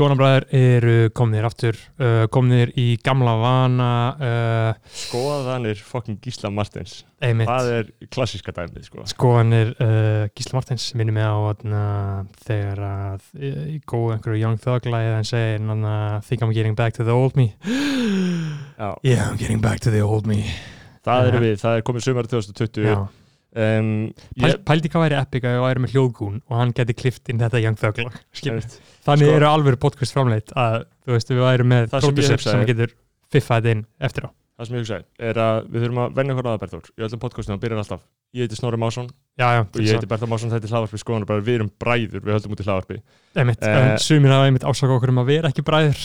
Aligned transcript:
Skoðanabræður 0.00 0.44
eru 0.56 0.92
komnir 1.12 1.44
aftur, 1.44 1.76
uh, 2.00 2.22
komnir 2.32 2.70
í 2.80 2.94
gamla 3.04 3.34
vana 3.36 3.88
uh, 4.16 4.94
Skoðanir 4.96 5.82
fokkin 5.84 6.16
Gísla 6.24 6.48
Martins. 6.48 7.02
Einmitt, 7.20 7.50
Það 7.50 7.68
er 7.74 7.90
klassíska 8.08 8.54
dæmið 8.56 8.86
sko. 8.86 9.04
skoðanir 9.12 9.74
uh, 9.76 10.24
Gísla 10.32 10.56
Martins 10.56 10.86
minnum 10.96 11.18
mig 11.18 11.28
á 11.28 11.36
atna, 11.50 11.82
þegar 12.46 12.80
að 12.86 13.28
í 13.44 13.76
góðu 13.84 14.14
einhverju 14.16 14.40
Young 14.40 14.56
Thug 14.64 14.88
lagið 14.88 15.16
hann 15.18 15.28
segir 15.28 15.60
nanna, 15.68 15.94
think 16.24 16.40
I'm 16.48 16.56
getting 16.56 16.78
back 16.80 16.96
to 16.96 17.04
the 17.04 17.12
old 17.12 17.36
me. 17.36 17.50
Já, 18.80 18.94
yeah 19.04 19.28
I'm 19.28 19.36
getting 19.36 19.60
back 19.60 19.84
to 19.84 19.92
the 19.92 20.00
old 20.00 20.24
me. 20.24 20.46
Það 21.04 21.28
eru 21.28 21.44
við, 21.44 21.58
það 21.60 21.76
er 21.76 21.84
komið 21.90 22.08
sumar 22.08 22.32
2020 22.38 22.88
Já. 22.88 22.98
Um, 23.56 23.90
Pæl, 24.38 24.50
ég, 24.52 24.58
pældi 24.68 24.90
hvað 24.92 25.04
væri 25.06 25.18
epic 25.20 25.46
að 25.48 25.56
við 25.56 25.64
væri 25.66 25.84
með 25.84 25.94
hljóðgún 25.96 26.40
og 26.46 26.56
hann 26.60 26.74
geti 26.76 26.94
klift 26.98 27.30
inn 27.32 27.40
þetta 27.42 27.62
Young 27.64 27.78
Thug 27.80 27.98
þannig 28.00 28.68
Sko- 29.26 29.36
eru 29.36 29.48
alveg 29.50 29.78
podcast 29.82 30.14
framleitt 30.16 30.52
að 30.54 30.84
þú 31.06 31.16
veist 31.16 31.32
við 31.34 31.42
væri 31.46 31.66
með 31.72 31.88
producer 31.96 32.38
sem, 32.38 32.60
hugsaði- 32.60 32.70
getur 32.74 32.94
fiffað 33.30 33.70
inn 33.74 33.86
eftir 34.00 34.26
á. 34.26 34.30
Það 34.60 34.66
sem 34.68 34.76
ég 34.76 34.82
hugsaði 34.84 35.04
er 35.30 35.38
að 35.40 35.58
við 35.72 35.84
þurfum 35.86 36.00
að 36.04 36.16
venja 36.18 36.34
okkur 36.34 36.48
aða 36.50 36.60
Berþór 36.60 36.88
í 36.92 37.04
öllum 37.06 37.20
podcastum 37.22 37.54
og 37.56 37.60
byrjar 37.62 37.78
alltaf. 37.80 38.02
Ég 38.36 38.44
heiti 38.44 38.58
Snorri 38.58 38.76
Másson 38.78 39.06
já, 39.40 39.46
já, 39.56 39.60
og 39.64 39.78
ég 39.80 39.94
heiti 39.96 40.06
Berþór 40.10 40.28
Másson, 40.30 40.50
þetta 40.52 40.68
er 40.68 40.74
hlaðvarpi 40.74 41.00
skoðanar 41.00 41.26
bara 41.30 41.40
við 41.46 41.54
erum 41.56 41.70
bræður, 41.80 42.20
við 42.26 42.34
höldum 42.36 42.52
út 42.54 42.60
í 42.60 42.66
hlaðvarpi. 42.68 42.98
Einmitt, 43.40 43.64
Eh, 43.64 43.78
en 43.94 43.98
sumir 44.04 44.34
hafa 44.34 44.50
einmitt 44.50 44.66
ásaka 44.68 44.94
okkur 44.98 45.14
um 45.14 45.22
að 45.24 45.30
vera 45.32 45.48
ekki 45.50 45.64
bræður. 45.64 46.04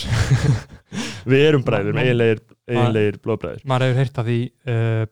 Við 1.36 1.44
erum 1.50 1.66
bræður, 1.68 2.00
eiginlegir, 2.02 3.20
blóðbræður. 3.26 3.62
maður 3.68 3.90
hefur 3.92 4.00
heyrt 4.02 4.20
af 4.24 4.26
því 4.30 4.40
uh, 4.72 5.06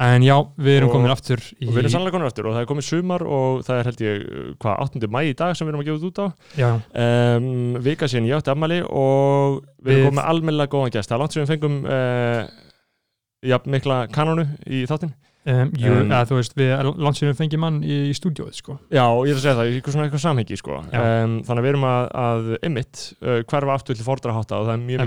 en 0.00 0.24
já, 0.24 0.34
við 0.56 0.76
erum 0.78 0.90
komin 0.94 1.12
aftur 1.12 1.42
í, 1.44 1.66
og 1.68 1.74
við 1.74 1.82
erum 1.82 1.92
sannlega 1.92 2.14
konur 2.16 2.30
aftur 2.30 2.46
og 2.48 2.54
það 2.56 2.62
er 2.64 2.68
komið 2.70 2.86
sumar 2.88 3.24
og 3.26 3.62
það 3.66 3.80
er 3.82 3.88
held 3.90 4.02
ég, 4.06 4.22
hvað, 4.64 4.84
8. 4.86 5.08
mæ 5.12 5.20
í 5.28 5.34
dag 5.36 5.56
sem 5.58 5.66
við 5.68 5.74
erum 5.74 5.82
að 5.84 5.88
gefa 5.90 6.00
þetta 6.00 6.10
út 6.10 6.20
á 6.20 6.26
já, 6.62 6.70
um, 7.04 7.48
vika 7.84 8.08
síðan 8.08 8.28
ég 8.30 8.38
átti 8.40 8.52
afmæli 8.54 8.78
og 8.88 9.60
við 9.84 9.90
Við- 9.90 9.98
erum 10.04 10.14
komið 10.14 10.30
almennilega 10.32 10.72
góðan 10.72 10.94
gæst 10.96 11.10
það 11.12 11.18
er 11.18 11.22
langt 11.24 11.36
sem 11.36 11.44
við 11.44 11.52
fengum 11.52 11.80
uh, 11.84 12.44
ja, 13.52 13.60
mikla 13.76 13.98
kanónu 14.14 14.46
í 14.68 14.82
þáttin 14.88 15.12
um, 15.48 15.70
jú, 15.80 15.92
Um, 16.00 16.10
að, 16.12 16.26
þú 16.28 16.36
veist, 16.40 16.56
við 16.60 16.72
landsinum 17.00 17.36
fengjum 17.38 17.62
mann 17.64 17.78
í, 17.84 17.94
í 18.10 18.16
stúdíóið 18.16 18.58
sko. 18.60 18.74
já, 18.92 19.04
ég 19.04 19.30
er 19.32 19.38
að 19.38 19.44
segja 19.44 19.56
það, 19.56 19.70
eitthvað 19.72 19.94
svona 19.96 20.04
eitthvað 20.08 20.24
samhengi 20.26 20.58
sko. 20.60 20.80
Já. 20.92 21.00
þannig 21.48 21.60
að 21.60 21.64
við 21.64 21.70
erum 21.72 21.86
að, 21.88 22.08
að 22.24 22.50
emitt, 22.68 23.04
uh, 23.24 23.38
hverfa 23.48 23.76
aftur 23.76 23.96
til 23.96 24.04
fordra-hátta 24.04 24.60
og 24.60 24.68
það 24.68 24.74
er 24.76 24.82
mjög 24.84 25.00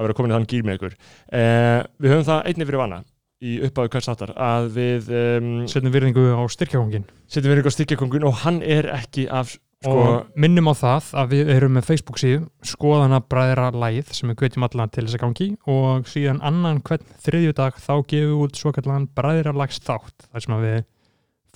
Að, 0.00 0.06
vera 0.08 0.16
komin 0.16 0.32
í 0.32 0.38
þann 0.38 0.50
gýr 0.50 0.64
með 0.64 0.78
ykkur. 0.78 0.94
Uh, 1.28 1.80
við 2.00 2.14
höfum 2.14 2.28
það 2.30 2.46
einnig 2.48 2.70
fyrir 2.70 2.80
vana 2.80 3.02
í 3.40 3.56
uppáðu 3.64 3.94
hvers 3.94 4.08
þáttar 4.10 4.34
að 4.36 4.68
við 4.74 5.10
um, 5.16 5.50
setjum 5.70 5.92
virðingu 5.94 6.26
á 6.36 6.44
styrkjagongin 6.52 7.06
setjum 7.30 7.54
við 7.54 7.62
ykkur 7.62 7.74
stikkjakongin 7.74 8.26
og 8.28 8.40
hann 8.42 8.60
er 8.60 8.88
ekki 8.92 9.24
af 9.32 9.54
sko, 9.54 9.94
og 9.94 10.40
minnum 10.40 10.68
á 10.68 10.74
það 10.76 11.08
að 11.22 11.32
við 11.32 11.52
erum 11.54 11.74
með 11.78 11.88
Facebook 11.88 12.20
síðu 12.20 12.42
skoðana 12.68 13.22
bræðra 13.32 13.70
lægið 13.72 14.12
sem 14.18 14.32
við 14.32 14.38
kvetjum 14.42 14.68
allan 14.68 14.92
til 14.92 15.06
þess 15.06 15.16
að 15.16 15.24
gangi 15.24 15.48
og 15.72 16.10
síðan 16.12 16.42
annan 16.50 16.82
hvern 16.84 17.16
þriðjudag 17.24 17.80
þá 17.80 17.94
gefum 18.12 18.34
við 18.34 18.44
út 18.44 18.60
svo 18.60 18.74
kallan 18.76 19.08
bræðra 19.16 19.56
lags 19.56 19.80
þátt 19.80 20.28
þar 20.28 20.46
sem 20.46 20.56
við 20.66 20.78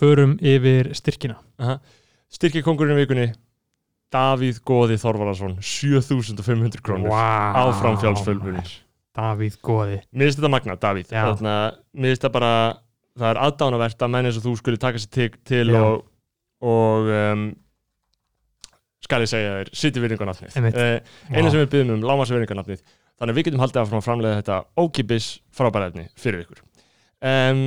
förum 0.01 0.39
yfir 0.41 0.95
styrkina. 0.97 1.37
Styrkjakongurinn 2.33 2.99
vikunni 2.99 3.29
Davíð 4.15 4.63
Góði 4.67 4.97
Þorvararsson 5.03 5.59
7500 5.59 6.83
krónur 6.85 7.11
wow. 7.11 7.59
áfram 7.67 7.99
fjálsfölmunir 8.03 8.73
Davíð 9.15 9.59
Góði 9.65 10.01
Mér 10.11 10.29
finnst 10.29 10.41
þetta 10.41 10.53
magna, 10.53 10.79
Davíð. 10.81 11.13
Mér 11.15 11.77
finnst 12.09 12.23
þetta 12.23 12.33
bara 12.35 12.55
það 13.15 13.29
er 13.31 13.41
aðdánavert 13.47 14.03
að 14.03 14.13
menn 14.15 14.29
eins 14.29 14.41
og 14.41 14.47
þú 14.49 14.57
skulle 14.59 14.81
taka 14.83 15.03
sér 15.03 15.13
til, 15.15 15.29
til 15.47 15.77
og, 15.79 16.03
og 16.67 17.11
um, 17.15 17.47
skal 19.05 19.23
ég 19.23 19.31
segja 19.31 19.55
þér 19.61 19.73
sitti 19.77 20.03
virðingarnafnið 20.03 20.59
Einmitt. 20.59 20.79
uh, 20.81 21.17
eina 21.31 21.51
sem 21.53 21.61
við 21.61 21.71
byggjum 21.77 21.95
um, 21.95 22.07
lámas 22.09 22.33
virðingarnafnið 22.35 22.83
þannig 23.21 23.39
við 23.39 23.49
getum 23.49 23.63
haldið 23.63 23.83
áfram 23.85 24.01
að 24.01 24.07
framlega 24.09 24.41
þetta 24.41 24.61
ókipis 24.83 25.29
frábæræfni 25.55 26.09
fyrir 26.19 26.43
ykkur. 26.43 26.65
Um, 27.25 27.67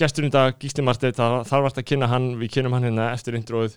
Gesturinn 0.00 0.32
í 0.32 0.34
dag, 0.34 0.56
Gísli 0.58 0.82
Marsteinn 0.82 1.14
það 1.14 1.42
þarf 1.50 1.68
vart 1.68 1.76
að 1.78 1.86
kynna 1.86 2.08
hann, 2.10 2.32
við 2.40 2.56
kynnum 2.56 2.72
hann 2.74 2.88
hérna 2.88 3.12
eftir 3.14 3.36
intróið 3.38 3.76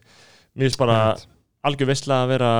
Mér 0.58 0.70
finnst 0.70 0.80
bara 0.82 1.02
Einmitt. 1.02 1.28
Algjör 1.68 1.92
veistla 1.92 2.22
að 2.24 2.32
vera 2.36 2.52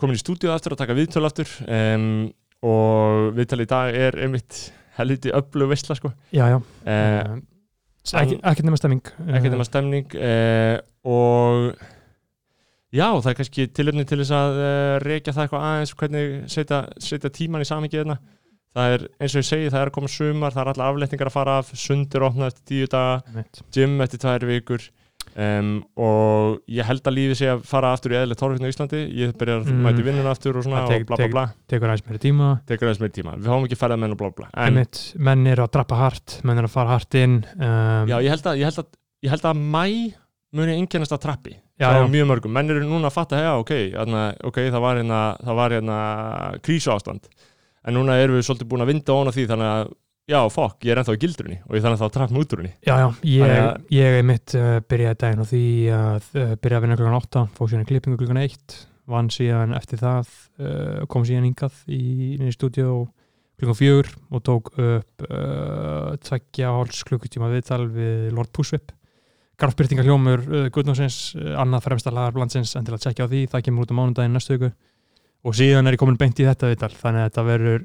komin 0.00 0.18
í 0.18 0.22
stúdíu 0.22 0.52
aftur 0.52 0.74
og 0.74 0.80
taka 0.80 0.96
viðtöl 0.96 1.26
aftur 1.28 1.50
um, 1.66 2.28
og 2.62 3.32
viðtöl 3.36 3.64
í 3.64 3.70
dag 3.70 3.96
er 3.98 4.18
einmitt 4.22 4.68
helviti 4.98 5.32
öflug 5.34 5.72
veistla 5.72 5.96
sko. 5.98 6.12
Já, 6.34 6.44
já. 6.52 6.58
Uh, 6.84 6.92
uh, 6.92 7.40
ekki, 8.20 8.38
ekki 8.50 8.66
nema 8.66 8.78
stemming 8.80 9.10
ekki 9.38 9.52
nema 9.52 9.66
stemning 9.66 10.16
uh, 10.18 10.76
og 11.08 11.72
já, 12.92 13.08
það 13.08 13.30
er 13.32 13.38
kannski 13.40 13.68
tilöfni 13.74 14.06
til 14.08 14.20
þess 14.22 14.36
að 14.36 14.60
uh, 14.60 14.94
reykja 15.06 15.34
það 15.34 15.46
eitthvað 15.46 15.66
aðeins 15.70 15.96
hvernig 16.02 16.38
setja, 16.52 16.84
setja 17.02 17.32
tíman 17.32 17.64
í 17.64 17.68
samingi 17.68 18.02
hérna. 18.02 18.20
Það 18.72 18.94
er 18.94 19.02
eins 19.20 19.34
og 19.34 19.42
ég 19.42 19.44
segi, 19.44 19.68
það 19.68 19.82
er 19.82 19.90
að 19.90 19.94
koma 19.98 20.08
sumar 20.08 20.54
það 20.54 20.62
er 20.62 20.68
alla 20.72 20.84
afletningar 20.88 21.28
að 21.28 21.34
fara 21.34 21.56
af, 21.60 21.72
sundur 21.76 22.24
opna 22.24 22.46
eftir 22.48 22.68
tíu 22.70 22.86
daga, 22.88 23.42
gym 23.74 23.98
eftir 24.00 24.22
tvær 24.22 24.46
vikur 24.48 24.86
um, 25.36 25.70
og 25.96 26.60
ég 26.68 26.84
held 26.88 27.02
að 27.08 27.16
lífið 27.16 27.38
sé 27.40 27.48
að 27.52 27.62
fara 27.68 27.92
aftur 27.96 28.12
í 28.14 28.18
eðlilegt 28.20 28.40
torfinn 28.42 28.66
á 28.66 28.72
Íslandi. 28.72 29.00
Ég 29.16 29.32
byrjar 29.38 29.62
að 29.62 29.70
Mm. 29.72 29.82
mæti 29.86 30.04
vinnun 30.06 30.26
aftur 30.30 30.56
og 30.58 30.64
svona 30.64 30.86
tek- 30.88 31.02
og 31.02 31.06
bla 31.06 31.16
bla 31.16 31.28
bla, 31.28 31.44
tekur 31.68 31.88
aðeins 31.88 32.04
meiri 32.06 32.18
tíma. 32.20 32.48
Tíma. 33.12 33.36
Við 33.38 33.48
fáum 33.48 33.64
ekki 33.66 33.78
ferðað 33.80 33.98
menn 34.02 34.12
og 34.12 34.18
bla 34.18 34.30
bla. 34.30 34.48
En 34.54 34.74
Einmitt, 34.76 35.14
menn 35.18 35.46
eru 35.46 35.62
að 35.64 35.70
drappa 35.72 35.96
hart 35.96 36.40
menn 36.44 36.58
eru 36.58 36.66
að 36.66 36.76
fara 36.76 36.88
hart 36.96 37.14
inn 37.14 37.44
um, 37.56 38.06
já, 38.08 38.16
ég 38.22 38.28
held 38.30 38.42
að, 38.46 38.58
ég 38.58 38.64
held 38.64 38.78
að, 38.78 38.86
ég 39.22 39.30
held 39.30 39.42
að 39.42 39.56
mæ 39.62 40.14
muni 40.52 40.74
einkennast 40.76 41.12
að 41.16 41.22
trappi 41.24 41.54
Já, 41.80 41.88
það 41.88 42.00
var 42.02 42.10
mjög 42.12 42.26
mörgum, 42.28 42.52
menn 42.52 42.70
eru 42.70 42.80
núna 42.84 43.08
að 43.08 43.14
fatta 43.16 43.36
já, 43.40 43.52
ok, 43.58 43.70
þarna, 43.96 44.24
ok, 44.44 44.58
það 44.70 44.80
var 44.84 44.96
hérna 45.00 45.20
það 45.42 45.54
var 45.56 45.70
hérna 45.70 45.96
krísu 46.62 46.92
ástand 46.92 47.24
en 47.84 47.94
núna 47.96 48.18
erum 48.22 48.36
við 48.36 48.44
svolítið 48.46 48.68
búin 48.70 48.84
að 48.84 48.90
vinda 48.92 49.12
ón 49.16 49.26
á 49.26 49.32
því 49.34 49.46
þannig 49.48 49.70
að, 49.72 49.92
já, 50.30 50.38
fokk, 50.52 50.78
ég 50.86 50.94
er 50.94 51.00
ennþá 51.02 51.16
í 51.16 51.20
gildrunni 51.22 51.58
og 51.66 51.76
ég 51.76 51.84
þannig 51.84 51.98
að 51.98 52.04
þá 52.04 52.14
trapp 52.16 52.32
með 52.32 52.44
útrunni 52.44 52.70
Já, 52.86 52.94
já, 53.00 53.08
ég, 53.26 53.82
ég 53.96 54.18
er 54.18 54.26
mitt 54.26 54.54
uh, 54.58 54.78
byrjaði 54.88 55.20
daginn 55.22 55.42
á 55.42 55.46
því 55.50 55.64
að 55.96 56.30
uh, 56.36 56.54
byrjaði 56.62 56.78
að 56.78 56.86
vinna 56.86 56.98
klukkan 57.00 57.18
8, 57.18 57.44
fóð 57.56 57.72
síðan 57.72 57.84
í 57.84 57.90
klippingu 57.90 58.20
klukkan 58.20 58.42
1 58.42 58.78
vann 59.12 59.32
síðan 59.34 59.76
eftir 59.76 60.02
það 60.02 60.30
uh, 60.62 61.02
kom 61.10 61.26
síðan 61.26 61.48
hingað 61.50 61.82
í, 61.90 62.02
í 62.38 62.54
stúdíu 62.54 62.96
klukkan 63.58 63.78
4 63.78 64.16
og 64.32 64.42
tók 64.46 64.72
upp 64.74 65.26
tveggja 66.26 66.72
háls 66.74 67.04
klukkutíma 67.06 67.50
viðtal 67.52 67.84
við 67.92 68.32
Lord 68.34 68.50
Pushwip 68.56 68.90
Garfbyrtinga 69.60 70.02
hljómur 70.02 70.40
Guðnánsins, 70.74 71.36
annað 71.60 71.84
fremsta 71.84 72.10
lagar 72.10 72.34
blandsins 72.34 72.72
en 72.78 72.86
til 72.86 72.96
að 72.96 73.04
tjekkja 73.04 73.28
á 73.28 73.30
því, 73.30 73.42
það 73.52 73.64
kemur 73.68 73.84
út 73.84 73.92
á 73.94 73.98
mánudaginn 73.98 74.34
næstu 74.34 74.56
viku. 74.56 74.70
Og 75.46 75.54
síðan 75.54 75.86
er 75.86 75.94
ég 75.94 76.02
komin 76.02 76.18
beint 76.18 76.40
í 76.40 76.46
þetta 76.48 76.70
viðtal 76.72 76.90
þannig 76.96 77.22
að 77.22 77.28
þetta 77.28 77.44
verður 77.46 77.84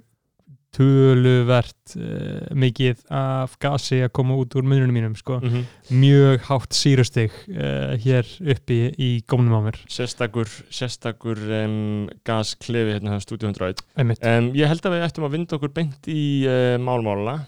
töluvert 0.77 1.95
uh, 1.97 2.47
mikið 2.57 3.01
af 3.13 3.55
gasi 3.61 4.01
að 4.05 4.13
koma 4.17 4.37
út 4.37 4.55
úr 4.57 4.65
mununum 4.67 4.93
mínum 4.93 5.15
sko. 5.17 5.39
mm 5.41 5.49
-hmm. 5.49 5.63
mjög 5.89 6.41
hátt 6.49 6.73
sírustig 6.73 7.31
uh, 7.49 7.97
hér 7.97 8.25
uppi 8.53 8.79
í 8.97 9.09
gómnum 9.25 9.57
á 9.57 9.61
mér. 9.67 9.77
Sérstakur, 9.89 10.47
sérstakur 10.69 11.37
um, 11.37 12.09
gasklefi 12.23 12.97
hérna 12.97 13.19
stúdíu 13.19 13.49
101 13.49 13.81
einmitt, 13.95 14.23
um, 14.23 14.51
ég 14.53 14.67
held 14.67 14.85
að 14.85 14.93
við 14.93 15.05
ættum 15.07 15.25
að 15.25 15.31
vinda 15.31 15.55
okkur 15.55 15.73
beint 15.73 16.07
í 16.07 16.45
uh, 16.45 16.77
málmáluna 16.77 17.45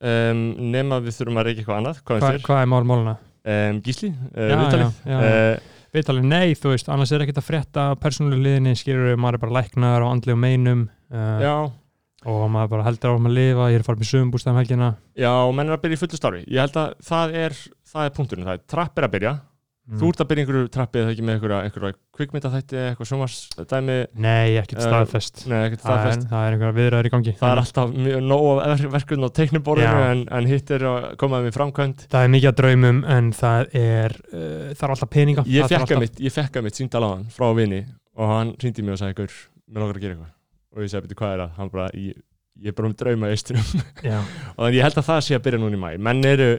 um, 0.00 0.42
nema 0.72 1.00
við 1.00 1.16
þurfum 1.20 1.40
að 1.40 1.44
reykja 1.44 1.60
eitthvað 1.62 1.78
annað. 1.80 2.02
Hvað 2.04 2.42
Hva, 2.44 2.60
er 2.60 2.66
mál 2.66 2.84
máluna? 2.84 3.16
þér? 3.16 3.24
Um, 3.46 3.80
Gísli, 3.80 4.10
viðtalið? 4.34 5.64
Viðtalið, 5.96 6.26
nei, 6.28 6.54
þú 6.58 6.74
veist, 6.74 6.88
annars 6.92 7.12
er 7.14 7.22
ekkert 7.24 7.38
að 7.40 7.46
frétta 7.46 7.84
persónuleg 7.96 8.42
liðinni, 8.42 8.74
skilur 8.76 9.16
maður 9.16 9.38
er 9.38 9.42
bara 9.46 9.56
læknar 9.60 10.04
á 10.04 10.06
andlegum 10.10 10.42
meinum 10.42 10.82
uh, 11.08 11.38
já, 11.40 11.54
og 12.26 12.46
maður 12.52 12.72
bara 12.74 12.86
heldur 12.88 13.12
á 13.12 13.16
að 13.16 13.34
lifa, 13.36 13.66
ég 13.72 13.80
er 13.80 13.86
farið 13.86 14.02
með 14.02 14.12
sögumbústæðum 14.12 14.60
helgina. 14.62 14.92
Já, 15.14 15.32
menn 15.54 15.68
er 15.70 15.76
að 15.76 15.84
byrja 15.84 15.98
í 15.98 16.00
fullu 16.04 16.18
starfi. 16.20 16.46
Ég 16.46 16.64
held 16.64 16.80
að 16.82 16.96
það 17.10 17.36
er, 17.42 17.60
það 17.92 18.08
er 18.08 18.16
punkturinn. 18.16 18.48
Það 18.48 18.58
er 18.58 18.64
trapp 18.74 18.98
er 18.98 19.06
að 19.06 19.14
byrja. 19.16 19.34
Mm. 19.86 20.00
Þú 20.00 20.08
ert 20.10 20.20
að 20.22 20.26
byrja 20.26 20.42
í 20.42 20.42
einhverju 20.42 20.68
trappi 20.74 20.98
eða 20.98 21.10
ekki 21.12 21.22
með 21.22 21.36
einhverja, 21.36 21.58
einhverja 21.62 21.96
kvikmyndaþætti 22.16 22.78
eitthvað 22.80 23.08
sjómarsdæmi 23.12 23.98
Nei, 24.24 24.56
ekkert 24.58 24.82
staðfest. 24.82 25.42
Nei, 25.46 25.60
ekkert 25.60 25.78
er, 25.78 25.84
staðfest. 25.84 26.24
það 26.32 26.46
er 26.46 26.56
einhverja 26.56 26.76
viðræður 26.80 27.06
í 27.06 27.12
gangi. 27.14 27.34
Það 27.38 27.52
er 27.52 27.60
alltaf 27.62 27.92
mjög 27.94 28.24
nóg 28.26 28.46
af 28.64 28.82
verkefni 28.96 29.30
á 29.30 29.36
teikniborðinu 29.38 30.02
en, 30.08 30.24
en 30.40 30.50
hitt 30.50 30.72
er 30.74 30.86
að 30.90 31.06
koma 31.22 31.38
með 31.44 31.54
framkvæmt 31.54 32.02
Það 32.10 32.26
er 32.26 32.32
mikið 32.34 32.50
að 32.50 32.58
draumum 32.64 33.02
en 33.14 33.32
það 33.38 33.78
er 33.84 34.16
uh, 34.26 34.40
það 34.74 34.86
er 34.88 34.96
alltaf 34.96 35.12
peninga. 35.14 35.46
Ég 35.46 35.62
Það 35.62 35.76
þarf 35.76 35.86
fekk 35.86 35.94
að 35.94 36.02
alltaf- 36.02 36.02
mitt, 36.58 36.66
mitt 36.66 36.82
síndal 36.82 37.06
á 37.06 37.08
hann 37.12 37.28
frá 37.38 37.46
vini 37.54 37.84
og 38.18 38.32
hann 38.34 38.56
hringdi 38.58 38.82
mig 38.82 38.98
og 38.98 39.04
sagði 39.04 39.28
mér 39.30 39.84
langar 39.84 40.00
að 40.00 40.02
gera 40.02 40.16
eitthvað 40.16 40.35
og 40.76 40.84
ég 40.84 41.04
"Bíddu, 41.04 41.16
hvað 41.18 41.34
er 41.34 41.42
það? 41.42 41.52
Hann 41.56 41.70
bara, 41.72 41.90
ég, 41.96 42.16
ég 42.62 42.70
er 42.72 42.76
bara 42.76 42.90
með 42.92 42.96
drauma 43.02 43.30
eistunum. 43.32 43.68
Og 44.56 44.62
þannig 44.62 44.78
ég 44.78 44.86
held 44.86 44.98
að 45.00 45.08
það 45.10 45.20
sé 45.26 45.36
að 45.36 45.44
byrja 45.46 45.60
núna 45.62 45.78
í 45.78 45.82
mæ 45.82 45.90
menn 46.08 46.24
eru, 46.28 46.50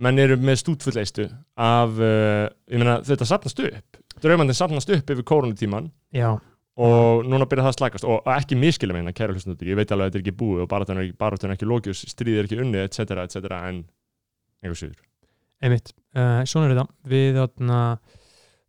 menn 0.00 0.18
eru 0.18 0.38
með 0.40 0.62
stútfulleistu 0.62 1.26
af, 1.56 1.98
uh, 2.00 2.46
ég 2.72 2.80
meina 2.80 3.00
þetta 3.04 3.28
sapnast 3.28 3.60
upp, 3.66 4.00
draumandinn 4.24 4.56
sapnast 4.56 4.94
upp 4.96 5.12
yfir 5.12 5.26
koronatíman 5.28 5.90
já, 6.16 6.30
og 6.80 7.28
núna 7.28 7.48
byrja 7.48 7.66
það 7.66 7.74
að 7.74 7.78
slagast 7.78 8.08
og 8.08 8.22
og 8.24 8.32
ekki 8.38 8.56
miskilja 8.56 8.96
meina 8.96 9.12
kæra 9.12 9.36
hlustundur, 9.36 9.68
ég 9.68 9.76
veit 9.76 9.92
alveg 9.92 10.08
að 10.08 10.12
þetta 10.14 10.20
er 10.22 10.24
ekki 10.24 10.38
búið 10.40 10.64
og 10.64 10.72
bara 10.72 10.88
þetta 10.88 10.96
er 10.96 11.04
ekki, 11.04 11.52
ekki 11.58 11.70
lókjus, 11.72 12.02
stríð 12.08 12.40
er 12.40 12.48
ekki 12.48 12.60
unni 12.64 12.80
etc, 12.80 13.20
etc, 13.26 13.52
en 13.60 13.84
einhver 14.64 14.80
síður 14.80 14.98
einmitt. 15.60 15.92
Uh, 16.16 16.40
Svona 16.48 16.68
er 16.70 16.74
þetta. 16.74 16.86
Við 17.10 17.36
þarna 17.36 17.80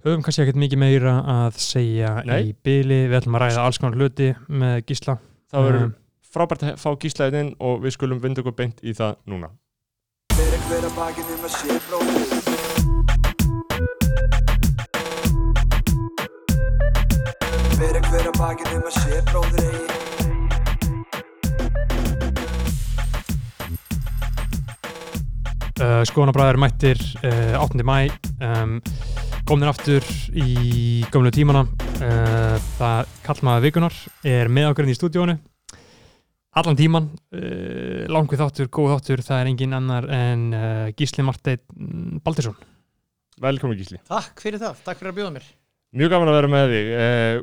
höfum 0.06 0.22
kannski 0.26 0.42
ekkert 0.46 0.60
mikið 0.62 0.80
meira 0.82 1.14
að 1.30 1.54
segja 1.62 2.12
Nei. 2.26 2.40
í 2.50 2.52
byli, 2.66 3.00
við 3.12 3.18
ætlum 3.20 3.36
að 3.38 3.44
ræða 3.46 3.66
alls 3.66 3.78
konar 3.82 3.98
hluti 4.00 4.30
með 4.50 4.76
Gísla. 4.90 5.16
Það 5.52 5.62
verður 5.68 5.84
Um, 5.88 5.94
frábært 6.32 6.62
að 6.64 6.80
fá 6.80 6.90
gíslaðin 6.96 7.40
inn 7.42 7.52
og 7.60 7.82
við 7.84 7.92
skulum 7.98 8.20
vinda 8.24 8.40
okkur 8.42 8.56
beint 8.56 8.78
í 8.84 8.94
það 8.96 9.14
núna. 9.28 9.50
Fyrir 10.32 10.62
hver 10.70 10.84
að 10.88 10.94
bakið 10.96 11.26
um 11.36 11.44
að 11.48 11.54
sé 11.58 11.72
bróðir 11.90 12.30
Fyrir 17.76 18.04
uh, 25.82 26.02
Skoðanabræður 26.08 26.62
mættir 26.62 27.02
uh, 27.26 27.58
8. 27.60 27.84
mæ 27.84 27.98
um, 28.40 28.78
komnir 29.50 29.72
aftur 29.72 30.06
í 30.38 31.02
gömlu 31.12 31.34
tímana. 31.34 31.66
Uh, 32.00 32.58
það 32.78 33.16
kallmaða 33.26 33.66
vikunar 33.66 34.04
er 34.24 34.52
með 34.54 34.72
okkur 34.72 34.88
inn 34.88 34.94
í 34.94 35.00
stúdíónu 35.00 35.38
allan 36.60 36.78
tíman 36.78 37.08
uh, 37.36 38.04
langvið 38.12 38.44
þáttur, 38.44 38.70
góð 38.74 38.96
þáttur 38.96 39.24
það 39.24 39.42
er 39.42 39.50
engin 39.54 39.78
annar 39.78 40.08
en 40.12 40.46
uh, 40.56 40.92
Gísli 40.98 41.24
Marteinn 41.26 42.20
Baldursson. 42.24 42.58
Velkomin 43.42 43.80
Gísli. 43.80 44.02
Takk 44.10 44.44
fyrir 44.44 44.62
það, 44.62 44.84
takk 44.86 45.00
fyrir 45.00 45.14
að 45.14 45.20
bjóða 45.22 45.34
mér. 45.38 45.48
Mjög 45.98 46.14
gaman 46.14 46.32
að 46.32 46.38
vera 46.38 46.50
með 46.52 46.74
þig. 46.76 46.90
Eh, 46.96 47.38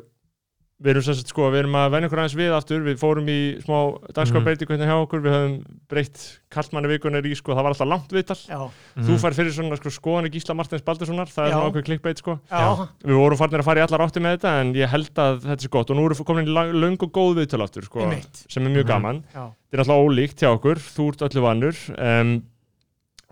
Við 0.79 0.93
erum 0.93 1.03
sagt 1.03 1.27
sko, 1.33 1.49
við 1.51 1.59
erum 1.65 1.75
að 1.75 1.89
venja 1.91 2.07
okkur 2.07 2.21
aðeins 2.23 2.35
við 2.39 2.53
aftur. 2.55 2.83
Við 2.87 2.99
fórum 3.01 3.27
í 3.33 3.39
smá 3.65 3.79
dagskrafbreytingu 4.15 4.77
hérna 4.77 4.87
hjá 4.87 4.99
okkur. 5.03 5.23
Við 5.25 5.33
höfum 5.35 5.55
breytt 5.91 6.21
kallmanni 6.55 6.91
vikunar 6.93 7.27
í 7.27 7.33
sko, 7.35 7.51
það 7.51 7.65
var 7.67 7.73
alltaf 7.75 7.89
langt 7.91 8.13
viðtal. 8.15 8.37
Já, 8.47 8.61
Þú 9.09 9.17
fær 9.19 9.35
fyrir 9.35 9.51
svona 9.57 9.79
sko, 9.81 9.91
skoðanir 9.91 10.31
Gísla 10.37 10.55
Martins 10.55 10.85
Baldurssonar. 10.87 11.27
Það 11.35 11.43
er 11.43 11.51
Já. 11.51 11.57
svona 11.59 11.73
ákveð 11.73 11.87
klikkbeitt 11.89 12.23
sko. 12.23 12.37
Já, 12.47 12.87
Við 13.03 13.19
vorum 13.19 13.41
farnir 13.41 13.59
að 13.65 13.67
fara 13.73 13.81
í 13.83 13.85
allar 13.89 14.05
átti 14.07 14.23
með 14.23 14.37
þetta 14.39 14.53
En 14.61 14.71
ég 14.79 14.93
held 14.95 15.11
að 15.25 15.41
þetta 15.49 15.67
er 15.67 15.73
gott. 15.75 15.91
Og 15.91 15.97
nú 15.99 16.05
erum 16.07 16.21
við 16.21 16.29
komin 16.31 16.47
í 16.47 16.55
lang- 16.79 17.03
og 17.03 17.11
góð 17.19 17.35
viðtal 17.43 17.63
aftur 17.67 17.83
sko, 17.91 18.05
einmitt. 18.07 18.45
Sem 18.49 18.63
er 18.63 18.71
mjög 18.71 18.85
Mhm. 18.87 18.93
gaman. 18.95 19.25
Já, 19.35 19.51
Þetta 19.51 19.75
er 19.75 19.83
alltaf 19.83 20.05
ólíkt 20.07 20.39
hjá 20.39 20.51
okkur. 20.55 20.77
Þú 20.79 21.09
ert 21.11 21.27
öllu 21.27 21.43
vannur 21.43 21.77
um, 21.99 22.43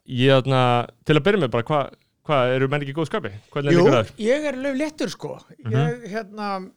Ég 0.08 0.34
þarna, 0.42 0.86
til 1.04 1.14
að 1.14 1.22
byrja 1.22 1.40
með 1.46 1.50
bara 1.54 1.62
Hvað 1.62 1.94
hva, 2.26 2.38
eru 2.56 2.66
menn 2.66 2.82
ekki 2.82 2.90
í 2.90 2.96
góð 2.98 3.06
skapi? 3.06 3.30
Hvernig 3.54 3.70
er 3.70 3.76
Jú, 3.76 3.84
líka 3.86 4.02
það? 4.02 4.08
ég 4.18 4.44
er 4.50 4.56
lög 4.58 4.76
léttur 4.80 5.10
sko. 5.14 5.38
Ég 5.62 6.08
hérna 6.10 6.70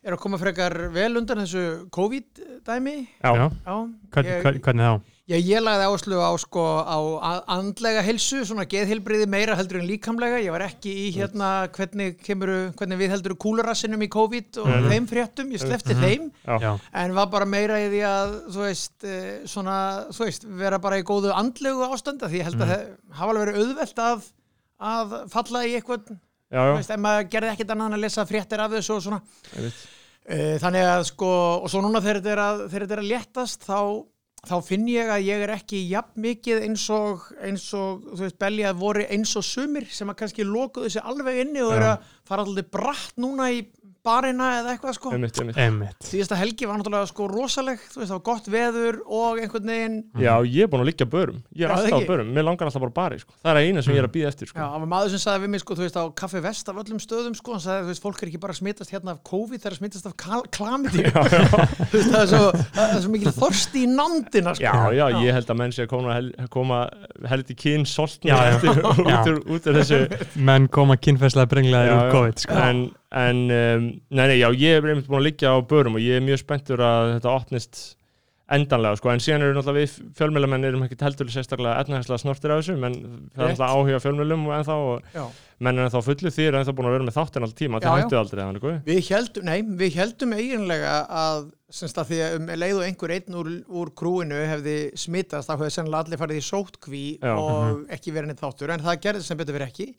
er 0.00 0.14
að 0.16 0.20
koma 0.22 0.38
frekar 0.40 0.72
vel 0.94 1.12
undan 1.20 1.42
þessu 1.44 1.62
COVID-dæmi 1.92 2.94
Já, 3.20 3.32
Já. 3.36 3.46
Já, 3.66 3.74
ég, 4.24 4.38
hvern, 4.44 4.60
hvernig 4.64 4.86
þá? 4.86 5.00
ég, 5.30 5.42
ég 5.46 5.60
lagði 5.62 5.84
áherslu 5.86 6.20
á 6.24 6.30
sko 6.40 6.62
á 6.88 6.96
andlega 7.52 8.00
helsu, 8.06 8.40
svona 8.48 8.64
geðheilbriði 8.70 9.28
meira 9.30 9.54
heldur 9.58 9.78
en 9.82 9.86
líkamlega, 9.90 10.40
ég 10.42 10.50
var 10.54 10.64
ekki 10.64 10.94
í 11.04 11.10
hérna 11.14 11.68
hvernig 11.76 12.16
kemur, 12.24 12.50
hvernig 12.80 12.98
við 13.02 13.12
heldur 13.14 13.36
kúlurassinum 13.44 14.00
í 14.02 14.08
COVID 14.10 14.58
og 14.64 14.70
Mhm. 14.72 14.88
þeim 14.90 15.06
fréttum, 15.12 15.52
ég 15.52 15.60
slefti 15.62 15.94
Mhm. 15.94 16.02
þeim 16.02 16.32
já, 16.48 16.58
Já, 16.60 16.72
en 17.04 17.14
var 17.14 17.26
bara 17.26 17.44
meira 17.46 17.76
í 17.78 17.90
því 17.92 18.00
að 18.08 18.34
þú 18.50 18.64
veist, 18.66 19.04
eh, 19.04 19.44
svona, 19.44 20.06
þú 20.10 20.24
veist 20.24 20.44
vera 20.48 20.78
bara 20.78 20.96
í 20.98 21.04
góðu 21.04 21.30
andlegu 21.36 21.84
ástanda 21.92 22.26
því 22.26 22.40
ég 22.40 22.44
held 22.48 22.56
að 22.60 22.68
það 22.72 22.88
hafa 23.12 23.30
alveg 23.32 23.46
verið 23.46 23.60
auðvelt 23.60 23.98
að, 24.08 24.22
að 24.80 25.30
falla 25.30 25.64
í 25.68 25.76
eitthvað 25.76 26.08
já, 26.08 26.16
já. 26.16 26.29
Veist, 26.50 26.90
ef 26.90 27.00
maður 27.00 27.26
gerði 27.32 27.50
ekkert 27.54 27.74
annað 27.74 27.90
en 27.90 27.98
að 27.98 28.04
lesa 28.04 28.26
fréttir 28.26 28.62
af 28.62 28.72
þessu 28.74 28.94
og 28.96 29.02
svona. 29.04 29.20
Eh, 30.30 30.56
þannig 30.62 30.86
að 30.86 31.04
sko, 31.08 31.28
og 31.64 31.70
svo 31.72 31.82
núna 31.84 32.02
þegar 32.02 32.20
þetta 32.20 32.32
er 32.34 32.42
að, 32.44 32.64
er 32.76 33.00
að 33.00 33.08
léttast 33.08 33.64
þá, 33.66 33.78
þá 34.50 34.54
finn 34.66 34.88
ég 34.90 35.08
að 35.10 35.24
ég 35.26 35.44
er 35.46 35.52
ekki 35.54 35.80
jafn 35.90 36.20
mikið 36.26 36.66
eins 36.66 36.84
og, 36.94 37.24
eins 37.40 37.64
og 37.76 38.04
þú 38.12 38.20
veist, 38.26 38.38
belja 38.42 38.74
voru 38.76 39.06
eins 39.06 39.32
og 39.38 39.46
sumir 39.46 39.88
sem 39.90 40.10
að 40.12 40.20
kannski 40.22 40.46
lokuðu 40.46 40.92
sig 40.92 41.06
alveg 41.06 41.40
inni 41.46 41.64
og 41.64 41.74
eru 41.78 41.88
að 41.94 42.12
fara 42.28 42.46
alltaf 42.46 42.70
bratt 42.74 43.18
núna 43.20 43.50
í 43.54 43.64
barina 44.06 44.46
eða 44.60 44.74
eitthvað 44.74 44.94
sko 44.96 45.12
Einmitt, 45.14 45.38
einmitt. 45.40 45.58
emmitt 45.60 46.06
síðasta 46.08 46.38
helgi 46.40 46.68
var 46.68 46.80
náttúrulega 46.80 47.08
sko 47.10 47.26
rosaleg 47.30 47.82
þú 47.92 48.00
veist 48.00 48.10
það 48.10 48.16
var 48.16 48.24
gott 48.30 48.50
veður 48.54 48.98
og 49.06 49.40
einhvern 49.42 49.72
veginn 49.72 49.96
Já, 50.20 50.32
ég 50.46 50.64
er 50.66 50.70
búin 50.72 50.84
að 50.84 50.90
liggja 50.90 51.08
á 51.08 51.12
börum 51.14 51.38
Ég 51.54 51.66
er 51.66 51.70
Já, 51.70 51.76
alltaf 51.76 52.00
á 52.00 52.10
börum, 52.10 52.32
mér 52.36 52.46
langar 52.48 52.70
alltaf 52.70 52.84
bara 52.86 52.96
bari 53.00 53.20
sko. 53.22 53.34
Það 53.44 53.50
er 53.60 53.68
eina 53.68 53.84
sem 53.84 53.94
ég 53.94 54.02
er 54.02 54.08
að 54.08 54.14
býða 54.16 54.32
eftir 54.32 54.48
já, 54.48 54.52
sko. 54.54 54.68
var 54.80 54.90
maður 54.94 55.14
sem 55.14 55.22
sagði 55.24 55.44
við 55.44 55.52
mig 55.54 55.64
sko 55.64 55.76
þú 55.78 55.84
veist 55.86 56.00
á 56.00 56.04
Kaffi 56.22 56.42
Vest 56.46 56.72
af 56.72 56.80
öllum 56.84 57.02
stöðum 57.04 57.36
sko 57.38 57.56
hann 57.56 57.64
sagði 57.66 57.84
þú 57.86 57.92
veist 57.92 58.06
fólk 58.06 58.22
er 58.24 58.30
ekki 58.32 58.42
bara 58.46 58.56
að 58.56 58.60
smitast 58.62 58.94
hérna 58.94 59.14
af 59.16 59.22
COVID 59.30 59.60
það 59.60 59.70
er 59.70 59.76
að 59.76 59.80
smitast 59.82 60.10
af 60.10 60.16
klamiti 60.56 61.04
það 62.10 62.20
er 62.22 62.30
svo, 62.30 62.42
það 62.76 62.94
er 62.96 63.04
svo 63.04 63.12
mikil 63.14 63.34
þorsti 63.36 63.84
í 63.84 63.90
nándina 63.90 64.54
sko. 64.56 64.64
já, 64.64 64.74
já, 64.96 65.04
ég 65.24 65.36
held 65.36 65.52
að 65.54 65.60
menn 65.60 65.74
sé 65.76 65.84
að 65.86 65.92
koma, 65.92 66.16
hel, 66.16 66.30
koma 66.52 66.80
held 67.30 67.52
í 67.52 67.58
kyn 67.58 67.86
Já, 68.30 68.36
já. 68.36 68.56
eftir 68.56 68.82
út 68.90 69.06
Já. 69.06 69.20
úr 69.60 69.78
þessu 69.80 70.00
menn 70.48 70.68
koma 70.72 70.96
Já, 71.00 71.96
já. 72.06 72.12
COVID 72.12 72.44
sko. 72.44 72.54
En, 72.54 72.82
en 73.10 73.40
um, 73.50 73.89
nei, 74.10 74.26
nei, 74.26 74.38
já, 74.40 74.48
ég 74.54 74.78
er 74.78 74.90
einmitt 74.92 75.08
búin 75.10 75.20
að 75.20 75.28
liggja 75.30 75.54
á 75.54 75.58
börum 75.62 75.98
og 75.98 76.04
ég 76.04 76.18
er 76.20 76.26
mjög 76.26 76.42
spenntur 76.44 76.82
að 76.84 77.14
þetta 77.16 77.34
opnist 77.34 77.82
endanlega, 78.50 78.98
sko, 78.98 79.12
en 79.12 79.22
síðan 79.22 79.44
eru 79.46 79.54
náttúrulega 79.54 79.84
við 79.84 80.08
fjölmjölamenn 80.18 80.66
erum 80.66 80.82
ekki 80.86 80.98
heldur 81.04 81.28
sérstaklega 81.30 81.84
etnaðislega 81.84 82.22
snortir 82.24 82.50
af 82.50 82.62
þessu, 82.62 82.74
menn 82.82 82.96
það 83.30 83.44
er 83.44 83.52
náttúrulega 83.52 83.76
áhuga 83.76 84.00
fjölmjölum 84.02 84.48
og 84.48 84.54
ennþá 84.56 84.78
og 84.88 85.14
Já. 85.14 85.22
menn 85.62 85.78
er 85.78 85.86
ennþá 85.86 86.02
fullu 86.08 86.32
því 86.34 86.48
er 86.48 86.58
ennþá 86.58 86.74
búin 86.74 86.90
að 86.90 86.96
vera 86.96 87.06
með 87.06 87.16
þáttin 87.20 87.46
alltaf 87.46 87.60
tíma, 87.60 87.82
það 87.84 88.00
hættu 88.00 88.18
aldrei 88.18 88.42
þannig, 88.42 88.64
sko. 88.64 88.74
við 88.88 89.00
heldum, 89.12 89.46
nei, 89.46 89.56
við 89.84 89.98
heldum 90.00 90.34
eiginlega 90.34 90.96
að 91.20 91.48
semst 91.70 92.02
að 92.02 92.10
því 92.10 92.20
að 92.26 92.36
um 92.40 92.52
leið 92.58 92.76
og 92.80 92.84
einhver 92.88 93.14
einn 93.14 93.40
úr, 93.40 93.50
úr 93.70 93.94
krúinu 93.94 94.38
hefði 94.50 94.76
smitast 94.98 95.46
þá 95.46 95.54
hefði 95.54 95.74
sennilega 95.76 96.02
allir 96.02 96.20
farið 96.24 96.40
í 96.40 96.46
sótkví 96.48 97.06
Já. 97.20 97.34
mhm. 97.36 97.44
og 97.46 97.94
ekki 97.94 98.14
verið 98.16 98.32
neitt 98.32 98.42
þáttur 98.42 98.74
en 98.74 98.82
það 98.82 99.02
gerði 99.06 99.28
sem 99.28 99.38
betur 99.38 99.60
verið 99.60 99.70
ekki 99.70 99.92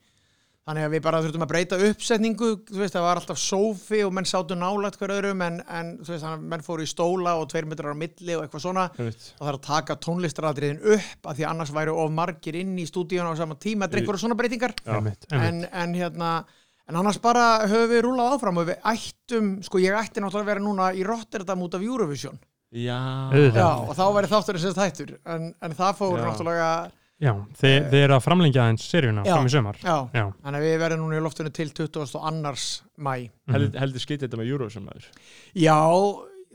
þannig 0.67 0.85
að 0.85 0.93
við 0.93 1.01
bara 1.07 1.19
þurftum 1.23 1.43
að 1.45 1.49
breyta 1.51 1.77
uppsetningu 1.87 2.49
þú 2.69 2.81
veist 2.83 2.93
það 2.93 3.05
var 3.07 3.19
alltaf 3.21 3.39
sófi 3.41 4.01
og 4.05 4.11
menn 4.13 4.27
sátu 4.29 4.53
nálægt 4.59 4.99
hver 5.01 5.13
öðrum 5.15 5.41
en, 5.47 5.57
en 5.65 5.89
þú 6.05 6.13
veist 6.13 6.25
þannig 6.25 6.37
að 6.37 6.51
menn 6.53 6.65
fóru 6.67 6.85
í 6.85 6.89
stóla 6.91 7.33
og 7.41 7.47
tveir 7.49 7.65
metrar 7.71 7.97
á 7.97 8.01
milli 8.01 8.35
og 8.37 8.43
eitthvað 8.45 8.65
svona 8.67 8.83
Einmitt. 8.93 9.25
og 9.39 9.41
það 9.41 9.51
er 9.51 9.57
að 9.57 9.65
taka 9.67 9.97
tónlistaratriðin 10.05 10.83
upp 10.97 11.31
af 11.31 11.39
því 11.39 11.47
annars 11.49 11.73
væru 11.73 11.97
of 12.03 12.13
margir 12.13 12.59
inn 12.61 12.75
í 12.77 12.85
stúdíun 12.89 13.25
á 13.25 13.33
sama 13.41 13.57
tíma, 13.57 13.87
þetta 13.87 13.97
er 13.97 14.03
einhverja 14.03 14.23
svona 14.27 14.37
breytingar 14.37 14.75
Já. 14.85 14.93
Einmitt, 14.99 15.25
einmitt. 15.31 15.49
en, 15.49 15.65
en 15.81 15.97
hérna 15.97 16.31
en 16.91 17.01
annars 17.01 17.17
bara 17.23 17.65
höfum 17.65 17.89
við 17.95 18.05
rúlað 18.05 18.37
áfram 18.37 18.61
og 18.61 18.69
við 18.69 18.87
ættum, 18.93 19.51
sko 19.65 19.81
ég 19.81 19.97
ætti 19.97 20.21
náttúrulega 20.21 20.45
að 20.45 20.53
vera 20.53 20.65
núna 20.69 20.93
í 20.93 21.03
Rotterdam 21.07 21.65
út 21.65 21.77
af 21.77 21.85
Eurovision 21.89 22.37
Já, 22.71 23.01
já, 23.33 23.67
og 23.83 23.95
þá 23.97 24.05
væri 24.15 24.29
þátturinn 24.31 24.61
sem 24.63 24.77
þættur 24.77 25.09
en, 25.27 25.49
en 25.59 25.73
það 25.75 25.97
fór 25.97 26.19
Já. 26.21 26.25
náttúrulega 26.29 26.69
Já, 27.21 27.31
þið, 27.59 27.75
þið 27.91 27.99
eru 28.01 28.15
að 28.17 28.23
framlengja 28.25 28.63
eins 28.71 28.85
seríuna 28.89 29.23
fram 29.27 29.45
í 29.45 29.51
sömar 29.53 29.77
já, 29.83 29.95
Já, 30.17 30.23
þannig 30.41 30.57
að 30.57 30.65
við 30.65 30.77
verðum 30.81 31.01
núna 31.05 31.19
í 31.19 31.21
loftinu 31.21 31.51
til 31.53 31.69
20. 31.69 32.15
og 32.17 32.27
annars 32.31 32.65
mæ 32.97 33.13
Mhm. 33.21 33.53
Held, 33.53 33.75
heldur 33.83 34.01
skýt 34.01 34.23
þetta 34.25 34.39
með 34.39 34.49
Eurovision 34.55 34.85
maður? 34.87 35.05
Já, 35.53 35.77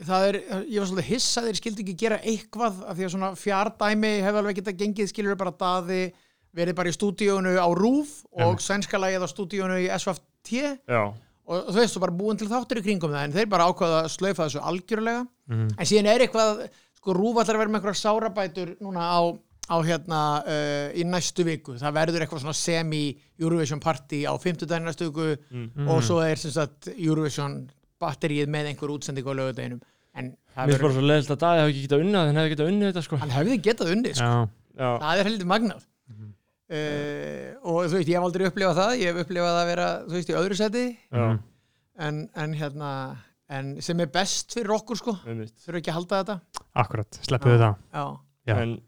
það 0.07 0.25
er, 0.27 0.35
ég 0.67 0.79
var 0.81 0.87
svolítið 0.89 1.07
hissa 1.11 1.41
þeir 1.45 1.59
skildi 1.61 1.83
ekki 1.85 1.95
gera 2.03 2.17
eitthvað 2.19 2.81
af 2.83 2.97
því 2.97 3.05
að 3.07 3.13
svona 3.15 3.29
fjardæmi 3.39 4.11
hefði 4.25 4.41
alveg 4.41 4.59
geta 4.59 4.73
gengið 4.81 5.11
skilur 5.13 5.39
bara 5.39 5.51
daði 5.51 6.01
verið 6.57 6.75
bara 6.75 6.89
í 6.91 6.95
stúdíónu 6.97 7.55
á 7.57 7.67
RÚF 7.77 8.25
og 8.33 8.59
lagið 8.59 9.23
á 9.23 9.27
stúdíónu 9.31 9.79
í 9.85 9.87
SVT 9.93 10.79
Já, 10.87 11.13
og 11.47 11.69
þú 11.71 11.77
veist, 11.79 11.95
þú 11.95 11.99
bara 12.03 12.17
búin 12.19 12.37
til 12.37 12.49
þáttur 12.51 12.81
í 12.81 12.83
kringum 12.83 13.11
það 13.15 13.23
en 13.23 13.33
þeir 13.39 13.49
bara 13.49 13.67
ákvaða 13.71 14.03
að 14.03 14.11
slaufa 14.11 14.47
þessu 14.49 14.61
algjörlega. 14.67 15.27
Mhm. 15.47 15.67
en 15.79 15.85
síðan 15.85 16.07
er 16.11 16.19
eitthvað 16.27 16.69
sko 16.97 17.13
rúf 17.13 17.37
allar 17.39 17.55
að 17.55 17.61
vera 17.61 17.69
með 17.71 17.79
einhverja 17.79 18.03
sárabætur 18.03 18.75
núna 18.81 18.99
á, 18.99 19.21
á 19.67 19.75
hérna 19.83 20.19
uh, 20.47 20.87
í 20.95 21.03
næstu 21.03 21.43
viku, 21.43 21.75
það 21.79 21.93
verður 21.99 22.23
eitthvað 22.23 22.43
svona 22.45 22.55
semi-Eurovision 22.55 23.81
party 23.83 24.23
á 24.25 24.33
50 24.39 24.65
daginn 24.69 24.87
næstu 24.87 25.09
viku 25.09 25.25
Mhm. 25.51 25.87
og 25.89 26.01
svo 26.03 26.21
er 26.23 26.35
sem 26.39 26.51
sagt 26.51 26.87
Eurovision 26.95 27.69
batterið 27.99 28.47
með 28.47 28.71
einhver 28.71 28.93
útsendingu 28.95 29.33
á 29.33 29.35
lögudeginum 29.39 29.81
en 30.15 30.31
það 30.55 30.67
mér 30.67 30.77
verður, 30.77 30.93
svo 30.95 31.01
leðilt 31.01 31.31
að 31.35 31.39
Daði 31.43 31.59
hafi 31.61 31.73
ekki 31.73 31.83
getað 31.87 32.03
unnað, 32.05 32.25
hann 32.27 32.39
hefði 32.41 32.53
getað 32.55 32.71
unnið 32.71 32.87
þetta 32.91 33.03
sko. 33.07 33.17
Hann 33.21 33.29
hefði 33.35 33.57
getað 33.67 33.91
unnið 33.95 34.15
sko. 34.15 34.25
já, 34.25 34.49
Já, 34.77 34.89
það 35.01 35.19
er 35.19 35.27
heldur 35.31 35.47
magnað. 35.51 35.83
Mhm. 36.07 36.27
uh, 36.77 37.51
og 37.67 37.77
þú 37.87 37.93
veist, 37.97 38.09
ég 38.09 38.15
hef 38.17 38.25
aldrei 38.27 38.47
upplifað 38.49 38.77
það. 38.81 38.91
Ég 39.01 39.11
hef 39.11 39.21
upplifað 39.25 39.57
að 39.61 39.67
vera, 39.71 39.87
þú 40.07 40.15
veist, 40.17 40.29
í 40.31 40.37
öðru 40.41 40.55
seti 40.59 40.83
Mhm. 41.11 41.39
en, 41.99 42.29
en 42.35 42.53
hérna 42.53 42.91
en 43.49 43.81
sem 43.81 43.99
er 44.03 44.07
best 44.11 44.51
fyrir 44.53 44.73
okkur 44.75 44.97
sko. 44.99 45.13
Þurfa 45.23 45.79
ekki 45.79 45.91
að 45.91 45.97
halda 45.97 46.23
þetta. 46.23 46.39
Akkurat, 46.75 47.19
sleppuðu 47.23 47.59
það 47.61 47.75
já, 47.93 48.05
Já. 48.47 48.55
En, 48.61 48.81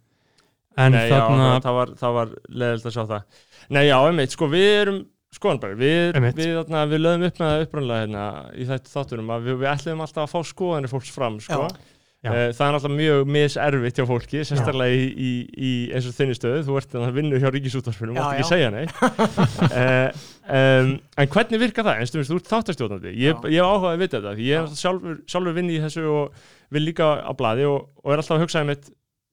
En 0.77 0.93
Nei, 0.93 1.05
já, 1.09 1.15
þarna, 1.17 1.45
það, 1.49 1.63
það 1.65 1.77
var, 1.79 1.93
það 1.99 2.17
var 2.19 2.33
leðilt 2.61 2.85
að 2.89 2.95
sjá 2.95 3.03
það 3.09 3.45
Nei, 3.69 3.83
já, 3.87 3.95
einmitt, 4.05 4.35
sko, 4.35 4.49
við 4.51 4.67
erum 4.79 4.99
skoðan 5.35 5.61
bara, 5.61 5.77
við, 5.77 6.19
við, 6.37 6.51
þarna, 6.57 6.83
við 6.89 7.01
lögum 7.03 7.25
upp 7.27 7.39
með 7.41 7.51
það 7.53 7.63
upprannlega 7.65 8.03
hérna 8.05 8.25
í 8.53 8.67
þetta 8.69 8.93
þáttunum 8.93 9.31
að 9.35 9.47
við, 9.49 9.57
við 9.61 9.71
ætlum 9.73 10.03
alltaf 10.05 10.23
að 10.25 10.31
fá 10.33 10.51
skoðanir 10.53 10.93
fólks 10.93 11.11
fram, 11.13 11.39
sko 11.43 11.65
Já. 11.67 11.79
Já. 12.19 12.33
Eh, 12.35 12.49
Það 12.51 12.65
er 12.65 12.75
alltaf 12.75 12.91
mjög 12.91 13.29
miservitt 13.31 13.99
hjá 13.99 14.03
fólki, 14.09 14.41
sérstaklega 14.43 14.91
í, 14.91 15.03
í, 15.07 15.29
í 15.55 15.69
eins 15.95 16.07
og 16.09 16.15
þinni 16.17 16.33
stöðu, 16.35 16.63
þú 16.67 16.73
ert 16.81 16.95
að 16.99 17.13
vinna 17.15 17.39
hjá 17.39 17.51
ríkisútvarpinu, 17.55 18.11
Já, 18.11 18.19
mátt 18.19 18.33
ekki 18.33 18.43
já. 18.43 18.49
segja 18.49 18.71
neitt. 18.73 18.91
uh, 19.79 20.25
um, 20.51 20.89
en 21.23 21.31
hvernig 21.31 21.61
virkar 21.63 21.87
það? 21.87 22.01
En 22.01 22.09
stundum, 22.09 22.27
þú 22.27 22.39
ert 22.41 22.51
þáttastjórnandi, 22.51 23.13
ég, 23.15 23.37
Já. 23.39 23.53
ég 23.53 23.61
hef 23.63 23.69
áhugaði 23.69 23.93
að 23.95 24.03
vita 24.03 24.19
þetta, 24.19 24.33
ég 24.49 24.57
er 24.59 24.67
Já. 24.67 24.81
sjálfur, 24.81 25.15
sjálfur 25.31 25.55
vinni 25.61 25.77
í 25.77 25.83
þessu 25.85 26.03
og 26.11 26.43
vil 26.75 26.83
líka 26.89 27.07
á 27.23 27.31
blaði 27.39 27.69
og, 27.71 27.87
og 28.03 28.11
er 28.11 28.19
alltaf 28.19 28.35
að 28.35 28.43
hugsa 28.43 28.65
um 28.67 28.73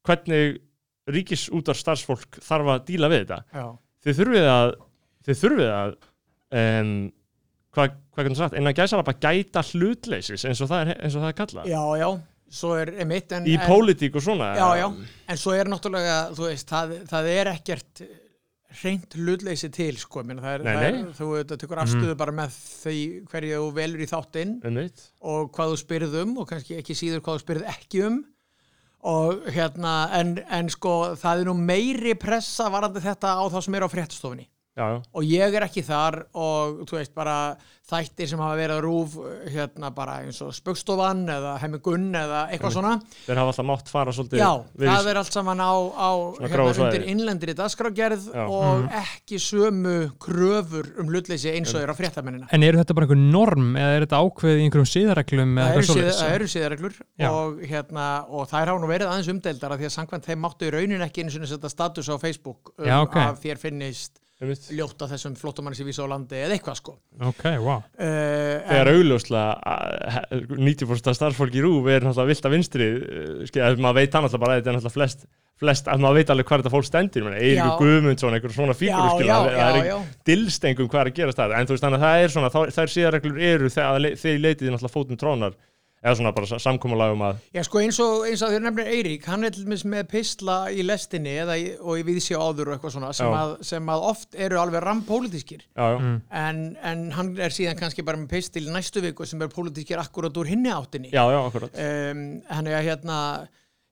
hvernig 0.07 0.61
ríkisútvar 1.11 1.79
starfsfólk 1.79 2.41
þarf 2.43 2.73
að 2.75 2.85
díla 2.91 3.11
við 3.13 3.25
þetta. 3.25 3.43
já, 3.55 3.67
Þið 4.07 4.19
þurfið 4.21 4.49
að, 4.53 4.73
þið 5.27 5.39
þurfið 5.43 5.71
að 5.77 5.95
um, 6.61 6.91
hvað 7.77 7.95
hva 8.17 8.25
kannu 8.25 8.39
sagt? 8.39 8.57
Innan 8.57 8.77
gæsala 8.77 9.05
bara 9.07 9.21
gæta 9.21 9.63
hlutleysis 9.73 10.47
eins 10.49 10.63
og 10.65 10.71
það 10.71 10.93
er, 10.95 11.01
og 11.11 11.17
það 11.21 11.29
er 11.29 11.39
kallað. 11.41 11.67
Já, 11.73 11.81
já, 12.01 12.09
svo 12.61 12.77
er 12.81 12.93
emitt 13.05 13.35
en, 13.37 13.49
í 13.51 13.57
en, 13.59 13.65
pólitík 13.69 14.17
og 14.17 14.25
svona 14.25 14.53
já, 14.57 14.69
já, 14.81 14.87
en 15.29 15.41
svo 15.43 15.57
er 15.57 15.69
náttúrulega 15.71 16.21
þú 16.37 16.47
veist, 16.47 16.71
það, 16.71 16.95
það 17.11 17.29
er 17.35 17.51
ekkert 17.53 18.05
reynt 18.77 19.17
hlutleysi 19.17 19.71
til 19.73 19.97
sko, 19.99 20.23
Minna, 20.27 20.43
það 20.45 20.55
er, 20.55 20.65
Nei, 20.67 20.73
það 20.77 20.87
er, 20.87 20.97
nei. 20.97 21.13
þú 21.17 21.29
veit, 21.33 21.53
tekur 21.63 21.81
afstöðu 21.83 22.17
bara 22.21 22.35
með 22.37 22.57
því 22.61 22.97
hverju 23.33 23.61
þú 23.63 23.69
velur 23.79 24.05
í 24.05 24.09
þáttinn 24.11 24.55
og 25.33 25.51
hvað 25.57 25.73
þú 25.75 25.79
spyrð 25.83 26.17
um 26.23 26.35
og 26.43 26.49
kannski 26.51 26.79
ekki 26.81 26.97
síður 26.99 27.23
hvað 27.25 27.39
þú 27.39 27.45
spyrð 27.47 27.69
ekki 27.73 28.03
um 28.07 28.19
og 29.07 29.47
hérna 29.55 29.95
en, 30.19 30.37
en 30.51 30.69
sko 30.73 31.15
það 31.21 31.43
er 31.43 31.49
nú 31.51 31.55
meiri 31.59 32.17
pressa 32.19 32.69
varandi 32.73 33.03
þetta 33.05 33.37
á 33.39 33.45
þá 33.53 33.59
sem 33.63 33.79
er 33.79 33.87
á 33.87 33.89
fréttastofinni 33.93 34.49
já, 34.77 34.87
og 35.13 35.23
ég 35.25 35.55
er 35.57 35.65
ekki 35.69 35.83
þar 35.87 36.23
og 36.37 36.85
þú 36.87 36.99
veist 37.01 37.15
bara 37.17 37.39
þættir 37.87 38.27
sem 38.27 38.41
hafa 38.43 38.57
verið 38.59 38.75
að 38.75 38.83
rúf 38.83 39.13
hérna 39.55 39.93
bara 39.95 40.17
eins 40.25 40.41
og 40.43 40.51
spöggstofan 40.57 41.21
eða 41.31 41.53
hemmigunn 41.63 42.09
eða 42.19 42.41
eitthvað 42.51 42.73
svona. 42.75 42.95
Þeir 43.29 43.39
hafa 43.39 43.53
alltaf 43.53 43.67
mátt 43.69 43.93
fara 43.93 44.11
svolítið 44.17 44.41
já, 44.43 44.49
við- 44.75 44.91
það 44.91 45.11
er 45.13 45.21
allt 45.21 45.37
saman 45.37 45.63
á, 45.63 45.71
á 45.95 46.11
hérna 46.43 46.65
undir 46.83 47.05
innlendir 47.13 47.53
í 47.53 47.55
dagskrágerð 47.61 48.27
Já. 48.35 48.43
og 48.51 48.89
ekki 48.91 49.39
sömu 49.39 49.95
kröfur 50.19 50.91
um 50.99 51.13
hlutleysi 51.15 51.53
eins 51.55 51.71
og 51.79 51.85
er 51.87 51.95
á 51.95 51.97
fréttamennina. 51.97 52.51
En 52.51 52.67
eru 52.67 52.83
þetta 52.83 52.99
bara 52.99 53.07
einhver 53.07 53.23
norm 53.23 53.71
eða 53.79 53.95
er 54.01 54.07
þetta 54.09 54.21
ákveðið 54.27 54.59
í 54.59 54.67
einhverjum 54.67 54.91
síðareglum 54.97 55.55
eða 55.55 55.71
Það 55.71 55.79
eru, 55.79 55.89
síða, 55.95 56.19
það 56.19 56.35
eru 56.41 56.51
síðareglur 56.57 56.99
Já. 57.23 57.31
og, 57.31 57.63
hérna, 57.71 58.11
og 58.29 58.51
þær 58.51 58.67
hafa 58.75 58.83
nú 58.83 58.91
verið 58.91 59.15
aðeins 59.15 59.31
umdeildara 59.37 59.79
því 59.79 59.87
að 59.93 59.97
samkvæmt 60.01 60.27
þeim 60.27 60.43
máttu 60.43 60.67
í 60.67 60.75
raunin 60.75 61.07
ekki 61.07 61.23
einu 61.23 61.31
sinni 61.39 61.47
setja 61.55 61.71
status 61.71 62.11
á 62.11 62.19
Facebook 62.19 62.75
um 62.81 62.85
Já, 62.91 62.99
ok. 63.07 63.15
að 63.31 63.45
þér 63.47 63.63
finnist 63.63 64.19
Að 64.37 64.51
þessum 65.09 65.33
flottumanni 65.41 65.79
sem 65.79 65.87
vísa 65.89 66.05
á 66.05 66.13
landi 66.13 66.37
eða 66.37 66.59
eitthvað 66.59 66.75
sko 66.77 66.93
Ok, 67.25 67.45
wow. 67.57 67.79
uh, 67.97 68.67
þegar 68.67 68.91
augljóslega 68.91 69.55
að 69.73 70.43
90% 70.59 71.09
af 71.09 71.17
starfsfólki 71.17 71.57
í 71.57 71.63
rúf 71.65 71.89
er 71.89 72.05
náttúrulega 72.05 72.29
vilt 72.35 72.49
að 72.49 72.53
vinstri 72.53 72.89
skil, 73.49 73.63
að 73.65 73.81
maður 73.81 74.03
veit 74.03 74.19
hann 74.19 74.29
alltaf 74.29 74.43
bara 74.43 74.59
þetta 74.59 74.69
er 74.69 74.77
náttúrulega 74.77 74.97
flest, 74.99 75.25
flest 75.57 75.89
að 75.89 76.05
maður 76.05 76.21
veit 76.21 76.33
alveg 76.35 76.51
hvað 76.51 76.63
þetta 76.63 76.75
fólk 76.75 76.89
stendur 76.91 77.31
Já. 77.33 77.65
Guðmundsson, 77.81 78.37
einhver 78.37 78.57
svona 78.59 78.77
fígur 78.77 79.25
það 79.25 79.81
er 79.81 79.81
já, 79.89 79.97
dilstengum 80.29 80.91
hvað 80.93 81.01
er 81.07 81.13
að 81.15 81.17
gerast 81.23 81.41
það 81.41 81.57
en 81.57 81.71
þú 81.71 81.77
veist 81.79 81.87
þannig 81.87 82.03
að 82.03 82.07
það 82.07 82.27
er 82.27 82.37
svona, 82.37 82.53
þær 82.77 82.95
síðarreglur 82.99 83.41
eru 83.55 83.73
þegar 83.73 84.21
þeir 84.21 84.45
leitið 84.45 84.75
náttúrulega 84.75 84.97
fótum 84.99 85.23
trónar 85.25 85.57
eða 86.05 86.15
svona 86.19 86.33
bara 86.37 86.59
samkomulag 86.61 87.15
um 87.17 87.23
að 87.27 87.39
já 87.57 87.63
sko 87.67 87.81
eins 87.83 87.97
og, 88.05 88.27
eins 88.29 88.43
og 88.45 88.53
þér 88.53 88.65
nefnir 88.67 88.91
Eirík 88.93 89.25
hann 89.31 89.47
er 89.49 89.55
til 89.55 89.65
dæmis 89.65 89.83
með 89.89 90.05
pistla 90.13 90.57
í 90.71 90.85
lestinni 90.87 91.33
eða 91.43 91.57
í, 91.59 91.67
og 91.81 91.99
í 91.99 92.05
viðsjá 92.07 92.37
áður 92.39 92.71
og 92.71 92.77
eitthvað 92.77 92.95
svona 92.99 93.13
sem 93.17 93.33
að, 93.41 93.55
sem 93.71 93.91
að 93.95 94.07
oft 94.13 94.37
eru 94.47 94.61
alveg 94.61 94.85
rampólitískir. 94.87 95.65
Já, 95.73 95.85
já, 95.95 95.99
Mm. 96.07 96.17
en, 96.31 96.59
en 96.85 97.05
hann 97.17 97.31
er 97.41 97.55
síðan 97.55 97.79
kannski 97.81 98.05
bara 98.07 98.21
með 98.21 98.29
pistil 98.37 98.67
næstu 98.71 99.01
viku 99.03 99.25
sem 99.27 99.41
er 99.43 99.49
pólitískir 99.53 99.99
akkurat 100.03 100.37
úr 100.37 100.47
hinni 100.53 100.71
áttinni. 100.71 101.11
Já, 101.15 101.25
já, 101.33 101.39
akkurat 101.47 101.73
um, 101.81 102.21
hann 102.51 102.67
er 102.71 102.77
að 102.81 102.87
hérna 102.91 103.17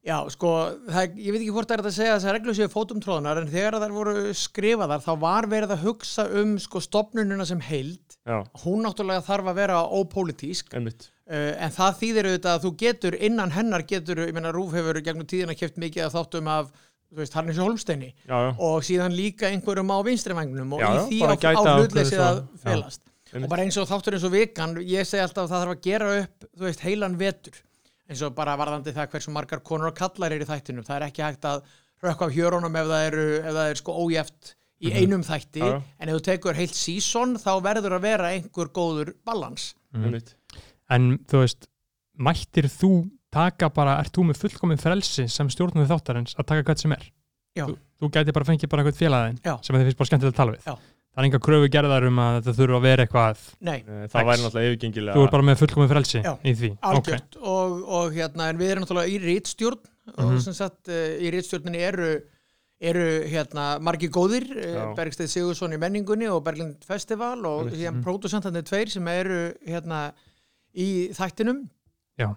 já, 0.04 0.18
sko, 0.30 0.50
það, 0.92 1.14
ég 1.16 1.32
veit 1.32 1.40
ekki 1.40 1.54
hvort 1.56 1.70
það 1.72 1.78
er 1.80 1.88
að 1.88 1.96
segja 1.96 2.12
að 2.12 2.18
þessar 2.20 2.36
reglur 2.36 2.58
séu 2.58 2.68
fótumtróðunar 2.74 3.40
en 3.40 3.48
þegar 3.48 3.78
þær 3.80 3.94
voru 3.96 4.14
skrifaðar 4.36 5.00
þá 5.06 5.10
var 5.24 5.48
verið 5.48 5.72
að 5.78 5.86
hugsa 5.88 6.26
um 6.42 6.54
sko 6.60 6.82
stopnununa 6.84 7.46
sem 7.48 7.62
heild. 7.64 8.18
Já, 8.28 8.42
hún 8.66 8.84
náttúrulega 8.84 9.24
þarf 9.24 9.48
að 9.54 9.58
vera 9.62 9.80
ópólitísk. 9.88 10.74
Einmitt 10.76 11.08
en 11.32 11.70
það 11.72 11.94
þýðir 12.00 12.26
auðvitað 12.30 12.54
að 12.58 12.64
þú 12.66 12.72
getur 12.82 13.14
innan 13.28 13.54
hennar 13.54 13.84
getur, 13.88 14.18
ég 14.28 14.34
meina 14.36 14.52
Rúf 14.52 14.74
hefur 14.76 14.98
gegnum 15.00 15.26
tíðina 15.26 15.54
keft 15.56 15.78
mikið 15.80 16.04
að 16.08 16.16
þáttum 16.18 16.50
af 16.52 16.70
þú 17.14 17.20
veist, 17.22 17.36
Harnis 17.38 17.60
Holmsteini 17.62 18.10
já, 18.26 18.34
já, 18.34 18.50
og 18.58 18.84
síðan 18.84 19.14
líka 19.16 19.48
einhverjum 19.48 19.92
á 19.94 19.98
vinstrivægngnum 20.04 20.72
og 20.76 20.82
Já, 20.82 20.88
í 21.08 21.20
því 21.20 21.20
á, 21.22 21.62
hlutleysið 21.78 22.24
að 22.24 22.40
felast. 22.64 23.00
Og 23.34 23.46
bara 23.50 23.64
eins 23.64 23.78
og 23.80 23.88
þáttur 23.90 24.16
eins 24.18 24.26
og 24.28 24.34
vikan 24.34 24.74
ég 24.82 25.06
segi 25.08 25.22
alltaf 25.24 25.46
að 25.46 25.54
það 25.54 25.62
þarf 25.64 25.74
að 25.74 25.86
gera 25.86 26.10
upp 26.20 26.44
þú 26.50 26.66
veist, 26.68 26.84
heilan 26.84 27.16
vetur. 27.18 27.56
Eins 28.10 28.20
og 28.22 28.34
bara 28.36 28.56
varðandi 28.60 28.92
það 28.94 29.08
hversu 29.14 29.32
margar 29.34 29.62
konur 29.64 29.88
og 29.90 29.96
kallar 29.96 30.34
eru 30.36 30.44
í 30.44 30.50
þættinum. 30.50 30.84
Það 30.84 30.96
er 30.98 31.06
ekki 31.08 31.24
hægt 31.24 31.48
að 31.48 31.64
rökka 32.04 32.28
á 32.28 32.34
hjörunum 32.36 32.76
ef 32.76 32.90
það 32.90 33.06
eru 33.08 33.24
ef 33.40 33.54
það 33.56 33.70
er 33.70 33.80
sko 33.80 33.96
ójæft 34.04 34.54
í 34.84 34.92
einum 34.92 35.22
þætti. 35.24 35.62
Mhm. 35.62 35.70
Já, 35.70 35.72
já. 35.72 35.82
en 35.98 36.08
ef 36.12 36.18
þú 36.18 36.22
tekur 36.28 36.58
heilt 36.60 36.76
sísón 36.76 37.36
þá 37.40 37.52
verður 37.64 37.96
að 37.96 38.04
vera 38.10 38.32
einhver 38.34 38.68
góður 38.74 39.14
balans 39.24 39.74
einmitt 39.94 40.34
En 40.94 41.10
þú 41.30 41.42
veist, 41.44 41.66
mættir 42.18 42.68
þú 42.70 42.90
taka 43.34 43.68
bara, 43.74 43.96
ert 44.02 44.12
þú 44.14 44.28
með 44.30 44.40
fullkomið 44.44 44.82
frelsi 44.84 45.24
sem 45.32 45.48
stjórnum 45.50 45.86
þáttarins 45.90 46.36
að 46.38 46.46
taka 46.52 46.62
hvað 46.68 46.82
sem 46.84 46.92
er? 46.94 47.06
Já. 47.58 47.64
Þú, 47.68 47.76
þú 48.02 48.10
gæti 48.14 48.34
bara 48.36 48.46
fengið 48.48 48.70
bara 48.70 48.82
eitthvað 48.84 49.00
félagin 49.00 49.38
Já. 49.44 49.54
sem 49.62 49.76
þið 49.76 49.88
finnst 49.88 49.98
bara 50.02 50.10
skemmtilegt 50.10 50.34
að 50.34 50.40
tala 50.42 50.54
við. 50.56 50.68
Já. 50.68 50.74
Það 51.14 51.22
er 51.22 51.26
enga 51.28 51.38
kröfu 51.46 51.66
gerðar 51.70 52.04
um 52.08 52.16
að 52.18 52.36
þetta 52.40 52.52
þurfa 52.58 52.78
að 52.80 52.84
vera 52.88 53.04
eitthvað, 53.06 53.42
nei, 53.68 53.76
Eh, 53.86 54.06
það 54.10 54.24
væri 54.28 54.42
náttúrulega 54.44 54.70
yfirgengilega 54.70 55.14
þú 55.14 55.24
er 55.26 55.30
bara 55.34 55.46
með 55.46 55.58
fullkomið 55.60 55.92
frelsi 55.94 56.22
Já. 56.24 56.32
í 56.42 56.54
því. 56.58 56.70
algjört 56.90 57.36
og, 57.38 57.76
og 57.98 58.16
hérna, 58.16 58.48
en 58.50 58.58
við 58.58 58.70
erum 58.74 58.82
náttúrulega 58.86 59.12
í 59.14 59.18
rítstjórn 59.22 59.78
og 60.18 60.24
Mhm. 60.32 60.40
sem 60.42 60.52
sagt 60.58 60.88
uh, 60.88 61.14
í 61.22 61.30
rítstjórninni 61.30 61.78
eru 61.86 62.08
eru 62.84 63.04
hérna 63.30 63.78
margir 63.80 64.10
góðir 64.10 64.44
Já. 64.50 64.94
Bergstedt 64.98 65.30
Sigursson 65.30 65.72
í 65.72 65.78
menningunni 65.78 66.26
og 66.28 66.42
Berglind 66.44 66.82
Festival 66.84 67.38
og 67.46 67.68
Einmitt. 67.70 67.78
síðan 67.78 68.02
pródusentarnir 68.02 68.66
í 70.74 70.88
þættinum. 71.16 71.64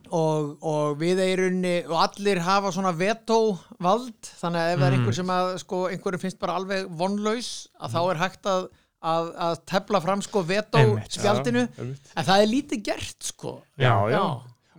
Og, 0.10 0.56
og 0.65 0.96
við 0.98 1.20
eirunni 1.22 1.75
og 1.86 2.00
allir 2.01 2.39
hafa 2.41 2.72
svona 2.74 2.96
vetóvald 2.98 4.29
þannig 4.39 4.62
að 4.63 4.72
ef 4.74 4.79
það 4.79 4.88
er 4.88 4.91
Mm. 4.91 4.98
einhver 4.98 5.13
sem 5.20 5.32
að 5.36 5.50
sko, 5.62 5.82
einhverju 5.91 6.20
finnst 6.24 6.39
bara 6.41 6.56
alveg 6.58 6.88
vonlaus 6.98 7.50
að 7.79 7.94
þá 7.94 8.00
er 8.13 8.22
hægt 8.24 8.50
að, 8.50 8.65
að, 9.13 9.29
að 9.48 9.60
tefla 9.70 10.01
fram 10.01 10.22
sko 10.25 10.41
vetó 10.50 10.82
spjaldinu. 11.13 11.67
En 11.77 12.25
það 12.25 12.41
er 12.41 12.50
lítið 12.56 12.84
gert 12.89 13.29
sko. 13.29 13.53
Já, 13.77 13.94
já, 14.10 14.17
Já, 14.17 14.24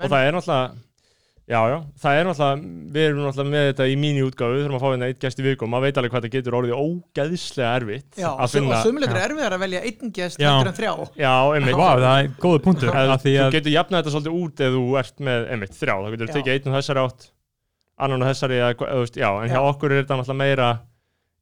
og 0.03 0.11
það 0.11 0.27
er 0.27 0.33
náttúrulega 0.39 0.75
já, 1.49 1.59
já, 1.73 1.77
það 2.03 2.19
er 2.19 2.27
náttúrulega 2.29 2.93
við 2.95 3.07
erum 3.09 3.21
náttúrulega 3.25 3.53
með 3.55 3.67
þetta 3.71 3.87
í 3.89 3.95
mínu 4.03 4.25
útgáfu 4.29 4.53
við 4.55 4.63
þurfum 4.65 4.77
að 4.79 4.83
fá 4.85 4.89
hérna 4.93 5.09
eitt 5.09 5.21
gæst 5.23 5.41
í 5.41 5.47
viku 5.47 5.65
og 5.65 5.71
maður 5.73 5.87
veit 5.89 6.01
alveg 6.01 6.13
hvað 6.15 6.27
það 6.27 6.35
getur 6.35 6.57
orðið 6.59 6.83
ógeðslega 6.83 7.71
erfitt 7.79 8.21
Já, 8.21 8.29
að 8.29 8.45
og 8.45 8.53
finna, 8.53 8.81
sumulegur 8.85 9.17
er 9.19 9.25
erfiðar 9.29 9.57
að 9.57 9.65
velja 9.65 9.83
einn 9.89 10.13
gest 10.19 10.43
Já. 10.43 10.51
heldur 10.51 10.71
en 10.73 10.79
þrjá 10.79 10.93
já, 11.25 11.33
einmitt 11.57 11.79
Vá, 11.79 11.89
það 12.05 12.19
er 12.19 12.31
góða 12.45 12.63
punktur. 12.69 12.93
Að 12.93 13.15
því 13.25 13.33
þú 13.33 13.47
að, 13.47 13.57
getur 13.57 13.75
jafnað 13.79 14.03
þetta 14.03 14.15
svolítið 14.15 14.39
út 14.43 14.63
ef 14.67 14.77
þú 14.77 14.85
ert 15.01 15.25
með 15.29 15.49
einmitt 15.55 15.79
þrjá, 15.79 15.95
þá 15.97 16.09
getur 16.15 16.29
þú 16.29 16.37
tekið 16.39 16.55
einn 16.59 16.69
og 16.69 16.79
þessari 16.79 17.05
átt 17.07 17.29
annan 17.99 18.23
og 18.23 18.31
þessari, 18.31 18.61
eða, 18.63 19.07
já, 19.19 19.31
en 19.43 19.51
hjá 19.51 19.59
Já. 19.59 19.65
okkur 19.73 19.95
er 19.95 20.03
þetta 20.05 20.19
náttúrulega 20.21 20.43
meira 20.45 20.69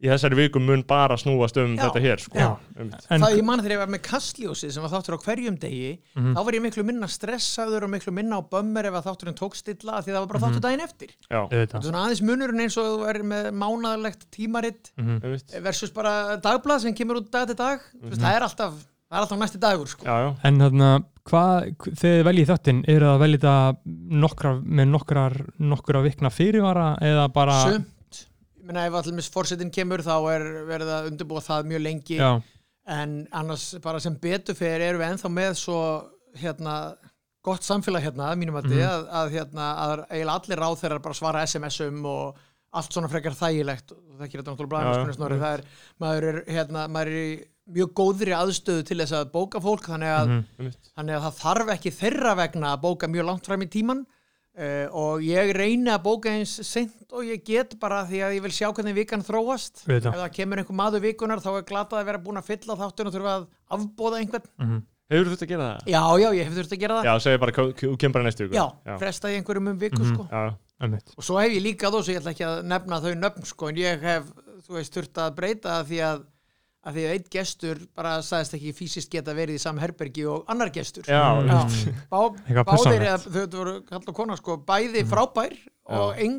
í 0.03 0.11
þessari 0.13 0.37
viku 0.37 0.61
mun 0.61 0.83
bara 0.85 1.17
snúast 1.17 1.57
um 1.57 1.77
Já. 1.77 1.87
þetta 1.87 2.01
hér, 2.05 2.21
sko 2.21 2.37
en, 2.77 2.91
Það 3.23 3.37
ég 3.39 3.45
man 3.49 3.61
þegar 3.61 3.73
ég 3.73 3.81
var 3.81 3.93
með 3.95 4.03
kastljósi 4.05 4.69
sem 4.71 4.83
var 4.85 4.91
þáttur 4.93 5.17
á 5.17 5.25
hverjum 5.25 5.57
degi 5.59 5.99
Mhm. 6.17 6.35
þá 6.37 6.41
var 6.45 6.53
ég 6.59 6.63
miklu 6.67 6.85
minna 6.85 7.07
stressaður 7.09 7.85
og 7.85 7.91
miklu 7.95 8.13
minna 8.13 8.37
á 8.37 8.43
bömmur 8.45 8.85
ef 8.85 8.93
að 9.01 9.07
þátturinn 9.09 9.39
tók 9.41 9.57
stilla 9.57 10.03
því 10.03 10.13
það 10.13 10.21
var 10.21 10.27
bara 10.27 10.39
Mhm. 10.41 10.47
þáttur 10.53 10.61
daginn 10.67 10.85
eftir 10.85 11.09
já, 11.31 11.41
auðvitað. 11.49 11.83
Svona 11.83 12.05
aðeins 12.05 12.23
munurinn 12.23 12.61
eins 12.61 12.77
og 12.77 12.85
þú 13.01 13.09
er 13.09 13.23
með 13.23 13.51
mánaðarlegt 13.57 14.27
tímaritt 14.31 14.93
Mhm. 14.99 15.21
einmitt 15.25 15.63
versus 15.63 15.91
bara 15.91 16.37
dagblað 16.37 16.81
sem 16.81 16.95
kemur 16.95 17.17
út 17.23 17.31
dag 17.31 17.47
til 17.47 17.57
dag 17.57 17.81
mm 17.97 18.11
Mhm. 18.11 18.21
það 18.21 18.37
er 18.37 18.43
alltaf 18.43 18.73
það 19.07 19.17
er 19.17 19.23
alltaf 19.23 19.39
næsti 19.39 19.59
dagur 19.61 19.87
sko. 19.89 20.05
já, 20.05 20.13
já, 20.29 20.37
En 20.45 20.59
þarna, 20.59 21.05
hvað, 21.25 21.77
þegar 21.79 21.95
þið 21.95 22.25
veljið 22.27 22.47
þáttinn, 22.51 22.85
er 22.89 23.01
það 23.01 23.15
að 23.17 23.21
velja 23.21 23.39
þetta 23.39 23.77
nokkra, 24.11 24.63
með 24.63 24.89
nokkrar, 24.91 25.47
nokkra 25.61 26.03
vikna 26.03 26.29
fyrirvara 26.31 26.99
eða 27.01 27.33
bara... 27.33 27.53
sumt 27.65 27.87
ég 28.67 28.73
meina 28.73 28.87
ef 28.89 28.99
allir 28.99 29.31
fórsetin 29.31 29.71
kemur 29.71 30.03
þá 30.03 30.15
er 30.35 30.45
verið 30.67 30.91
að 30.91 31.11
undirbúa 31.13 31.43
það 31.45 31.69
mjög 31.71 31.85
lengi. 31.85 32.19
Já, 32.19 32.31
en 32.97 33.15
annars 33.35 33.69
bara 33.83 34.01
sem 34.03 34.15
betur 34.19 34.59
fyrir 34.59 34.89
erum 34.89 35.03
við 35.03 35.13
ennþá 35.13 35.31
með 35.35 35.55
svo 35.61 35.79
hérna 36.39 36.75
gott 37.47 37.63
samfélag 37.63 38.03
hérna 38.03 38.35
mínum 38.39 38.59
að 38.59 38.71
Mhm. 38.71 38.83
að, 38.83 39.09
að 39.21 39.33
hérna 39.37 39.67
að 39.87 40.05
eiginlega 40.11 40.39
allir 40.41 40.63
ráð 40.63 40.79
þeirra 40.83 41.03
bara 41.03 41.15
svara 41.15 41.43
SMS-um 41.47 42.05
og 42.05 42.39
allt 42.73 42.93
svona 42.93 43.09
frekar 43.09 43.33
þægilegt. 43.39 43.93
Og 43.93 44.19
það 44.19 44.31
gerir 44.31 44.43
þetta 44.43 44.57
náttúrulega 44.57 45.15
snorri 45.15 45.39
það 45.39 45.59
er, 45.59 45.63
maður 46.01 46.25
er 46.31 46.43
hérna, 46.47 46.89
maður 46.89 47.07
er 47.07 47.23
í 47.23 47.45
mjög 47.77 47.93
góðri 47.95 48.35
aðstöðu 48.35 48.85
til 48.87 48.99
þess 48.99 49.13
að 49.13 49.31
bóka 49.33 49.63
fólk 49.63 49.87
þannig 49.87 50.13
að, 50.13 50.27
mhm. 50.27 50.45
einmitt. 50.59 50.91
þannig 50.97 51.17
að 51.17 51.25
það 51.27 51.41
þarf 51.45 51.73
ekki 51.77 51.95
þeirra 52.01 52.37
vegna 52.37 52.75
að 52.75 52.83
bóka 52.83 53.07
mjög 53.11 53.27
langt 53.31 53.47
fram 53.47 53.63
í 53.63 53.71
tíman 53.71 54.07
uh, 54.57 54.87
og 54.97 55.23
ég 55.25 55.53
reyni 55.57 55.91
að 55.93 56.03
bóka 56.07 56.33
eins 56.33 56.57
seint 56.67 57.13
og 57.13 57.25
ég 57.29 57.45
get 57.47 57.77
bara 57.81 58.03
því 58.09 58.23
að 58.27 58.37
ég 58.39 58.45
vil 58.47 58.55
sjá 58.57 58.69
hvernig 58.73 58.97
vikan 58.97 59.25
þróast 59.27 59.85
ef 59.87 60.09
það 60.09 60.29
kemur 60.37 60.63
einhver 60.63 60.79
maður 60.81 61.05
vikunar 61.05 61.43
þá 61.45 61.51
er 61.59 61.67
glatað 61.69 62.01
að 62.03 62.11
vera 62.11 62.23
búin 62.27 62.41
að 62.41 62.49
fylla 62.51 62.79
þáttun 62.81 63.11
og 63.11 63.17
þurfa 63.17 63.35
að 63.37 63.49
afbóða 63.79 64.21
einhvern 64.23 64.53
mhm. 64.63 64.85
Hefur 65.07 65.29
þú 65.29 65.35
þetta 65.37 65.47
að 65.47 65.51
gera 65.53 65.67
það? 65.67 65.91
já, 65.93 66.01
já, 66.19 66.29
ég 66.35 66.49
hef 66.49 66.55
þurft 66.57 66.73
að 66.75 66.81
gera 66.83 66.95
það 66.97 67.05
Já, 67.07 67.13
segir 67.23 67.43
bara, 67.45 67.53
þú 67.79 67.91
kemur 67.95 68.15
bara 68.17 68.25
næstu 68.27 68.47
viku 68.49 68.57
já, 68.59 68.65
já, 68.91 68.95
fresta 68.99 69.31
í 69.31 69.37
einhverjum 69.39 69.69
um 69.71 69.77
viku 69.79 70.01
Mhm. 70.03 70.15
sko. 70.17 70.25
já, 70.33 70.97
og 71.15 71.23
svo 71.29 71.37
hef 71.39 71.53
ég 71.55 71.63
líka 71.63 71.93
þó, 71.95 72.01
svo 72.03 72.11
ég 72.13 72.19
ætla 72.19 72.33
ekki 72.35 72.47
að 72.49 72.57
nefna 72.73 72.99
þau 73.05 73.13
nöfn 73.15 73.47
sko, 73.47 73.69
en 73.71 73.79
ég 73.79 74.03
hef, 74.03 74.33
þú 74.67 74.75
veist, 74.75 74.97
þurft 74.99 75.21
að 75.23 75.37
breyta 75.39 75.77
það 75.77 75.87
því 75.93 76.01
að 76.09 76.25
að 76.87 76.97
því 76.99 77.05
að 77.09 77.15
einn 77.17 77.25
gestur 77.35 77.81
bara 77.99 78.13
sagðist 78.23 78.55
ekki 78.59 78.73
fysiskt 78.79 79.11
geta 79.11 79.35
verið 79.35 79.59
í 79.59 79.63
sam 79.63 79.81
herbergi 79.83 80.27
og 80.31 80.45
annar 80.53 80.71
gestur. 80.75 81.09
Já, 81.11 81.23
Mm. 81.43 81.51
Já, 81.51 82.05
bá, 82.13 82.21
Eitthvað 82.47 82.71
báðir 82.71 83.07
eða 83.09 83.19
þau 83.25 83.47
voru 83.57 83.75
kall 83.89 84.03
og 84.07 84.15
kona 84.21 84.37
sko, 84.39 84.57
bæði 84.69 85.03
frábær 85.11 85.57
og 85.91 86.15
Já. 86.15 86.25
en, 86.27 86.37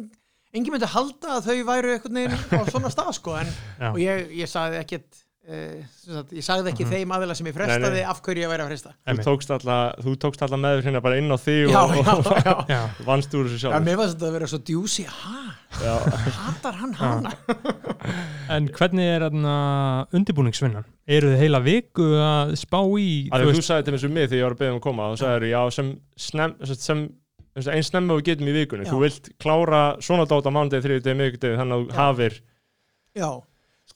engin 0.56 0.74
myndi 0.74 0.88
halda 0.94 1.36
að 1.38 1.50
þau 1.52 1.58
væru 1.68 1.96
veginn 2.00 2.38
á 2.56 2.62
svona 2.72 2.92
stað 2.94 3.12
sko, 3.20 3.36
en, 3.42 3.52
og 3.92 4.00
ég, 4.02 4.32
ég 4.40 4.48
sagði 4.50 4.80
ekkert 4.86 5.24
sagt, 5.48 6.32
ég 6.36 6.44
sagði 6.44 6.72
ekki 6.74 6.84
Mhm. 6.84 6.92
þeim 6.92 7.12
aðila 7.16 7.36
sem 7.38 7.48
ég 7.48 7.56
Nei, 7.56 7.60
frestaði 7.62 8.00
nei. 8.02 8.04
af 8.12 8.18
hverju 8.22 8.42
ég 8.44 8.50
væri 8.52 8.64
að 8.66 8.72
fresta 8.72 8.92
þú 9.08 9.24
tókst 9.24 9.52
alla, 9.56 9.78
þú 10.04 10.16
tókst 10.20 10.42
alla 10.44 10.58
með 10.60 10.82
hérna 10.84 11.02
bara 11.02 11.18
inn 11.22 11.32
á 11.32 11.38
þig 11.40 11.70
já, 11.72 11.78
og, 11.84 11.94
já, 11.96 12.14
og, 12.18 12.26
já. 12.44 12.56
Já, 12.68 12.82
vannst 13.08 13.32
úr 13.38 13.48
þessu 13.48 13.56
Já, 13.56 13.62
sjálf 13.72 13.86
mér 13.86 13.96
var 14.02 14.12
þetta 14.12 14.28
að 14.28 14.36
vera 14.36 14.50
svo 14.52 14.60
djúsi, 14.68 15.06
ha, 15.08 15.44
já, 15.80 15.94
hatar 16.42 16.74
hann 16.82 16.94
hana? 17.00 17.32
en 18.58 18.68
hvernig 18.76 19.08
er 19.16 19.28
undirbúningsvinnan? 20.12 20.86
Eru 21.08 21.32
þið 21.32 21.40
heila 21.46 21.62
viku 21.64 22.08
að 22.20 22.52
spá 22.60 22.82
í, 23.00 23.08
Að 23.32 23.46
þú 23.48 23.56
þú 23.56 23.64
sagði 23.64 23.88
til 23.88 23.94
mér 23.96 24.04
sem 24.04 24.14
mig 24.18 24.28
þegar 24.28 24.42
ég 24.42 24.48
var 24.50 24.56
að 24.58 24.62
beða 24.66 24.74
um 24.76 24.80
að 24.82 24.86
koma 24.90 25.08
þá 25.14 25.16
sagði 25.24 25.52
já, 25.54 25.62
sem, 25.78 25.94
snem, 26.28 26.56
sem, 26.68 27.04
sem 27.64 27.74
einn 27.74 27.88
snemma 27.88 28.18
við 28.20 28.26
getum 28.34 28.52
í 28.52 28.56
vikunni 28.60 28.86
Já. 28.86 28.92
þú 28.92 29.00
vilt 29.06 29.30
klára 29.40 29.84
svona 30.04 30.28
dót 30.28 30.44
á 30.46 30.52
mándegi, 30.52 30.84
þriðjudegi, 30.84 31.18
miðvikudegi 31.22 31.60
þannig 31.62 31.78
að 31.78 31.86
þú 31.88 31.88
Já. 31.88 31.98
hafir 32.04 32.36
Já, 33.18 33.32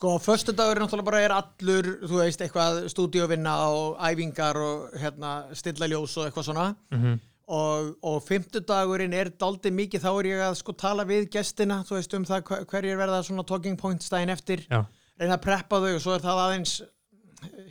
sko, 0.02 0.16
förstu 0.18 0.54
dagur 0.58 0.80
er 0.80 0.82
náttúrulega 0.82 1.06
bara 1.06 1.20
er 1.22 1.34
allur, 1.36 1.88
þú 2.10 2.16
veist, 2.24 2.42
eitthvað 2.42 2.80
stúdíovinna 2.90 3.52
og 3.70 4.00
æfingar 4.02 4.58
og 4.58 4.96
hérna, 4.98 5.34
stilla 5.54 5.86
ljós 5.92 6.16
og 6.18 6.26
eitthvað 6.32 6.48
svona. 6.50 6.72
Mhm. 6.92 7.20
og, 7.52 7.90
og 8.08 8.22
fimmtudagurinn 8.24 9.12
er 9.14 9.28
daldið 9.36 9.74
mikið, 9.76 10.02
þá 10.06 10.10
er 10.22 10.28
ég 10.30 10.42
að 10.46 10.54
sko 10.56 10.72
tala 10.72 11.04
við 11.04 11.26
gestina, 11.34 11.82
þú 11.84 11.98
veist, 11.98 12.14
um 12.16 12.24
það 12.26 12.44
hver- 12.48 12.66
hverjir 12.66 12.98
verða 12.98 13.18
svona 13.28 13.44
talking 13.46 13.76
points 13.78 14.08
daginn 14.10 14.30
eftir. 14.32 14.64
Já. 14.72 14.86
reyna 15.20 15.36
að 15.38 15.42
preppa 15.44 15.78
þau 15.84 15.90
og 15.96 16.02
svo 16.02 16.14
er 16.16 16.24
það 16.24 16.40
aðeins 16.46 16.82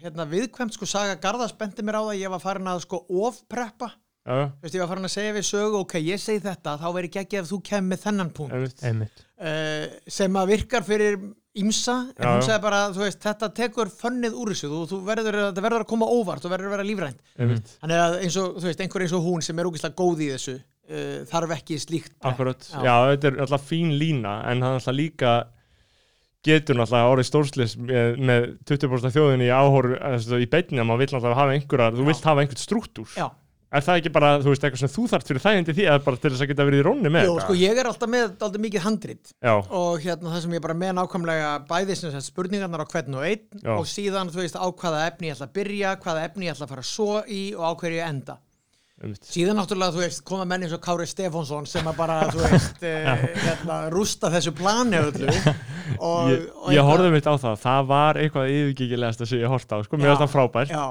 hérna 0.02 0.26
viðkvæmt, 0.28 0.75
sko, 0.76 0.87
Saga 0.87 1.16
Garðas 1.16 1.56
bendi 1.56 1.82
mér 1.82 1.96
á 1.99 2.02
það, 2.10 2.20
ég 2.20 2.30
var 2.30 2.38
farin 2.44 2.68
að 2.70 2.82
sko 2.84 3.00
ofpreppa. 3.08 3.90
Þú 4.28 4.62
veist, 4.62 4.75
ég 4.76 4.80
var 4.84 4.88
farin 4.92 5.08
að 5.08 5.14
segja 5.16 5.32
við 5.34 5.46
sögu, 5.49 5.80
ok, 5.80 5.94
ég 6.04 6.20
segi 6.20 6.42
þetta, 6.44 6.76
þá 6.78 6.87
verður 6.92 7.08
ekki 7.08 7.20
ekki 7.25 7.40
ef 7.40 7.49
þú 7.50 7.58
kemur 7.70 7.96
þennan 8.04 8.30
punkt. 8.37 8.52
Uh, 9.40 9.87
sem 10.06 10.37
að 10.37 10.50
virkar 10.52 10.84
fyrir 10.84 11.16
ímsa, 11.59 11.95
en 12.14 12.26
Já, 12.26 12.30
hún 12.30 12.45
sagði 12.47 12.62
bara, 12.62 12.80
veist, 12.95 13.21
þetta 13.25 13.49
tekur 13.57 13.90
fönnið 13.90 14.37
úr 14.38 14.52
þessu, 14.52 14.69
þú, 14.71 14.83
þú 14.90 14.99
verður, 15.09 15.38
þetta 15.49 15.64
verður 15.64 15.85
að 15.85 15.88
koma 15.90 16.07
óvart, 16.07 16.45
þú 16.45 16.52
verður 16.52 16.71
að 16.71 16.75
vera 16.76 16.87
lífrænt. 16.87 17.23
Þannig 17.37 18.02
að 18.04 18.19
eins 18.21 18.37
og, 18.38 18.59
þú 18.61 18.69
veist, 18.71 18.83
einhver 18.85 19.04
eins 19.07 19.14
og 19.19 19.25
hún 19.26 19.42
sem 19.42 19.59
er 19.59 19.71
ógeðslega 19.71 19.99
góð 19.99 20.23
í 20.23 20.28
þessu, 20.35 20.54
uh, 20.90 21.16
þarf 21.33 21.57
ekki 21.57 21.80
slíkt. 21.83 22.12
Akkurat, 22.30 22.69
Já. 22.71 22.85
já. 22.87 22.95
þetta 23.14 23.33
er 23.33 23.40
alltaf 23.47 23.66
fín 23.66 23.97
lína 23.99 24.37
en 24.50 24.62
er 24.62 24.78
alltaf 24.78 24.95
líka 24.95 25.35
getur 26.47 26.78
náttúrulega 26.78 27.11
orðið 27.12 27.26
stórslis 27.28 27.75
með, 27.76 28.14
með 28.25 28.47
20% 28.71 29.12
þjóðin 29.12 29.42
í 29.45 29.50
áhóru 29.52 29.99
í 30.40 30.47
beinni 30.49 30.80
að 30.80 30.87
maður 30.88 31.02
vill 31.02 31.11
náttúrulega 31.12 31.37
hafa 31.37 31.57
einhverjar 31.57 31.99
þú 31.99 32.07
vilt 32.07 32.28
hafa 32.30 32.45
einhvern 32.45 32.62
struktúr 32.62 33.11
Já, 33.12 33.26
er 33.70 33.84
það 33.86 34.00
ekki 34.00 34.10
bara, 34.14 34.30
þú 34.42 34.50
veist, 34.52 34.64
eitthvað 34.66 34.82
sem 34.82 34.90
þú 34.90 35.04
þarft 35.12 35.28
fyrir 35.30 35.42
þægindi 35.44 35.74
því 35.76 35.84
eða 35.86 36.02
bara 36.06 36.20
til 36.24 36.30
þess 36.34 36.42
að 36.44 36.50
geta 36.50 36.66
verið 36.66 36.80
í 36.82 36.86
rónni 36.88 37.12
með 37.14 37.26
Jú, 37.28 37.34
þetta? 37.36 37.46
sko, 37.46 37.56
ég 37.60 37.80
er 37.82 37.90
alltaf 37.92 38.10
með 38.10 38.26
alltaf 38.30 38.60
mikið 38.66 38.84
handrit. 38.88 39.32
Já, 39.46 39.54
og 39.80 40.02
hérna 40.04 40.34
það 40.34 40.44
sem 40.46 40.56
ég 40.58 40.64
bara 40.66 40.78
með 40.82 40.92
nákvæmlega 40.98 41.50
bæði 41.70 41.96
sem 42.00 42.20
spurningarnar 42.26 42.82
á 42.82 42.90
hvern 42.90 43.18
og 43.20 43.26
einn 43.30 43.64
Já. 43.64 43.74
og 43.78 43.86
síðan, 43.86 44.32
þú 44.34 44.42
veist, 44.42 44.58
á 44.58 44.66
hvaða 44.66 45.06
efni 45.12 45.30
ég 45.30 45.36
ætla 45.38 45.46
að 45.50 45.56
byrja, 45.60 45.96
hvaða 46.02 46.24
efni 46.30 46.48
ég 46.50 46.54
ætla 46.56 46.66
að 46.66 46.74
fara 46.74 46.86
svo 46.90 47.10
í 47.30 47.42
og 47.54 47.62
á 47.62 47.72
hverju 47.78 48.00
ég 48.00 48.08
enda. 48.10 48.38
einmitt. 49.00 49.22
Síðan 49.24 49.56
náttúrulega, 49.56 49.94
þú 49.96 50.02
veist, 50.02 50.22
koma 50.28 50.44
menn 50.44 50.66
eins 50.66 50.74
og 50.76 50.80
Kári 50.84 51.06
Stefánsson 51.08 51.64
sem 51.70 51.86
að 51.88 51.96
bara, 51.96 52.18
þú 52.28 52.42
veist, 52.42 52.82
e, 52.84 52.90
hérna, 53.46 53.78
rústa 53.94 54.28
þessu 54.34 54.52
plani 54.58 54.98
öllu. 55.00 55.30
Og, 56.04 56.28
Ég, 56.30 56.42
ég 56.76 56.84
horfði 56.86 57.08
mitt 57.14 57.24
á 57.26 57.34
það, 57.40 57.56
það 57.64 57.86
var 57.88 58.18
eitthvað 58.20 58.50
yfirgikilegast 58.52 59.24
sem 59.26 59.40
ég 59.40 59.48
horfði 59.50 59.74
á, 59.74 59.78
sko, 59.88 59.98
var 60.04 60.20
það 60.20 60.30
frábært. 60.34 60.70
Já, 60.74 60.84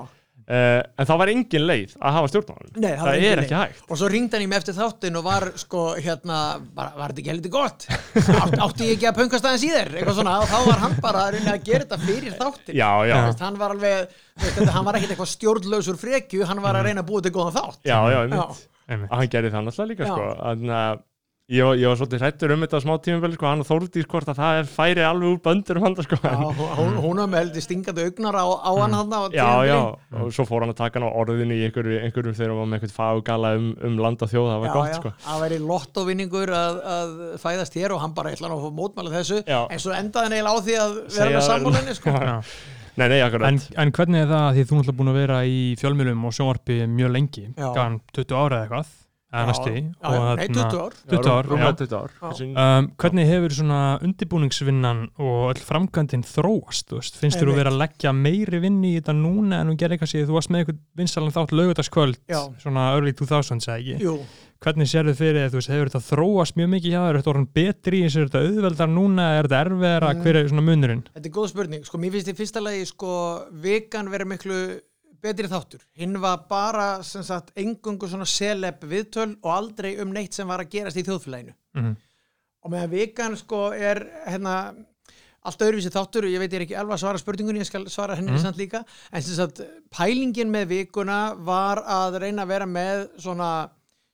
uh, 0.50 0.82
en 1.00 1.08
það 1.10 1.20
var 1.22 1.32
engin 1.34 1.66
leið 1.70 1.94
að 2.00 2.16
hafa 2.18 2.30
stjórnmálun 2.32 2.72
Nei, 2.80 2.90
það 2.90 3.04
það, 3.04 3.12
er 3.14 3.22
leið. 3.24 3.42
ekki 3.44 3.58
hægt 3.60 3.84
og 3.94 4.00
svo 4.02 4.10
ringdi 4.14 4.36
hann 4.38 4.46
í 4.46 4.50
mig 4.52 4.60
eftir 4.62 4.78
þáttin 4.80 5.20
og 5.20 5.26
var, 5.30 5.46
sko, 5.62 5.84
hérna, 6.02 6.40
bara, 6.76 6.94
var 6.98 7.14
þetta 7.14 7.24
ekki 7.24 7.34
heldur 7.34 7.54
gott? 7.54 7.86
Átt, 7.90 8.58
átti 8.66 8.88
ég 8.90 8.96
ekki 8.98 9.10
að 9.12 9.20
pöngast 9.22 9.50
aðeins 9.50 9.66
í 9.68 9.72
þér? 9.74 9.92
Eitthvað 10.00 10.18
svona, 10.22 10.38
og 10.44 10.50
þá 10.50 10.58
var 10.70 10.84
hann 10.86 10.98
bara 11.06 11.26
að 11.28 11.38
reyna 11.38 11.54
að 11.58 11.68
gera 11.70 11.86
þetta 11.86 12.02
fyrir 12.08 12.38
þáttin. 12.40 12.80
Já, 12.80 12.90
já, 13.10 13.16
veist, 13.28 13.46
hann 13.46 13.60
var 13.62 13.76
alveg, 13.76 14.18
þú 14.40 14.44
veist, 14.48 14.58
þetta, 14.60 14.74
hann 14.78 14.88
var 14.90 15.00
ekkit 15.00 15.14
eitthvað 15.16 15.32
stjórnlausur 15.36 16.00
frekju, 16.02 16.44
hann 16.50 16.64
var 16.66 16.80
að 16.82 16.90
reyna 16.90 17.04
að 17.06 17.10
búa 17.14 17.24
til 17.26 17.34
góðan 17.36 17.56
þátt. 17.60 17.80
já, 17.86 18.00
já, 18.10 18.20
Já. 18.20 18.26
einmitt 18.26 18.66
einmitt. 18.90 19.12
að 19.14 19.20
hann 19.22 19.32
gerði 19.36 19.54
það 19.54 19.66
náttúrulega 19.70 19.92
líka 19.94 20.08
Já. 20.08 20.14
sko. 20.16 20.28
Þannig 20.42 20.76
að 20.80 21.06
ég, 21.50 21.64
var- 21.66 21.78
ég 21.82 21.88
var 21.90 21.98
svolítið 22.00 22.22
hrættur 22.24 22.52
um 22.54 22.62
þetta 22.64 22.78
á 22.78 22.82
smá 22.86 22.94
tímabili 23.02 23.34
sko. 23.38 23.46
hann 23.50 23.64
og 23.64 23.68
Þórdís 23.70 24.06
hvort 24.12 24.30
að 24.30 24.38
það 24.40 24.60
er 24.60 24.68
færi 24.70 25.04
alveg 25.06 25.32
úr 25.34 25.40
böndur 25.48 25.80
um 25.80 25.84
hann 25.88 25.96
sko. 26.06 26.20
Já, 26.22 26.36
hún, 26.78 26.94
hún 27.04 27.22
heldur 27.34 27.62
stingandi 27.66 28.06
augnar 28.06 28.38
á, 28.38 28.46
á 28.46 28.72
hann 28.80 28.94
hann 28.94 29.10
á 29.10 29.22
já, 29.34 29.48
já, 29.66 29.80
og 30.22 30.30
svo 30.36 30.46
fór 30.46 30.62
hann 30.66 30.74
að 30.74 30.80
taka 30.84 31.00
hann 31.00 31.10
á 31.10 31.12
orðinu 31.12 31.58
í 31.58 31.64
einhverju, 31.68 32.00
einhverjum 32.06 32.38
þegar 32.38 32.54
hann 32.54 32.60
var 32.62 32.70
með 32.70 32.80
einhvern 32.80 32.96
faggala 33.00 33.54
um, 33.58 33.70
um 33.90 33.98
land 34.06 34.22
og 34.22 34.30
þjóð, 34.34 34.50
það 34.54 34.60
var 34.64 34.70
Já, 34.70 34.74
gott 34.78 34.90
já, 34.94 34.98
sko. 35.02 35.14
það 35.26 35.44
væri 35.46 35.60
lottovinningur 35.66 36.54
að, 36.60 36.82
að 36.96 37.16
fæðast 37.44 37.80
hér 37.80 37.96
og 37.98 38.04
hann 38.06 38.14
bara 38.14 38.34
ætla 38.36 38.52
að 38.54 38.66
fá 38.66 38.70
mótmála 38.80 39.16
þessu 39.18 39.42
Já. 39.48 39.62
en 39.74 39.80
svo 39.80 39.96
endaði 39.98 40.30
hann 40.30 40.38
eiginlega 40.38 40.54
á 40.54 40.66
því 40.70 40.78
að 40.80 40.94
vera 41.00 41.18
Segja 41.20 41.38
með 41.40 41.48
sammálinni 41.50 41.96
sko. 41.98 42.14
Já. 42.14 42.24
Já. 42.30 42.42
Nei, 43.00 43.06
nei, 43.14 43.20
akkurat 43.24 43.48
En, 43.48 43.60
en 43.80 43.92
hvernig 43.96 44.22
er 44.26 44.28
það 44.28 44.48
því 44.58 44.64
þú 44.68 44.76
náttúrulega 44.76 44.98
búin 45.00 45.10
að 45.14 45.20
vera 45.22 45.36
í 45.48 45.60
fjölmjölum 45.80 46.26
og 46.28 46.34
sjónvarpi 46.36 46.80
mjög 46.92 47.14
lengi, 47.16 47.44
Já. 47.56 47.70
gann 47.78 48.00
20 48.12 48.36
ára 48.36 48.58
eða 48.60 48.66
eitthvað, 48.68 48.90
næstu 49.32 49.70
nei, 49.70 49.84
þarna- 50.02 50.48
20 50.50 50.80
ár. 50.80 50.94
20 51.10 51.30
ár, 51.30 51.46
já. 51.46 51.72
20 51.78 51.94
ár. 51.94 52.10
Um, 52.80 52.88
hvernig 52.98 53.28
hefur 53.30 53.54
svona 53.54 53.82
undibúningsvinnan 54.02 55.04
og 55.20 55.54
öll 55.54 55.62
framkvæmdin 55.64 56.24
þróast, 56.26 56.90
þú 56.90 56.98
veist, 57.00 57.16
finnst 57.20 57.38
þér 57.38 57.46
þú 57.46 57.54
Einmitt. 57.54 57.62
vera 57.64 57.72
að 57.72 57.80
leggja 57.84 58.14
meiri 58.16 58.60
vinni 58.64 58.96
í 58.96 59.00
þetta 59.02 59.14
núna 59.16 59.62
en 59.62 59.70
þú 59.70 59.78
gerir 59.78 59.98
eitthvað 59.98 60.14
sér, 60.14 60.28
þú 60.30 60.34
varst 60.40 60.50
með 60.50 60.64
eitthvað 60.66 60.80
vinsalan 60.98 61.32
þátt 61.36 61.52
laugardagskvöld, 61.60 62.18
Já. 62.28 62.42
svona 62.60 62.94
early 62.96 63.12
2000 63.14 63.62
segi 63.62 64.00
Jú, 64.02 64.18
hvernig 64.60 64.90
sér 64.90 65.06
þið 65.10 65.16
fyrir 65.22 65.40
þér, 65.46 65.50
þú 65.54 65.60
veist, 65.62 65.72
hefur 65.74 65.90
þetta 65.94 66.10
þróast 66.10 66.56
mjög 66.58 66.70
mikið 66.74 66.92
hjá 66.92 67.02
þér, 67.06 67.10
er 67.14 67.22
þetta 67.22 67.34
orðin 67.34 67.50
betri, 67.54 68.04
er 68.04 68.28
þetta 68.28 68.44
auðveldar 68.50 68.90
núna, 68.90 69.30
er 69.40 69.44
þetta 69.48 69.62
erfiðara, 69.66 70.10
Mm. 70.16 70.22
hver 70.24 70.36
er 70.36 70.48
svona 70.50 70.66
munurinn? 70.66 71.04
þetta 71.16 71.26
er 71.26 71.32
góð 71.38 71.50
spurning. 71.50 71.86
Sko, 71.86 71.98
mér 71.98 72.12
finnst 72.12 72.28
í 72.34 72.36
fyrsta 72.36 72.62
lagi 72.62 72.86
sko, 72.86 73.46
vegan 73.54 74.10
verið 74.10 74.28
miklu 74.28 74.82
betri 75.22 75.48
þáttur. 75.52 75.82
Hinn 76.00 76.20
var 76.22 76.46
bara 76.50 77.04
sem 77.04 77.24
sagt 77.24 77.52
engungu 77.60 78.08
svona 78.10 78.26
celeb 78.30 78.82
viðtöl 78.84 79.36
og 79.42 79.52
aldrei 79.56 79.98
um 80.02 80.12
neitt 80.16 80.34
sem 80.34 80.48
var 80.48 80.60
að 80.64 80.70
gerast 80.78 80.98
í 80.98 81.04
þjóðfélaginu. 81.08 81.56
Mm 81.76 81.96
og 82.60 82.72
meðan 82.74 82.90
vegan 82.92 83.36
sko 83.40 83.70
er 83.72 84.02
hérna 84.28 84.54
allt 85.48 85.62
öðruvísi 85.64 85.88
þáttur, 85.94 86.26
ég 86.28 86.42
veit 86.42 86.52
ég 86.52 86.58
er 86.60 86.64
ekki 86.66 86.76
alveg 86.76 86.98
að 86.98 87.00
svara 87.06 87.18
spurningunni, 87.22 87.62
ég 87.62 87.70
skal 87.70 87.86
svara 87.88 88.18
henni 88.20 88.34
Mhm. 88.34 88.42
samt 88.44 88.58
líka 88.60 88.82
en 89.14 89.22
sem 89.22 89.34
sagt, 89.38 89.62
pælingin 89.90 90.52
með 90.52 90.66
vikuna 90.68 91.36
var 91.40 91.78
að 91.88 92.20
reyna 92.20 92.44
að 92.44 92.48
vera 92.52 92.66
með 92.66 93.08
svona 93.18 93.70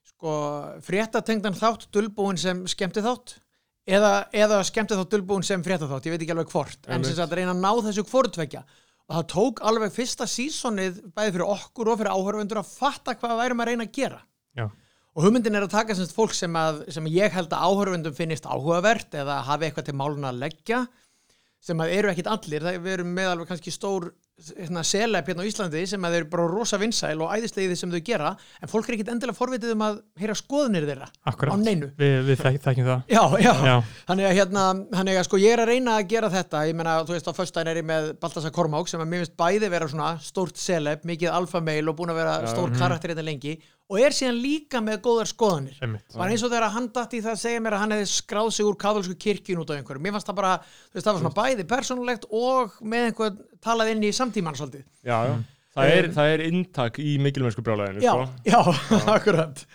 sko, 0.06 0.78
fréttatengdan 0.86 1.58
þátt 1.58 1.88
dulbúin 1.92 2.38
sem 2.38 2.62
skemmti 2.68 3.02
þátt 3.02 3.40
eða, 3.88 4.28
eða 4.32 4.62
skemmti 4.64 4.94
þátt 4.94 5.10
dulbúin 5.10 5.44
sem 5.44 5.64
fréttaþátt, 5.64 6.06
ég 6.06 6.14
veit 6.14 6.22
ekki 6.22 6.36
alveg 6.38 6.52
hvort 6.54 6.88
en 6.88 7.04
sem 7.04 7.16
sagt 7.18 7.34
reyna 7.34 7.54
að 7.56 7.62
ná 7.66 7.72
þessu 7.90 8.06
hvortvekja 8.06 8.64
og 9.06 9.18
það 9.20 9.28
tók 9.34 9.62
alveg 9.70 9.94
fyrsta 9.94 10.26
sísonið 10.30 11.02
bæði 11.14 11.36
fyrir 11.36 11.54
okkur 11.54 11.92
og 11.92 12.00
fyrir 12.00 12.16
áhörfundur 12.16 12.62
að 12.62 12.72
fatta 12.72 13.16
hvað 13.20 13.40
værum 13.42 13.62
að 13.62 13.70
reyna 13.70 13.86
að 13.86 13.96
gera 14.00 14.22
Já. 14.58 14.66
og 15.14 15.26
hugmyndin 15.28 15.58
er 15.58 15.68
að 15.68 15.76
taka 15.76 15.98
semst 15.98 16.16
fólk 16.16 16.34
sem, 16.34 16.58
að, 16.58 16.84
sem 16.96 17.10
ég 17.14 17.34
held 17.36 17.54
að 17.54 17.68
áhörfundum 17.70 18.18
finnist 18.18 18.48
áhugavert 18.50 19.14
eða 19.14 19.42
hafi 19.46 19.68
eitthvað 19.70 19.90
til 19.92 19.98
málun 20.00 20.30
að 20.30 20.42
leggja 20.42 20.86
sem 21.66 21.82
að 21.82 21.94
eru 21.98 22.12
ekkit 22.12 22.30
allir, 22.30 22.66
það 22.66 22.82
við 22.86 22.98
erum 22.98 23.14
með 23.18 23.32
alveg 23.32 23.52
kannski 23.52 23.74
stór 23.74 24.12
hérna, 24.36 24.84
selep 24.84 25.30
hérna 25.30 25.46
á 25.46 25.48
Íslandi 25.48 25.82
sem 25.88 26.04
að 26.06 26.16
þeir 26.16 26.22
eru 26.24 26.30
bara 26.34 26.48
rosa 26.52 26.80
vinsæl 26.82 27.16
og 27.24 27.32
æðislegið 27.32 27.78
sem 27.80 27.92
þau 27.94 28.02
gera 28.10 28.32
en 28.60 28.72
fólk 28.72 28.90
er 28.90 28.98
ekkit 28.98 29.12
endilega 29.14 29.38
forvitið 29.38 29.76
um 29.76 29.84
að 29.86 30.02
heyra 30.20 30.36
skoðunir 30.36 30.88
þeirra 30.90 31.08
á 31.08 31.32
Akkurat, 31.32 31.62
neinu. 31.64 31.92
Við, 32.00 32.16
við 32.28 32.42
þek, 32.42 32.58
þekkjum 32.66 32.90
það. 32.90 33.06
Já, 33.16 33.22
já, 33.46 33.54
Já. 33.66 33.76
Þannig, 34.10 34.28
að, 34.28 34.36
hérna, 34.42 34.66
þannig 34.92 35.20
að 35.22 35.28
sko 35.30 35.40
ég 35.40 35.56
er 35.56 35.64
að 35.64 35.72
reyna 35.72 35.96
að 35.96 36.10
gera 36.12 36.32
þetta. 36.36 36.66
Ég 36.68 36.80
meina, 36.82 36.98
þú 37.08 37.16
veist, 37.16 37.32
á 37.32 37.38
föstudaginn 37.40 37.72
er 37.72 37.80
ég 37.80 37.88
með 37.88 38.10
Baltasar 38.20 38.56
Kormák 38.56 38.92
sem 38.92 39.06
að 39.06 39.12
mér 39.14 39.24
finnst 39.24 39.38
bæði 39.40 39.72
vera 39.72 39.90
svona 39.92 40.12
stórt 40.26 40.60
seleb, 40.60 41.08
mikið 41.08 41.32
alfameil 41.32 41.88
og 41.88 41.98
búin 42.02 42.12
að 42.12 42.22
vera 42.24 42.36
Já. 42.44 42.52
stór 42.52 42.76
karakter 42.76 43.16
hérna 43.16 43.26
lengi 43.32 43.56
og 43.86 44.00
er 44.02 44.16
síðan 44.18 44.40
líka 44.42 44.80
með 44.82 44.96
góðar 45.06 45.30
skoðanir. 45.30 45.76
Bara 46.16 46.32
eins 46.34 46.42
og 46.42 46.50
þegar 46.50 46.72
hann 46.74 46.88
datt 46.94 47.12
í 47.14 47.20
það 47.22 47.36
að 47.36 47.42
segja 47.44 47.62
mér 47.62 47.76
að 47.78 47.84
hann 47.84 47.94
hefði 47.94 48.08
skráð 48.10 48.48
sig 48.56 48.66
úr 48.66 48.78
katholsku 48.82 49.14
kirkjun 49.22 49.62
út 49.62 49.70
á 49.70 49.78
einhverju 49.78 50.02
mér 50.02 50.16
fannst 50.16 50.32
það 50.32 50.40
bara, 50.40 50.54
þú 50.90 50.98
veist, 50.98 51.06
það 51.06 51.12
var 51.12 51.22
svona 51.22 51.38
bæði 51.38 51.66
persónulegt 51.70 52.26
og 52.34 52.80
með 52.82 53.06
einhver 53.12 53.36
talað 53.66 53.92
inn 53.96 54.06
í 54.06 54.14
samtíman 54.16 54.58
svolítið 54.58 54.86
Já, 55.06 55.18
já 55.32 55.36
Það 55.76 55.90
er, 55.92 56.06
Um, 56.08 56.14
það 56.16 56.30
er 56.32 56.42
inntak 56.46 56.98
í 57.04 57.18
mikilmennsku 57.20 57.64
brjálæðinu 57.66 58.00
já, 58.00 58.14
sko. 58.16 58.28
já, 58.48 58.60
akkurat 59.18 59.66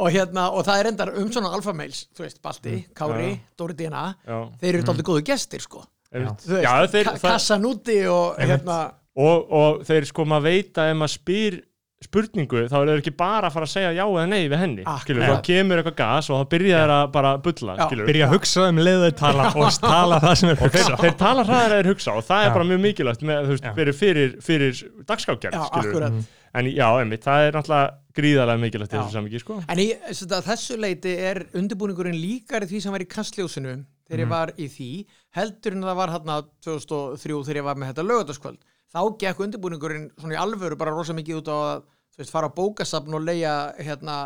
og 0.00 0.12
hérna, 0.14 0.44
og 0.54 0.62
það 0.66 0.82
er 0.82 0.88
endar 0.92 1.10
um 1.18 1.32
svona 1.34 1.50
alfamails, 1.56 2.04
þú 2.14 2.22
veist, 2.22 2.38
Balti, 2.44 2.76
Kári, 2.96 3.32
Já. 3.34 3.40
Dóri 3.58 3.76
Díana 3.78 4.04
Já, 4.22 4.36
þeir 4.60 4.78
eru 4.78 4.84
mm. 4.84 5.02
góðu 5.08 5.24
gestir, 5.26 5.64
sko. 5.64 5.82
Þú 6.10 6.22
veist, 6.22 6.46
já 6.62 6.70
þeir, 6.92 7.10
ka 7.10 7.16
það, 7.16 7.26
kassan 7.34 7.66
úti 7.66 7.98
og 8.10 8.38
hérna 8.38 8.78
og, 9.18 9.50
og 9.50 9.82
þeir 9.88 10.06
sko 10.10 10.26
maður 10.30 10.46
veit 10.46 10.80
að 10.80 10.92
ef 10.92 10.98
maður 11.00 11.14
spyr 11.16 11.58
spurningu 12.00 12.62
þá 12.70 12.74
er 12.80 12.88
þeir 12.90 13.00
ekki 13.02 13.12
bara 13.18 13.48
að 13.50 13.54
fara 13.56 13.66
að 13.66 13.72
segja 13.74 13.90
já 13.92 14.02
eða 14.08 14.22
nei 14.30 14.44
við 14.48 14.56
henni 14.62 14.84
Akkurat. 14.86 15.02
skilur, 15.04 15.24
þá 15.28 15.42
kemur 15.44 15.80
eitthvað 15.82 15.96
gas 15.98 16.30
og 16.32 16.38
þá 16.40 16.50
byrja 16.54 16.78
þeir 16.80 16.92
að 16.94 17.02
bara 17.16 17.32
bulla 17.44 17.74
Já. 17.76 17.82
skilur. 17.86 18.08
Byrja 18.08 18.26
að 18.28 18.34
hugsa 18.34 18.64
um 18.70 18.80
leiðu 18.80 19.10
tala 19.20 19.48
og 19.52 19.78
tala 19.84 20.20
það 20.24 20.34
sem 20.40 20.48
er 20.50 20.56
og 20.56 20.62
þeir, 20.64 20.80
hugsa 20.80 21.00
þeir 21.02 21.16
tala 21.20 21.44
hraðar 21.44 21.74
að 21.74 21.82
þeir 21.82 21.90
hugsa 21.92 22.14
og 22.16 22.24
það 22.30 22.40
Já. 22.40 22.48
er 22.48 22.54
bara 22.56 22.68
mjög 22.70 22.80
mikilvægt 22.86 23.26
með, 23.28 23.40
þú 23.44 23.52
veist, 23.54 23.66
Já. 23.68 23.74
fyrir, 23.76 23.98
fyrir, 24.00 24.32
fyrir 24.48 24.80
dagskákjörn 25.12 25.58
skilur. 25.68 25.84
akkurat. 25.84 26.30
en 26.60 26.70
já, 26.72 26.86
einmitt, 27.02 27.22
það 27.28 27.44
er 27.46 27.58
náttúrulega 27.60 27.92
gríðarlega 28.16 28.64
mikilvægt 28.64 28.96
þessu 28.96 29.14
samvikið 29.14 29.44
sko. 29.44 29.60
En 29.68 29.78
í 29.84 29.88
að 29.94 30.48
þessu 30.48 30.80
leiti 30.80 31.12
er 31.28 31.44
undirbúningurinn 31.54 32.16
líkari 32.16 32.66
því 32.66 32.80
sem 32.82 32.96
var 32.96 33.04
í 33.04 33.10
kastljósinu 33.12 33.76
þegar 34.08 34.24
ég 34.24 34.32
var 34.32 34.50
í 34.58 34.66
því 34.72 34.90
heldur 35.36 35.76
en 35.76 35.84
það 35.86 36.00
var 36.00 36.16
hérna 36.16 36.40
2003 36.64 37.44
þegar 37.46 37.60
ég 37.60 37.68
var 37.68 37.78
með 37.78 37.92
þetta 37.92 38.08
lögataskvöld 38.08 38.58
þá 38.90 39.00
gekk 39.22 39.44
undirbúningurinn 39.46 40.10
svona 40.18 40.36
í 40.36 40.40
alvöru 40.40 40.78
bara 40.80 40.94
rosa 40.94 41.16
mikið 41.16 41.40
út 41.42 41.50
á 41.50 41.56
að 41.56 41.82
veist, 42.20 42.32
fara 42.32 42.50
á 42.50 42.56
bókasafn 42.56 43.16
og 43.16 43.24
leia 43.24 43.54
hérna, 43.78 44.18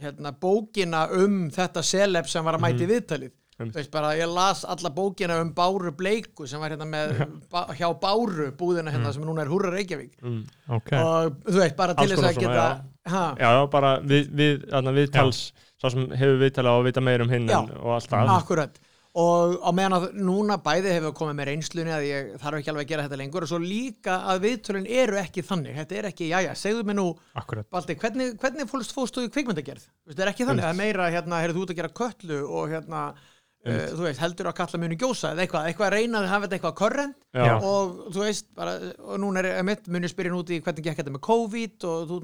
hérna 0.00 0.32
bókina 0.32 1.06
um 1.18 1.46
þetta 1.52 1.84
seleb 1.86 2.28
sem 2.30 2.44
var 2.44 2.58
að 2.58 2.66
mæti 2.66 2.84
mm 2.84 2.92
viðtalið. 2.96 3.38
Einmitt. 3.60 3.74
Þú 3.74 3.78
veist, 3.82 3.90
bara, 3.92 4.14
ég 4.16 4.30
las 4.32 4.62
alla 4.64 4.90
bókina 4.90 5.36
um 5.42 5.50
Báru 5.54 5.92
Bleiku 5.94 6.46
sem 6.48 6.60
var 6.60 6.72
hérna 6.72 6.86
með 6.88 7.12
ba 7.52 7.66
hjá 7.76 7.90
Báru 8.00 8.48
búðina 8.58 8.90
hérna 8.90 9.12
sem 9.12 9.26
núna 9.26 9.44
er 9.44 9.50
Húra 9.52 9.70
Reykjavík. 9.74 10.16
Mm. 10.24 10.40
ok, 10.78 10.94
og 10.96 11.36
þú 11.44 11.58
veist, 11.60 11.76
bara 11.76 11.94
til 11.98 12.08
þess 12.14 12.30
að 12.30 12.40
geta 12.40 12.64
ha, 13.12 13.26
já, 13.36 13.50
já, 13.58 13.60
bara 13.70 13.92
við, 14.00 14.32
við, 14.32 14.64
þarna, 14.70 14.96
viðtals 14.96 15.42
sá 15.82 15.90
sem 15.90 16.08
hefur 16.14 16.40
viðtala 16.40 16.78
og 16.78 16.86
vita 16.86 17.02
meir 17.04 17.24
um 17.24 17.30
hinn 17.32 17.48
Já. 17.50 17.58
og 17.60 17.96
allt 17.98 18.10
það 18.12 18.80
og 19.12 19.58
á 19.60 19.70
meðan 19.76 19.96
að 19.98 20.04
núna 20.24 20.56
bæði 20.64 20.94
hefur 20.94 21.12
komið 21.16 21.36
með 21.36 21.48
reynslunni 21.50 21.92
að 21.92 22.06
ég 22.06 22.30
þarf 22.40 22.58
ekki 22.58 22.70
alveg 22.72 22.86
að 22.86 22.92
gera 22.92 23.02
þetta 23.04 23.18
lengur 23.20 23.44
og 23.44 23.50
svo 23.50 23.58
líka 23.60 24.14
að 24.32 24.46
viðtölun 24.46 24.88
eru 24.88 25.18
ekki 25.20 25.44
þannig. 25.44 25.76
Þetta 25.82 25.98
er 25.98 26.08
ekki, 26.08 26.30
jæja, 26.30 26.54
segðu 26.56 26.86
mér 26.88 26.96
nú 26.96 27.04
akkurat 27.36 27.68
Balti, 27.72 27.98
hvernig, 28.00 28.38
hvernig 28.40 28.70
fólst 28.70 28.94
fóstu 28.96 29.26
í 29.26 29.28
kvikmyndagerð? 29.34 29.84
Þetta 30.08 30.24
er 30.24 30.32
ekki 30.32 30.48
þannig, 30.48 30.64
það 30.64 30.72
er 30.72 30.80
meira 30.80 31.10
hérna, 31.12 31.42
heyrðu 31.42 31.58
þú 31.60 31.66
út 31.66 31.74
að 31.74 31.80
gera 31.82 31.92
köllu 32.00 32.40
og 32.46 32.72
hérna 32.72 33.02
uh, 33.12 33.84
þú 33.92 34.06
veist, 34.06 34.22
heldur 34.22 34.48
að 34.48 34.56
kalla 34.62 34.80
muni 34.86 34.98
gjósa 35.02 35.34
eða 35.34 35.44
eitthvað, 35.44 35.68
eitthvað 35.68 35.88
að 35.90 35.94
reyna 35.98 36.22
að 36.22 36.30
hafa 36.32 36.46
þetta 36.46 36.58
eitthvað 36.58 36.74
korrent 36.80 37.20
Já. 37.36 37.52
og 37.58 38.00
þú 38.16 38.24
veist, 38.24 38.48
bara, 38.56 38.78
og 38.96 39.20
núna 39.20 39.44
er 39.44 39.68
mitt 39.68 39.92
muni 39.92 40.08
spyrja 40.08 40.40
út 40.40 40.56
í 40.56 40.62
hvernig 40.64 40.88
gekk 40.88 41.02
þetta 41.02 41.14
með 41.18 41.24
COVID 41.28 41.88
og 41.90 42.08
þú 42.08 42.22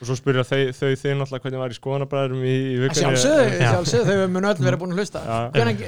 og 0.00 0.08
svo 0.08 0.16
spyrja 0.16 0.44
þau, 0.48 0.60
þau 0.72 0.90
þið 0.96 1.16
náttúrulega 1.20 1.44
hvernig 1.44 1.60
var 1.60 1.72
í 1.72 1.76
skoðanabræðurum 1.76 2.44
í, 2.44 2.54
í 2.56 2.76
vikunni 2.80 3.00
sjálfsögðu, 3.02 3.42
Já. 3.60 3.72
sjálfsögðu, 3.74 4.14
þau 4.16 4.30
mun 4.32 4.48
öll 4.50 4.62
vera 4.64 4.78
búin 4.80 4.94
að 4.94 5.02
hlusta 5.02 5.22
hvernig 5.52 5.82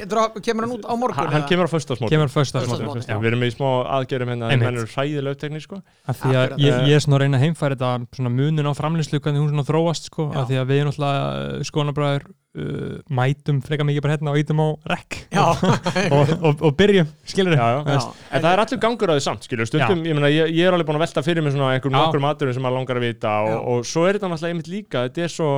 kemur 0.44 0.66
hann 0.66 0.74
út 0.76 0.84
á 0.84 0.94
morgun 1.00 1.20
hann, 1.22 1.32
hann 1.36 1.46
kemur 1.48 1.68
á 1.68 1.72
föstasmóti 1.72 2.12
kemur 2.12 2.28
að 2.28 2.34
Föstudagsmót, 2.36 3.06
smá 3.06 3.16
við 3.22 3.30
erum 3.30 3.42
með 3.42 3.52
í 3.52 3.54
smá 3.56 3.68
aðgerðum 3.96 4.32
hérna 4.34 4.50
Einmitt. 4.52 4.66
menn 4.68 4.80
eru 4.82 4.92
hræðilega 4.92 5.36
upptekni 5.38 5.62
sko. 5.64 5.80
af 6.04 6.20
því 6.20 6.34
að 6.34 6.42
Akkurat. 6.42 6.62
ég, 6.66 6.84
ég 6.90 6.98
er 6.98 7.04
svona 7.06 7.18
að 7.18 7.24
reyna 7.24 7.40
að 7.40 7.46
heimfæra 7.46 7.78
þetta 7.78 8.18
svona 8.18 8.34
munin 8.36 8.68
á 8.68 8.72
framlýslu 8.76 9.22
hvernig 9.22 9.42
hún 9.42 9.52
svona 9.54 9.66
þróast 9.70 10.10
sko, 10.12 10.28
af 10.36 10.48
því 10.50 10.60
að 10.60 10.70
við 10.72 10.82
erum 10.82 10.92
náttúrulega 10.92 11.68
skonabræður 11.72 12.28
uh, 12.58 12.98
mætum 13.14 13.60
freka 13.64 13.86
mikið 13.86 14.04
bara 14.04 14.16
hérna 14.16 14.32
og 14.34 14.40
ítum 14.40 14.62
á 14.62 14.68
rekk 14.92 15.18
Já, 15.32 15.44
og, 16.14 16.32
og, 16.38 16.64
og 16.68 16.74
byrjum, 16.78 17.08
skilur. 17.28 17.56
Já. 17.56 17.68
en 17.86 18.42
það 18.44 18.50
er 18.52 18.62
allur 18.64 18.82
gangur 18.82 19.12
á 19.12 19.14
því 19.16 19.24
samt 19.26 19.46
skilur, 19.48 19.68
stundum, 19.70 20.04
ég, 20.08 20.18
meina, 20.18 20.30
ég, 20.32 20.52
ég 20.52 20.68
er 20.68 20.76
alveg 20.76 20.88
búin 20.90 21.00
að 21.00 21.06
velta 21.06 21.24
fyrir 21.26 21.44
mig 21.44 21.54
svona 21.54 21.72
einhverjum 21.76 21.96
Já. 21.98 22.02
nokkur 22.06 22.24
maturum 22.24 22.56
sem 22.56 22.66
maður 22.66 22.78
langar 22.80 23.00
að 23.00 23.06
vita 23.08 23.32
og, 23.46 23.56
og 23.72 23.88
svo 23.88 24.04
er 24.08 24.18
þetta 24.18 24.32
náttúrulega 24.32 24.56
einmitt 24.56 24.72
líka 24.72 25.06
þetta 25.08 25.24
er 25.26 25.34
svo, 25.36 25.50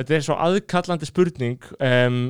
þetta 0.00 0.16
er 0.18 0.26
svo 0.28 0.38
aðkallandi 0.46 1.10
spurning 1.10 1.70
um, 1.76 2.22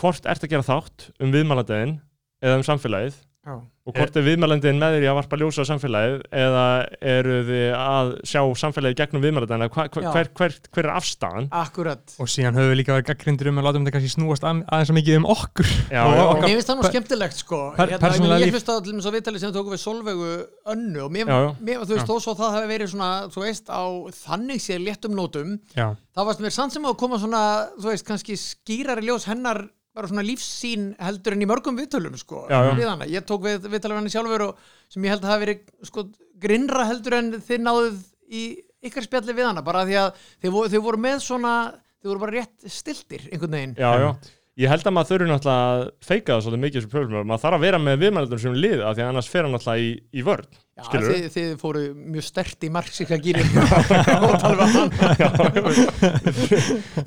hvort 0.00 0.30
ert 0.30 0.46
að 0.46 0.54
gera 0.54 0.66
þátt 0.66 1.10
um 1.20 1.34
viðmælandegin 1.34 1.98
eða 2.40 2.60
um 2.60 2.66
samfélagið 2.66 3.18
Já. 3.46 3.56
Og 3.90 3.96
hvort 3.98 4.16
er 4.20 4.24
viðmælandin 4.26 4.78
með 4.80 4.96
þér 4.96 5.04
í 5.06 5.10
að 5.10 5.18
varpa 5.20 5.38
ljósa 5.40 5.64
á 5.66 5.70
samfélagið 5.70 6.16
eða 6.44 6.64
eru 7.12 7.36
þið 7.50 7.64
að 7.80 8.12
sjá 8.30 8.40
samfélagið 8.62 8.98
gegnum 9.02 9.24
viðmælandin 9.26 9.66
Já. 9.66 10.12
hver, 10.14 10.30
hver, 10.38 10.54
hver 10.70 10.88
er 10.88 10.92
afstæðan 10.94 11.48
akkurat. 11.60 12.14
Og 12.22 12.30
síðan 12.30 12.56
höfum 12.58 12.70
við 12.72 12.78
líka 12.80 12.94
verið 12.96 13.08
gaggrindur 13.10 13.50
um 13.50 13.60
að 13.60 13.66
láta 13.68 13.80
um 13.80 13.86
þetta 13.88 13.96
kannski 13.98 14.12
snúast 14.14 14.46
að, 14.46 14.62
aðeins 14.70 14.92
að 14.94 14.98
mikið 15.00 15.18
um 15.20 15.28
okkur. 15.34 15.70
Já, 15.90 16.02
og 16.06 16.14
já. 16.14 16.22
okkar 16.30 16.46
Mér 16.46 16.56
finnst 16.60 16.70
það 16.70 16.78
nú 16.80 16.88
skemmtilegt 16.90 17.40
sko. 17.42 17.60
per- 17.76 17.94
hérna, 17.96 18.38
ég, 18.40 18.54
finnst 18.54 18.70
það 18.70 18.80
til 18.84 18.92
dæmis 18.94 19.08
á 19.10 19.12
viðtali 19.16 19.42
sem 19.42 19.52
tókum 19.54 19.74
við 19.74 19.82
Solveigu 19.84 20.30
önnu 20.74 21.02
og 21.06 21.10
mér, 21.14 21.26
Já, 21.26 21.38
já. 21.44 21.50
mér 21.66 21.82
þú 21.84 21.96
veist 21.96 22.10
þó 22.10 22.16
svo 22.24 22.34
það 22.38 22.54
hefði 22.58 22.70
verið 22.74 22.92
svona 22.94 23.10
þú 23.34 23.44
veist 23.46 23.66
á 23.72 23.82
þannig 24.20 24.60
séð 24.64 24.80
léttum 24.86 25.16
nótum 25.18 25.56
já, 25.74 25.88
þá 26.14 26.20
varst 26.28 26.44
mér 26.44 26.54
samt 26.54 26.74
sem 26.76 26.86
að 26.86 26.96
koma 27.00 27.18
svona 27.22 27.42
þú 27.80 27.90
veist 27.90 28.06
kannski 28.06 28.36
skýrari 28.38 29.06
ljós 29.08 29.26
hennar 29.30 29.64
bara 29.96 30.10
svona 30.10 30.22
lífssýn 30.26 30.88
heldur 31.02 31.34
en 31.36 31.44
í 31.44 31.48
mörgum 31.50 31.78
viðtölum 31.78 32.16
sko 32.20 32.44
Já, 32.50 32.58
já. 32.68 32.72
við 32.78 32.88
hana. 32.92 33.08
ég 33.10 33.26
tók 33.26 33.44
við 33.46 33.68
viðtalið 33.72 33.98
henni 34.00 34.12
sjálfur 34.14 34.44
og 34.48 34.64
sem 34.92 35.04
ég 35.06 35.14
held 35.16 35.24
að 35.26 35.32
hafi 35.34 35.44
verið 35.46 35.62
sko 35.90 36.04
grinnra 36.40 36.86
heldur 36.88 37.16
en 37.18 37.32
þið 37.42 37.64
náðuð 37.66 38.02
í 38.30 38.44
ykkar 38.86 39.04
spjalli 39.08 39.34
við 39.36 39.48
hana 39.50 39.64
bara 39.66 39.82
því 39.88 39.96
að 40.00 40.12
þið 40.44 40.54
voru, 40.54 40.68
þið 40.72 40.84
voru 40.86 41.00
með 41.04 41.18
svona 41.26 41.54
þið 42.00 42.12
voru 42.12 42.22
bara 42.22 42.36
rétt 42.38 42.70
stiltir 42.72 43.26
einhvern 43.32 43.56
veginn 43.58 43.74
Já, 43.80 43.90
já. 44.04 44.12
Ég 44.60 44.68
held 44.68 44.84
að 44.84 44.92
maður 44.92 45.08
þurfi 45.14 45.26
náttúrulega 45.30 45.68
að 45.74 45.82
feika 46.04 46.34
það 46.34 46.40
svolítið 46.44 46.62
mikið 46.64 46.82
sem 46.84 46.90
pöflum. 46.92 47.28
Maður 47.30 47.42
þarf 47.44 47.56
að 47.56 47.62
vera 47.64 47.78
með 47.80 48.00
viðmælendur 48.02 48.40
sem 48.42 48.56
lið 48.58 48.80
af 48.84 48.96
því 48.96 49.02
að 49.04 49.10
annars 49.12 49.28
fer 49.30 49.46
hann 49.46 49.54
náttúrulega 49.54 49.84
í, 49.86 49.92
í 50.12 50.24
vörn. 50.26 50.48
Já, 50.80 51.00
þið, 51.04 51.24
þið 51.34 51.48
fóru 51.60 51.82
mjög 51.94 52.24
stert 52.24 52.64
í 52.64 52.70
marxíka 52.72 53.18
gýrin 53.20 53.50
og 53.60 54.36
tala 54.44 54.66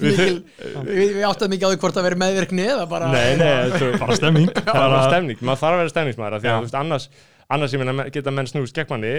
við 0.04 0.20
hann 0.22 0.42
við, 0.88 1.22
áttum 1.28 1.56
ekki 1.56 1.66
á 1.66 1.72
því 1.72 1.80
hvort 1.82 1.98
að 1.98 2.08
vera 2.10 2.20
meðvirkni 2.24 2.68
eða 2.76 2.86
bara 2.92 3.10
Nei, 3.14 3.34
nei, 3.40 3.50
þetta 3.74 3.86
er 3.88 3.98
bara 4.04 4.20
stemming 4.20 4.52
bara 4.68 5.02
stemning. 5.10 5.42
Maður 5.42 5.64
þarf 5.64 5.74
að 5.74 5.82
vera 5.82 5.94
stemningsmaður 5.96 6.38
af 6.38 6.44
því 6.44 6.54
að 6.54 6.78
annars, 6.84 7.10
annars 7.58 7.74
geta 8.14 8.36
menn 8.36 8.50
snúist 8.52 8.78
gegn 8.78 8.94
manni 8.94 9.16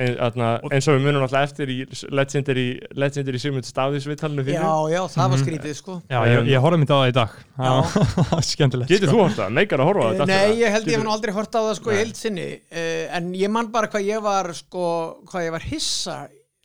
Já. 0.00 0.06
eh, 0.06 0.10
ein, 0.10 0.16
atna, 0.26 0.48
eins 0.72 0.88
og 0.88 0.96
við 0.96 1.04
munum 1.04 1.22
náttúrulega 1.24 1.48
eftir 1.50 1.70
í 1.72 1.76
Legendary, 2.16 2.64
Legendary 2.96 3.38
Sigmund 3.42 3.68
Staðis 3.68 4.06
viðtalinu 4.08 4.44
þínu. 4.46 4.56
Já, 4.56 4.72
já, 4.94 5.00
það 5.14 5.30
var 5.34 5.42
skrítið 5.44 5.74
sko 5.76 5.96
já, 6.10 6.18
ég, 6.30 6.48
ég 6.54 6.64
horfði 6.64 6.80
myndið 6.82 6.96
á 6.96 7.00
það 7.00 7.12
í 7.12 7.16
dag 7.20 7.36
það 7.60 8.26
var 8.32 8.44
skemmtilegt 8.52 8.90
Getur 8.94 9.08
sko. 9.08 9.16
þú 9.16 9.22
hort 9.26 9.38
það? 9.40 9.54
Meikar 9.60 9.80
að 9.84 9.90
horfa 9.90 10.02
á 10.02 10.10
þetta? 10.10 10.26
Nei, 10.32 10.36
ég 10.40 10.44
held 10.48 10.58
ég 10.60 10.74
hef 10.74 10.84
Getur- 10.90 11.04
nú 11.06 11.14
aldrei 11.14 11.34
hort 11.36 11.54
á 11.54 11.60
það 11.60 11.74
sko 11.80 11.90
í 11.90 11.94
Nei. 11.94 12.00
heild 12.04 12.16
sinni 12.20 12.48
uh, 12.56 13.16
en 13.20 13.32
ég 13.34 13.50
man 13.50 13.70
bara 13.70 13.90
hvað 13.92 14.08
ég 14.08 14.22
var 14.24 14.50
sko, 14.56 14.84
hvað 15.30 15.46
ég 15.48 15.54
var 15.58 15.66
hissa 15.70 16.18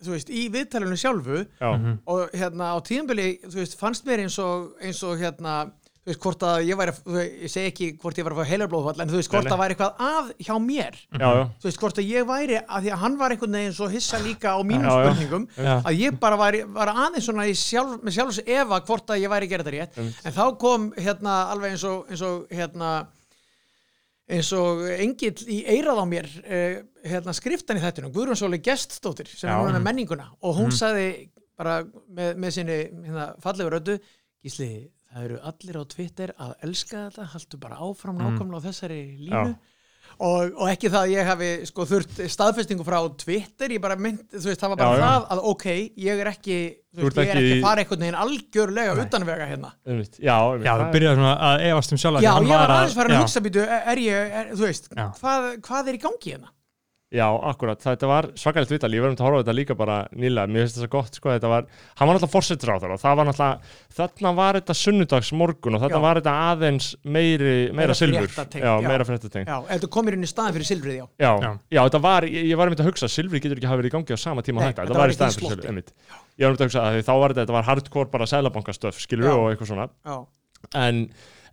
þú 0.06 0.12
veist, 0.16 0.30
í 0.30 0.44
viðtalinu 0.54 0.98
sjálfu 1.00 1.40
Já, 1.60 1.70
Mhm. 1.76 1.94
og 2.12 2.30
hérna 2.36 2.74
á 2.76 2.78
tíðanbili 2.86 3.28
þú 3.48 3.56
veist, 3.62 3.78
fannst 3.80 4.06
mér 4.06 4.26
eins 4.26 4.36
og, 4.44 4.76
eins 4.84 5.00
og 5.08 5.18
hérna 5.20 5.72
þú 6.06 6.12
veist, 6.12 6.22
hvort 6.22 6.44
að 6.46 6.60
ég 6.68 6.78
væri, 6.78 6.92
ég 7.42 7.50
segi 7.50 7.70
ekki 7.72 7.88
hvort 8.02 8.20
ég 8.20 8.28
var 8.28 8.36
að 8.36 8.42
fá 8.44 8.50
heilarblóðfall, 8.52 9.00
en 9.02 9.10
þú 9.10 9.18
veist, 9.18 9.32
hvort 9.34 9.50
að 9.50 9.62
væri 9.64 9.76
eitthvað 9.76 10.04
að 10.06 10.28
hjá 10.46 10.54
mér, 10.62 11.00
já, 11.02 11.26
já. 11.26 11.42
þú 11.64 11.70
veist, 11.70 11.80
hvort 11.82 12.02
að 12.02 12.12
ég 12.14 12.28
væri 12.30 12.60
að 12.62 12.86
því 12.86 12.94
að 12.94 13.02
hann 13.02 13.18
var 13.18 13.34
einhvern 13.34 13.58
veginn 13.58 13.76
svo 13.80 13.90
hissa 13.90 14.20
líka 14.22 14.54
á 14.54 14.60
mínum 14.62 14.94
spurningum, 14.94 15.48
að 15.82 15.98
ég 15.98 16.20
bara 16.22 16.38
var, 16.38 16.60
var 16.78 16.94
aðeins 16.94 17.26
svona 17.26 17.48
sjálf, 17.58 17.98
með 18.06 18.18
sjálfs 18.20 18.42
efa 18.46 18.82
hvort 18.86 19.16
að 19.16 19.26
ég 19.26 19.34
væri 19.34 19.50
að 19.50 19.56
gera 19.56 19.66
þetta 19.66 19.76
rétt, 19.80 19.98
Einmitt. 19.98 20.22
en 20.30 20.38
þá 20.38 20.46
kom 20.62 20.88
hérna 21.00 21.38
alveg 21.56 21.74
eins 21.74 21.88
og, 21.90 22.06
eins 22.14 22.26
og 22.30 22.54
hérna 22.54 22.94
eins 24.26 24.50
og 24.58 24.84
engill 24.96 25.38
í 25.54 25.62
eirað 25.70 26.02
á 26.02 26.06
mér 26.10 26.30
eh, 26.46 26.78
hérna 27.06 27.34
skriftan 27.38 27.78
í 27.78 27.84
þættunum, 27.84 28.14
Guðrún 28.14 28.40
Sóli 28.40 28.62
Geststóttir 28.66 29.30
sem 29.30 29.50
Já. 29.50 29.54
er 29.58 29.68
núna 29.68 29.82
menninguna. 29.84 30.32
Og 30.42 30.58
hún 30.58 30.74
sagði 30.74 31.30
bara 31.58 31.84
með, 31.86 32.32
með 32.42 32.56
sinni 32.58 32.78
hérna, 33.06 33.28
fallegu 33.44 33.74
röddu 33.76 33.98
Gísli, 34.46 34.70
það 35.16 35.30
eru 35.30 35.40
allir 35.52 35.80
á 35.80 35.84
Twitter 35.96 36.36
að 36.38 36.52
elska 36.68 37.06
þetta, 37.08 37.30
haltu 37.36 37.62
bara 37.64 37.80
áfram 37.80 38.20
nákvæmlega 38.20 38.60
á 38.60 38.66
þessari 38.68 39.00
línu 39.24 39.54
Já. 39.56 39.56
og, 40.20 40.54
og 40.60 40.70
ekki 40.72 40.90
það 40.92 41.02
að 41.06 41.14
ég 41.16 41.30
hafi 41.30 41.50
sko 41.70 41.86
þurft 41.90 42.20
staðfestingu 42.36 42.86
frá 42.88 42.98
Twitter 43.24 43.74
ég 43.76 43.82
bara 43.84 43.96
mynd, 44.00 44.22
þú 44.32 44.44
veist, 44.52 44.62
það 44.62 44.74
var 44.74 44.82
bara 44.82 44.90
Já, 44.92 45.00
já. 45.00 45.06
það 45.06 45.30
að 45.36 45.42
ok, 45.52 45.66
ég 46.06 46.22
er 46.26 46.30
ekki, 46.32 46.58
þú 46.96 47.06
veist, 47.08 47.18
ég 47.18 47.32
er 47.32 47.40
ekki 47.40 47.46
ekki- 47.46 47.56
að 47.62 47.66
fara 47.70 47.84
einhvern 47.86 48.06
veginn 48.06 48.20
algjörlega 48.26 48.98
utanvega 49.06 49.48
hérna 49.54 49.72
Einmitt. 49.88 50.20
Já, 50.20 50.36
einmitt. 50.36 50.68
já, 50.68 50.72
Það 50.76 50.84
þú 50.86 50.92
byrjaði 50.98 51.20
svona 51.22 51.34
að 51.50 51.66
efast 51.72 51.96
um 51.98 52.02
sjálf 52.06 52.24
Já, 52.28 52.32
ég 52.36 52.52
var 52.54 52.76
aðeins 52.76 52.98
farin 53.00 53.16
að 53.16 53.20
já, 53.20 53.24
hugsa 53.26 53.46
býtu, 53.48 53.66
er 53.96 54.04
ég, 54.06 54.36
er, 54.44 54.52
þú 54.56 54.68
veist, 54.70 54.92
Já. 54.96 55.08
hvað, 55.22 55.50
hvað 55.70 55.92
er 55.94 56.00
í 56.00 56.04
gangi 56.08 56.36
hérna? 56.36 56.52
Já, 57.14 57.28
akkurat, 57.30 57.78
þetta 57.80 58.08
var 58.10 58.26
svakalegt 58.34 58.72
vital, 58.74 58.90
ég 58.90 59.04
verðum 59.04 59.20
að 59.20 59.28
horfa 59.28 59.38
á 59.38 59.42
þetta 59.44 59.54
líka 59.54 59.76
bara 59.78 59.96
nýlega, 60.18 60.50
mér 60.50 60.64
finnst 60.66 60.80
þetta 60.80 60.90
gott, 60.96 61.18
sko, 61.20 61.30
þetta 61.36 61.52
var, 61.52 61.68
hann 62.00 62.10
var 62.10 62.18
náttúrulega 62.18 62.34
fórsetur 62.34 62.72
á 62.74 62.78
það 62.82 62.94
og 62.96 63.02
það 63.04 63.20
var 63.20 63.28
náttúrulega, 63.30 63.76
þarna 64.00 64.32
var 64.40 64.58
þetta 64.58 64.76
sunnudags 64.80 65.30
morgun 65.38 65.78
og 65.78 65.84
þarna 65.84 66.00
Já. 66.00 66.04
var 66.08 66.20
þetta 66.20 66.34
aðeins 66.50 66.88
meiri, 67.06 67.54
meira, 67.78 67.94
fréttatengt, 68.00 68.58
já, 68.66 68.72
já. 68.74 68.88
meira 68.90 69.06
fréttatengt. 69.06 69.52
Já, 69.54 69.60
þetta 69.70 69.92
komir 69.94 70.18
inn 70.18 70.26
í 70.26 70.32
staðin 70.32 70.58
fyrir 70.58 70.70
silfrið, 70.72 70.98
já. 70.98 71.06
Já, 71.22 71.30
Já. 71.46 71.52
já, 71.78 71.82
þetta 71.86 72.02
var, 72.08 72.28
ég, 72.34 72.50
ég 72.50 72.60
var 72.60 72.72
einmitt 72.72 72.84
að 72.84 72.90
hugsa, 72.90 73.12
silfri 73.14 73.44
getur 73.46 73.62
ekki 73.62 73.70
hafa 73.70 73.80
verið 73.84 73.94
í 73.94 73.96
gangi 74.00 74.18
á 74.18 74.20
sama 74.26 74.42
tíma 74.50 74.66
Nei, 74.66 74.66
og 74.66 74.74
þetta, 74.74 74.82
þetta 74.82 74.90
þetta 74.90 74.98
var 74.98 75.06
var 75.06 75.14
í 75.14 75.20
staðan 75.20 75.38
fyrir 75.38 75.54
silfri, 75.54 75.70
einmitt. 75.70 75.94
Ég 76.42 76.42
var 76.42 76.50
einmitt 76.50 76.66
að 76.66 76.70
hugsa 76.72 76.84
að 76.90 76.98
því 76.98 77.06
þá 77.06 77.14
var 77.22 77.36
þetta, 77.38 77.46
þetta 77.46 77.58
var 77.60 77.70
hardcore 77.70 78.14
bara 78.18 78.30
sælabankastöf, 78.34 79.00
skilur 79.06 79.32
og 79.38 79.48
eitthvað 79.54 79.72
svona, 79.72 79.88
já. 80.10 80.18
en, 80.82 81.06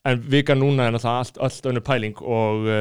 en 0.09 0.27
vika 0.33 0.57
núna 0.59 0.89
er 0.89 0.97
náttúrulega 0.97 1.23
allt, 1.29 1.43
allt 1.45 1.71
önnur 1.71 1.85
pæling 1.87 2.25
og, 2.25 2.73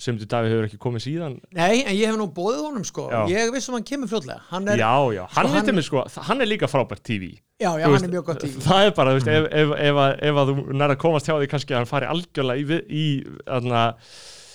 og 0.00 0.04
sem 0.06 0.16
þú 0.16 0.26
Davíð 0.32 0.52
hefur 0.54 0.66
ekki 0.70 0.78
komið 0.80 1.02
síðan 1.04 1.34
Nei, 1.52 1.82
en 1.84 1.92
ég 1.94 2.08
hef 2.08 2.16
nú 2.16 2.26
bóðið 2.32 2.62
honum, 2.64 2.84
sko. 2.88 3.04
Já. 3.12 3.20
Ég 3.28 3.52
vissum 3.52 3.76
hann 3.76 3.84
kemur 3.84 4.08
fljótlega. 4.08 4.40
Hann 4.48 4.68
er, 4.72 4.80
já, 4.80 4.88
Já, 4.88 5.12
já, 5.12 5.22
hann, 5.28 5.30
Sko, 5.30 5.52
hann, 5.52 5.66
hann- 5.68 5.78
er, 5.78 5.86
sko, 5.90 6.04
hann 6.30 6.40
er 6.40 6.48
líka 6.48 6.68
frábært 6.72 7.02
TV 7.04 7.28
já, 7.60 7.68
Þú 7.76 7.82
hann 7.84 7.92
veist, 7.92 8.04
er 8.08 8.14
mjög 8.16 8.24
gott 8.30 8.44
í. 8.48 8.50
Það 8.64 8.86
er 8.86 8.92
bara, 8.96 9.10
þú 9.12 9.20
veist, 9.20 9.28
ef, 9.36 9.48
ef, 9.52 9.76
ef, 9.90 10.00
að, 10.06 10.12
ef 10.30 10.40
að 10.42 10.50
þú 10.54 10.76
nær 10.80 10.94
að 10.96 11.00
komast 11.04 11.26
hjá 11.28 11.34
því 11.36 11.50
kannski 11.52 11.74
að 11.76 11.80
hann 11.82 11.90
fari 11.92 12.06
algjörlega 12.08 12.60
í, 12.64 12.64
vi- 12.72 12.86
í 12.88 13.04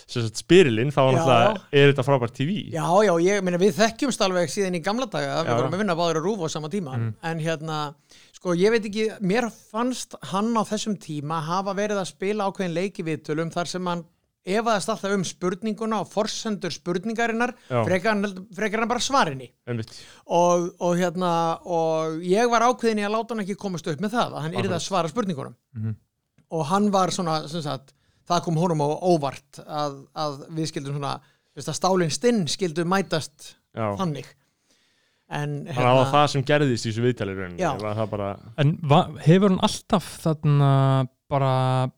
spyrilinn, 0.05 0.91
þá 0.93 1.01
Já, 1.01 1.13
náttúrulega 1.15 1.61
er 1.73 1.91
þetta 1.91 2.03
frábært 2.05 2.35
TV 2.37 2.57
Já, 2.73 2.85
já, 3.07 3.13
ég 3.25 3.41
meina 3.45 3.57
við 3.61 3.73
þekkjumst 3.79 4.21
alveg 4.21 4.51
síðan 4.53 4.77
í 4.77 4.81
gamla 4.85 5.07
daga, 5.09 5.39
við 5.43 5.49
Já. 5.49 5.55
vorum 5.57 5.73
að 5.73 5.81
vinna 5.81 5.95
báður 5.97 6.19
að 6.19 6.27
rúfa 6.27 6.45
á 6.45 6.49
sama 6.53 6.69
tíma, 6.69 6.93
Mm. 6.95 7.13
en 7.23 7.39
hérna, 7.41 7.77
sko, 8.37 8.53
ég 8.53 8.69
veit 8.71 8.85
ekki, 8.85 9.07
mér 9.21 9.49
fannst 9.49 10.13
hann 10.29 10.53
á 10.53 10.61
þessum 10.63 10.97
tíma 11.01 11.41
hafa 11.41 11.73
verið 11.73 11.97
að 12.03 12.11
spila 12.13 12.45
ákveðin 12.51 12.75
leiki 12.77 13.01
viðtölum 13.03 13.51
þar 13.51 13.65
sem 13.67 13.85
hann 13.85 14.05
efaðast 14.45 14.91
alltaf 14.93 15.13
um 15.15 15.23
spurninguna 15.25 15.99
og 16.03 16.09
forsendur 16.11 16.71
spurningarinnar 16.75 17.53
frekar 17.87 18.81
en 18.83 18.87
bara 18.91 19.01
svarinni 19.01 19.47
og, 20.27 20.69
og 20.79 20.95
hérna 20.99 21.31
og 21.65 22.19
ég 22.25 22.49
var 22.51 22.61
ákveðin 22.69 23.01
í 23.01 23.05
að 23.07 23.15
láta 23.17 23.33
hann 23.35 23.43
ekki 23.45 23.57
komast 23.57 23.87
upp 23.89 24.01
með 24.05 24.13
það 24.17 24.35
að 24.37 24.41
hann 24.45 24.57
yrði 24.61 24.75
að 24.77 24.85
svara 24.85 25.09
spurningunum 25.11 25.55
Mhm. 25.75 25.95
og 26.51 26.65
hann 26.69 26.91
var 26.93 27.09
svona 27.09 27.47
sem 27.49 27.61
sagt, 27.65 27.93
það 28.29 28.43
kom 28.45 28.55
honum 28.61 28.81
á 28.85 28.87
óvart 29.01 29.59
að, 29.65 30.05
að 30.15 30.37
við 30.55 30.69
skildum 30.71 30.95
svona 30.99 31.19
veist, 31.55 31.69
að 31.69 31.79
stálinn 31.79 32.11
stinn 32.13 32.45
skildu 32.47 32.85
mætast 32.85 33.55
Já. 33.75 33.95
þannig 33.97 34.25
en 35.35 35.65
að 35.67 35.75
það 35.81 35.95
var 35.97 36.09
það 36.13 36.27
sem 36.35 36.43
gerðist 36.45 36.85
í 36.85 36.89
þessu 36.91 37.01
viðtali 37.01 37.33
í 37.33 37.37
rauninni. 37.39 37.59
Já. 37.63 37.71
Var 37.81 37.95
það 37.97 38.09
bara, 38.11 38.27
En 38.61 38.75
hefur 39.25 39.49
hann 39.49 39.59
alltaf 39.65 40.09
þarna 40.21 40.67
bara 41.29 41.51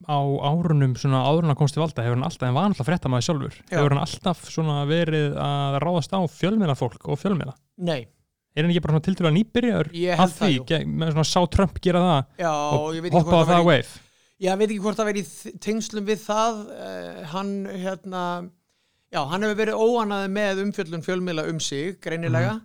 á 0.07 0.17
árunum 0.47 0.93
svona 0.99 1.19
árun 1.27 1.51
að 1.51 1.57
komst 1.59 1.75
til 1.75 1.83
valda, 1.83 2.03
hefur 2.05 2.15
hann 2.15 2.23
alltaf, 2.27 2.47
en 2.47 2.55
var 2.55 2.69
alltaf 2.69 2.87
frétta 2.87 3.09
maður 3.11 3.25
sjálfur, 3.27 3.55
Já. 3.67 3.77
hefur 3.77 3.93
hann 3.95 4.03
alltaf 4.05 4.43
svona 4.47 4.77
verið 4.87 5.35
að 5.43 5.79
ráðast 5.83 6.13
á 6.15 6.19
fjölmiðla 6.31 6.75
fólk 6.79 7.09
og 7.11 7.19
fjölmiðla? 7.23 7.55
nei, 7.77 8.07
Er 8.57 8.63
hann 8.65 8.71
ekki 8.73 8.81
bara 8.81 8.95
svona 8.95 9.05
tildur 9.05 9.27
að 9.29 9.35
nýbyrjar 9.37 9.87
að 10.17 10.31
því, 10.33 10.47
jú. 10.55 10.63
ge- 10.65 10.85
með 10.89 11.11
svona 11.13 11.27
sá 11.29 11.41
Trump 11.53 11.75
gera 11.85 11.99
það 12.01 12.23
já, 12.41 12.53
og 12.73 13.11
hoppa 13.13 13.35
á 13.37 13.43
það 13.45 13.51
væri- 13.51 13.67
wave? 13.67 13.99
ég 14.41 14.57
veit 14.57 14.69
ekki 14.71 14.81
hvort 14.81 14.97
það 14.97 15.09
verið 15.11 15.59
tengslum 15.61 16.05
við 16.07 16.23
það 16.23 16.55
uh, 16.71 17.19
hann 17.35 17.51
hérna 17.83 18.23
já, 19.13 19.21
hann 19.29 19.45
hefur 19.45 19.59
verið 19.61 19.77
óanaði 19.77 20.31
með 20.33 20.63
umfjöllun 20.65 21.05
fjölmiðla 21.05 21.45
um 21.51 21.59
sig, 21.59 21.99
greinilega 22.01 22.55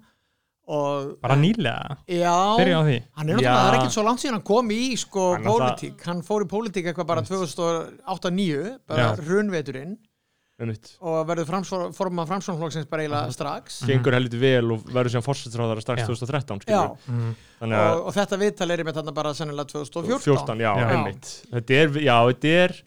og 0.68 1.16
Bara 1.20 1.34
nýlega, 1.36 1.96
já, 2.06 2.34
byrja 2.58 2.78
á 2.78 2.82
því. 2.86 2.98
Hann 3.18 3.28
er 3.28 3.34
náttúrulega, 3.36 3.56
það 3.58 3.72
er 3.72 3.78
ekkert 3.80 3.96
svo 3.96 4.04
langt 4.06 4.20
síðan 4.22 4.36
hann 4.38 4.46
kom 4.46 4.68
í 4.70 4.80
sko 4.96 5.24
Hann 5.34 5.44
pólitík, 5.48 6.04
hann 6.06 6.22
fór 6.22 6.44
í 6.44 6.48
pólitík 6.52 6.86
eitthvað 6.92 7.06
bara 7.06 7.22
2008-2009, 7.26 8.78
bara 8.86 9.08
einmitt. 10.62 10.92
og 11.02 11.26
verður 11.26 11.48
formað 11.96 12.28
framsvonflokksins 12.30 12.86
bara 12.88 13.02
Mhm. 13.02 13.10
eiginlega 13.10 13.32
strax 13.34 13.80
Gengur 13.88 14.12
heldur 14.14 14.38
vel 14.38 14.72
og 14.72 14.84
verður 14.86 15.10
síðan 15.16 15.26
fórsettsráðara 15.26 15.82
strax 15.82 16.02
Já. 16.02 16.06
2013, 16.06 16.60
Já, 16.60 16.62
skilur. 16.62 16.98
Mm. 17.08 17.34
Þannig 17.60 17.78
að 17.82 17.92
og, 17.96 18.06
og 18.06 18.14
þetta 18.14 18.38
viðtal 18.38 18.70
er 18.70 18.84
með 18.84 18.94
þarna 19.00 19.14
bara 19.14 19.30
sennilega 19.34 19.66
2014 19.72 20.20
14, 20.22 20.58
já, 20.62 20.72
Já. 20.78 20.90
einmitt. 20.92 21.30
Þetta 21.50 21.72
er, 21.82 21.88
já, 22.06 22.16
þetta 22.30 22.48
er, 22.64 22.82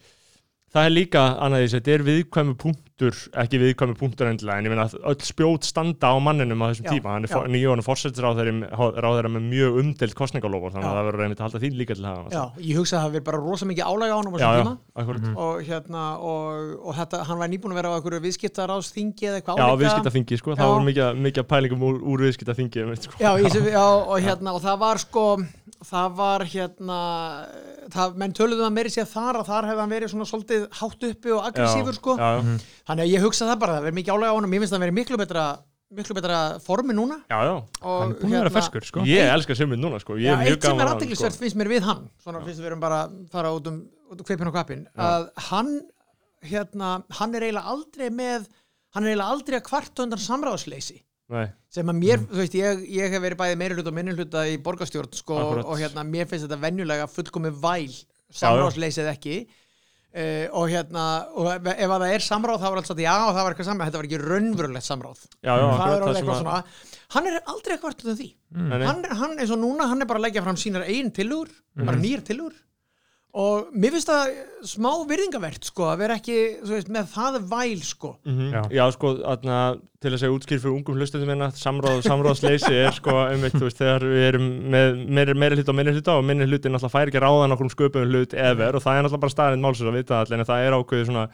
það 0.75 0.87
er 0.89 0.91
líka, 0.91 1.21
annað 1.45 1.61
því, 1.63 1.69
þetta 1.75 1.91
er 1.95 2.03
viðkvæmu 2.09 2.53
punktur, 2.59 3.19
ekki 3.43 3.59
viðkvæmu 3.61 3.95
punktur 3.99 4.27
endilega, 4.29 4.59
en 4.59 4.67
ég 4.67 4.73
meina 4.73 4.85
að 4.89 4.95
öll 5.11 5.23
spjót 5.27 5.67
standa 5.67 6.11
á 6.11 6.15
manninum 6.23 6.63
á 6.63 6.67
þessum 6.71 6.87
Já, 6.87 6.91
tíma. 6.95 7.13
Hann 7.15 7.27
er 7.27 7.31
já. 7.31 7.39
nýjónu 7.55 7.85
fórsettsráðara 7.85 9.31
með 9.31 9.45
mjög 9.49 9.79
umdelt 9.81 10.15
kostningalofur, 10.19 10.73
þannig 10.75 10.87
Já. 10.87 10.91
að 10.91 10.99
það 10.99 11.07
verður 11.09 11.25
einmitt 11.25 11.41
að 11.41 11.47
halda 11.47 11.61
þín 11.63 11.79
líka 11.79 11.97
til 11.97 12.05
það. 12.05 12.35
Já, 12.35 12.43
ég 12.69 12.79
hugsa 12.81 12.95
að 12.95 12.99
það 12.99 13.07
hafi 13.07 13.23
bara 13.29 13.41
rosa 13.45 13.69
mikið 13.71 13.89
álæga 13.91 14.15
á 14.15 14.17
hann 14.19 14.27
á 14.27 14.31
já, 14.31 14.35
þessum 14.35 14.55
já, 14.55 14.63
tíma 14.65 15.03
akkurat. 15.03 15.27
og 15.45 15.65
hérna, 15.69 16.05
og, 16.19 16.71
og 16.85 16.99
þetta, 16.99 17.23
hann 17.29 17.41
var 17.43 17.51
nýbúin 17.55 17.75
að 17.75 17.79
vera 17.81 17.91
á 17.91 17.95
einhverju 17.99 18.23
viðskiptaráðsþingi 18.27 19.29
eða 19.31 19.41
eitthvað 19.41 19.59
Já, 19.59 19.65
álíka. 19.65 19.81
viðskiptaþingi, 19.83 20.39
sko, 20.43 20.55
Já. 20.55 20.59
það 20.61 20.73
voru 20.75 20.87
mikið, 20.91 21.21
mikið 21.29 21.47
pælingum 21.55 21.85
úr, 21.89 22.01
úr 22.15 22.25
viðskiptaþingi, 22.27 22.87
sko. 23.05 23.19
Já, 23.19 23.31
í, 23.39 23.45
þessu- 23.47 23.71
já, 23.71 23.85
og 23.85 24.17
hérna, 24.23 24.55
og 24.55 24.63
það 24.63 24.79
var 24.85 25.03
sko 25.03 25.27
það 25.85 26.15
var 26.17 26.43
hérna 26.49 26.99
það, 27.93 28.15
menn 28.21 28.33
töluðum 28.35 28.69
að 28.69 28.75
meiri 28.77 28.91
sér 28.93 29.07
þar 29.09 29.39
að 29.41 29.49
þar 29.51 29.67
hefði 29.69 29.83
hann 29.83 29.93
verið 29.93 30.11
svona 30.13 30.27
svolítið 30.29 30.64
hátt 30.79 31.07
uppi 31.09 31.31
og 31.35 31.47
aggressífur 31.49 31.95
sko, 31.97 32.17
Já, 32.19 32.27
já, 32.39 32.65
þannig 32.89 33.05
að 33.05 33.13
ég 33.13 33.25
hugsa 33.25 33.47
það 33.49 33.61
bara 33.63 33.77
það 33.77 33.87
verið 33.87 33.97
mikið 33.99 34.15
álega 34.15 34.33
á 34.33 34.37
honum, 34.37 34.55
ég 34.55 34.63
finnst 34.63 34.75
það 34.75 34.85
verið 34.85 34.97
miklu 34.99 35.19
betra 35.21 35.45
miklu 35.95 36.15
betra 36.17 36.39
formi 36.63 36.95
núna. 36.97 37.19
Já, 37.29 37.37
já. 37.45 37.53
og 37.55 37.99
Hann 38.01 38.11
er 38.11 38.19
búin 38.19 38.33
að 38.33 38.43
vera 38.43 38.53
ferskur, 38.55 38.85
sko. 38.87 39.03
Ég 39.07 39.31
elska 39.31 39.55
Simund 39.57 39.83
núna, 39.83 39.99
sko. 40.01 40.17
Ég 40.17 40.27
Já, 40.27 40.33
er 40.33 40.41
mjög 40.41 40.55
eitt 40.57 40.65
sem 40.65 40.73
er 40.73 40.81
að 40.81 40.89
hann, 40.89 40.95
aðdeglisvert 40.97 41.39
finnst 41.39 41.59
mér 41.59 41.71
við 41.71 41.85
hann 41.87 42.05
svona 42.23 42.41
finnst 42.45 42.61
við 42.63 42.69
erum 42.71 42.83
bara 42.83 43.01
að 43.05 43.17
fara 43.31 43.51
út 43.55 43.69
um, 43.69 43.81
út 44.11 44.21
um 44.21 44.27
kveipin 44.27 44.49
og 44.49 44.55
kvapin 44.55 44.85
að 44.97 45.27
hann 45.49 45.73
hérna, 46.45 46.91
hann 47.19 47.35
er 47.37 47.45
eiginlega 47.47 47.75
aldrei 47.75 48.07
með 48.13 48.47
hann 48.95 49.05
er 49.05 49.13
eiginlega 49.13 49.35
aldrei 49.35 49.59
að 49.59 49.67
kvarta 49.69 50.05
undan 50.05 50.23
samráðsleysi. 50.25 50.99
Nei, 51.33 51.47
sem 51.73 51.89
að 51.89 51.97
mér, 51.97 52.25
þú 52.29 52.37
veist, 52.37 52.57
ég, 52.59 52.81
ég 52.93 53.13
hef 53.15 53.23
verið 53.23 53.39
bæði 53.39 53.55
meiri 53.57 53.77
hluta 53.77 53.89
og 53.89 53.95
minni 53.97 54.13
hluta 54.13 54.43
í 54.45 54.59
borgarstjórn 54.61 55.15
sko, 55.17 55.39
og 55.63 55.79
hérna, 55.79 56.03
mér 56.05 56.27
finnst 56.29 56.45
þetta 56.45 56.59
venjulega 56.61 57.07
fullkomi 57.09 57.49
væl, 57.63 57.95
samráðsleysið 58.35 59.09
ekki 59.09 59.39
uh, 60.15 60.47
og 60.59 60.65
hérna 60.71 61.05
og 61.35 61.49
ef 61.53 61.69
ef 61.75 61.89
að 61.95 62.03
það 62.05 62.13
er 62.15 62.25
samráð 62.25 62.59
þá 62.63 62.67
var 62.71 62.81
alls 62.81 62.93
að 62.95 63.01
já, 63.05 63.13
það 63.19 63.41
var 63.43 63.53
eitthvað 63.55 63.69
samráð, 63.69 63.87
þetta 63.89 64.01
var 64.01 64.09
ekki 64.09 64.21
raunverulegt 64.25 64.87
samráð. 64.89 65.23
Já, 65.43 65.53
já, 65.53 65.65
það 65.79 65.95
er 65.95 66.05
alveg 66.05 66.21
eitthvað 66.21 66.35
að- 66.35 66.43
svona 66.43 66.63
hann 67.15 67.27
er 67.29 67.35
aldrei 67.53 67.73
eitthvað 67.77 68.05
um 68.09 68.15
því. 68.19 68.29
Nei. 68.55 68.85
hann, 68.87 69.03
er- 69.05 69.15
hann 69.21 69.37
eins 69.39 69.51
og 69.53 69.59
núna, 69.61 69.87
hann 69.91 70.01
er 70.01 70.05
bara 70.09 70.19
að 70.19 70.25
leggja 70.29 70.43
fram 70.43 70.55
sínar 70.59 70.87
eigin 70.87 71.11
tilugur, 71.13 71.49
bara 71.75 71.97
nýjar 72.01 72.23
tilugur 72.25 72.55
og 73.35 73.73
mér 73.75 73.91
finnst 73.91 74.07
það 74.07 74.29
smá 74.63 74.91
virðingavert 75.09 75.65
sko, 75.67 75.89
að 75.91 75.97
vera 76.05 76.15
ekki 76.19 76.35
þú 76.63 76.71
veist, 76.71 76.91
með 76.95 77.09
það 77.11 77.37
væl 77.51 77.81
sko 77.83 78.11
Mhm. 78.25 78.45
Já. 78.53 78.61
Já, 78.77 78.85
sko, 78.95 79.11
atna, 79.27 79.57
til 79.99 80.11
að 80.13 80.21
segja 80.21 80.35
útskýr 80.37 80.61
fyrir 80.63 80.75
ungum 80.77 80.95
hlustendum 80.95 81.27
minna, 81.33 81.49
samráð, 81.51 81.99
samráðsleysi 82.07 82.71
er 82.85 82.91
sko, 82.95 83.11
einmitt, 83.27 83.57
þú 83.57 83.65
veist, 83.67 83.81
þegar 83.81 84.05
við 84.07 84.23
erum 84.29 84.47
með 84.71 85.03
meiri, 85.19 85.33
meiri 85.35 85.55
hluta 85.59 85.73
og 85.73 85.79
minni 85.81 85.91
hluta 85.97 86.15
og 86.19 86.23
minni 86.29 86.47
hluti 86.47 86.69
náttúrulega 86.71 86.95
fær 86.95 87.11
ekki 87.11 87.23
ráðan 87.25 87.55
okkur 87.57 87.67
um 87.67 87.75
sköpum 87.75 88.07
hlut 88.07 88.33
ever 88.39 88.75
og 88.79 88.83
það 88.85 88.95
er 88.99 89.03
náttúrulega 89.07 89.23
bara 89.25 89.35
staðinn 89.35 89.65
málsins 89.65 89.89
að 89.91 89.97
vita 89.99 90.21
allir 90.23 90.39
en 90.39 90.45
það 90.47 90.65
er 90.69 90.77
ákveðið 90.79 91.05
svona 91.11 91.27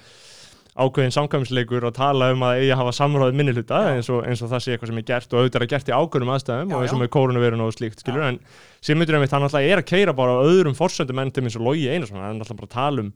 ákveðin 0.71 1.13
samkvæmsleikur 1.15 1.83
að 1.89 1.95
tala 1.97 2.29
um 2.31 2.43
að 2.47 2.61
eigi 2.61 2.69
að 2.71 2.79
hafa 2.79 2.93
samráðið 2.95 3.39
minni 3.39 3.55
hluta 3.57 3.79
eins 3.91 4.07
og, 4.11 4.21
eins 4.23 4.43
og 4.43 4.51
það 4.53 4.63
sé 4.63 4.75
eitthvað 4.75 4.91
sem 4.91 5.01
er 5.01 5.07
gert 5.09 5.33
og 5.33 5.41
auðvitað 5.41 5.65
er 5.65 5.71
gert 5.73 5.91
í 5.91 5.95
ákveðnum 5.97 6.31
aðstæðum 6.35 6.71
Já, 6.71 6.75
og 6.77 6.85
eins 6.85 6.93
og 6.93 6.97
já. 6.97 7.01
með 7.01 7.11
kórunverun 7.15 7.65
og 7.65 7.73
slíkt 7.75 8.03
skilur 8.05 8.23
en 8.29 8.39
Sigmundur 8.79 9.17
einmitt 9.17 9.35
hann 9.35 9.43
náttúrulega 9.43 9.75
er 9.75 9.83
að 9.83 9.89
keira 9.91 10.15
bara 10.15 10.37
öðrum 10.47 10.77
forsöndum 10.79 11.19
enn 11.21 11.33
til 11.35 11.43
eins 11.43 11.59
og 11.59 11.67
Logi 11.67 11.89
Einarsson 11.91 12.23
hann 12.23 12.31
er 12.31 12.39
náttúrulega 12.39 12.63
bara 12.63 12.71
að 12.71 12.77
tala 12.77 13.05
um 13.05 13.11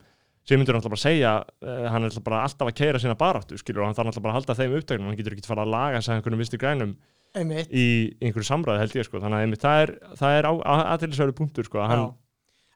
Sigmundur 0.46 0.76
er 0.76 0.80
náttúrulega 0.82 0.92
bara 0.92 1.00
að 1.00 1.06
segja 1.08 1.34
uh, 1.40 1.88
hann 1.88 2.02
er 2.02 2.10
náttúrulega 2.10 2.28
bara 2.28 2.44
alltaf 2.44 2.68
að 2.68 2.78
keira 2.82 3.00
sína 3.02 3.16
baráttu 3.16 3.56
skilur 3.56 3.86
og 3.86 3.88
hann 3.88 3.96
þarf 3.96 4.12
náttúrulega 4.12 4.28
bara 4.28 4.36
að 4.36 4.40
halda 4.42 4.58
þeim 4.60 4.76
upptögnum 4.82 5.08
hann 5.08 5.18
getur 5.18 5.34
ekki 5.38 5.48
fara 5.48 5.64
að 5.64 5.72
laga 5.72 6.04
sig 6.04 6.12
að 6.12 6.20
einhvernum 6.20 6.44
vistu 6.44 6.60
grænum 6.60 6.92
einmitt, 7.36 7.72
í 7.72 7.86
einhverju 8.20 8.48
samræði 8.48 8.84
held 8.84 8.96
ég 8.96 9.08
sko. 9.08 9.20
Þannig 9.22 9.38
að 9.38 9.46
einmitt, 9.46 9.64
það 9.64 9.82
er, 9.82 9.92
það 10.20 10.38
er 10.38 10.48
aðtilsverðu 10.52 11.36
punktur 11.40 11.68
sko 11.68 11.82
að 11.82 11.90
hann, 11.92 12.04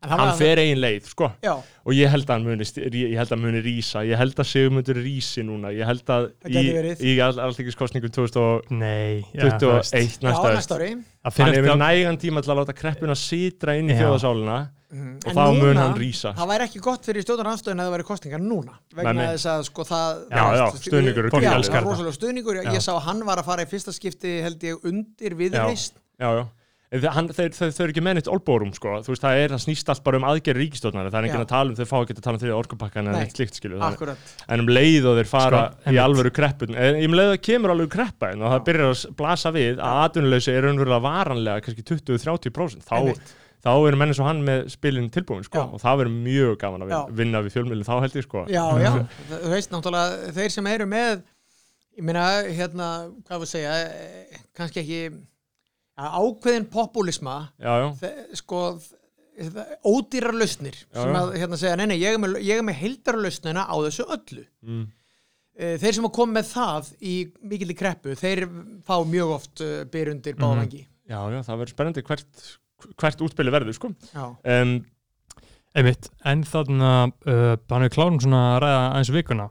hann 0.08 0.18
var- 0.18 0.36
fer 0.38 0.56
eigin 0.58 0.78
leið 0.80 1.04
sko. 1.10 1.32
Já, 1.44 1.52
og 1.84 1.92
ég 1.92 2.08
held 2.08 2.24
að 2.24 2.32
hann 2.32 2.44
muni, 2.44 2.64
ég 2.64 3.16
held 3.18 3.28
að 3.28 3.34
hann 3.36 3.42
muni 3.42 3.60
rísa. 3.60 4.00
Ég 4.06 4.16
held 4.16 4.34
að 4.34 4.46
Sigmundur 4.48 4.96
rísi 4.96 5.42
núna. 5.44 5.68
Ég 5.76 5.84
held 5.84 6.04
að 6.06 6.30
í, 6.48 7.16
alltingiskostningum 7.44 8.10
2021 8.10 8.70
Nei, 8.70 9.24
já, 9.34 9.58
þú 9.58 9.72
veist. 9.76 9.92
næsta 10.22 10.78
Það 11.20 11.44
hann 11.44 11.54
hefur 11.54 11.68
eftir 11.68 11.80
nægan 11.84 12.16
tíma 12.18 12.42
til 12.42 12.50
að 12.54 12.60
láta 12.64 12.72
kreppuna 12.74 13.14
sitra 13.14 13.74
inn 13.76 13.88
í 13.90 13.92
Já. 13.94 14.00
þjóðasálina 14.06 14.68
Mhm. 14.90 15.16
og 15.22 15.28
En 15.30 15.36
þá 15.36 15.60
mun 15.60 15.76
hann 15.76 15.94
rísa. 15.94 16.34
það 16.34 16.48
væri 16.48 16.64
ekki 16.66 16.80
gott 16.80 17.04
fyrir 17.06 17.22
stjórnarafstöðun 17.22 17.78
að 17.78 17.86
það 17.86 17.94
væri 17.94 18.04
kostingar 18.08 18.40
núna 18.40 18.72
vegna 18.96 19.12
Nei, 19.12 19.26
þess 19.36 19.46
að 19.46 19.64
sko 19.68 19.84
það 19.84 20.28
Já, 20.30 20.44
já, 20.56 20.66
stu- 20.70 20.90
stuðningur 20.90 21.24
er 21.26 21.30
já, 21.30 22.12
stuðningur 22.16 22.56
ég, 22.56 22.64
Já. 22.64 22.72
ég 22.72 22.80
sá 22.82 22.92
að 22.96 23.02
hann 23.02 23.24
var 23.24 23.36
að 23.38 23.44
fara 23.44 23.62
í 23.62 23.68
fyrsta 23.70 23.92
skipti 23.94 24.42
held 24.42 24.58
ég 24.60 24.80
undir 24.82 25.36
viðreist 25.36 25.92
Hann, 26.90 27.28
þeir, 27.30 27.52
þeir, 27.54 27.70
þeir 27.70 27.84
eru 27.84 27.92
ekki 27.92 28.02
mennitt 28.02 28.26
olbórum 28.26 28.72
sko. 28.74 28.96
þú 29.06 29.12
veist, 29.12 29.22
það 29.22 29.40
er, 29.40 29.52
það 29.54 29.60
snýst 29.62 29.90
allt 29.92 30.02
bara 30.02 30.18
um 30.18 30.24
aðgerri 30.26 30.64
ríkistofnar 30.64 31.06
það 31.06 31.18
er 31.20 31.26
enginn 31.28 31.44
að 31.44 31.52
tala 31.52 31.70
um, 31.70 31.76
þeir 31.78 31.86
fá 31.86 31.94
ekki 32.00 32.16
að 32.16 32.24
tala 32.24 32.34
um 32.34 32.42
þriða 32.42 32.56
orkupakkan 32.58 33.06
Nei. 33.06 33.18
eitt 33.20 33.36
slíkt 33.38 33.54
skilju 33.60 33.78
en 33.78 34.64
um 34.64 34.70
leið 34.74 35.06
og 35.06 35.14
þeir 35.20 35.30
fara 35.30 35.60
Sko, 35.70 35.94
í 35.94 36.00
alvöru 36.02 36.32
kreppun 36.34 36.74
en 36.74 36.98
um 37.06 37.14
leið 37.14 37.30
að 37.36 37.38
kemur 37.46 37.70
alveg 37.76 37.92
kreppa 37.94 38.32
en 38.34 38.42
og 38.42 38.50
það 38.56 38.66
byrjar 38.66 38.90
að 38.90 39.14
blasa 39.22 39.54
við 39.54 39.78
að 39.78 40.02
atvinnuleysi 40.08 40.50
er 40.50 40.66
raunverulega 40.66 41.06
varanlega 41.06 41.62
kannski 41.68 41.86
20-30% 41.94 42.82
þá, 42.82 42.98
þá 43.62 43.70
eru 43.76 43.96
menn 44.02 44.10
eins 44.10 44.18
og 44.18 44.26
hann 44.32 44.42
með 44.50 44.66
spilin 44.74 45.10
tilbúin 45.14 45.46
sko. 45.46 45.62
Já. 45.62 45.70
og 45.70 45.78
það 45.86 46.02
verður 46.02 46.20
mjög 46.26 46.58
gaman 46.58 46.88
að 46.88 46.96
Já. 46.96 47.00
vinna, 47.22 47.38
við 47.46 47.54
fjölmjölin 47.54 47.86
þá 47.86 47.94
held 48.02 48.18
ég 48.18 48.26
sko. 48.26 48.42
já, 48.50 48.66
já, 48.82 48.92
þú 49.30 49.54
veist 49.54 49.70
náttúrulega 49.70 50.32
ákveðin 56.20 56.66
populisma 56.72 57.34
sko 58.38 58.62
ódýrar 59.88 60.34
lausnir 60.36 60.76
sem 60.92 61.14
að 61.16 61.34
hérna 61.40 61.58
segja, 61.60 61.76
nei, 61.80 61.86
nei, 61.92 61.98
ég 62.02 62.16
er 62.16 62.20
með, 62.20 62.40
með 62.66 62.80
heildarlausnina 62.82 63.62
á 63.68 63.74
þessu 63.86 64.06
öllu 64.16 64.46
mm. 64.64 64.88
Eh, 65.60 65.74
þeir 65.76 65.92
sem 65.92 66.06
að 66.06 66.12
koma 66.16 66.32
með 66.38 66.46
það 66.54 66.86
í 67.04 67.14
mikilli 67.50 67.74
kreppu, 67.76 68.14
þeir 68.16 68.46
fá 68.86 68.94
mjög 69.04 69.32
oft 69.34 69.60
uh, 69.60 69.82
byr 69.92 70.08
undir 70.14 70.32
Mhm. 70.38 70.40
báðvangi 70.40 70.78
já, 71.10 71.18
já, 71.34 71.40
það 71.44 71.58
verður 71.60 71.72
spennandi 71.74 72.04
hvert, 72.06 72.44
hvert 72.96 73.24
útspili 73.26 73.52
verður 73.52 73.76
sko. 73.76 73.90
um, 74.16 74.72
Einmitt, 75.76 76.08
en 76.24 76.44
þarna 76.48 76.92
uh, 77.12 77.56
hann 77.68 77.84
er 77.84 77.92
klárum 77.92 78.16
svona 78.22 78.40
að 78.54 78.62
ræða 78.64 78.78
aðeins 78.86 79.12
vikuna 79.18 79.48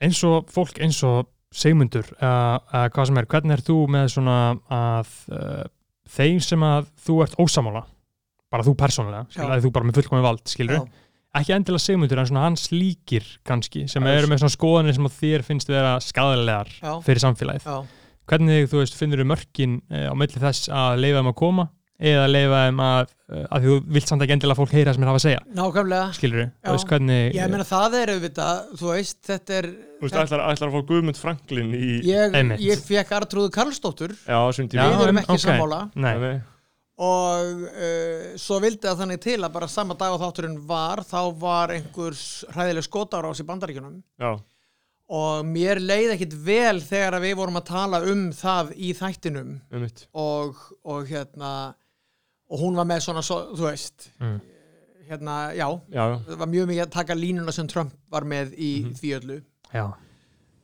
eins 0.00 0.20
og 0.28 0.50
fólk 0.52 0.78
eins 0.84 1.00
og 1.08 1.30
segmundur, 1.50 2.06
eða 2.20 2.58
uh, 2.60 2.88
hvað 2.94 3.08
sem 3.10 3.20
er 3.20 3.28
hvernig 3.30 3.56
er 3.56 3.62
þú 3.66 3.76
með 3.90 4.10
svona 4.14 4.36
að 4.70 5.14
uh, 5.34 5.64
þeim 6.10 6.40
sem 6.44 6.66
að 6.66 6.90
þú 7.06 7.16
ert 7.24 7.38
ósamála, 7.42 7.84
bara 8.50 8.66
þú 8.66 8.74
persónulega 8.78 9.46
að 9.46 9.64
þú 9.66 9.72
bara 9.74 9.88
með 9.88 10.00
fullkomið 10.00 10.26
vald, 10.26 10.44
skilur 10.50 10.78
já, 10.78 10.84
ekki 11.40 11.56
endilega 11.56 11.84
segmundur, 11.86 12.20
en 12.22 12.30
svona 12.30 12.44
hans 12.46 12.68
líkir 12.74 13.26
kannski, 13.46 13.86
sem 13.90 14.06
eru 14.10 14.30
með 14.30 14.44
svona 14.44 14.54
skoðanir 14.56 14.96
sem 14.98 15.10
að 15.10 15.18
þér 15.18 15.46
finnst 15.46 15.70
vera 15.70 15.96
skadalegar 16.02 16.70
já, 16.76 16.94
fyrir 17.06 17.22
samfélagið. 17.22 17.66
já. 17.66 17.98
Hvernig, 18.30 18.66
þú 18.70 18.78
veist, 18.78 18.94
finnur 18.94 19.22
þú 19.24 19.26
mörkin 19.26 19.76
á 19.90 20.14
milli 20.14 20.38
þess 20.42 20.70
að 20.70 21.00
leifa 21.02 21.18
þeim 21.18 21.30
að 21.32 21.38
koma 21.40 21.66
eða 22.00 22.26
leifa 22.30 22.60
þeim 22.64 22.80
að, 22.84 23.10
uh, 23.28 23.42
að 23.44 23.66
þú 23.66 23.74
vilt 23.96 24.10
samt 24.10 24.24
ekki 24.24 24.34
endilega 24.36 24.56
að 24.56 24.60
fólk 24.62 24.74
heyra 24.76 24.94
sem 24.96 25.04
er 25.04 25.10
hafa 25.10 25.20
að 25.20 25.24
segja. 25.26 25.40
Nákvæmlega. 25.58 26.06
Skilur 26.16 26.46
þú 26.48 26.74
veist 26.76 26.90
hvernig 26.92 27.34
ég 27.36 27.50
meina 27.52 27.66
það 27.68 27.96
er 28.00 28.12
auðvitað, 28.14 28.62
þú 28.80 28.92
veist, 28.94 29.18
þetta 29.28 29.58
er 29.58 29.68
Þú 30.00 30.06
veist, 30.06 30.16
ætlar, 30.22 30.44
ætlar 30.48 30.70
að 30.70 30.76
fá 30.78 30.86
Guðmund 30.88 31.18
Franklin 31.20 31.74
í 31.76 31.90
ég, 32.08 32.38
ég 32.64 32.84
fekk 32.86 33.10
Artrúðu 33.18 33.50
Karlsdóttur. 33.52 34.14
Já, 34.24 34.38
svon 34.56 34.70
Já, 34.72 34.86
við 34.86 34.94
tíma 34.94 35.04
erum 35.04 35.20
ekki 35.20 35.36
ok. 35.36 35.42
sammála. 35.44 35.80
Nei, 36.00 36.14
Nei. 36.22 36.30
og 37.04 37.66
uh, 37.68 38.30
svo 38.40 38.62
vildi 38.64 38.88
það 38.88 39.02
þannig 39.04 39.20
til 39.26 39.36
að 39.42 39.52
bara 39.58 39.68
sama 39.68 39.98
dag 40.00 40.16
og 40.16 40.22
þátturinn 40.24 40.56
var 40.70 41.04
þá 41.04 41.20
var 41.42 41.74
einhvers 41.76 42.24
hræðileg 42.54 42.88
skotárás 42.88 43.44
í 43.44 43.46
bandaríkjunum. 43.50 44.00
Já, 44.20 44.32
og 45.10 45.44
mér 45.48 45.80
leið 45.82 46.14
ekkit 46.14 46.34
vel 46.46 46.80
þegar 46.86 47.18
að 47.18 47.24
við 47.26 47.36
vorum 47.40 47.58
að 47.58 47.68
tala 47.72 48.00
um 48.06 48.28
það 48.36 48.72
í 48.78 48.92
þættinum. 48.96 49.56
Um 49.74 49.84
mitt 49.84 50.04
og, 50.14 50.60
og 50.86 51.08
hérna 51.10 51.52
og 52.50 52.58
hún 52.60 52.74
var 52.76 52.84
með 52.90 53.04
svona, 53.06 53.22
svo, 53.22 53.40
þú 53.54 53.66
veist 53.70 54.08
Mm. 54.20 54.40
hérna, 55.08 55.36
já. 55.56 55.66
Já, 55.90 56.04
það 56.28 56.36
var 56.38 56.46
mjög 56.48 56.66
mikið 56.70 56.84
að 56.86 56.90
taka 56.90 57.14
línuna 57.14 57.52
sem 57.52 57.66
Trump 57.66 57.92
var 58.10 58.22
með 58.22 58.54
í 58.58 58.84
Mhm. 58.84 58.94
því 59.00 59.10
öllu. 59.20 59.42
Já, 59.74 59.84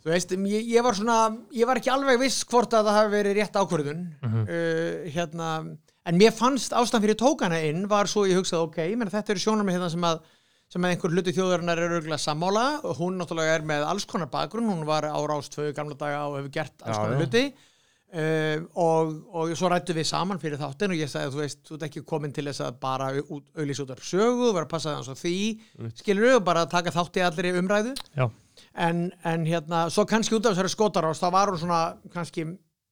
þú 0.04 0.10
veist, 0.12 0.30
ég, 0.30 0.68
ég 0.70 0.82
var 0.82 0.92
svona 0.94 1.36
ég 1.52 1.66
var 1.66 1.76
ekki 1.76 1.90
alveg 1.90 2.18
viss 2.20 2.44
hvort 2.44 2.70
að 2.72 2.84
það 2.86 2.98
hafi 2.98 3.10
verið 3.16 3.36
rétt 3.40 3.52
ákvörðun. 3.60 4.06
Mhm. 4.22 4.42
uh, 4.42 5.10
hérna, 5.10 5.76
en 6.06 6.18
mér 6.18 6.32
fannst 6.32 6.70
ástæðan 6.72 7.02
fyrir 7.02 7.16
tókana 7.16 7.58
inn 7.68 7.86
var 7.88 8.04
svo 8.06 8.26
ég 8.26 8.36
hugsaði, 8.38 8.62
ok, 8.68 8.96
menn 8.96 9.10
þetta 9.10 9.30
eru 9.30 9.38
sjónar 9.40 9.64
með 9.66 9.74
hérna 9.78 9.90
sem 9.90 10.02
að 10.02 10.20
sem 10.68 10.82
að 10.82 10.96
einhver 10.96 11.10
hluti 11.14 11.32
þjóðarinnar 11.32 11.78
eru 11.78 12.00
örgulega 12.00 12.18
sammála. 12.18 12.80
Og 12.84 12.96
hún 12.98 13.16
náttúrulega 13.20 13.54
er 13.54 13.62
með 13.62 13.84
alls 13.86 14.04
konar 14.04 14.26
bakgrunn. 14.26 14.66
Hún 14.68 14.84
var 14.84 15.02
á 15.06 15.14
Rástvöðu 15.14 15.72
gamla 15.72 15.94
daga 15.96 16.26
og 16.26 16.38
hefur 16.42 16.50
gert 16.50 16.82
alls 16.82 16.96
konar 16.98 17.20
hluti 17.22 17.52
uh, 18.14 18.64
og, 18.78 19.12
og 19.34 19.52
svo 19.58 19.70
rættu 19.72 19.96
við 19.96 20.08
saman 20.08 20.40
fyrir 20.42 20.60
þáttin 20.60 20.94
og 20.94 21.00
ég 21.00 21.10
sagði, 21.10 21.32
þú 21.34 21.42
veist, 21.42 21.60
þú 21.66 21.76
ert 21.78 21.86
ekki 21.88 22.04
komin 22.08 22.32
til 22.36 22.46
þess 22.48 22.64
að 22.66 22.78
bara 22.82 23.10
auðlýsa 23.18 23.86
út 23.86 23.94
af 23.96 24.04
sögu, 24.06 24.52
vera 24.52 24.66
að 24.66 24.72
passa 24.72 24.92
það 24.92 25.00
eins 25.00 25.12
og 25.14 25.20
því. 25.20 25.36
Skilur 26.02 26.28
við, 26.28 26.36
bara 26.46 26.66
að 26.66 26.74
taka 26.76 26.94
þátt 26.94 27.20
í 27.20 27.24
allri 27.26 27.54
umræðu. 27.60 27.94
En, 28.72 29.12
en 29.24 29.44
hérna, 29.48 29.86
svo 29.92 30.06
kannski 30.08 30.36
út 30.38 30.46
af 30.48 30.54
þessari 30.56 30.72
skotarás 30.72 31.20
þá 31.20 31.28
var 31.34 31.52
hún 31.52 31.60
svona 31.60 31.80
kannski 32.14 32.46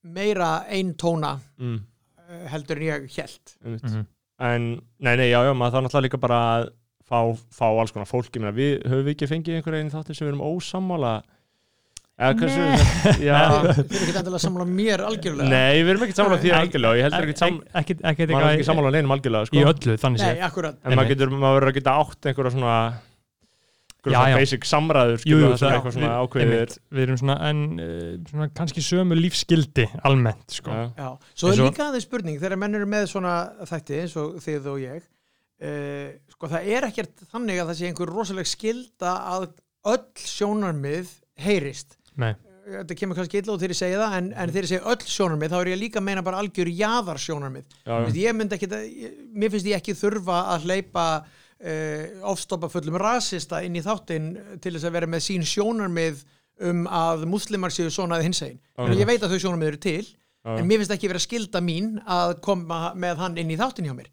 meira 0.04 0.64
einn 0.68 0.92
tóna 1.00 1.38
mm, 1.56 1.78
uh, 2.20 2.42
heldur 2.52 2.80
en 2.80 2.84
ég 2.88 2.92
held 3.16 3.54
um 3.64 3.72
mitt 3.72 3.86
Mhm. 3.94 4.06
En, 4.44 4.64
nei, 4.98 5.14
nei, 5.16 5.28
já, 5.30 5.38
já, 5.46 5.52
maður 5.54 5.76
þarf 5.76 5.84
náttúrulega 5.86 6.04
líka 6.08 6.18
bara 6.18 6.38
að 6.58 6.64
fá, 7.06 7.18
fá 7.54 7.66
alls 7.70 7.92
konar 7.94 8.08
fólki 8.10 8.40
við 8.42 8.82
höfum 8.82 9.04
við 9.06 9.12
ekki 9.14 9.28
fengið 9.30 9.58
einhverja 9.60 9.84
einn 9.84 9.92
þáttir 9.92 10.16
sem 10.18 10.26
við 10.26 10.32
erum 10.32 10.42
ósammála 10.42 11.12
eða 12.14 12.34
hversu 12.38 13.22
já, 13.26 13.38
þið 13.74 13.94
er 13.94 14.04
ekki 14.04 14.18
endilega 14.20 14.38
að 14.38 14.44
samla 14.44 14.66
mér 14.70 15.02
algjörlega. 15.08 15.48
Nei, 15.50 15.80
við 15.82 15.88
erum 15.94 16.04
ekki 16.06 16.14
sammála 16.18 16.36
því 16.44 16.52
Nei. 16.52 16.58
algjörlega 16.60 16.98
ég 17.00 17.08
heldur 17.08 17.24
ekki 17.32 17.40
sam, 17.42 17.56
ekki, 17.80 17.96
ekki, 18.12 18.28
ekki 18.28 18.38
ekki 18.52 18.68
sammála 18.68 18.92
neinum 18.94 19.14
algjörlega 19.16 19.48
í 19.48 19.50
sko. 19.50 19.64
öllu 19.72 19.96
þannig 20.04 20.22
Nei, 20.28 20.44
akkurat. 20.46 20.78
En 20.84 20.94
maður 20.98 21.10
getur, 21.14 21.32
maður 21.34 21.58
verður 21.58 21.72
að 21.72 21.78
geta 21.80 21.96
átt 22.04 22.28
einhverja 22.30 22.54
svona 22.54 22.76
Já, 24.04 24.18
já. 24.28 24.34
basic 24.36 24.66
samræður 24.68 25.14
Jú, 25.16 25.22
skilur, 25.24 25.42
jú, 25.48 25.58
það 25.62 25.70
eitthvað 25.78 25.94
svona 25.96 26.08
við- 26.10 26.24
ákveðir 26.28 26.72
við 26.92 27.02
erum 27.06 27.18
svona, 27.22 27.36
en 27.48 27.60
uh, 27.80 28.08
svona 28.28 28.48
kannski 28.60 28.82
sömu 28.84 29.16
lífskildi 29.16 29.86
almennt 30.04 30.56
sko. 30.58 30.74
Já, 30.76 30.82
Já, 31.00 31.08
svo 31.40 31.52
er 31.54 31.60
líka 31.62 31.86
aðeins 31.86 32.04
spurning 32.04 32.36
þegar 32.42 32.60
menn 32.60 32.76
eru 32.76 32.88
með 32.92 33.06
svona 33.14 33.32
þætti 33.64 34.02
eins 34.02 34.16
og 34.20 34.34
þið 34.44 34.68
og 34.74 34.82
ég 34.84 35.00
uh, 35.00 36.10
sko 36.36 36.52
það 36.52 36.68
er 36.76 36.88
ekkert 36.90 37.24
þannig 37.32 37.62
að 37.62 37.70
það 37.72 37.78
sé 37.80 37.88
einhver 37.88 38.12
rosaleg 38.12 38.50
skilda 38.52 39.14
að 39.32 39.48
öll 39.94 40.04
sjónarmið 40.20 41.14
heyrist 41.40 41.96
Nei, 42.22 42.32
þetta 42.64 42.96
kemur 42.98 43.18
kannski 43.18 43.40
illa 43.40 43.56
þegar 43.58 43.74
ég 43.74 43.78
segja 43.78 44.02
það 44.02 44.18
en, 44.18 44.28
en 44.40 44.52
ég 44.54 44.68
segja 44.70 44.92
öll 44.92 45.08
sjónarmið 45.14 45.54
þá 45.54 45.56
er 45.60 45.70
ég 45.72 45.80
líka 45.80 46.00
að 46.00 46.06
meina 46.08 46.24
bara 46.26 46.42
algjör 46.42 46.70
jaðar 46.72 47.20
sjónarmið. 47.22 47.78
Já, 47.84 47.94
Vist, 48.06 48.20
ég 48.20 48.36
myndi 48.38 48.58
ekki 48.58 48.70
mér 49.34 49.52
finnst 49.54 49.70
ég 49.70 49.80
ekki 49.80 49.96
þurfa 49.98 50.38
að 50.54 50.68
hleypa 50.68 51.06
uh, 51.20 52.30
ofstoppa 52.32 52.70
fullum 52.72 52.98
rasista 53.02 53.62
inn 53.66 53.78
í 53.78 53.84
þáttinn 53.84 54.32
til 54.64 54.74
þess 54.76 54.88
að 54.88 54.98
vera 54.98 55.10
með 55.10 55.26
sín 55.28 55.46
sjónarmið 55.48 56.24
um 56.64 56.84
að 56.86 57.24
muslimar 57.26 57.72
séu 57.74 57.90
svona 57.90 58.20
að 58.20 58.28
hinsegin. 58.28 58.60
Já. 58.78 58.92
ég 58.94 59.08
veit 59.10 59.22
að 59.22 59.34
þau 59.34 59.40
sjónarmið 59.42 59.72
eru 59.72 59.80
til 59.82 60.04
já, 60.04 60.52
en 60.54 60.68
mér 60.68 60.80
finnst 60.80 60.94
ekki 60.94 61.10
vera 61.10 61.22
skilda 61.22 61.62
mín 61.64 61.96
að 62.06 62.36
koma 62.46 62.84
með 62.94 63.24
hann 63.24 63.40
inn 63.42 63.50
í 63.50 63.58
þáttin 63.58 63.90
hjá 63.90 63.96
mér. 63.98 64.12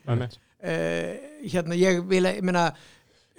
Uh, 0.62 1.14
hérna 1.50 1.78
ég 1.78 2.02
vil 2.10 2.26
ég 2.26 2.42
meina 2.46 2.72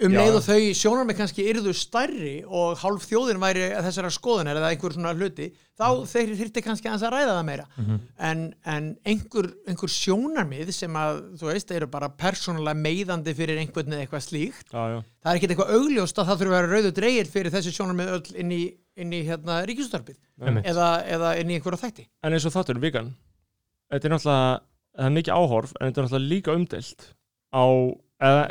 um 0.01 0.11
leið 0.11 0.35
og 0.39 0.43
þau 0.43 0.59
sjónar 0.73 1.05
mig 1.05 1.15
kannski 1.19 1.43
yrðu 1.51 1.71
stærri 1.77 2.31
og 2.47 2.77
hálf 2.81 3.05
þjóðin 3.05 3.37
væri 3.39 3.67
þessara 3.85 4.09
skoðunar 4.11 4.57
eða 4.57 4.71
einhver 4.73 4.95
svona 4.95 5.13
hluti 5.13 5.51
þá 5.77 5.85
Mhm. 5.85 6.07
þeir 6.09 6.31
þyrfti 6.39 6.63
kannski 6.65 6.89
að 6.89 7.03
ræða 7.13 7.33
það 7.37 7.45
meira. 7.45 7.65
En, 8.19 8.41
en 8.65 8.97
einhver, 9.05 9.51
einhver 9.67 9.89
sjónarmið 9.89 10.71
sem 10.73 10.93
að 10.93 11.21
þú 11.37 11.49
veist 11.51 11.71
eru 11.71 11.87
bara 11.87 12.09
persónulega 12.09 12.73
meiðandi 12.77 13.33
fyrir 13.37 13.57
einhvern 13.61 13.93
eða 13.93 14.05
eitthvað 14.07 14.25
slíkt 14.27 14.73
já, 14.73 14.83
já, 14.93 14.99
það 15.23 15.31
er 15.31 15.39
ekkert 15.39 15.53
eitthvað 15.55 15.73
augljóst 15.77 16.17
að 16.17 16.27
það 16.29 16.39
þurfa 16.43 16.53
að 16.53 16.59
vera 16.61 16.73
rauðu 16.73 16.91
dreigir 16.99 17.25
fyrir 17.33 17.51
þessi 17.53 17.73
sjónarmið 17.77 18.13
öll 18.17 18.35
inn 18.43 18.51
í, 18.51 18.61
inn 18.97 19.13
í 19.13 19.23
hérna, 19.25 19.61
ríkisústarpið 19.65 20.17
einmitt. 20.41 20.65
eða, 20.65 20.89
eða 21.05 21.33
inn 21.41 21.49
í 21.53 21.57
einhverja 21.59 21.81
þætti. 21.85 22.07
En 22.23 22.33
eins 22.33 22.45
og 22.45 22.53
þáttur 22.53 22.79
vikan 22.81 23.13
þetta 23.93 24.05
er 24.09 24.13
náttúrulega, 24.17 24.61
það 24.97 25.05
er 25.09 25.15
mikið 25.17 25.33
áhorf 25.37 25.73
en 25.79 25.87
þetta 25.89 26.01
er 26.01 26.05
náttúrulega 26.07 26.29
líka 26.33 26.55
umdelt 26.57 27.09
á, 27.53 27.63
eða 28.21 28.43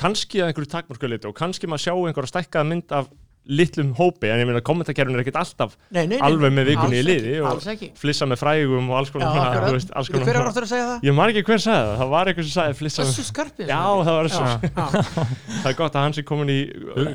kannski 0.00 0.42
að 0.42 0.50
einhverju 0.50 0.72
takmarskjöleiti 0.76 1.30
og 1.30 1.36
kannski 1.38 1.70
maður 1.70 1.86
sjá 1.86 1.94
einhverja 1.94 2.32
stækkaða 2.34 2.70
mynd 2.72 2.96
af 3.00 3.10
litlum 3.50 3.94
hópi 3.96 4.28
en 4.30 4.40
ég 4.42 4.46
meina 4.46 4.60
kommentakerfin 4.64 5.16
er 5.16 5.22
ekkert 5.22 5.38
alltaf 5.40 5.72
nei, 5.88 6.02
nei, 6.04 6.12
nei, 6.12 6.18
alveg 6.26 6.52
með 6.54 6.68
vikunni 6.70 6.98
í 7.00 7.04
liði 7.06 7.32
ekki, 7.40 7.88
og 7.88 8.00
flissa 8.02 8.28
með 8.28 8.40
frægum 8.42 8.90
og 8.92 8.98
alls 9.00 9.12
konar 9.14 9.32
hver 9.32 10.36
er 10.36 10.44
áttur 10.44 10.66
að 10.66 10.70
segja 10.70 10.86
það? 10.90 11.06
ég 11.08 11.16
man 11.16 11.32
ekki 11.32 11.44
hver 11.48 11.62
sagði 11.64 11.86
það, 11.88 11.96
það 12.02 12.12
var 12.12 12.30
einhver 12.30 12.46
sem 12.46 12.54
sagði 12.54 12.76
flissa 12.82 13.06
með 13.08 13.30
skarpið 13.30 13.72
já, 13.72 13.80
það 13.80 14.18
var 14.18 14.30
svo, 14.34 14.44
já. 14.44 14.84
það 15.62 15.70
er 15.72 15.78
gott 15.80 15.96
að 15.96 16.06
hans 16.06 16.20
er 16.20 16.28
komin 16.30 16.52
í 16.52 16.58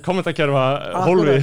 kommentakerfa 0.09 0.65
hólfi 1.05 1.37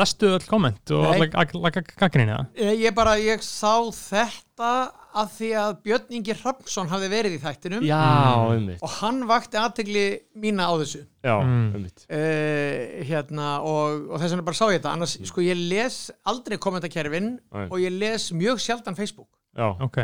lestu 0.00 0.32
öll 0.38 0.44
komment 0.48 0.96
og 0.96 1.10
alla 1.12 1.74
gaggrinni 1.76 2.40
Ég 2.60 2.86
ég 2.88 2.96
bara, 2.96 3.18
ég 3.20 3.44
sá 3.44 3.76
þetta 3.92 4.49
að 4.60 5.30
því 5.36 5.48
að 5.58 5.72
Björn 5.86 6.14
Ingi 6.18 6.34
Hrafnsson 6.40 6.88
hafði 6.92 7.08
verið 7.10 7.34
í 7.36 7.40
þættinum. 7.42 7.86
Já, 7.88 8.00
einmitt. 8.54 8.82
Og 8.86 8.92
hann 9.00 9.22
vakti 9.30 9.58
aðtegli 9.60 10.04
mína 10.36 10.68
á 10.70 10.74
þessu. 10.80 11.02
Já, 11.24 11.34
Mm. 11.42 11.72
einmitt. 11.74 12.06
Uh, 12.10 13.02
hérna 13.08 13.48
og, 13.66 14.06
og 14.10 14.20
þess 14.20 14.32
vegna 14.36 14.46
bara 14.46 14.60
sá 14.60 14.66
ég 14.70 14.78
þetta. 14.80 14.92
Annars, 14.94 15.16
sko, 15.28 15.40
ég 15.42 15.58
les 15.68 15.98
aldrei 16.26 16.56
kommentakerfin 16.58 17.38
Nei. 17.52 17.66
og 17.68 17.78
ég 17.82 17.90
les 17.98 18.30
mjög 18.32 18.60
sjaldan 18.62 18.96
Facebook. 18.96 19.28
Já, 19.56 19.66
ok, 19.82 19.96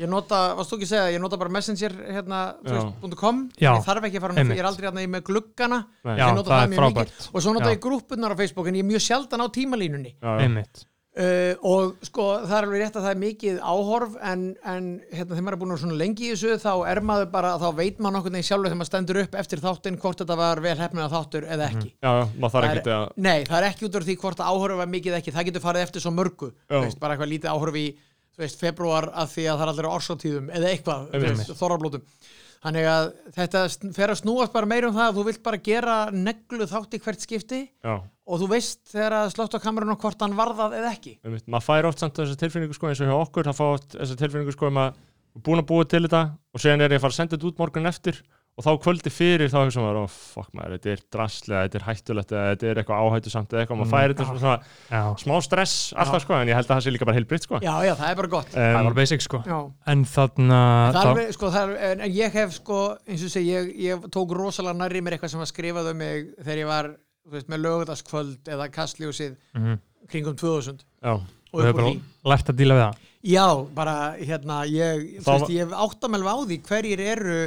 ég 0.00 0.08
nota, 0.08 0.54
varst 0.58 0.72
þú 0.72 0.78
ekki 0.80 0.86
að 0.88 0.92
segja, 0.94 1.10
ég 1.14 1.20
nota 1.22 1.36
bara 1.38 1.50
messenger 1.52 1.92
hérna, 2.08 2.38
ég 2.64 3.84
þarf 3.84 4.06
ekki 4.08 4.16
að 4.18 4.24
fara, 4.24 4.34
Einmitt. 4.40 4.56
ég 4.56 4.62
er 4.64 4.68
aldrei 4.70 4.88
hérna 4.88 5.04
í 5.04 5.10
með 5.12 5.22
gluggana. 5.28 5.84
Nei. 6.04 6.16
já, 6.18 6.24
ég 6.26 6.34
nota 6.34 6.50
það 6.50 6.56
það 6.56 6.64
er 6.64 6.72
mjög 6.72 6.80
frábært. 6.82 7.12
Mikið 7.14 7.28
og 7.34 7.42
svo 7.44 7.52
nota 7.54 7.68
Já. 7.68 7.74
ég 7.76 7.80
grúppunar 7.84 8.32
á 8.34 8.36
Facebook 8.40 8.66
en 8.68 8.74
ég 8.74 8.84
er 8.84 8.88
mjög 8.90 9.04
sjaldan 9.04 9.44
á 9.44 9.46
tímalínunni. 9.54 10.12
Já, 10.18 10.30
já. 10.32 10.40
einmitt, 10.42 10.84
Uh, 11.14 11.54
og 11.62 11.92
sko 12.02 12.24
það 12.42 12.56
er 12.56 12.64
alveg 12.66 12.80
rétt 12.82 12.96
að 12.98 13.04
það 13.04 13.12
er 13.12 13.18
mikið 13.20 13.58
áhorf 13.62 14.14
en, 14.18 14.40
en 14.66 14.86
hérna 15.12 15.28
þegar 15.28 15.44
maður 15.46 15.54
er 15.54 15.60
búin 15.60 15.74
svona 15.78 15.98
lengi 16.00 16.24
í 16.26 16.30
þessu 16.32 16.56
þá 16.58 16.72
er 16.90 17.00
maður 17.06 17.28
bara, 17.30 17.52
þá 17.62 17.68
veit 17.78 18.00
maður 18.02 18.16
nokkuð 18.16 18.34
neginn 18.34 18.46
sjálfur 18.48 18.66
þegar 18.66 18.80
maður 18.80 18.88
stendur 18.90 19.20
upp 19.22 19.36
eftir 19.44 19.62
þáttinn 19.62 19.98
hvort 20.02 20.24
þetta 20.24 20.36
var 20.40 20.62
vel 20.64 20.74
hefnið 20.80 21.12
þáttur 21.12 21.46
eða 21.54 21.68
ekki. 21.68 21.92
Já, 21.94 22.08
já, 22.10 22.24
maður 22.34 22.54
þarf 22.56 22.66
ekkert 22.72 22.90
að 22.96 23.06
Nei, 23.28 23.38
það 23.46 23.58
er 23.60 23.66
ekki 23.68 23.86
út 23.86 23.98
af 24.00 24.08
því 24.08 24.16
hvort 24.24 24.42
að 24.42 24.50
áhorf 24.50 24.80
var 24.80 24.90
mikið 24.96 25.18
ekki, 25.20 25.34
það 25.36 25.46
getur 25.50 25.64
farið 25.68 25.86
eftir 25.86 26.02
svo 26.02 26.12
mörgu. 26.16 26.48
Veist, 26.74 26.98
bara 27.04 27.14
eitthvað 27.14 27.30
lítið 27.30 27.52
áhorf 27.54 27.78
í 27.78 27.84
veist, 28.42 28.58
februar 28.64 29.06
að 29.14 29.36
því 29.36 29.44
að 29.52 29.60
það 29.60 29.68
er 29.68 29.72
allir 29.74 29.88
á 29.94 29.96
orsátíðum 30.00 30.50
eða 30.50 30.72
eitthvað, 30.74 31.54
þorrablótum. 31.60 32.08
Þannig 32.64 32.86
að 32.88 33.06
þetta 33.36 33.62
fer 33.92 34.10
að 34.10 34.20
snúast 34.22 34.54
bara 34.54 34.68
meira 34.68 34.88
um 34.88 34.96
það 34.96 35.10
að 35.10 35.18
þú 35.18 35.24
vilt 35.28 35.40
bara 35.44 35.62
gera 35.62 35.96
neglu 36.10 36.66
þátt 36.66 36.96
í 36.96 37.00
hvert 37.04 37.26
skipti. 37.26 37.58
Já, 37.84 37.98
og 38.24 38.40
þú 38.40 38.48
veist 38.54 38.80
þegar 38.92 39.16
að 39.20 39.32
slótt 39.34 39.56
á 39.56 39.64
kamerun 39.64 39.98
hvort 40.00 40.22
hann 40.24 40.36
varðað 40.38 40.78
eða 40.80 40.92
ekki? 40.96 41.16
Maður 41.46 41.66
fær 41.68 41.90
oft 41.90 42.04
samt 42.04 42.20
þessa 42.22 42.38
tilfinningu 42.40 42.76
sko 42.78 42.88
eins 42.92 43.02
og 43.04 43.10
hjá 43.10 43.18
okkur, 43.20 43.50
það 43.50 43.58
fá 43.60 43.66
oft 43.74 43.98
þessa 43.98 44.20
tilfinningu 44.22 44.54
sko 44.56 44.70
um 44.72 44.80
að 44.84 44.94
við 44.94 45.34
erum 45.34 45.44
búin 45.50 45.60
að 45.64 45.68
búa 45.74 45.84
til 45.90 46.04
þetta 46.06 46.22
og 46.54 46.62
síðan 46.62 46.86
er 46.86 46.94
ég 46.94 47.00
að 47.02 47.04
fara 47.08 47.14
að 47.16 47.20
senda 47.20 47.36
þetta 47.36 47.50
út 47.52 47.60
morgun 47.64 47.90
eftir 47.90 48.22
og 48.54 48.62
þá 48.62 48.68
kvöldi 48.84 49.10
fyrir 49.10 49.50
þá 49.50 49.56
hugsa 49.64 49.82
maður, 49.82 49.96
oh 50.04 50.10
fuck 50.14 50.52
maður, 50.54 50.76
þetta 50.76 50.90
er 50.92 51.00
drastlega, 51.10 51.62
þetta 51.66 51.78
er 51.80 51.84
hættulegt 51.88 52.34
eða 52.36 52.42
þetta 52.52 52.68
er 52.70 52.78
eitthvað 52.84 53.00
áhættu 53.08 53.32
samt 53.32 53.50
eða 53.50 53.64
eitthvað, 53.64 53.80
maður 53.80 53.88
Mm, 53.88 53.94
fær 53.96 54.12
þetta 54.12 54.22
já. 54.22 54.28
svona, 54.28 54.38
svona 54.44 54.92
já, 54.94 55.16
smá 55.24 55.34
stress 55.42 55.74
alltaf 55.98 56.22
sko, 56.22 56.36
en 56.38 56.50
ég 56.52 56.54
held 56.60 56.68
að 56.68 56.70
það 56.76 56.84
sé 56.86 56.92
líka 56.94 57.08
bara 57.08 57.16
heilbritt 57.18 57.46
sko. 57.48 57.58
Já, 57.66 57.72
já, 57.82 57.92
það 57.98 58.12
er 58.12 58.20
bara 58.20 58.30
gott. 58.36 58.52
Það 58.54 58.78
um, 58.78 58.86
var 58.86 58.96
basic 59.00 59.24
sko. 59.26 59.40
Já, 59.50 59.58
en 59.90 60.04
þarna 60.14 60.60
það 60.94 61.10
er, 61.24 61.32
sko, 61.34 61.50
það 61.56 61.74
er, 61.74 61.82
en, 61.98 62.04
ég 62.14 62.38
hef 62.38 62.54
sko, 62.60 62.78
eins 63.10 63.26
og 63.26 63.34
segi, 63.34 63.50
ég, 63.56 63.72
ég 63.88 64.06
tók 64.14 64.36
rosalega 64.38 64.78
nærri 64.84 65.02
mér 65.02 65.18
eitthvað 65.18 65.34
sem 65.34 65.42
var 65.42 65.50
skrifað 65.50 65.90
um 65.90 65.98
mig 66.04 66.30
þegar 66.38 66.62
ég 66.62 66.70
var, 66.70 66.92
veist, 67.32 67.48
með 67.48 67.62
lögutaskvöld 67.64 68.50
eða 68.52 68.68
kastljósið 68.74 69.36
Mhm. 69.54 69.78
kringum 70.08 70.36
2000 70.36 70.80
já, 71.02 71.12
og 71.14 71.24
og 71.52 71.60
þau 71.62 71.72
bara 71.72 71.92
lært 72.34 72.48
að 72.52 72.56
díla 72.60 72.74
við 72.74 72.84
það. 72.84 72.96
Já, 73.24 73.46
bara, 73.74 73.94
hérna, 74.20 74.56
ég, 74.68 75.22
Þá 75.24 75.30
veist, 75.32 75.50
ég 75.54 75.64
hef 75.64 75.72
áttamælf 75.72 76.26
á 76.28 76.36
því 76.44 76.58
hverjir 76.68 77.00
eru 77.00 77.38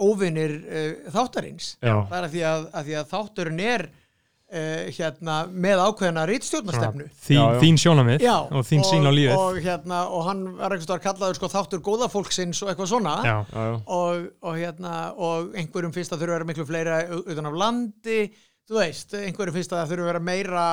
óvinnir 0.00 0.56
uh, 0.66 1.12
þáttarins. 1.14 1.76
já, 1.80 1.94
Það 2.08 2.16
er 2.18 2.26
að 2.26 2.34
því 2.34 2.42
að, 2.50 2.66
að 2.76 2.84
því 2.90 2.96
að 3.00 3.06
þátturinn 3.12 3.60
er 3.64 3.84
uh, 3.86 4.82
hérna, 4.98 5.36
með 5.50 5.82
ákveðina 5.86 6.24
rítstjórnastefnu 6.28 7.06
þín, 7.26 7.60
þín 7.62 7.78
sjónamið 7.80 8.26
Já, 8.26 8.34
og 8.50 8.66
þín 8.68 8.84
sín 8.90 9.06
á 9.08 9.12
lífið. 9.14 9.36
og, 9.38 9.60
hérna, 9.64 10.00
og 10.12 10.26
hann 10.28 10.42
var 10.58 10.74
einhvers 10.74 10.84
staðar 10.88 11.04
kallaður 11.06 11.38
sko, 11.40 11.52
þáttur 11.54 11.84
góða 11.86 12.10
fólksins 12.12 12.60
og 12.66 12.72
eitthvað 12.74 12.90
svona. 12.92 13.14
Já, 13.24 13.36
já, 13.54 13.62
já. 13.70 13.78
og, 13.86 14.28
og, 14.42 14.58
hérna, 14.60 14.92
og 15.16 15.54
einhverjum 15.56 15.94
finnst 15.96 16.12
að 16.12 16.20
þurfa 16.24 16.34
að 16.34 16.38
vera 16.40 16.50
miklu 16.52 16.66
fleira 16.68 16.98
utan 17.24 17.46
af 17.52 17.56
landi 17.62 18.20
þú 18.66 18.78
veist, 18.80 19.16
einhverjum 19.18 19.56
finnst 19.56 19.74
að 19.74 19.82
það 19.82 19.92
þurfa 19.92 20.06
að 20.06 20.12
vera 20.12 20.24
meira 20.30 20.68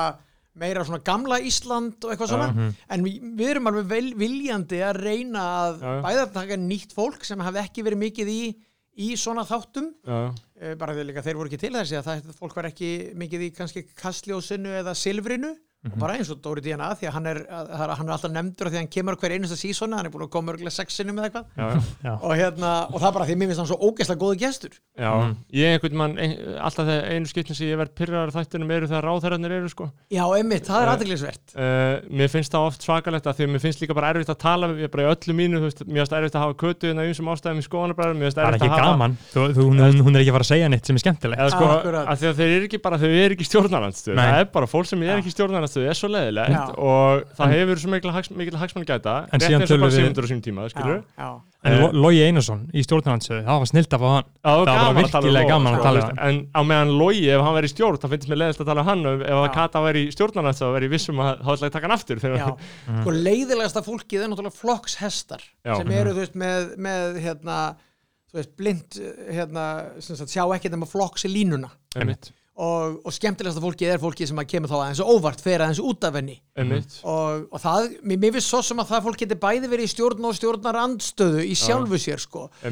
meira 0.54 0.84
svona 0.86 1.02
gamla 1.02 1.40
Ísland 1.42 2.04
og 2.04 2.12
eitthvað 2.12 2.30
svona 2.30 2.50
mhm. 2.52 2.74
en 2.94 3.06
við, 3.06 3.16
við 3.38 3.48
erum 3.50 3.70
alveg 3.70 3.88
vel, 3.90 4.04
viljandi 4.18 4.82
að 4.86 5.00
reyna 5.02 5.42
að 5.64 5.80
Já, 5.80 5.88
já. 5.88 6.02
bæða 6.04 6.28
taka 6.36 6.58
nýtt 6.62 6.94
fólk 6.94 7.26
sem 7.26 7.42
hafi 7.42 7.62
ekki 7.64 7.86
verið 7.86 8.02
mikið 8.04 8.30
í 8.34 8.40
í 8.94 9.14
svona 9.18 9.42
þáttum 9.46 9.88
já. 10.06 10.18
Eh, 10.54 10.74
bara 10.78 10.94
því 10.94 11.08
líka 11.08 11.22
þeir 11.24 11.38
voru 11.38 11.50
ekki 11.50 11.62
til 11.64 11.72
þessi 11.74 11.98
að 11.98 12.08
það, 12.08 12.28
fólk 12.38 12.54
var 12.54 12.68
ekki 12.68 12.90
mikið 13.18 13.46
í 13.48 13.48
kannski 13.56 13.82
kastljósinu 13.98 14.70
eða 14.80 14.94
silfrinu 14.98 15.50
og 15.84 15.98
bara 16.00 16.14
eins 16.16 16.30
og 16.32 16.38
Dóri 16.44 16.62
DNA 16.64 16.88
því 16.96 17.08
að 17.08 17.12
hann 17.18 17.26
er, 17.28 17.38
að, 17.52 17.70
að 17.76 17.90
hann 17.98 18.08
er 18.08 18.14
alltaf 18.14 18.32
nefndur 18.32 18.66
af 18.68 18.72
því 18.72 18.78
að 18.78 18.82
hann 18.84 18.92
kemur 18.94 19.14
á 19.14 19.20
hver 19.20 19.34
einasta 19.36 19.58
sísona, 19.60 19.96
hann 20.00 20.06
er 20.08 20.12
búin 20.14 20.24
að 20.24 20.30
koma 20.32 20.52
örgulega 20.54 20.72
sexinu 20.72 21.12
með 21.12 21.26
eitthvað. 21.28 21.44
Já, 21.60 21.66
já. 22.06 22.12
og, 22.14 22.32
hérna, 22.40 22.70
og 22.88 22.96
það 23.02 23.08
er 23.10 23.14
bara 23.18 23.26
því 23.28 23.34
að 23.34 23.40
mér 23.42 23.50
finnst 23.52 23.62
hann 23.62 23.68
svo 23.68 23.78
ógeðslega 23.88 24.20
góðu 24.24 24.38
gestur. 24.40 24.72
Já, 24.96 25.10
Mhm. 25.14 25.34
ég 25.52 25.66
einhvern 25.74 25.96
mann, 26.00 26.18
ein, 26.18 26.32
alltaf 26.64 26.86
þegar 26.88 27.04
einu 27.12 27.26
skiptin 27.28 27.54
sem 27.58 27.66
ég 27.68 27.76
verð 27.78 27.92
pyrraðar 27.98 28.32
á 28.32 28.36
þættinum 28.38 28.70
eru 28.74 28.86
þegar 28.88 29.04
ráðherrarnir 29.08 29.52
eru 29.58 29.68
sko. 29.68 29.90
Já, 30.10 30.24
einmitt, 30.38 30.64
það 30.64 30.80
er 30.80 30.88
Eh, 30.88 30.92
aðteglisvert 30.94 31.46
Uh, 31.54 32.00
mér 32.10 32.28
finnst 32.32 32.50
það 32.52 32.66
oft 32.66 32.82
svakalegt 32.82 33.26
að 33.28 33.36
því 33.38 33.44
að 33.44 33.50
mér 33.54 33.60
finnst 33.62 33.80
líka 33.84 33.94
bara 33.94 34.10
erfitt 34.14 34.28
að 34.32 34.38
tala 34.42 34.66
ég 34.74 34.90
bara 34.90 35.02
í 35.04 35.08
öllu 35.14 35.34
mínu, 35.36 35.60
þú 35.60 35.66
veist, 35.68 35.84
mér 35.86 36.00
finnst 36.02 36.16
erfitt 36.18 36.34
að 36.34 36.44
hafa 36.44 36.54
kötu 36.64 36.90
en 36.90 36.98
að 36.98 37.06
einsum 37.12 37.28
ástæðum 37.30 37.60
í 37.60 37.64
finnst 38.24 38.36
það 38.38 38.44
er 38.44 38.48
erfitt 38.48 38.64
ekki 38.64 38.74
að 38.74 38.80
hafa 38.80 38.90
gaman. 38.90 39.12
Þú, 39.34 39.40
þú, 39.54 39.62
hún, 39.68 39.78
hún 40.04 40.14
er 40.16 40.20
ekki 40.24 40.32
að 40.32 40.36
fara 40.38 40.44
að 40.44 40.52
segja 40.54 40.68
neitt 40.72 40.86
sem 40.86 40.96
er 40.96 41.02
skemmtilegt 41.04 41.40
að 45.74 45.80
að 45.80 45.80
þau 45.80 45.82
það 45.84 45.90
er 45.90 45.98
svo 45.98 46.08
leðilegt 46.14 46.54
Já. 46.54 46.64
og 46.78 47.24
það 47.38 47.44
En- 47.44 47.54
hefur 47.58 47.80
svo 47.82 47.90
mikil, 47.94 48.10
hags, 48.14 48.30
mikil 48.30 48.58
hagsmann 48.62 48.86
gæta, 48.88 49.14
En 49.32 49.40
rétt 49.40 49.48
síðan 49.50 49.62
og 49.64 49.68
tölum 49.68 49.84
við- 49.90 49.98
en 51.64 51.72
Eh, 51.72 51.80
Lo- 51.80 51.92
Logi 51.96 52.20
Einarsson 52.20 52.66
í 52.76 52.82
stjórnarhandsöðu, 52.84 53.40
það 53.46 53.58
var 53.62 53.68
snilt 53.70 53.88
að 53.96 54.00
fá 54.04 54.08
hann. 54.14 54.24
Já, 54.44 54.50
það 54.52 54.56
var 54.58 54.64
bara 54.64 54.74
gaman 54.84 55.04
að 55.04 55.10
tala 55.14 55.24
um 55.24 55.32
virkilega 55.32 55.48
gaman 55.48 55.72
að 55.72 55.76
sko, 55.76 55.82
tala 55.84 56.00
um 56.04 56.18
En 56.28 56.48
á 56.52 56.60
meðan 56.68 56.90
Logi, 56.98 57.22
ef 57.30 57.40
hann 57.40 57.54
verið 57.54 57.64
í 57.64 57.72
stjórn, 57.74 57.98
þá 58.02 58.08
finnst 58.12 58.28
mér 58.28 58.38
leðist 58.42 58.60
að 58.60 58.66
tala 58.68 58.80
um 58.80 58.86
hann 58.86 59.06
og 59.06 59.20
ef 59.22 59.28
að 59.30 59.46
Já. 59.48 59.52
Kata 59.54 59.78
væri 59.80 60.02
í 60.04 60.12
stjórnarnætt 60.12 60.60
þá 60.60 60.66
verið 60.76 60.90
vissum 60.92 61.16
að 61.24 61.32
þá 61.40 61.48
ætlaði 61.54 61.70
að 61.70 61.72
taka 61.78 61.86
hann 61.88 61.96
aftur 61.96 62.16
þegar- 62.20 62.38
Já, 62.44 63.00
sko 63.00 63.10
leiðilegasta 63.16 63.80
fólkið 63.88 64.20
er 64.20 64.28
náttúrulega 64.28 64.58
flokkshestar 64.60 65.42
sem 65.64 65.88
eru, 65.90 66.10
þú 66.12 66.20
veist, 66.20 66.34
með, 66.36 66.76
með 66.76 67.20
hérna, 67.24 67.56
þú 68.28 68.34
veist, 68.34 68.56
blind 68.58 69.00
hérna, 69.32 69.64
sjá 70.04 70.44
ekki 70.52 70.68
nema 70.70 70.84
flokks 70.86 71.24
í 71.24 71.32
línuna 71.32 71.70
Og, 72.54 73.00
og 73.02 73.10
skemmtilegasta 73.10 73.58
fólkið 73.64 73.88
er 73.90 73.98
fólkið 73.98 74.28
sem 74.30 74.38
að 74.38 74.46
kemur 74.52 74.70
þá 74.70 74.74
aðeins 74.78 75.00
óvart 75.02 75.40
fer 75.42 75.64
aðeins 75.64 75.80
út 75.82 76.04
af 76.06 76.14
henni. 76.20 76.36
Og, 77.02 77.48
og 77.50 77.58
það, 77.64 77.88
mér, 78.06 78.20
mér 78.22 78.36
finnst 78.36 78.52
svo 78.52 78.60
sem 78.62 78.78
að 78.78 78.92
það 78.92 79.08
fólk 79.08 79.18
geti 79.24 79.38
bæði 79.42 79.70
verið 79.72 79.88
í 79.88 79.90
stjórn 79.90 80.28
og 80.30 80.36
stjórnarandstöðu 80.38 81.42
í 81.50 81.56
sjálfu 81.58 81.98
sér, 81.98 82.22
sko. 82.22 82.44
Uh, 82.62 82.70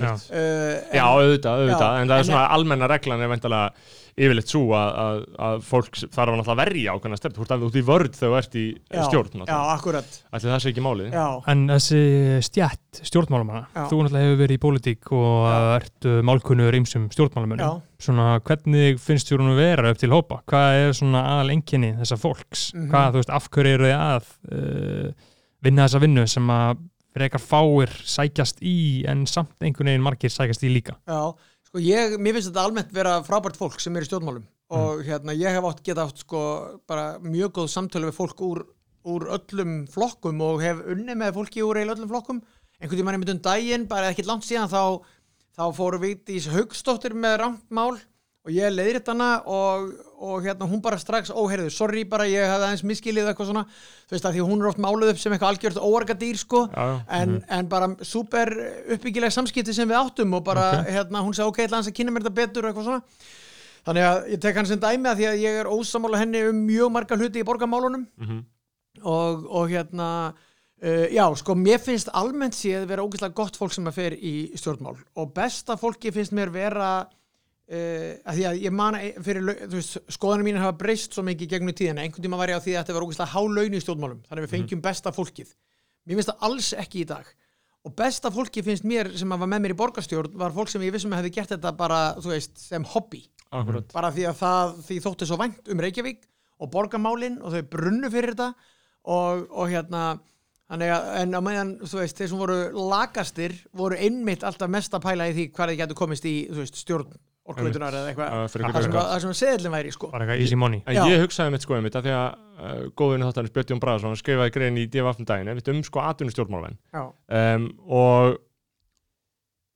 Já, 0.95 1.03
auðvitað, 1.03 1.65
auðvitað, 1.65 1.83
Já, 1.83 2.05
en 2.05 2.13
það 2.13 2.15
er 2.15 2.23
en- 2.23 2.31
svona 2.31 2.45
almenna 2.55 2.91
reglan 2.95 3.27
er 3.27 3.33
veintalega 3.35 3.73
yfirleitt 4.13 4.51
svo 4.53 4.65
að, 4.77 4.91
að, 5.03 5.21
að 5.47 5.63
fólk 5.65 5.99
þarf 6.03 6.21
að 6.23 6.37
náttúrulega 6.37 6.59
verja 6.61 6.95
ákveðna 6.97 7.19
stefn, 7.19 7.37
þú 7.37 7.45
ert 7.47 7.55
alveg 7.57 7.71
út 7.71 7.79
í 7.81 7.85
vörð 7.89 8.19
þegar 8.19 8.33
þú 8.33 8.39
ert 8.43 8.57
í 8.61 8.65
já, 8.69 9.03
stjórn 9.09 9.45
Já, 9.49 9.59
akkurat 9.73 10.19
Ætli 10.29 10.51
það 10.53 10.61
sé 10.65 10.73
ekki 10.73 10.85
málið 10.85 11.17
Já, 11.17 11.27
En 11.53 11.65
þessi 11.71 12.03
stjætt 12.45 13.01
stjórnmálamanna, 13.09 13.87
þú 13.89 14.03
náttúrulega 14.03 14.27
hefur 14.27 14.41
verið 14.43 14.59
í 14.59 14.63
pólitík 14.67 15.13
og 15.17 15.49
Já. 15.49 15.57
ert 15.79 16.09
uh, 16.11 16.19
málkunnur 16.29 16.77
ýmsum 16.77 17.09
stjórnmálamönnum. 17.15 17.81
Svona, 18.03 18.29
hvernig 18.45 19.01
finnst 19.01 19.31
þér 19.31 19.41
hún 19.41 19.55
að 19.55 19.61
vera 19.63 19.93
upp 19.95 20.01
til 20.03 20.13
hópa? 20.13 20.41
Hvað 20.51 20.81
er 20.83 20.97
svona 20.99 21.23
aðal 21.33 21.55
enginni 21.55 21.95
þessa 22.03 22.19
fólks? 22.21 22.67
Mhm. 22.77 22.89
Hvað, 22.93 23.09
þú 23.15 23.23
veist, 23.23 23.35
af 23.39 23.49
hverju 23.55 23.79
eru 23.79 23.89
þið 23.89 23.97
að 23.97 24.33
uh, 24.53 25.31
vinna 25.65 25.87
þessa 25.87 26.03
vinnu 26.03 26.27
sem 26.29 26.53
að 26.53 26.83
frekar 27.13 27.43
fáir 27.45 27.93
sækjast 28.09 28.63
í 28.65 28.77
en 29.09 29.27
samt 29.29 29.65
einhvern 29.65 29.91
veginn 29.91 30.05
margir 30.05 30.33
sækjast 30.33 30.65
í 30.65 30.73
líka? 30.73 30.97
Já, 31.09 31.33
sko 31.73 31.81
ég, 31.81 32.19
mér 32.21 32.37
finnst 32.37 32.51
þetta 32.51 32.63
almennt 32.69 32.91
vera 32.93 33.15
frábært 33.25 33.57
fólk 33.57 33.81
sem 33.81 33.95
er 33.97 34.05
í 34.05 34.09
stjórnmálum. 34.11 34.45
Og 34.77 35.01
hérna 35.07 35.33
ég 35.33 35.55
hef 35.57 35.65
átt 35.65 35.81
geta 35.85 36.05
átt 36.05 36.21
sko 36.21 36.43
bara 36.89 37.17
mjög 37.25 37.55
góð 37.57 37.71
samtölu 37.73 38.11
við 38.11 38.19
fólk 38.19 38.43
úr, 38.45 38.61
úr 39.09 39.25
öllum 39.39 39.87
flokkum 39.89 40.45
og 40.45 40.61
hef 40.61 40.83
unni 40.93 41.17
með 41.17 41.39
fólki 41.39 41.65
úr 41.65 41.81
eiginlega 41.81 41.97
öllum 41.97 42.13
flokkum. 42.13 42.43
Einhvern 42.77 43.01
tímann 43.01 43.17
einmitt 43.17 43.33
um 43.33 43.41
daginn, 43.41 43.89
bara 43.89 44.11
ekkert 44.13 44.29
langt 44.29 44.45
síðan 44.45 44.69
þá, 44.69 45.01
þá 45.57 45.65
fóru 45.79 46.03
Vigdís 46.03 46.51
Haugsdóttir 46.53 47.17
með 47.17 47.39
rangt 47.41 47.65
mál 47.73 47.97
og 48.43 48.51
ég 48.51 48.73
leiðir 48.75 48.99
þetta 48.99 49.15
hana 49.15 49.29
og, 49.47 49.91
og 50.19 50.41
hérna 50.43 50.67
hún 50.67 50.81
bara 50.83 50.99
strax, 50.99 51.31
ó 51.31 51.39
heyrðu, 51.47 51.71
sorry 51.71 52.03
bara 52.09 52.27
ég 52.27 52.49
hafði 52.51 52.67
aðeins 52.67 52.85
miskilið 52.91 53.31
eitthvað 53.31 53.53
svona. 53.53 53.63
Þú 54.09 54.17
veist 54.17 54.27
að 54.27 54.39
því 54.39 54.47
hún 54.49 54.65
er 54.65 54.71
oft 54.73 54.81
máluð 54.83 55.13
upp 55.13 55.21
sem 55.23 55.37
eitthvað 55.37 55.53
algjört 55.53 55.79
óargadýr 55.79 56.41
sko. 56.41 56.65
Já, 56.73 56.83
já. 56.91 56.97
en, 57.21 57.37
en 57.59 57.71
bara 57.71 57.93
super 58.03 58.51
uppbyggileg 58.97 59.35
samskipti 59.35 59.77
sem 59.77 59.87
við 59.87 60.01
áttum 60.01 60.35
og 60.39 60.43
bara 60.49 60.67
hérna, 60.89 61.23
hún 61.23 61.39
sagði 61.39 61.53
ok, 61.53 61.63
ég 61.63 61.77
hans 61.77 61.93
að 61.93 61.97
kynna 62.01 62.15
mér 62.15 62.27
þetta 62.27 62.41
betur 62.41 62.67
og 62.67 62.73
eitthvað 62.73 62.91
svona. 62.91 63.31
Þannig 63.87 64.09
að 64.09 64.19
ég 64.35 64.43
tek 64.43 64.59
hann 64.59 64.71
sem 64.71 64.83
dæmi 64.83 65.11
að 65.11 65.21
því 65.21 65.29
að 65.31 65.41
ég 65.43 65.61
er 65.63 65.71
ósamála 65.71 66.23
henni 66.23 66.43
um 66.51 66.61
mjög 66.67 66.93
marga 66.95 67.19
hluti 67.19 67.43
í 67.43 67.47
borgarmálunum. 67.47 68.07
Mhm. 68.19 68.43
og, 69.09 69.47
og 69.49 69.71
hérna 69.71 70.09
uh, 70.83 71.07
já, 71.11 71.25
sko, 71.39 71.55
mér 71.59 71.81
finnst 71.83 72.11
almennt 72.15 72.59
séð 72.59 72.85
vera 72.91 73.03
ógeðslega 73.07 73.39
gott 73.39 73.57
fólk 73.59 73.75
sem 73.75 73.87
að 73.87 73.99
fer 73.99 74.19
í 74.19 74.53
stjórnmál. 74.59 74.99
Og 75.19 75.33
besta 75.35 75.79
fólki 75.81 76.13
finnst 76.15 76.35
mér 76.37 76.53
vera 76.55 76.93
Uh, 77.73 78.19
að 78.29 78.37
því 78.37 78.43
að 78.49 78.59
ég 78.67 78.75
man 78.77 78.97
að 78.99 79.21
fyrir, 79.25 79.47
veist, 79.73 79.95
skoðanum 80.13 80.45
mín 80.51 80.59
hafa 80.61 80.75
breyst 80.77 81.15
svo 81.17 81.23
mikið 81.25 81.55
gegnum 81.55 81.77
tíðina, 81.77 82.03
einhvern 82.05 82.27
tíma 82.27 82.41
var 82.41 82.51
ég 82.53 82.59
á 82.61 82.65
því 82.65 82.75
að 82.75 82.83
þetta 82.83 82.97
var 82.99 83.07
ógeðslega 83.07 83.33
há 83.33 83.41
laun 83.49 83.77
í 83.79 83.81
stjórnmálum, 83.81 84.19
þannig 84.27 84.43
að 84.43 84.45
við 84.45 84.53
fengjum 84.53 84.83
besta 84.85 85.13
fólkið. 85.17 85.55
Mér 86.05 86.19
finnst 86.19 86.33
það 86.33 86.45
alls 86.49 86.69
ekki 86.83 87.01
í 87.01 87.07
dag. 87.09 87.31
Og 87.83 87.95
besta 87.99 88.31
fólki 88.35 88.63
finnst 88.67 88.85
mér 88.87 89.09
sem 89.17 89.33
að 89.33 89.41
var 89.43 89.51
með 89.55 89.65
mér 89.65 89.75
í 89.75 89.79
borgarstjórn 89.79 90.37
var 90.43 90.53
fólk 90.55 90.69
sem 90.71 90.85
ég 90.85 90.93
vissum 90.95 91.15
að 91.15 91.23
hefði 91.23 91.33
gert 91.39 91.55
þetta 91.55 91.73
bara, 91.79 92.03
þú 92.21 92.35
veist, 92.35 92.53
sem 92.61 92.85
hobby. 92.93 93.23
Akkurat. 93.53 93.89
bara 93.93 94.09
því 94.13 94.29
að 94.31 94.37
það, 94.39 94.71
því 94.87 94.99
þótti 95.05 95.27
svo 95.29 95.37
vænt 95.41 95.67
um 95.73 95.81
Reykjavík 95.85 96.23
og 96.63 96.71
borgarmálin 96.73 97.35
og 97.45 97.53
þau 97.53 97.67
brunnu 97.75 98.09
fyrir 98.13 98.33
þetta 98.33 98.47
og, 99.13 99.43
og 99.51 99.73
hérna 99.73 100.05
að, 100.73 100.85
en 101.21 101.37
á 101.37 101.41
meðan, 101.45 101.75
þú 101.85 102.01
veist, 102.01 102.17
þeir 102.17 102.31
sem 102.31 102.41
voru 102.41 102.57
lagastir 102.93 103.59
voru 103.77 103.99
einmitt 104.01 104.47
alltaf 104.49 104.73
mest 104.73 104.97
að 104.97 105.05
pæla 105.05 105.29
í 105.29 105.37
því 105.37 105.47
hvað 105.53 105.73
þeir 105.73 105.81
getur 105.83 106.01
komist 106.01 106.29
í, 106.29 106.37
veist, 106.57 106.81
stjórn 106.81 107.13
orkuveitunar 107.49 107.97
eða 107.99 108.13
eitthvað, 108.13 108.37
það 108.77 109.25
sem, 109.25 109.35
seðlinn 109.41 109.75
væri, 109.75 109.93
sko. 109.95 110.13
Easy 110.37 110.59
money. 110.59 110.83
En 110.87 111.01
ég 111.11 111.25
hugsaði 111.25 111.57
mitt 111.57 111.67
sko 111.67 111.75
einmitt 111.79 111.99
að 111.99 112.07
því 112.07 112.15
að 112.15 112.29
uh, 112.63 112.85
góðinu 112.99 113.29
þáttanins 113.29 113.55
Björn 113.57 113.83
Bræðarsson 113.83 114.21
skrifaði 114.21 114.55
grein 114.55 114.79
í 114.79 114.87
DFF 114.93 115.23
um 115.25 115.75
um 115.75 115.85
sko 115.89 116.05
atvinnustjórnmálvenn 116.07 116.79
Já, 116.95 117.05
um, 117.11 117.69
og 117.91 118.39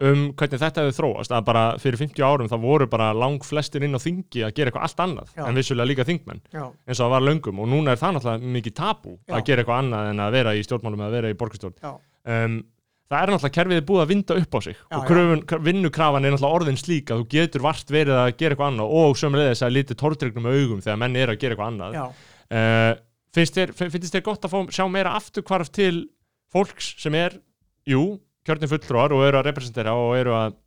um 0.04 0.26
hvernig 0.36 0.60
þetta 0.60 0.84
hefði 0.84 0.94
þróast 0.98 1.32
að 1.32 1.44
bara 1.46 1.64
fyrir 1.80 2.00
50 2.02 2.24
árum 2.26 2.50
það 2.52 2.64
voru 2.66 2.88
bara 2.92 3.08
lang 3.16 3.44
flestir 3.44 3.86
inn 3.86 3.96
á 3.96 4.00
þingi 4.00 4.44
að 4.44 4.54
gera 4.58 4.70
eitthvað 4.70 4.88
allt 4.88 5.02
annað 5.06 5.30
Já. 5.32 5.44
en 5.46 5.56
vissulega 5.56 5.88
líka 5.88 6.04
þingmenn 6.08 6.42
já, 6.52 6.64
eins 6.68 7.00
og 7.00 7.06
það 7.06 7.14
var 7.14 7.24
löngum. 7.24 7.62
Og 7.64 7.70
núna 7.72 7.94
er 7.94 8.00
það 8.00 8.18
náttúrulega 8.18 8.54
mikið 8.58 8.76
tabú 8.76 9.14
Já. 9.16 9.38
að 9.38 9.44
gera 9.48 9.64
eitthvað 9.64 9.82
annað 9.82 10.10
en 10.10 10.24
að 10.26 10.36
vera 10.36 10.54
í 10.54 10.64
stjórnmálum 10.66 11.04
eða 11.06 11.16
vera 11.16 11.32
í 11.32 11.38
borgarstjórn. 11.40 11.78
Já, 11.80 11.94
um, 12.36 12.58
það 13.06 13.18
er 13.20 13.32
náttúrulega 13.32 13.56
kerfið 13.56 13.80
er 13.80 13.86
búið 13.86 14.02
að 14.02 14.12
vinda 14.12 14.36
upp 14.40 14.56
á 14.56 14.60
sig. 14.66 14.76
Já, 14.76 14.96
og 14.98 15.06
kröfun, 15.08 15.42
vinnukrafan 15.66 16.26
er 16.26 16.34
náttúrulega 16.34 16.58
orðin 16.60 16.80
slík 16.80 17.12
að 17.12 17.22
þú 17.22 17.28
getur 17.36 17.64
vart 17.66 17.92
verið 17.94 18.18
að 18.18 18.30
gera 18.34 18.56
eitthvað 18.56 18.72
annað 18.72 18.94
og 19.00 19.18
sömulegðis 19.20 19.64
að 19.66 19.74
lítið 19.76 20.00
tortrygnum 20.02 20.50
augum 20.50 20.82
þegar 20.84 21.00
menn 21.02 21.18
er 21.20 21.32
að 21.32 21.40
gera 21.42 21.56
eitthvað 21.56 21.72
annað. 21.72 22.20
Uh, 22.46 22.92
finnst, 23.36 23.58
þér, 23.58 23.74
þér 23.76 24.26
gott 24.26 24.46
að 24.46 24.54
fá, 24.54 24.60
sjá 24.74 24.84
meira 24.90 25.16
afturkvarf 25.18 25.72
til 25.74 25.94
fólks 26.54 26.94
sem 27.02 27.14
er, 27.18 27.38
jú, 27.86 28.04
kjörnir 28.46 28.70
fulltrúar 28.70 29.14
og 29.14 29.26
eru 29.26 29.40
að 29.40 29.50
representera 29.50 29.94
og 29.98 30.14
eru 30.18 30.34
að 30.36 30.58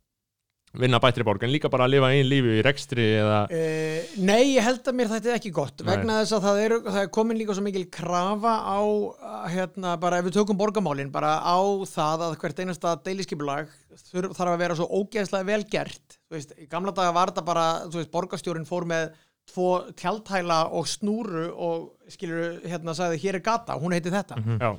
vinna 0.78 1.00
bættri 1.02 1.24
borg 1.26 1.42
en 1.42 1.50
líka 1.50 1.70
bara 1.72 1.88
að 1.88 1.96
lifa 1.96 2.10
einn 2.14 2.28
lífi 2.30 2.52
í 2.60 2.62
rekstri 2.62 3.06
eða 3.18 3.38
Uh, 3.50 4.10
nei, 4.22 4.54
ég 4.54 4.62
held 4.62 4.86
að 4.86 4.96
mér 4.98 5.08
þetta 5.10 5.30
er 5.32 5.38
ekki 5.40 5.50
gott 5.54 5.82
Nei. 5.82 5.88
vegna 5.88 6.20
þess 6.20 6.36
að 6.36 6.44
það 6.46 6.60
er, 6.64 6.74
það 6.86 6.98
er 7.00 7.08
komin 7.16 7.38
líka 7.40 7.56
svo 7.56 7.64
mikil 7.66 7.86
krafa 7.90 8.52
á 8.62 8.80
hérna, 9.50 9.96
bara 10.02 10.20
ef 10.20 10.28
við 10.28 10.36
tökum 10.38 10.60
borgamálin 10.60 11.10
bara 11.10 11.32
á 11.42 11.58
það 11.90 12.26
að 12.28 12.36
hvert 12.44 12.62
einasta 12.62 12.92
deiliskypulag 13.06 13.72
þarf 14.12 14.46
að 14.46 14.60
vera 14.62 14.76
svo 14.78 14.86
ógeðslega 15.00 15.48
vel 15.48 15.64
gert. 15.72 16.20
Þú 16.30 16.36
veist, 16.38 16.54
í 16.54 16.68
gamla 16.70 16.94
daga 16.94 17.16
var 17.16 17.32
þetta 17.32 17.44
bara 17.48 17.66
þú 17.88 17.98
veist, 17.98 18.12
borgarstjórin 18.14 18.68
fór 18.68 18.86
með 18.88 19.10
tvo 19.50 19.70
tjaldhæla 19.98 20.60
og 20.78 20.86
snúru 20.86 21.48
og 21.50 22.12
skilur, 22.12 22.60
hérna 22.62 22.94
sagði 22.94 23.18
hér 23.24 23.40
er 23.40 23.44
gata, 23.44 23.74
hún 23.80 23.96
heiti 23.96 24.12
þetta. 24.14 24.38
Já, 24.62 24.70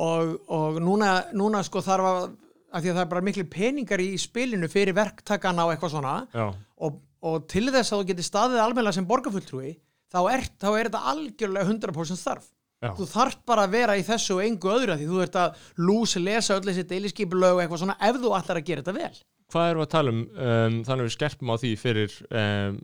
og, 0.00 0.32
og 0.48 0.80
núna, 0.82 1.10
núna 1.36 1.60
sko 1.66 1.82
þarf 1.84 2.08
að 2.08 2.24
að 2.74 2.84
því 2.84 2.90
að 2.90 2.96
það 2.98 3.04
er 3.04 3.10
bara 3.12 3.24
miklu 3.28 3.44
peningar 3.52 4.02
í 4.02 4.08
spilinu 4.20 4.68
fyrir 4.72 4.96
verktakana 4.96 5.66
og 5.66 5.74
eitthvað 5.74 5.94
svona. 5.94 6.14
Og, 6.84 6.98
og 7.24 7.46
til 7.50 7.68
þess 7.70 7.92
að 7.92 8.00
þú 8.02 8.08
getur 8.10 8.28
staðið 8.28 8.64
almennilega 8.64 8.98
sem 8.98 9.08
borgarfulltrúi 9.08 9.76
þá 10.12 10.20
er, 10.34 10.44
þá 10.60 10.68
er 10.72 10.90
þetta 10.90 11.02
algjörlega 11.14 11.70
100% 11.70 12.20
starf 12.20 12.50
Já. 12.84 12.90
þú 12.98 13.06
þarft 13.08 13.44
bara 13.48 13.64
að 13.64 13.76
vera 13.78 13.96
í 13.96 14.04
þessu 14.04 14.36
og 14.36 14.42
engu 14.44 14.72
öðru 14.74 14.94
af 14.94 15.00
því 15.00 15.06
þú 15.08 15.20
ert 15.24 15.38
að 15.40 15.62
lús 15.80 16.16
lesa 16.20 16.58
öll 16.58 16.66
þessi 16.66 16.84
deiliskeipulög 16.90 17.56
og 17.56 17.62
eitthvað 17.62 17.80
svona 17.84 17.96
ef 17.96 18.18
þú 18.20 18.32
ætlar 18.36 18.60
að 18.60 18.66
gera 18.68 18.84
þetta 18.84 18.96
vel. 18.98 19.20
Hvað 19.54 19.68
við 19.70 19.84
að 19.84 19.92
tala 19.94 20.12
um, 20.12 20.22
um 20.24 20.80
þannig 20.84 21.04
að 21.04 21.08
við 21.08 21.14
skerpum 21.14 21.52
á 21.52 21.56
því 21.62 21.70
fyrir 21.80 22.16
um, 22.28 22.80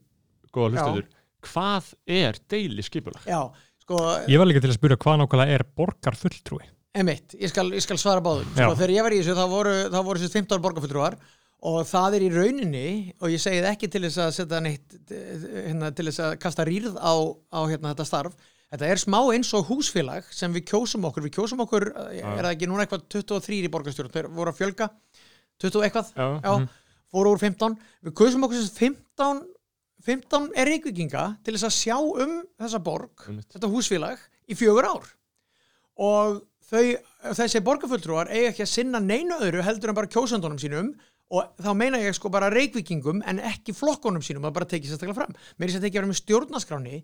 góða 0.55 0.71
hlustuður 0.73 1.09
hvað 1.45 1.93
er 2.21 2.39
deili 2.53 2.85
skipulag? 2.85 3.25
Já, 3.29 3.41
sko, 3.85 4.01
Ég 4.31 4.41
var 4.41 4.49
líka 4.49 4.63
til 4.63 4.73
að 4.73 4.79
spyrja 4.79 5.01
hvað 5.01 5.23
nákvæmlega 5.23 5.57
er 5.57 5.67
borgarfulltrúi 5.79 6.65
emitt, 6.97 7.37
ég 7.39 7.51
skal, 7.53 7.69
ég 7.75 7.85
skal 7.85 7.99
svara 8.01 8.23
báðum. 8.25 8.49
Sko, 8.55 8.71
Já. 8.73 8.79
þegar 8.79 8.93
ég 8.97 9.07
var 9.07 9.15
í 9.15 9.21
þessu, 9.21 9.37
þá 9.39 9.45
voru, 9.51 9.75
þá 9.93 9.99
voru 10.07 10.23
þessi 10.23 10.37
15 10.41 10.65
borgarfulltrúar 10.65 11.19
og 11.71 11.83
það 11.91 12.17
er 12.17 12.25
í 12.25 12.31
rauninni 12.33 12.87
og 13.21 13.35
ég 13.35 13.43
segi 13.43 13.61
það 13.61 13.75
ekki 13.75 13.91
til 13.93 14.03
þess 14.07 14.23
að 14.25 14.31
setja 14.39 14.61
neitt 14.65 14.97
hérna, 15.11 15.91
til 15.93 16.07
þess 16.09 16.23
að 16.25 16.35
kasta 16.41 16.67
rýrð 16.67 16.97
á, 16.97 17.13
á 17.53 17.61
hérna, 17.69 17.93
þetta 17.93 18.09
starf. 18.09 18.35
Þetta 18.71 18.87
er 18.87 19.03
smá 19.03 19.19
eins 19.35 19.51
og 19.59 19.67
húsfélag 19.67 20.29
sem 20.35 20.53
við 20.55 20.69
kjósum 20.71 21.05
okkur, 21.09 21.25
við 21.27 21.35
kjósum 21.37 21.63
okkur 21.67 21.89
eh, 21.91 22.21
er 22.23 22.45
það 22.45 22.53
ekki 22.55 22.69
núna 22.71 22.85
eitthvað 22.87 23.07
23 23.13 23.65
í 23.67 23.71
borgarstjórn? 23.75 24.13
Þeir 24.15 24.29
voru 24.37 24.53
að 24.53 24.61
fjölga. 24.61 24.89
20 25.61 25.87
eitthvað? 25.89 26.13
Já, 26.15 26.29
Já, 26.47 26.53
fóru 27.11 27.33
úr 27.35 27.43
15 27.43 27.75
við 28.07 28.15
kjósum 28.21 28.47
okkur 28.47 28.63
sem 28.63 28.95
15 28.95 29.43
15 30.07 30.47
er 30.57 30.71
reykvíkinga 30.71 31.25
til 31.45 31.53
þess 31.57 31.67
að 31.69 31.75
sjá 31.77 31.97
um 32.01 32.31
þessa 32.57 32.79
borg 32.81 33.27
Einmitt. 33.29 33.51
þetta 33.53 33.69
húsfélag 33.69 34.23
í 34.49 34.57
fjögur 34.57 34.87
ár. 34.89 35.11
Og 36.01 36.39
þau, 36.71 36.83
þessi 37.37 37.63
borgarfulltrúar 37.67 38.31
eiga 38.33 38.53
ekki 38.53 38.65
að 38.67 38.75
sinna 38.75 39.01
neinu 39.03 39.39
öðru 39.43 39.65
heldur 39.67 39.93
en 39.93 39.99
bara 39.99 40.11
kjósandunum 40.11 40.61
sínum 40.63 40.93
og 41.31 41.63
þá 41.63 41.71
meina 41.79 42.01
ég 42.03 42.17
sko 42.17 42.31
bara 42.33 42.51
reykvíkingum 42.53 43.23
en 43.29 43.43
ekki 43.53 43.75
flokkunum 43.77 44.25
sínum 44.25 44.49
að 44.49 44.57
bara 44.59 44.71
tekið 44.71 44.93
sérstaklega 44.93 45.21
fram. 45.21 45.37
Mér 45.59 45.71
er 45.71 45.79
að 45.79 45.87
tekið 45.87 45.99
að 45.99 46.01
vera 46.01 46.11
með 46.11 46.21
stjórnaskráni 46.21 47.01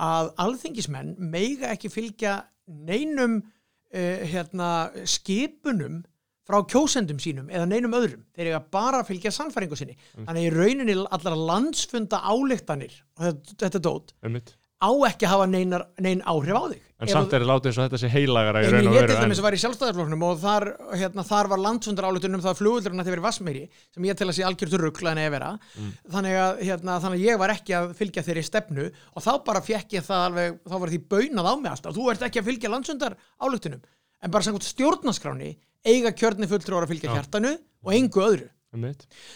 að 0.00 0.30
alþingismenn 0.44 1.16
meiga 1.32 1.72
ekki 1.72 1.90
fylgja 1.92 2.36
neinum 2.70 3.40
uh, 3.40 4.22
hérna, 4.30 4.70
skipunum 5.08 6.02
frá 6.50 6.60
kjósendum 6.68 7.20
sínum 7.22 7.50
eða 7.52 7.68
neinum 7.70 7.96
öðrum. 7.96 8.24
Þeir 8.36 8.52
eiga 8.52 8.62
bara 8.74 9.00
að 9.00 9.12
fylgja 9.12 9.32
sannfæringu 9.34 9.78
sinni. 9.78 9.96
Þannig 10.18 10.48
í 10.48 10.54
rauninni 10.54 10.96
allar 11.06 11.38
landsfunda 11.38 12.20
ályktanir 12.26 12.96
og 13.16 13.28
þetta, 13.28 13.58
þetta 13.64 13.82
dót 13.86 14.16
Einmitt. 14.26 14.56
Á 14.80 14.90
ekki 15.10 15.26
að 15.28 15.32
hafa 15.34 15.46
neinar, 15.50 15.84
nein 16.00 16.22
áhrif 16.24 16.56
á 16.56 16.64
þig 16.72 16.80
En 17.00 17.08
Ef 17.08 17.12
samt 17.14 17.30
að- 17.30 17.34
er 17.38 17.40
það 17.40 17.48
látið 17.48 17.66
eins 17.70 17.78
og 17.80 17.84
þetta 17.86 17.98
sé 18.02 18.08
heilagara 18.12 18.60
En 18.60 18.64
ég 18.74 18.82
til 18.84 18.90
veru 18.92 19.14
dæmis 19.16 19.38
en- 19.38 19.44
var 19.46 19.52
í 19.56 19.60
sjálfstæðarflokknum 19.62 20.22
og 20.26 20.38
þar, 20.42 20.64
hérna, 21.00 21.22
þar 21.24 21.48
var 21.48 21.58
landsfundar 21.64 22.04
álutunum 22.04 22.42
það 22.44 22.50
að 22.52 22.58
flugvöldurinn 22.60 23.00
ætti 23.00 23.08
að 23.08 23.14
vera 23.16 23.22
í 23.22 23.28
Vassmeiri 23.28 23.62
sem 23.94 24.04
ég 24.04 24.16
til 24.20 24.26
að 24.28 24.36
sé 24.36 24.44
algjörður 24.44 24.84
ruggla 24.84 25.10
en 25.14 25.20
eða 25.24 25.30
vera 25.32 25.50
Mm. 25.80 25.92
þannig, 26.12 26.34
að, 26.44 26.60
hérna, 26.60 26.98
þannig 27.00 27.16
að 27.16 27.24
ég 27.24 27.38
var 27.40 27.48
ekki 27.54 27.72
að 27.72 27.94
fylgja 27.96 28.22
þeirri 28.28 28.44
stefnu 28.44 28.84
og 29.16 29.22
þá 29.24 29.44
bara 29.48 29.60
fekk 29.64 29.88
ég 29.96 30.04
það 30.04 30.26
alveg 30.28 30.58
þá 30.68 30.76
var 30.80 30.88
því 30.92 31.00
baunað 31.08 31.48
á 31.48 31.54
mig 31.56 31.72
alltaf 31.72 31.94
þú 31.96 32.10
ert 32.12 32.20
ekki 32.28 32.40
að 32.42 32.48
fylgja 32.50 32.68
landsfundar 32.74 33.16
álutunum 33.40 33.80
en 34.22 34.30
bara 34.30 34.44
samkvæmt 34.44 34.68
stjórnaskráni 34.68 35.56
eiga 35.86 36.12
kjörni 36.12 36.44
fulltrúar 36.52 36.84
að 36.84 36.92
fylgja 36.92 37.14
hjartanu 37.16 37.56
og 37.84 37.92
engu 37.96 38.20
öðru. 38.20 38.48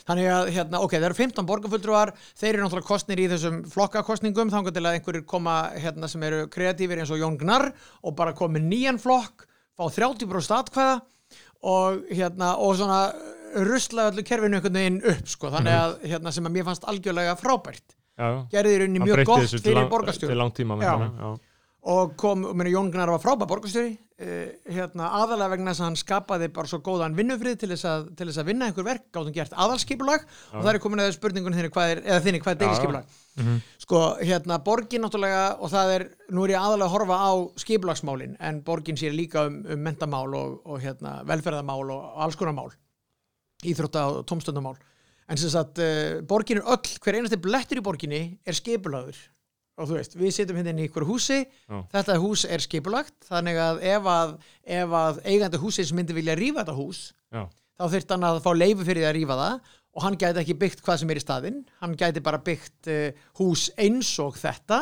Þannig 0.06 0.28
að, 0.30 0.50
hérna, 0.54 0.80
ok, 0.84 0.92
það 0.94 1.06
eru 1.08 1.16
15 1.18 1.48
borgarfulltrúar, 1.48 2.12
þeir 2.38 2.50
eru 2.52 2.62
náttúrulega 2.64 2.86
kostnir 2.86 3.22
í 3.24 3.26
þessum 3.32 3.56
flokkakostningum, 3.72 4.52
þannig 4.52 4.76
til 4.76 4.84
að 4.84 4.98
einhverjir 4.98 5.24
koma, 5.26 5.56
hérna, 5.74 6.10
sem 6.12 6.22
eru 6.28 6.44
kreatífir 6.54 7.02
eins 7.02 7.10
og 7.10 7.18
Jón 7.22 7.38
Gnarr 7.40 7.72
og 8.02 8.14
bara 8.18 8.34
með 8.34 8.68
nýjan 8.70 9.00
flokk, 9.02 9.46
fá 9.74 9.88
30% 9.90 10.54
atkvæða 10.60 11.00
og, 11.64 12.04
hérna, 12.14 12.54
og 12.62 12.76
svona 12.78 13.00
rusla 13.54 14.08
öllu 14.10 14.22
kerfinu 14.26 14.58
einhvern 14.58 14.78
veginn 14.78 15.02
upp, 15.02 15.26
sko, 15.30 15.50
þannig 15.54 15.74
að, 15.80 15.98
hérna, 16.12 16.32
sem 16.34 16.46
að 16.46 16.54
mér 16.56 16.68
fannst 16.70 16.86
algjörlega 16.90 17.34
frábært. 17.40 17.98
Já, 18.14 18.26
já. 18.30 18.38
Gerði 18.52 18.74
í 18.76 18.78
rauninni 18.78 19.00
Hann 19.02 19.08
mjög 19.10 19.24
gott 19.26 19.42
fyrir 19.42 19.74
lang- 19.74 19.88
til 19.88 19.90
borgarstjóri 19.90 20.36
langt 20.38 20.54
tíma 20.54 20.76
Já. 20.78 21.32
Og 21.84 22.14
kom, 22.16 22.46
og 22.48 22.56
meina, 22.56 22.72
Jón 22.72 22.88
Gnarr 22.92 23.12
var 23.12 23.20
frábært 23.20 23.50
borgarstjóri, 23.50 23.90
uh, 24.24 24.52
hérna, 24.72 25.10
aðalega 25.18 25.50
vegna 25.52 25.72
þess 25.74 25.82
að 25.82 25.88
hann 25.90 25.98
skapaði 26.00 26.48
bara 26.54 26.70
svo 26.70 26.78
góðan 26.84 27.16
vinnufrið 27.18 27.58
til 27.60 27.68
þess 27.74 27.88
að, 27.90 28.06
til 28.16 28.28
þess 28.30 28.40
að 28.40 28.48
vinna 28.48 28.68
einhver 28.70 28.86
verk, 28.86 29.04
gátum 29.12 29.34
gert 29.36 29.52
aðalskipulag. 29.52 30.24
Og 30.54 30.62
það 30.64 30.70
er 30.72 30.80
komin 30.80 31.04
að 31.04 31.10
spurningun 31.18 31.56
þinni 31.58 31.72
hvað 31.74 31.92
er, 31.92 32.00
eða 32.06 32.22
þinni 32.24 32.40
hvað 32.44 32.54
er 32.54 32.56
Já, 32.56 32.62
já. 32.62 32.62
deiliskipulag? 32.64 33.12
Sko, 33.84 34.00
hérna, 34.22 34.58
borgin 34.64 35.04
náttúrulega 35.04 35.44
og 35.58 35.72
það 35.74 35.92
er, 35.98 36.06
nú 36.32 36.46
er 36.46 36.54
ég 36.54 36.62
aðalega 36.62 36.88
að 36.88 36.94
horfa 36.94 37.20
á 37.20 37.32
skipulagsmálin, 37.64 38.38
en 38.40 38.62
borgin 38.64 39.00
sér 39.00 39.12
líka 39.12 39.44
um, 39.50 39.60
um 39.68 39.84
mentamál 39.84 40.32
og, 40.38 40.56
og 40.64 40.80
hérna, 40.80 41.18
velferðamál 41.28 41.92
og 41.92 42.24
alls 42.24 42.40
konar 42.40 42.56
mál 42.56 42.72
íþrótta 43.64 44.08
og 44.08 44.24
tómstundamál. 44.28 44.76
En 45.28 45.40
sem 45.40 45.52
sagt, 45.52 45.80
uh, 45.80 46.24
borgin 46.28 46.60
er 46.60 46.68
öll 46.68 46.96
hver 47.04 47.20
einasti 47.20 47.40
blettur 47.40 47.80
í 47.80 47.84
borginni 47.84 48.24
er 48.44 48.56
skipulagur 48.56 49.16
og 49.78 49.90
þú 49.90 49.98
veist, 49.98 50.16
við 50.18 50.34
sitjum 50.36 50.58
hérna 50.60 50.74
í 50.82 50.88
ykkur 50.88 51.06
húsi. 51.08 51.40
Já. 51.68 51.78
þetta 51.94 52.18
hús 52.22 52.44
er 52.46 52.64
skipulagt 52.64 53.28
þannig 53.28 53.60
að 53.60 53.84
ef 53.94 54.10
að, 54.14 54.34
ef 54.80 54.98
að 55.00 55.22
eigandi 55.24 55.62
húsins 55.62 55.94
myndi 55.96 56.16
vilja 56.16 56.36
rífa 56.38 56.62
þetta 56.62 56.76
hús 56.78 57.06
Já. 57.34 57.46
þá 57.80 57.84
þurft 57.96 58.14
hann 58.14 58.28
að 58.30 58.42
fá 58.44 58.50
leifu 58.54 58.86
fyrir 58.86 59.02
því 59.04 59.08
að 59.10 59.16
rífa 59.18 59.38
það. 59.40 59.72
Og 59.94 60.02
hann 60.02 60.16
gæti 60.18 60.40
ekki 60.42 60.58
byggt 60.58 60.80
hvað 60.82 60.96
sem 61.00 61.10
er 61.14 61.18
í 61.20 61.22
staðinn. 61.22 61.58
Hann 61.78 61.92
gæti 61.94 62.22
bara 62.22 62.40
byggt 62.42 62.88
uh, 62.90 63.26
hús 63.38 63.68
eins 63.78 64.10
og 64.22 64.34
þetta 64.40 64.80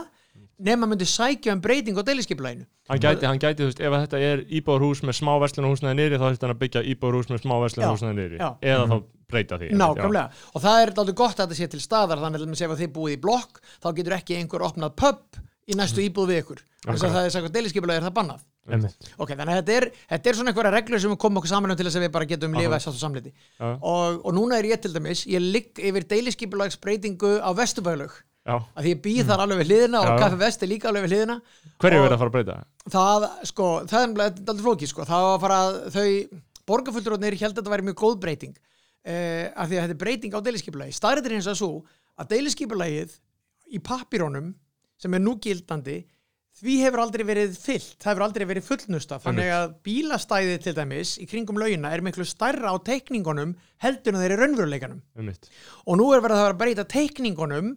nema 0.63 0.87
myndi 0.89 1.07
sækja 1.09 1.53
um 1.57 1.61
breyting 1.63 1.99
á 1.99 2.03
deiliskeipulaginu 2.07 2.67
Hann 2.91 2.99
gæti, 2.99 3.27
hann 3.27 3.39
gæti, 3.39 3.63
þú 3.63 3.69
veist, 3.69 3.81
ef 3.81 3.95
þetta 3.95 4.21
er 4.27 4.41
íbúðarhús 4.59 5.03
með 5.07 5.17
smá 5.21 5.33
verslunarhúsnaði 5.43 5.99
nýri 6.01 6.19
þá 6.19 6.25
þurfti 6.27 6.47
hann 6.47 6.55
að 6.55 6.63
byggja 6.63 6.83
íbúðarhús 6.93 7.29
með 7.31 7.43
smá 7.45 7.55
verslunarhúsnaði 7.63 8.17
nýri 8.19 8.41
eða 8.43 8.87
þá 8.91 8.97
breyta 9.33 9.59
því 9.61 9.71
Nákvæmlega, 9.81 10.45
og 10.53 10.65
það 10.67 10.83
er 10.85 10.93
alveg 11.03 11.19
gott 11.23 11.39
að 11.41 11.47
þetta 11.47 11.59
sé 11.61 11.71
til 11.73 11.83
staðar 11.83 12.23
þannig 12.23 12.45
að 12.47 12.65
ef 12.69 12.77
þið 12.83 12.93
búið 12.97 13.17
í 13.17 13.23
blokk 13.25 13.63
þá 13.83 13.89
getur 13.99 14.17
ekki 14.19 14.39
einhver 14.39 14.67
opnað 14.69 14.97
pub 15.03 15.41
í 15.71 15.77
næstu 15.79 16.03
íbúð 16.03 16.33
við 16.33 16.41
ykkur. 16.43 16.63
Þess 16.83 17.05
að 17.07 17.13
það 17.15 17.27
er 17.29 17.33
sagt 17.37 17.55
deiliskeipulagi 17.55 18.01
er 18.01 18.07
það 18.09 18.17
bannað? 18.17 18.41
Einmitt. 18.73 19.07
Ok, 19.19 19.31
þannig 19.35 19.53
að 19.53 19.59
þetta 19.61 19.75
er, 19.77 19.85
þetta 20.11 20.31
er 20.31 20.37
svona 20.39 20.51
einhverja 20.53 20.73
reglur 20.75 21.01
sem 21.03 21.13
við 21.13 21.19
komum 21.23 21.39
okkur 21.41 21.51
saman 21.51 21.73
um 21.75 21.79
til 21.79 21.87
þess 21.87 21.99
að 21.99 22.05
við 22.05 22.13
bara 22.15 22.29
getum 22.31 22.57
lifað 22.59 22.83
sátt 22.85 22.95
og 22.99 23.01
samliti. 23.03 23.33
Og, 23.63 24.19
og 24.23 24.35
núna 24.37 24.59
er 24.59 24.69
ég 24.71 24.83
til 24.83 24.93
dæmis, 24.95 25.23
ég 25.31 25.43
ligg 25.43 25.79
yfir 25.83 26.07
deiliskeipulagsbreytingu 26.13 27.33
á 27.43 27.51
Vesturbælaug 27.59 28.15
Já. 28.43 28.57
að 28.59 28.83
því 28.87 28.93
ég 28.95 29.01
býð 29.07 29.25
þar 29.31 29.43
alveg 29.45 29.63
við 29.63 29.71
hliðina 29.71 30.03
og. 30.03 30.13
Kaffi 30.23 30.39
Vest 30.43 30.63
er 30.63 30.71
líka 30.71 30.91
alveg 30.91 31.07
við 31.07 31.15
hliðina. 31.15 31.37
Hverju 31.83 31.99
Og- 31.99 32.07
verið 32.07 32.17
að 32.17 32.23
fara 32.23 32.31
að 32.31 32.37
breyta? 32.37 32.57
það, 32.91 33.27
sko, 33.51 33.67
það 33.87 34.03
er 34.03 34.23
aldrei 34.27 34.65
flóki, 34.67 34.91
sko, 34.91 35.07
það 35.07 35.27
var 35.27 35.37
að 35.37 35.43
fara 35.47 35.61
þau, 35.95 36.41
borgarfullurotnir 36.67 37.39
held 37.39 37.53
að 37.53 37.61
þetta 37.63 37.75
væri 37.77 37.87
mjög 37.91 37.99
góð 38.03 38.21
breyting 38.23 38.57
af 39.03 39.67
því 39.67 39.77
að 39.77 39.83
þetta 39.83 39.95
er 39.97 40.03
breyting 40.05 40.35
á 40.35 40.45
deiliskeipulagi 40.47 40.95
staðrættir 40.95 41.37
hins 41.37 41.51
að 41.51 41.59
svo 41.59 41.71
að 42.21 42.35
deiliskeipulagið 42.37 43.15
í 43.75 43.81
papírónum 43.83 44.53
sem 45.01 45.17
er 45.17 45.23
nú 45.23 45.37
gildandi 45.43 46.03
því 46.63 46.75
hefur 46.85 47.01
aldrei 47.03 47.25
verið 47.27 47.55
fyllt, 47.57 47.95
það 48.03 48.11
hefur 48.13 48.25
aldrei 48.27 48.45
verið 48.51 48.67
fullnusta 48.67 49.19
þannig 49.23 49.49
að 49.57 49.71
bílastæðið 49.87 50.59
til 50.67 50.75
dæmis 50.77 51.15
í 51.23 51.27
kringum 51.31 51.59
laugina 51.59 51.93
er 51.95 52.05
miklu 52.05 52.27
stærra 52.29 52.75
á 52.75 52.77
teikningunum 52.85 53.55
heldur 53.83 54.15
en 54.15 54.21
þeir 54.23 54.35
eru 54.37 54.43
raunveruleikanum. 54.45 55.01
Og 55.89 55.99
nú 55.99 56.11
er 56.13 56.23
verið 56.25 56.37
að 56.37 56.45
vera 56.45 56.55
að 56.55 56.61
breyta 56.61 56.87
teikningunum 56.93 57.73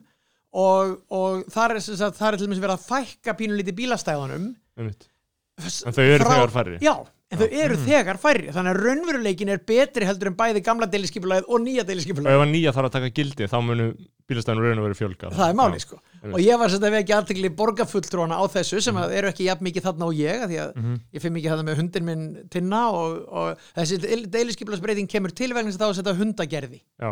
og, 0.55 0.93
og 1.07 1.47
þar 1.55 1.77
er, 1.77 1.87
þar 2.19 2.35
er 2.35 2.39
til 2.39 2.49
dæmis 2.49 2.63
verið 2.63 2.75
að 2.75 2.87
fækka 2.91 3.37
pínulítið 3.39 3.79
bílastæðunum. 3.79 4.49
En 4.75 5.95
þau 5.95 6.03
eru 6.03 6.27
þegar 6.27 6.53
færri? 6.53 6.77
Já, 6.83 6.93
en 7.35 7.41
þau 7.43 7.61
eru 7.65 7.77
þegar 7.85 8.19
færri 8.23 8.49
þannig 8.55 8.71
að 8.73 8.81
raunveruleikin 8.85 9.51
er 9.53 9.61
betri 9.69 10.07
heldur 10.09 10.31
en 10.31 10.37
bæði 10.39 10.63
gamla 10.65 10.87
deiliskeipulagið 10.95 11.49
og 11.51 11.61
nýja 11.65 11.83
Og 11.83 11.89
deiliskeipulagið 11.91 12.35
ef 12.39 12.43
að 12.47 12.51
nýja 12.55 12.73
þarf 12.77 12.89
að 12.89 12.95
taka 12.97 13.11
gildi 13.19 13.49
þá 13.51 13.57
munu 13.67 13.87
bílastæðinu 14.25 14.63
raun 14.65 14.79
og 14.81 14.85
verið 14.87 14.97
fjölga. 15.03 15.29
Það 15.37 15.49
er 15.51 15.57
máli 15.59 15.79
sko. 15.83 15.99
og 16.25 16.39
ég 16.41 16.57
var 16.57 16.71
svolítið 16.73 16.87
að 16.89 16.95
vekja 16.97 17.17
aðtekli 17.21 17.49
borgarfulltrúana 17.59 18.39
á 18.41 18.43
þessu 18.55 18.79
sem 18.81 18.97
að 18.97 19.11
eru 19.19 19.29
ekki 19.29 19.45
jafn 19.45 19.67
mikið 19.67 19.83
þarna 19.85 20.07
og 20.09 20.15
ég 20.17 20.45
því 20.49 20.57
að 20.63 20.71
ég 21.13 21.21
finn 21.21 21.35
mikið 21.35 21.51
þarna 21.53 21.65
með 21.67 21.77
hundin 21.83 22.07
minn 22.07 22.23
tinna 22.49 22.79
og, 22.89 23.19
og 23.29 23.67
þessi 23.77 23.99
deiliskeipulagsbreyting 24.33 25.11
kemur 25.11 25.29
til 25.37 25.51
vegna 25.53 25.69
þess 25.69 25.77
að 25.77 25.83
það 25.83 25.85
á 25.85 25.93
að 25.93 25.99
setja 25.99 26.15
hundagerði. 26.23 26.81
Já. 27.05 27.11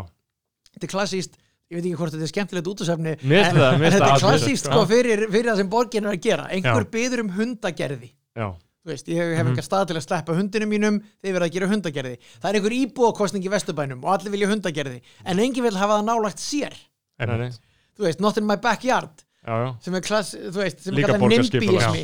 þetta 0.73 0.87
er 0.89 0.93
klassíst 0.95 1.37
ég 1.69 1.77
veit 1.77 1.85
ekki 1.85 1.97
hvort 2.01 2.13
þetta 2.17 2.25
er 2.25 2.33
skemmtilegt 2.33 2.67
finnst 2.73 3.13
en, 3.13 3.55
það- 3.61 3.73
en 3.77 3.85
þetta 3.85 4.01
það 4.01 4.15
er 4.17 4.25
klassíst 4.25 4.65
sko. 4.67 4.81
fyrir, 4.89 5.23
fyrir 5.29 5.49
það 5.51 5.61
sem 5.61 5.69
borgin 5.69 6.05
er 6.09 6.17
að 6.17 6.21
gera. 6.25 6.49
Einhver 6.49 6.89
byður 6.97 7.23
um 7.27 7.29
hundagerði. 7.37 8.09
Já. 8.37 8.47
Þú 8.83 8.91
veist, 8.91 9.07
ég 9.07 9.29
hef 9.37 9.47
enga 9.47 9.63
stað 9.63 9.85
til 9.89 9.95
að 9.95 10.03
sleppa 10.03 10.33
hundinu 10.35 10.67
mínum 10.67 10.97
þeir 11.23 11.37
verða 11.37 11.47
að 11.47 11.53
gera 11.55 11.69
hundagerði. 11.71 12.17
Það 12.43 12.49
er 12.49 12.57
einhver 12.59 12.73
íbúakostning 12.77 13.45
í 13.47 13.51
Vesturbænum 13.53 14.01
og 14.03 14.17
allir 14.17 14.33
vilja 14.33 14.49
hundagerði 14.51 14.97
en 15.23 15.39
enginn 15.39 15.63
vil 15.63 15.77
hafa 15.79 16.01
það 16.01 16.09
nálagt 16.09 16.43
sér. 16.43 16.75
Nei, 17.23 17.37
nei. 17.39 17.53
þú 17.95 18.07
veist, 18.09 18.19
not 18.19 18.39
in 18.41 18.49
my 18.49 18.57
backyard 18.59 19.23
Já, 19.43 19.55
já. 19.59 19.69
sem 19.83 19.95
er 19.97 20.03
klass, 20.05 20.29
þú 20.39 20.59
veist, 20.61 20.79
sem 20.85 20.95
er 20.95 21.03
kallað 21.03 21.33
NIMBYismi. 21.33 22.03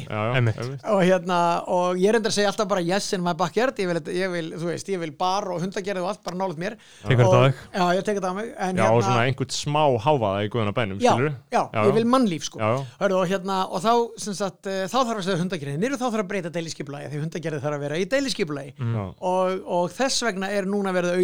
Og 0.92 1.02
hérna, 1.08 1.38
og 1.72 1.96
ég 2.02 2.12
reyndar 2.12 2.34
að 2.34 2.36
segja 2.36 2.50
alltaf 2.52 2.68
bara 2.68 2.82
yes 2.84 3.14
in 3.16 3.24
my 3.24 3.32
backyard, 3.40 3.78
ég 3.80 3.88
vil, 3.88 4.02
ég 4.12 4.32
vil 4.34 4.50
þú 4.60 4.68
veist, 4.68 4.90
ég 4.92 5.00
vil 5.00 5.12
bar 5.16 5.48
og 5.54 5.62
hundagerði 5.64 6.04
og 6.04 6.10
allt 6.12 6.24
bara 6.26 6.36
nálat 6.36 6.60
mér. 6.60 6.76
Tekur 7.06 7.24
þetta 7.24 7.32
á 7.32 7.40
Og- 7.40 7.46
þig? 7.48 7.56
Já, 7.80 7.86
ég 7.96 8.04
tek 8.10 8.18
þetta 8.20 8.28
á 8.28 8.36
mig 8.36 8.50
en, 8.58 8.76
Já, 8.76 8.84
og 8.90 9.00
hérna, 9.00 9.06
svona 9.08 9.24
einhvern 9.24 9.54
smá 9.56 9.84
háfaða 10.04 10.44
í 10.44 10.50
guðuna 10.52 10.74
bænum, 10.76 11.00
já, 11.00 11.14
skilur 11.16 11.34
já, 11.52 11.64
Já, 11.74 11.80
ég 11.88 11.94
vil 11.96 12.06
mannlíf 12.06 12.44
sko. 12.50 12.60
Hörðu, 13.00 13.16
og, 13.22 13.28
hérna, 13.32 13.58
og 13.72 13.80
þá, 13.82 13.94
sem 14.20 14.34
sagt, 14.34 14.68
eh, 14.68 14.84
þá 14.92 14.98
þarf 15.00 15.18
að 15.20 15.24
segja 15.30 15.40
hundagerði 15.40 15.78
niður 15.80 15.94
og 15.96 16.00
þá 16.00 16.08
þarf 16.12 16.24
að 16.26 16.30
breyta 16.34 16.50
deiliskeipulagi 16.52 17.08
því 17.14 17.24
hundagerði 17.24 17.62
þarf 17.64 17.76
að 17.80 17.80
vera 17.88 17.96
í 17.96 18.06
deiliskeipulagi 18.06 18.74
Já. 18.76 19.14
og, 19.22 19.64
og 19.66 19.90
þess 19.96 20.24
vegna 20.28 20.52
er 20.52 20.64
núna 20.68 20.92
verið 20.92 21.16
að 21.16 21.20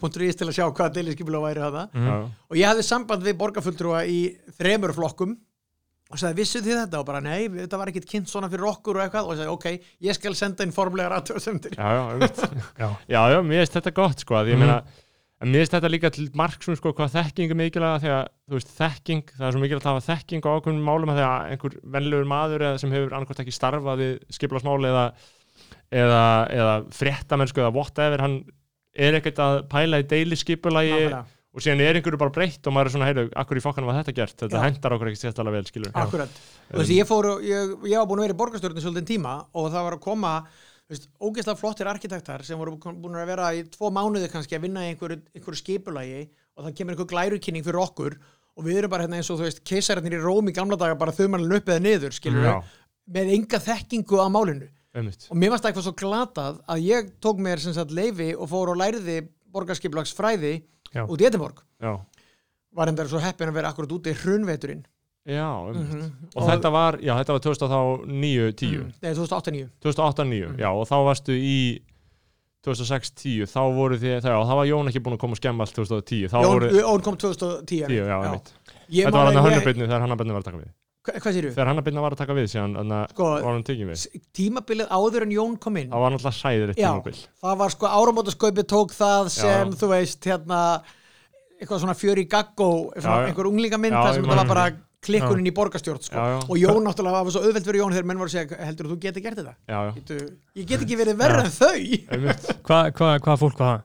og 0.00 0.04
að 0.04 0.18
er 0.18 0.24
og 0.24 0.28
mm. 0.28 0.34
reykjavík.is 0.34 0.38
til 0.40 0.48
að 0.48 0.56
sjá 0.58 0.66
hvað 0.74 0.94
deiliskeipulagi 0.98 1.44
væri 1.44 1.64
þetta 1.64 1.84
Já, 1.94 2.10
já. 2.10 2.30
og 2.50 2.56
ég 2.60 2.70
hafði 2.70 2.86
samband 2.90 3.22
við 3.26 3.38
borgarfulltrúa 3.42 4.04
í 4.10 4.20
þremur 4.58 4.94
flokkum 4.96 5.36
og 6.14 6.20
sagði, 6.20 6.36
vissuð 6.42 6.66
þið 6.68 6.80
þetta? 6.82 7.00
Og 7.00 7.06
bara, 7.08 7.20
nei, 7.24 7.48
þetta 7.48 7.78
var 7.80 7.90
ekkit 7.90 8.10
kynnt 8.10 8.30
svona 8.30 8.50
fyrir 8.52 8.68
okkur 8.70 8.98
og 8.98 9.04
eitthvað 9.04 9.28
og 9.28 9.34
ég 9.34 9.40
sagði, 9.40 9.54
ok, 9.54 9.94
ég 10.04 10.18
skal 10.18 10.34
senda 10.38 10.66
inn 10.66 10.74
formlegar 10.74 11.16
aðtöðsendir 11.16 11.74
Já, 11.74 11.88
já. 11.96 12.90
Já. 13.08 13.22
já, 13.32 13.40
mér 13.42 13.64
finnst 13.64 13.78
þetta 13.78 13.94
gott 13.96 14.22
sko, 14.22 14.36
að 14.38 14.52
ég 14.52 14.60
meina, 14.60 14.82
mér 15.42 15.64
finnst 15.64 15.76
þetta 15.78 15.90
líka 15.90 16.10
til 16.14 16.26
marksum 16.38 16.76
sko 16.78 16.92
hvað 16.94 17.16
þekking 17.16 17.54
er 17.54 17.58
mikilvæga 17.58 18.02
þegar 18.04 18.28
þú 18.46 18.58
veist 18.58 18.74
þekking, 18.76 19.32
það 19.32 19.46
er 19.48 19.56
svo 19.56 19.62
mikilvægt 19.64 19.88
að 19.88 19.94
hafa 19.96 20.06
þekking 20.12 20.44
á 20.44 20.50
ákveðnum 20.54 20.84
málum 20.90 21.14
að 21.14 21.20
þegar 21.22 21.48
einhver 21.54 21.78
venlegur 21.96 22.28
maður 22.34 22.66
eða 22.68 22.82
sem 22.84 22.94
hefur 22.94 23.16
annarkvæmt 23.16 23.42
ekki 23.44 23.56
starfað 23.56 24.04
við 24.04 24.14
skiplasmáli 24.38 24.92
eða, 24.92 25.06
eða, 25.90 26.22
eða 26.60 26.76
fréttamennsku 26.94 27.64
eða 27.64 27.74
whatever, 27.74 28.22
hann 28.24 28.38
er 28.94 29.18
ekkert 29.20 29.40
að 29.42 29.56
pæla 29.70 30.02
í 30.02 30.06
deili 30.10 30.38
skipulagi 30.38 30.92
nákvæmlega. 30.94 31.22
og 31.54 31.64
síðan 31.64 31.82
er 31.84 31.98
einhverju 31.98 32.20
bara 32.20 32.34
breytt 32.34 32.66
og 32.66 32.74
maður 32.74 32.90
er 32.90 32.94
svona, 32.94 33.08
heyrðu, 33.10 33.24
akkur 33.42 33.58
í 33.58 33.64
fokkanum 33.64 33.90
var 33.90 33.98
þetta 34.00 34.14
gert 34.18 34.44
þetta 34.44 34.60
Já. 34.60 34.64
hendar 34.68 34.94
okkur 34.96 35.10
ekki 35.10 35.22
sérstaklega 35.22 35.56
vel, 35.56 35.70
skilur 35.70 35.96
Akkurat. 36.04 36.38
Og 36.70 36.78
þessi, 36.80 37.00
ég 37.00 37.08
fór, 37.08 37.30
ég, 37.46 37.74
ég 37.90 37.98
var 37.98 38.08
búin 38.10 38.22
að 38.22 38.28
vera 38.28 38.36
í 38.36 38.40
borgarstjórnum 38.42 38.84
svolítið 38.84 39.10
tíma 39.14 39.34
og 39.54 39.68
það 39.70 39.88
var 39.88 39.98
að 39.98 40.04
koma 40.06 40.36
ógeðslega 41.18 41.58
flottir 41.58 41.88
arkitektar 41.88 42.44
sem 42.44 42.58
voru 42.60 42.76
búin 42.76 43.16
að 43.16 43.30
vera 43.30 43.50
í 43.56 43.62
tvo 43.72 43.88
mánuði 43.94 44.28
kannski 44.32 44.58
að 44.58 44.66
vinna 44.66 44.84
í 44.84 44.92
einhverju, 44.92 45.22
einhverju 45.32 45.60
skipulagi 45.62 46.26
og 46.54 46.66
það 46.66 46.74
kemur 46.78 46.94
einhver 46.94 47.08
glærukynning 47.10 47.64
fyrir 47.64 47.80
okkur 47.82 48.18
og 48.54 48.66
við 48.66 48.82
erum 48.82 48.92
bara 48.92 49.06
hérna 49.06 49.18
eins 49.18 49.30
og 49.32 49.40
þú 49.40 49.48
veist 49.48 49.62
keisararnir 49.66 50.18
í 50.18 50.22
Róm 50.22 50.50
í 50.50 50.54
gamla 50.54 50.78
daga 50.78 50.98
bara 50.98 51.14
þaumanlega 51.16 51.62
upp 51.62 51.70
eða 51.72 51.82
niður 51.82 52.14
skilur 52.14 52.46
Já. 52.46 52.54
með 53.16 53.32
enga 53.38 53.60
þekkingu 53.64 54.20
á 54.20 54.26
málinu 54.30 54.68
einmitt, 54.94 55.26
og 55.30 55.36
mér 55.40 55.50
varst 55.54 55.64
eitthvað 55.68 55.86
svo 55.88 55.94
glatað 55.98 56.60
að 56.70 56.82
ég 56.86 57.12
tók 57.24 57.38
mér 57.42 57.58
sem 57.62 57.74
sagt 57.76 57.90
leifi 57.94 58.32
og 58.36 58.48
fór 58.50 58.70
og 58.74 58.78
læriði 58.80 59.20
borgarskipulagsfræði 59.54 60.54
Já. 60.94 61.04
út 61.06 61.20
í 61.20 61.26
Edinborg. 61.28 61.62
Já, 61.82 61.96
var 62.74 62.90
endar 62.90 63.06
svo 63.10 63.18
heppin 63.22 63.48
að 63.50 63.54
vera 63.60 63.70
akkurat 63.74 63.92
úti 63.94 64.14
hrunveturinn. 64.14 64.84
Já, 65.24 65.46
einmitt. 65.70 65.88
Mhm. 65.88 66.28
og, 66.36 66.48
þetta 66.50 66.70
var, 66.70 66.98
já, 67.00 67.14
þetta 67.16 67.32
var 67.32 67.40
2009, 67.40 68.52
10 68.60 68.92
Nei, 69.02 69.14
2008-2009 69.14 69.70
2008-9, 69.80 70.48
Mm. 70.50 70.58
já, 70.58 70.68
og 70.70 70.84
þá 70.88 70.96
varstu 71.08 71.32
í 71.32 71.80
2006-10, 72.64 73.44
þá 73.48 73.60
voru 73.76 73.96
þið 74.00 74.20
þá, 74.24 74.30
þá 74.48 74.54
var 74.56 74.66
Jón 74.68 74.88
ekki 74.88 75.00
búin 75.04 75.16
að 75.18 75.22
koma 75.24 75.36
að 75.36 75.40
skemma 75.42 75.64
allt 75.66 75.74
2010, 75.76 76.28
þá 76.32 76.36
Jón, 76.40 76.52
voru 76.54 76.70
Jón 76.78 77.02
kom 77.04 77.16
2010 77.16 77.88
10, 77.88 77.92
já, 78.08 78.18
Ég 78.92 79.06
Þetta 79.08 79.16
var 79.16 79.26
hann 79.30 79.38
að 79.40 79.46
hönnubyrni 79.48 79.86
þegar 79.88 80.00
hann 80.04 80.12
að 80.14 80.18
byrni 80.20 80.32
var 80.36 80.42
að 80.44 80.48
taka 80.50 80.60
við 80.60 80.70
Hva- 81.04 81.18
Hvað 81.20 81.34
sér 81.36 81.46
Þegar 81.52 81.68
hann 81.68 81.80
að 81.82 81.86
byrni 81.88 82.02
var 82.04 82.14
að 82.16 82.20
taka 82.22 82.34
við 82.38 82.46
síðan, 82.54 82.74
þannig 82.78 82.96
að 82.96 83.10
Sko, 83.14 83.26
var 83.34 83.52
hann 83.52 83.64
tekið 83.68 83.90
við 83.90 84.04
tímabilið 84.38 84.92
áður 84.96 85.26
en 85.26 85.34
Jón 85.36 85.56
kom 85.60 85.76
inn 85.82 85.90
Það 85.92 86.04
var 86.04 86.14
náttúrulega 86.14 86.38
sæðir 86.40 86.72
eitt 86.72 86.80
Já, 86.80 86.88
tímabil 86.88 87.18
það 87.44 87.58
var 87.60 87.74
sko 87.74 87.90
áramótaskaupið 87.98 88.68
tók 88.72 88.94
það 88.96 89.28
sem 89.34 89.68
Já. 89.74 89.76
þú 89.82 89.90
veist 89.92 90.28
hérna 90.30 90.60
eitthvað 91.60 91.82
svona 91.84 91.96
fjöri 91.98 92.24
gaggó 92.32 92.70
Já, 92.96 93.04
já. 93.04 93.28
einhver 93.28 93.50
unglingamind 93.52 93.92
Já, 93.94 94.00
þar 94.00 94.10
ég 94.14 94.18
sem 94.18 94.24
þetta 94.30 94.40
var 94.40 94.50
bara 94.54 94.66
klikkunin 95.04 95.44
í 95.44 95.52
borgarstjórn 95.52 96.00
sko. 96.00 96.16
Já, 96.16 96.24
já. 96.32 96.38
og 96.48 96.56
Jón 96.62 96.86
náttúrulega 96.88 97.24
var 97.28 97.34
svo 97.34 97.42
auðvelt 97.44 97.66
fyrir 97.68 97.80
Jón 97.82 97.92
þegar 97.92 98.06
menn 98.08 98.20
voru 98.22 98.32
að 98.32 98.36
segja 98.38 98.64
heldur 98.64 98.88
þú 98.88 98.96
geti 99.04 99.20
gert 99.26 99.36
þetta? 99.42 99.52
Já, 99.68 99.76
já, 99.84 99.90
Getu, 99.98 100.16
ég 100.56 100.70
get 100.70 100.84
ekki 100.86 100.96
verið 101.02 101.18
verra 101.20 101.44
en 101.44 101.52
þau 101.52 101.76
Hvað 102.64 102.88
hva, 102.96 103.10
hva 103.20 103.36
fólk 103.42 103.60
var 103.60 103.74
það? 103.74 103.84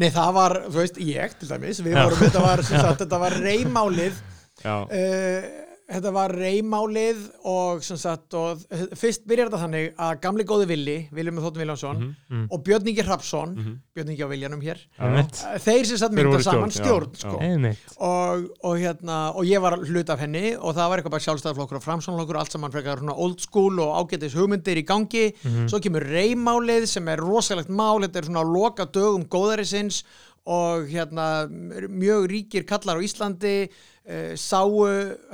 Nei 0.00 0.10
það 0.14 0.34
var, 0.36 0.54
þú 0.68 0.76
veist, 0.82 1.00
ég 1.08 1.32
til 1.40 1.48
dæmis 1.50 1.80
við 1.82 1.96
Já. 1.96 2.02
vorum, 2.04 2.20
þetta 2.20 2.44
var, 2.44 2.62
sem 2.68 2.84
sagt, 2.84 3.00
þetta 3.06 3.18
var 3.24 3.38
reymálið 3.40 4.20
Já, 4.60 4.76
uh, 4.84 5.48
þetta 5.90 6.10
var 6.14 6.30
reymálið 6.36 7.18
og 7.50 7.82
sagt 7.82 8.34
og 8.38 8.60
fyrst 8.98 9.24
byrjar 9.28 9.48
þetta 9.50 9.60
þannig 9.64 9.88
að 9.98 10.20
gamli 10.22 10.44
góði 10.46 10.66
Villi 10.70 10.96
með 11.34 11.42
Þóttum 11.46 11.62
Viljánsson 11.64 11.96
Mhm, 12.00 12.14
mhm. 12.30 12.44
og 12.50 12.62
Björn 12.64 12.88
Ingi 12.92 13.02
Hrapsson 13.06 13.54
Mhm. 13.56 13.74
Björn 13.96 14.10
Ingi 14.14 14.22
á 14.22 14.28
Viljanum 14.30 14.60
hér 14.62 14.78
já, 14.78 15.58
þeir 15.58 15.84
sem 15.84 15.98
Þeir 15.98 16.14
mynda 16.30 16.42
saman 16.42 16.70
já, 16.70 16.78
stjórn 16.80 17.10
já. 17.12 17.18
sko. 17.24 17.36
Einmitt. 17.40 17.78
og, 17.98 18.46
og 18.62 18.78
hérna 18.78 19.18
og 19.34 19.44
ég 19.44 19.60
var 19.60 19.76
hlut 19.78 20.10
af 20.10 20.18
henni 20.20 20.54
og 20.56 20.74
það 20.74 20.88
var 20.90 20.98
eitthvað 21.02 21.16
bara 21.16 21.26
sjálfstæðarflokkur 21.26 21.76
og 21.80 21.84
framsónflokkur 21.84 22.38
allt 22.38 22.52
saman 22.52 22.70
frekar 22.72 22.98
svona 23.02 23.16
old 23.16 23.40
school 23.40 23.80
og 23.80 23.96
ágætis 24.10 24.34
hugmyndir 24.34 24.78
í 24.78 24.84
gangi 24.86 25.32
Mhm. 25.44 25.66
svo 25.68 25.80
kemur 25.80 26.06
reymálið 26.06 26.86
sem 26.86 27.08
er 27.08 27.18
rosalegt 27.18 27.68
mál 27.68 28.00
þetta 28.06 28.16
er 28.18 28.22
svona 28.30 28.44
að 28.44 28.52
loka 28.54 28.86
dögum 28.86 29.26
góðarisins 29.28 30.04
og 30.46 30.88
hérna 30.88 31.46
mjög 31.90 32.26
ríkir 32.30 32.64
kallar 32.66 32.96
á 32.96 33.04
Íslandi 33.04 33.68
uh, 34.10 34.34
sáu 34.34 34.82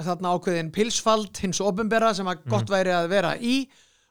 þarna 0.04 0.36
ákveðin 0.36 0.70
pilsfald 0.74 1.40
hins 1.42 1.62
ofinbera 1.64 2.12
sem 2.16 2.28
að 2.28 2.46
gott 2.52 2.70
væri 2.70 2.94
að 2.94 3.10
vera 3.14 3.34
í 3.40 3.58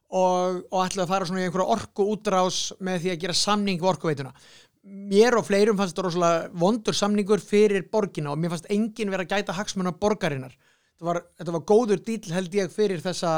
og, 0.10 0.62
og 0.70 0.84
ætlaði 0.84 1.06
að 1.06 1.12
fara 1.14 1.28
svona 1.30 1.42
í 1.42 1.48
einhverja 1.48 1.76
orku 1.76 2.06
útrás 2.14 2.60
með 2.84 3.02
því 3.04 3.14
að 3.14 3.20
gera 3.24 3.38
samning 3.40 3.82
við 3.82 3.92
orkuveituna. 3.94 4.34
Mér 4.86 5.40
og 5.40 5.48
fleirum 5.48 5.78
fannst 5.80 5.96
þetta 5.96 6.06
rosalega 6.06 6.50
vondur 6.62 6.96
samningur 6.96 7.42
fyrir 7.42 7.88
borgina 7.92 8.34
og 8.34 8.42
mér 8.42 8.54
fannst 8.54 8.70
enginn 8.74 9.12
vera 9.14 9.26
að 9.26 9.34
gæta 9.34 9.56
hagsmuna 9.58 9.96
borgarinnar. 9.98 10.54
Þetta 10.96 11.08
var, 11.10 11.22
þetta 11.40 11.56
var 11.56 11.64
góður 11.72 12.04
dýl 12.06 12.36
held 12.36 12.54
ég 12.56 12.74
fyrir 12.74 13.02
þessa, 13.04 13.32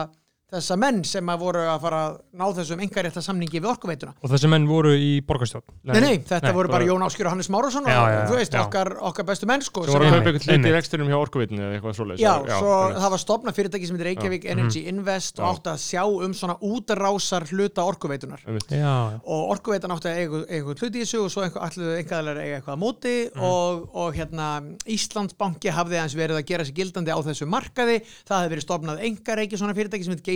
þessa 0.47 0.77
menn 0.79 1.01
sem 1.03 1.27
að 1.27 1.41
voru 1.43 1.59
að 1.67 1.81
fara 1.83 1.97
að 2.07 2.13
ná 2.39 2.43
þessum 2.55 2.79
engarétta 2.85 3.19
samningi 3.25 3.59
við 3.59 3.67
orkuveituna 3.73 4.13
Og 4.23 4.31
þessi 4.31 4.47
menn 4.51 4.67
voru 4.69 4.93
í 4.95 5.19
borgarstjórn? 5.27 5.65
Nei, 5.91 5.99
nei, 5.99 6.15
þetta 6.23 6.53
voru 6.55 6.71
bara 6.71 6.87
Jón 6.87 7.03
Áskjör 7.03 7.27
og 7.27 7.33
Hannes 7.35 7.49
Márásson 7.51 7.83
og 7.83 7.91
Já, 7.91 7.97
já, 7.99 8.13
já, 8.15 8.21
þú 8.29 8.37
veist, 8.39 8.53
já. 8.55 8.61
okkar, 8.63 8.89
okkar 9.09 9.27
bestu 9.27 9.45
menn 9.49 9.61
sko, 9.65 9.83
sem 9.83 9.91
voru 9.93 10.07
að 10.07 10.15
kaupa 10.15 10.31
eitthvað 10.31 10.47
hluti 10.55 10.71
í 10.71 10.75
reksturinn 10.77 11.11
hjá 11.11 11.17
orkuvitinu 11.19 11.61
eða 11.65 11.73
eitthvað 11.75 11.97
svoleiðis 11.99 12.23
Já, 12.23 12.33
já, 12.47 12.57
svo 12.61 12.71
einmitt. 12.77 13.01
það 13.03 13.11
var 13.15 13.21
stopnað 13.25 13.57
fyrirtæki 13.59 13.89
sem 13.89 13.95
heitir 13.97 14.09
Reykjavík 14.11 14.47
Energy 14.55 14.81
Invest 14.87 15.35
og 15.41 15.43
Já. 15.43 15.49
átti 15.51 15.69
að 15.73 15.79
sjá 15.83 16.03
um 16.07 16.33
svona 16.37 16.55
útrásar 16.63 17.43
hluta 17.51 17.83
orkuveitunar. 17.83 18.39
Já, 18.47 18.77
já. 18.79 19.19
og 19.19 19.51
orkuveitan 19.51 19.91
átti 19.91 20.07
að 20.07 20.17
eiga 20.23 20.41
eitthvað 20.47 20.79
hluti 20.79 20.95
í 20.95 21.03
þessu 21.03 21.19
og 21.25 21.31
svo 21.33 21.43
allir 21.43 21.99
einhverjar 21.99 22.39
eiga 22.39 22.61
eitthvað 22.61 22.77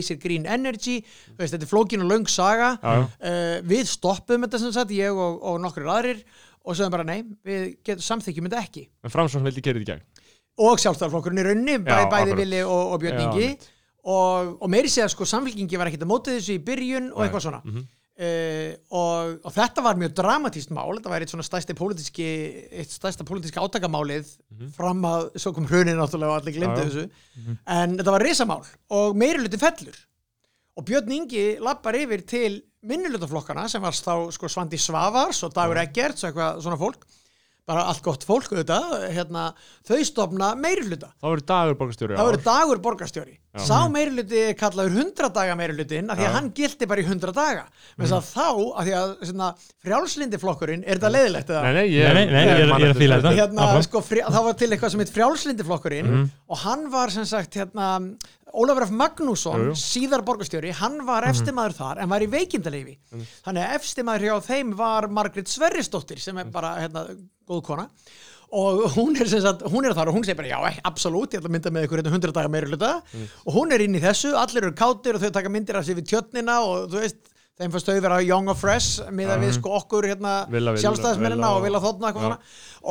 Geysir 0.02 0.20
Green 0.22 0.46
Energy. 0.50 1.00
Veist, 1.38 1.54
þetta 1.54 1.64
er 1.70 1.72
flókin 1.72 2.04
og 2.04 2.10
löng 2.12 2.28
saga. 2.30 2.74
Uh, 2.82 3.60
við 3.70 3.86
stoppum 3.94 4.44
þetta 4.50 4.60
sem 4.66 4.74
sagt 4.76 4.92
ég 4.98 5.14
og, 5.16 5.38
og 5.46 5.62
nokkur 5.64 5.88
aðrir 5.94 6.26
og 6.62 6.76
sögum 6.78 6.94
bara 6.94 7.06
nei, 7.08 7.22
við 7.46 7.70
getum 7.86 8.04
samþykjum 8.06 8.50
þetta 8.50 8.66
ekki. 8.66 8.84
En 9.06 9.14
Framsson 9.14 9.46
vildi 9.46 9.64
gera 9.66 9.80
þetta 9.80 9.88
í 9.88 9.94
gegn 9.96 10.08
og 10.62 10.78
sjálfstæðarflokkurinn 10.84 11.40
í 11.42 11.46
raunni, 11.48 11.76
bæ, 11.82 11.96
bæði. 12.12 12.34
Vili 12.38 12.60
og, 12.68 12.92
og 12.94 13.00
Björn 13.02 13.22
Ingi. 13.24 13.48
og, 14.04 14.52
og 14.62 14.70
meiri 14.70 14.90
segja 14.92 15.08
sko 15.10 15.26
samfélkingi 15.26 15.80
var 15.80 15.90
ekkert 15.90 16.04
að 16.06 16.10
móti 16.12 16.36
þessu 16.36 16.58
í 16.58 16.62
byrjun 16.68 17.08
og 17.16 17.24
eitthvað 17.26 17.46
svona. 17.48 17.62
Mhm. 17.66 17.88
Uh, 18.22 18.72
og, 18.94 19.40
og 19.48 19.54
þetta 19.56 19.84
var 19.86 19.98
mjög 20.00 20.14
dramatíst 20.20 20.72
mál. 20.76 20.94
Þetta 21.00 21.10
var 21.14 21.24
eitt 21.26 21.34
svona 21.34 21.46
stærsti 21.48 21.76
pólitíski 21.78 22.28
eitt 22.82 22.94
stærsta 22.94 23.26
pólitíska 23.28 23.64
átakamálið 23.66 24.30
fram 24.78 25.02
að, 25.10 25.32
svo 25.42 25.54
kom 25.58 25.66
hrunin 25.70 25.98
náttúrulega 26.00 26.36
og 26.36 26.42
allir 26.42 26.58
glemdu 26.60 26.86
Mhm. 26.86 26.90
Já, 26.92 27.02
já. 27.02 27.08
þessu. 27.08 27.58
En 27.78 27.98
þetta 27.98 28.12
var 28.18 28.26
risamál 28.28 28.66
og 29.02 29.16
meiri 29.18 29.42
hluti 29.44 29.58
fellur. 29.62 29.98
Og 30.78 30.86
Björn 30.88 31.12
Ingi 31.12 31.46
lappar 31.60 31.98
yfir 32.00 32.22
til 32.26 32.62
minnulutaflokkana 32.88 33.68
sem 33.70 33.82
var 33.84 33.92
þá 33.94 34.32
sko 34.34 34.48
Svandi 34.50 34.78
Svavars 34.80 35.44
og 35.44 35.52
Dagur 35.54 35.78
Eggerts 35.82 36.24
og 36.24 36.32
eitthvað 36.32 36.62
svona 36.64 36.78
fólk 36.80 37.04
bara 37.70 37.84
allt 37.92 38.02
gott 38.04 38.24
fólk 38.26 38.50
auðvitað 38.52 39.06
hérna, 39.14 39.44
þau 39.88 40.00
stopna 40.08 40.56
meiri 40.58 40.88
hluta 40.88 41.12
Það 41.22 41.30
voru 41.30 41.44
dagur 41.52 41.78
borgarstjóri 41.80 42.18
það 42.18 42.30
verður 42.32 42.44
dagur 42.48 42.82
borgarstjóri 42.88 43.36
Já. 43.52 43.62
sá 43.68 43.78
meiri 43.92 44.14
hluti 44.16 44.40
er 44.48 44.56
kallaður 44.58 44.98
100 45.04 45.30
daga 45.36 45.56
meiri 45.60 45.76
hlutin 45.78 46.10
af 46.10 46.18
því 46.18 46.26
að 46.26 46.30
Já. 46.30 46.36
hann 46.38 46.50
gildi 46.58 46.88
bara 46.90 47.04
í 47.04 47.06
100 47.06 47.34
daga 47.38 47.66
mm. 47.68 48.06
að 48.08 48.28
þá, 48.32 48.48
af 48.82 48.88
því 48.88 48.96
að 49.02 49.14
svona, 49.30 49.50
frjálslindi 49.86 50.40
flokkurinn, 50.42 50.84
er 50.88 50.98
þetta 51.02 51.14
leiðilegt 51.16 51.52
eða? 51.54 51.64
Nei, 51.68 51.74
nei, 51.78 51.88
ég, 51.92 52.08
Nei, 52.08 52.14
nei, 52.14 52.34
nei, 52.34 52.42
ég 52.42 52.52
er- 52.52 52.72
ég 52.72 52.86
er 52.90 52.94
að 52.96 53.02
fíla 53.02 53.18
þetta. 53.22 53.34
hérna, 53.42 53.82
sko, 53.86 54.02
það 54.10 54.44
var 54.48 54.54
til 54.62 54.70
eitthvað 54.72 54.94
sem 54.96 55.04
heit 55.06 55.16
frjálslindi 55.18 55.68
flokkurinn 55.68 56.12
Mhm. 56.12 56.30
og 56.50 56.58
hann 56.66 56.90
var 56.92 57.10
sem 57.14 57.26
sagt 57.26 57.54
hérna, 57.60 57.90
Ólafur 58.52 58.84
F. 58.84 58.90
Magnússon, 58.92 59.62
Jú, 59.62 59.68
jú. 59.72 59.76
síðar 59.80 60.26
borgarstjóri 60.28 60.74
hann 60.76 61.06
var 61.08 61.24
efstimaður 61.24 61.72
þar 61.78 62.02
en 62.04 62.10
var 62.12 62.20
í 62.20 62.28
veikindaleifi 62.28 62.98
þannig 63.46 63.64
að 63.64 63.76
efstimaður 63.78 64.26
hjá 64.28 64.42
þeim 64.50 64.74
var 64.76 65.08
Margrét 65.08 65.48
Sverrisdóttir 65.48 66.20
sem 66.20 66.38
er 66.38 66.50
bara 66.52 66.74
hérna, 66.82 67.06
góð 67.52 67.64
kona. 67.70 67.88
Og 68.52 68.82
hún 68.98 69.16
er, 69.16 69.30
sagt, 69.32 69.62
hún 69.72 69.86
er 69.88 69.94
þar 69.96 70.10
og 70.12 70.18
hún 70.18 70.26
segir 70.28 70.36
bara 70.42 70.50
já, 70.52 70.58
ekki, 70.68 70.82
absolutt, 70.90 71.32
ég 71.32 71.40
ætla 71.40 71.48
að 71.48 71.54
mynda 71.56 71.72
með 71.72 71.86
ykkur 71.88 72.02
hérna 72.02 72.12
100 72.18 72.34
daga 72.36 72.52
meira 72.52 72.68
hluta. 72.68 72.90
Og 73.46 73.56
hún 73.56 73.72
er 73.72 73.86
inn 73.86 73.96
í 73.96 74.02
þessu, 74.04 74.34
allir 74.36 74.66
eru 74.66 74.74
kátir 74.76 75.16
og 75.16 75.24
þau 75.24 75.32
taka 75.38 75.52
myndir 75.54 75.80
af 75.80 75.86
sér 75.88 75.96
við 76.02 76.10
tjötnina 76.12 76.58
og 76.68 76.90
þú 76.92 77.00
veist, 77.00 77.22
þeim 77.62 77.72
fannst 77.72 77.88
þau 77.88 78.02
vera 78.04 78.18
young 78.26 78.52
og 78.52 78.60
fresh 78.60 79.06
með 79.14 79.32
að 79.38 79.46
við 79.46 79.56
sko 79.60 79.72
okkur 79.78 80.10
hérna 80.10 80.34
sjálfstæðismennina 80.50 81.54
og 81.56 81.64
vilja 81.64 81.80
Já. 81.80 82.20
svona. 82.20 82.38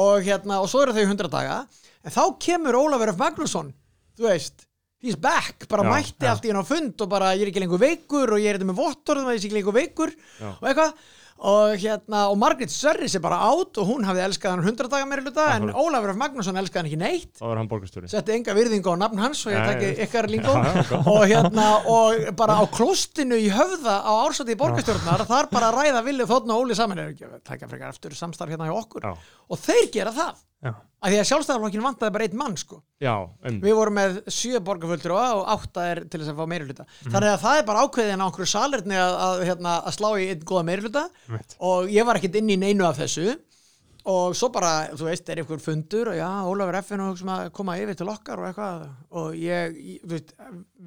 Og 0.06 0.24
hérna, 0.30 0.62
og 0.64 0.72
svo 0.72 0.86
eru 0.86 0.96
þau 0.96 1.04
100 1.04 1.32
daga. 1.36 1.60
En 2.00 2.16
þá 2.16 2.22
kemur 2.40 2.80
Ólafur 2.80 3.12
F. 3.12 3.20
Magnússon 3.20 3.72
þú 4.16 4.28
veist, 4.28 4.66
he's 5.04 5.16
back 5.20 5.66
bara 5.68 5.84
Já, 5.84 5.92
mætti 5.94 6.28
allt 6.28 6.44
í 6.44 6.52
hann 6.52 6.60
á 6.60 6.66
fund 6.68 7.00
og 7.04 7.08
bara 7.10 7.32
ég 7.36 7.46
er 7.46 7.52
ekki 7.52 7.62
lengur 7.64 7.80
veikur 7.80 8.34
og 8.36 8.42
ég 8.42 8.52
er 8.52 8.58
þetta 8.58 8.68
með 8.70 8.80
vottorðum 8.82 9.30
að 9.30 9.36
ég 9.36 9.42
sé 9.42 9.48
ekki 9.48 9.58
lengur 9.58 9.76
veikur. 9.76 10.12
Já. 10.40 10.50
og 10.52 10.68
eitthvað 10.68 10.92
og 11.40 11.74
hérna, 11.80 12.26
og 12.28 12.36
Margrét 12.40 12.72
Sverris 12.72 13.14
er 13.16 13.22
bara 13.24 13.38
átt 13.48 13.78
og 13.80 13.88
hún 13.88 14.04
hafði 14.04 14.24
elskað 14.26 14.54
hann 14.54 14.64
100 14.66 14.90
daga 14.92 15.06
meira 15.08 15.24
hluta 15.24 15.46
en. 15.54 15.70
Ólafur 15.72 16.12
F. 16.12 16.18
Magnússon 16.20 16.60
elskaði 16.60 16.82
hann 16.82 16.90
ekki 16.90 17.00
neitt 17.00 17.40
Það 17.40 17.48
var 17.48 17.60
hann 17.62 17.70
borgarstjóri 17.70 18.12
setti 18.12 18.34
enga 18.36 18.56
virðingu 18.58 18.92
á 18.92 18.96
nafn 19.00 19.22
hans 19.24 19.40
og 19.48 19.54
ég 19.54 19.70
nei. 19.70 19.94
ykkar 20.04 20.28
gott. 20.44 20.92
og 21.14 21.24
hérna 21.30 21.68
og 21.88 22.28
bara 22.36 22.60
á 22.60 22.64
klostinu 22.68 23.40
í 23.40 23.48
höfða 23.54 23.96
á 24.04 24.12
ársæti 24.26 24.56
í 24.56 24.60
borgarstjórnar 24.60 25.24
þar 25.30 25.50
bara 25.54 25.72
ræða 25.78 26.04
vilja 26.04 26.28
þóttn 26.28 26.52
og 26.52 26.66
Óli 26.66 26.76
saman 26.76 27.00
er 27.00 27.14
ekki 27.14 27.28
að 27.30 27.40
taka 27.48 27.70
frekar 27.70 27.94
eftir 27.94 28.16
samstarf 28.18 28.52
hérna 28.52 28.68
hjá 28.68 28.76
okkur 28.76 29.08
Já, 29.08 29.16
og 29.48 29.64
þeir 29.64 29.90
gera 29.96 30.12
það 30.16 30.46
Af 31.00 31.08
því 31.08 31.16
að 31.16 31.28
sjálfstæðarflokkin 31.30 31.84
vantaði 31.84 32.12
bara 32.12 32.24
einn 32.26 32.36
mann 32.36 32.56
sko. 32.60 32.78
Já, 33.00 33.14
um 33.48 33.60
við 33.62 33.76
vorum 33.78 33.94
með 33.96 34.18
sjö 34.28 34.58
borgarfulltur 34.64 35.14
og 35.16 35.46
átta 35.48 35.84
er 35.94 36.00
til 36.04 36.20
þess 36.20 36.32
að 36.34 36.40
fá 36.42 36.50
meiri 36.50 36.66
hluta 36.68 36.84
þannig 37.06 37.30
að 37.30 37.44
það 37.46 37.60
er 37.60 37.68
bara 37.70 37.84
ákveðin 37.86 38.20
á 38.20 38.26
okkur 38.26 38.50
salerni 38.50 38.98
að, 39.00 39.14
að, 39.24 39.44
hérna, 39.48 39.76
að 39.88 39.94
slá 39.96 40.08
í 40.20 40.26
einn 40.34 40.42
góða 40.50 40.64
meiri 40.68 40.84
hluta 40.84 41.06
Einmitt. 41.30 41.54
og 41.70 41.88
ég 41.94 42.04
var 42.04 42.20
ekkert 42.20 42.36
inn 42.42 42.52
í 42.52 42.58
neinu 42.60 42.84
af 42.88 43.00
þessu. 43.00 43.38
Og 44.10 44.32
svo 44.36 44.48
bara, 44.48 44.88
þú 44.96 45.08
veist, 45.10 45.28
er 45.28 45.42
einhver 45.42 45.60
fundur 45.60 46.08
og 46.08 46.14
já, 46.16 46.28
Ólafur 46.48 46.78
F. 46.78 46.92
og 46.96 47.18
að 47.34 47.50
koma 47.52 47.74
yfir 47.76 47.98
til 48.00 48.08
okkar 48.08 48.40
og 48.40 48.46
eitthvað. 48.48 48.86
Og 49.20 49.34
ég, 49.36 49.74
ég, 49.76 50.30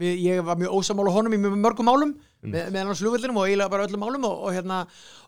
við, 0.01 0.15
ég 0.17 0.41
var 0.45 0.57
mjög 0.57 0.79
ósamála 0.79 1.13
honum 1.13 1.35
í 1.37 1.41
mjög 1.43 1.59
mörgum 1.61 1.89
málum 1.89 2.15
með, 2.43 2.67
með 2.75 2.87
hans 2.91 3.01
flugvöldinum 3.03 3.37
og 3.39 3.47
eiginlega 3.47 3.71
bara 3.71 3.85
öllum 3.87 4.01
málum 4.03 4.27
og, 4.27 4.35
og 4.47 4.53
hérna, 4.55 4.79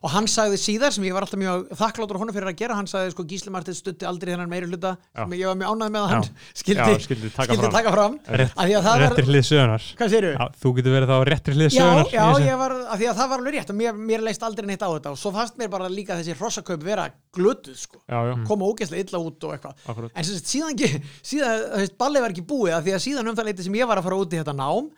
og 0.04 0.12
hann 0.12 0.26
sagði 0.30 0.58
síðar 0.60 0.92
sem 0.94 1.06
ég 1.08 1.14
var 1.16 1.24
alltaf 1.26 1.40
mjög 1.40 1.66
þakkláttur 1.80 2.18
honum 2.20 2.36
fyrir 2.36 2.50
að 2.52 2.58
gera, 2.60 2.76
hann 2.78 2.88
sagði 2.90 3.14
sko 3.14 3.24
Gísli 3.30 3.52
Martins 3.54 3.80
stutti 3.82 4.06
aldrei 4.08 4.34
þennan 4.34 4.50
meiri 4.52 4.68
hluta 4.70 4.92
sem 5.16 5.32
ég 5.38 5.48
var 5.50 5.56
mjög 5.60 5.72
ánægð 5.76 5.94
með 5.96 6.02
að 6.02 6.12
hann 6.12 6.26
skildi, 6.60 6.90
Já, 6.92 7.00
skyldi 7.06 7.30
taka 7.36 7.46
skildi 7.48 7.62
fram. 7.64 7.76
taka 7.78 7.94
fram. 7.96 8.18
Rétt- 8.26 8.52
af 8.56 8.68
því 8.68 8.76
að 8.76 8.86
það 8.86 8.92
var, 8.92 9.04
réttri 9.06 9.26
hlið? 9.30 10.28
Já, 10.36 10.46
þú 10.60 10.72
getur 10.76 10.96
verið 10.96 11.10
þá 11.10 11.16
á 11.16 11.22
réttri 11.30 11.56
hlið 11.56 11.68
Já, 11.70 11.76
sögunar 11.80 12.12
já, 12.12 12.22
þessu. 12.26 12.46
ég 12.46 12.60
var, 12.60 12.74
af 12.92 13.00
því 13.00 13.08
að 13.10 13.16
það 13.22 13.30
var 13.32 13.42
alveg 13.42 13.56
rétt 13.56 13.72
og 13.72 13.78
mér, 13.80 14.00
mér 14.12 14.24
leist 14.26 14.46
aldrei 14.46 14.66
neitt 14.70 14.84
á 14.84 14.88
þetta 14.92 15.12
og 15.14 15.20
svo 15.20 15.32
fannst 15.36 15.58
mér 15.60 15.70
bara 15.72 15.88
líka 15.92 16.18
þessi 16.20 16.36
hrossakaup 16.38 16.84
vera 16.86 17.08
glötuð 17.36 17.76
sko, 17.80 18.00
já, 18.08 18.18
já, 18.30 18.34
koma 18.48 18.68
ógeðslega 18.70 19.06
illa 19.06 19.20
út 19.26 19.46
og 19.48 19.56
eitthvað. 19.56 20.10
En 20.16 20.28
síðan, 20.28 20.78
síðan 21.26 21.64
veist, 21.80 21.96
ballið 22.00 22.24
var 22.26 22.34
ekki 22.36 22.46
búið 22.48 22.76
af 22.78 22.84
því 22.86 22.94
að 22.96 23.04
síðan 23.06 23.30
um 23.32 23.36
það 23.38 23.50
leiti 23.50 23.66
sem 23.66 23.76
ég 23.80 23.88
var 23.90 24.00
að 24.00 24.08
fara 24.08 24.20
út 24.22 24.32
í 24.36 24.40
þetta 24.40 24.56
nám 24.56 24.88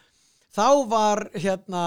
þá 0.59 0.69
var 0.91 1.27
hérna 1.39 1.83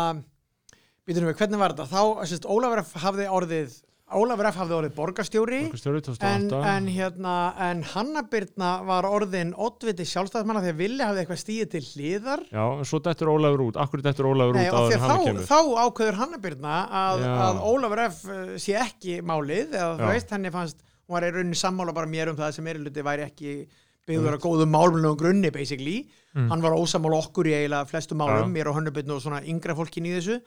býtum 1.08 1.28
við, 1.28 1.38
hvernig 1.40 1.62
var 1.62 1.74
þetta 1.76 1.90
þá, 1.92 2.28
sagt, 2.30 2.46
Ólafur 2.50 2.84
F. 2.86 2.94
hafði 3.04 3.32
orðið 3.32 3.80
Ólafur 4.12 4.48
F. 4.50 4.58
hafði 4.60 4.76
orðið 4.76 4.96
borgarstjóri 4.98 5.60
Borgarstjóri 5.70 6.00
en, 6.02 6.48
2008 6.52 6.72
en 6.74 6.88
hérna 6.92 7.36
en 7.68 7.84
Hanna 7.94 8.24
Birna 8.32 8.72
var 8.88 9.08
orðin 9.08 9.54
oddviti 9.56 10.04
sjálfstæðismanna 10.08 10.64
því 10.66 10.72
að 10.74 10.82
Villi 10.82 11.06
hafði 11.08 11.24
eitthvað 11.24 11.42
stíðið 11.44 11.70
til 11.72 11.84
hliðar 11.94 12.44
Já, 12.52 12.64
en 12.66 12.90
svo 12.90 13.00
dettur 13.06 13.32
Ólafur 13.32 13.64
út 13.70 13.80
Akkur 13.80 14.04
dettur 14.04 14.28
Ólafur 14.34 14.60
Nei, 14.60 14.68
út 14.68 14.98
þá, 15.00 15.46
þá 15.48 15.60
ákveður 15.86 16.20
Hanna 16.20 16.42
Birna 16.44 16.80
að, 17.02 17.24
að 17.48 17.62
Ólafur 17.72 18.04
F. 18.10 18.20
eh, 18.36 18.56
sé 18.68 18.76
ekki 18.84 19.22
málið 19.24 19.78
eða 19.80 19.94
þú 20.02 20.12
veist, 20.12 20.36
henni 20.36 20.52
fannst 20.54 20.84
hún 20.84 21.16
var 21.16 21.28
í 21.28 21.32
rauninni 21.32 21.62
sammála 21.64 21.96
bara 21.96 22.12
mér 22.12 22.34
um 22.34 22.40
það 22.40 22.58
sem 22.58 22.68
meiri 22.68 22.84
hluti 22.84 23.08
væri 23.08 23.26
ekki 23.30 23.56
byggður 24.10 24.38
að 24.38 24.44
góðum 24.48 24.74
málunum 24.74 25.20
grunni 25.20 25.52
basically, 25.54 26.00
hann 26.34 26.64
var 26.64 26.78
ósammála 26.78 27.22
okkur 27.22 27.52
í 27.52 27.56
eiginlega 27.60 27.90
flestum 27.90 28.22
málum, 28.22 28.50
Já. 28.50 28.54
mér 28.56 28.72
og 28.72 28.80
Hönnubitn 28.80 29.14
og 29.14 29.22
svona 29.24 29.44
yngra 29.46 29.78
fólkin 29.78 30.10
í 30.10 30.16
þessu. 30.18 30.42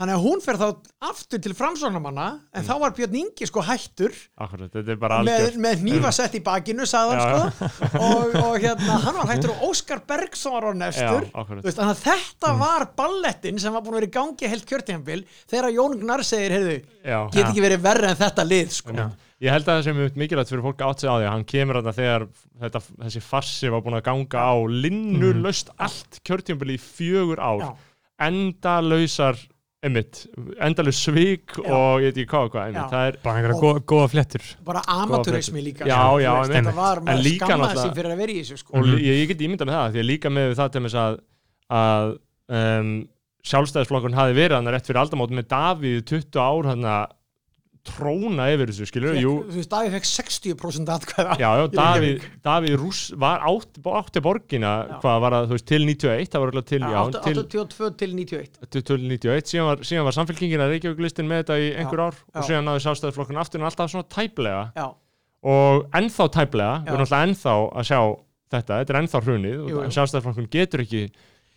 Þannig 0.00 0.16
að 0.16 0.22
hún 0.24 0.40
fer 0.40 0.56
þá 0.56 0.68
aftur 1.10 1.40
til 1.44 1.50
framsóknarmanna 1.52 2.26
en 2.56 2.64
þá 2.64 2.70
var 2.80 2.92
Björn 2.96 3.16
Ingi 3.20 3.44
sko 3.44 3.60
hættur. 3.68 4.14
Akkurat, 4.40 4.72
með, 5.26 5.58
með 5.60 5.82
nýfasett 5.84 6.38
í 6.38 6.40
bakinu 6.46 6.86
sagði 6.88 7.18
hann 7.18 7.34
Já, 7.34 7.50
sko. 7.50 7.98
Og, 8.06 8.32
og 8.40 8.56
hérna, 8.62 8.96
hann 9.04 9.18
var 9.18 9.28
hættur 9.28 9.52
og 9.52 9.66
Óskar 9.68 10.00
Bergson 10.08 10.56
var 10.56 10.70
á 10.70 10.72
akkurat. 10.72 11.60
Þú 11.60 11.68
veist, 11.68 11.82
þetta 12.06 12.54
var 12.62 12.86
ballettin 12.96 13.60
sem 13.60 13.76
var 13.76 13.84
búin 13.84 13.98
að 13.98 14.00
vera 14.00 14.08
í 14.08 14.14
gangi 14.14 14.52
heilt 14.54 14.68
kjörtíðanbil 14.72 15.26
þegar 15.52 15.68
Jón 15.76 15.98
Gnar 16.00 16.24
segir, 16.24 16.56
heyrðu, 16.56 16.78
get 17.34 17.42
ekki 17.50 17.66
verið 17.66 17.84
verri 17.90 18.08
en 18.14 18.22
þetta 18.24 18.48
lið 18.48 18.72
sko. 18.78 18.96
Ég 19.40 19.54
held 19.54 19.64
að 19.64 19.78
það 19.78 19.84
sem 19.86 20.00
er 20.04 20.16
mikilvægt 20.20 20.50
fyrir 20.52 20.64
fólk 20.66 20.82
að 20.84 20.90
átt 20.92 21.00
sig 21.00 21.08
á 21.08 21.16
því 21.16 21.24
að 21.24 21.32
hann 21.32 21.44
kemur 21.48 21.78
þarna 21.78 21.92
þegar 21.96 22.24
þetta, 22.60 22.80
þessi 23.06 23.22
farsi 23.24 23.70
var 23.72 23.80
búin 23.86 23.96
að 23.96 24.02
ganga 24.10 24.42
á 24.44 24.54
linnurlaust 24.84 25.70
allt 25.80 26.18
kjörtjömbili 26.28 26.76
í 26.76 26.82
fjögur 26.82 27.40
ár 27.40 27.62
Já. 27.64 27.70
endalausar 28.26 29.38
einmitt, 29.80 30.26
endalaus 30.60 30.98
svik 31.00 31.54
Já. 31.56 31.70
og 31.72 32.02
ég 32.04 32.10
veit 32.10 32.18
ekki 32.20 32.28
hvað 32.34 32.48
og 32.50 32.52
hvað 32.52 32.66
einmitt, 32.66 32.82
Já. 32.82 32.90
það 32.92 33.06
er 33.08 33.16
bara 33.24 33.40
einhverja 33.40 33.60
góða, 33.62 33.80
góða 33.94 34.08
flettur 34.12 34.48
bara 34.66 34.82
amatúrismi 34.92 35.62
líka 35.64 35.88
Já, 35.88 35.96
sko. 35.96 36.18
veist, 36.20 36.52
þetta 36.58 36.74
var 36.76 37.00
maður 37.00 37.22
náttúrulega- 37.24 37.84
sig 37.86 37.94
fyrir 37.96 38.12
að 38.12 38.20
vera 38.20 38.32
í 38.34 38.42
þessu 38.42 38.58
sko. 38.60 38.74
og 38.76 38.84
mm 38.84 38.98
ég, 39.00 39.16
ég 39.22 39.28
get 39.32 39.40
ímyndað 39.46 39.70
með 39.70 39.78
það 39.78 39.94
því 39.96 40.02
að 40.04 40.10
líka 40.10 40.34
með 40.36 40.52
það 40.60 40.74
til 40.76 40.82
þess 40.84 40.98
að, 41.00 41.16
að 41.80 42.12
um, 42.60 42.92
sjálfstæðisflokkun 43.40 44.18
hafi 44.20 44.36
verið 44.36 44.56
hann 44.60 44.68
rétt 44.76 44.84
fyrir 44.90 45.00
aldamót 45.00 45.32
með 45.32 45.48
Davíð 45.48 46.04
20 46.12 46.44
ár 46.44 46.68
hann 46.74 46.84
tróna 47.90 48.46
yfir 48.54 48.70
þessu, 48.70 48.86
skilur 48.88 49.12
Fékk- 49.14 49.24
jú, 49.24 49.32
þú 49.50 49.58
veist, 49.58 49.70
Davíð 49.74 49.94
fekk 49.96 50.08
60% 50.10 50.92
atkvæða 50.94 51.36
já, 51.42 51.48
já, 51.60 51.64
Davíð. 51.74 52.26
Davíð 52.46 52.76
Rúss 52.80 53.02
var 53.20 53.44
átt, 53.50 53.80
átti 54.00 54.22
borgina, 54.24 54.72
Já. 54.88 54.96
hvað 55.02 55.20
var 55.24 55.36
það, 55.36 55.46
þú 55.50 55.56
veist, 55.58 55.66
til 55.70 55.86
91, 55.86 56.30
það 56.32 56.44
var 56.44 56.52
alveg 56.54 56.66
til, 56.70 56.80
já, 56.80 57.00
til, 57.20 57.40
82 57.44 57.90
til 58.02 58.14
91 58.16 58.60
til, 58.70 58.82
til 58.90 59.04
91, 59.10 59.50
síðan 59.54 59.68
var, 59.70 59.84
síðan 59.90 60.06
var 60.10 60.16
samfélkingin 60.18 60.64
að 60.64 60.74
Reykjavík 60.76 61.04
listin 61.06 61.28
með 61.30 61.42
þetta 61.44 61.58
í 61.60 61.70
einhver 61.80 62.04
ár 62.06 62.14
já. 62.20 62.24
og 62.40 62.48
síðan 62.50 62.68
náði 62.70 62.84
sjálfstæðisflokkun 62.86 63.40
aftur 63.42 63.60
en 63.62 63.68
alltaf 63.70 63.90
svona 63.92 64.08
tæplega 64.16 64.62
já, 64.76 64.86
og 65.42 65.86
ennþá 65.96 66.28
tæplega, 66.36 66.74
við 66.84 66.86
Já. 66.86 66.92
erum 66.94 67.06
alltaf 67.06 67.26
ennþá 67.26 67.56
að 67.80 67.90
sjá 67.90 68.00
þetta, 68.50 68.78
þetta 68.80 68.94
er 68.94 69.00
ennþá 69.02 69.20
hrunið 69.24 69.60
og 69.70 69.92
sjálfstæðisflokkun 69.96 70.50
getur 70.52 70.84
ekki 70.84 71.04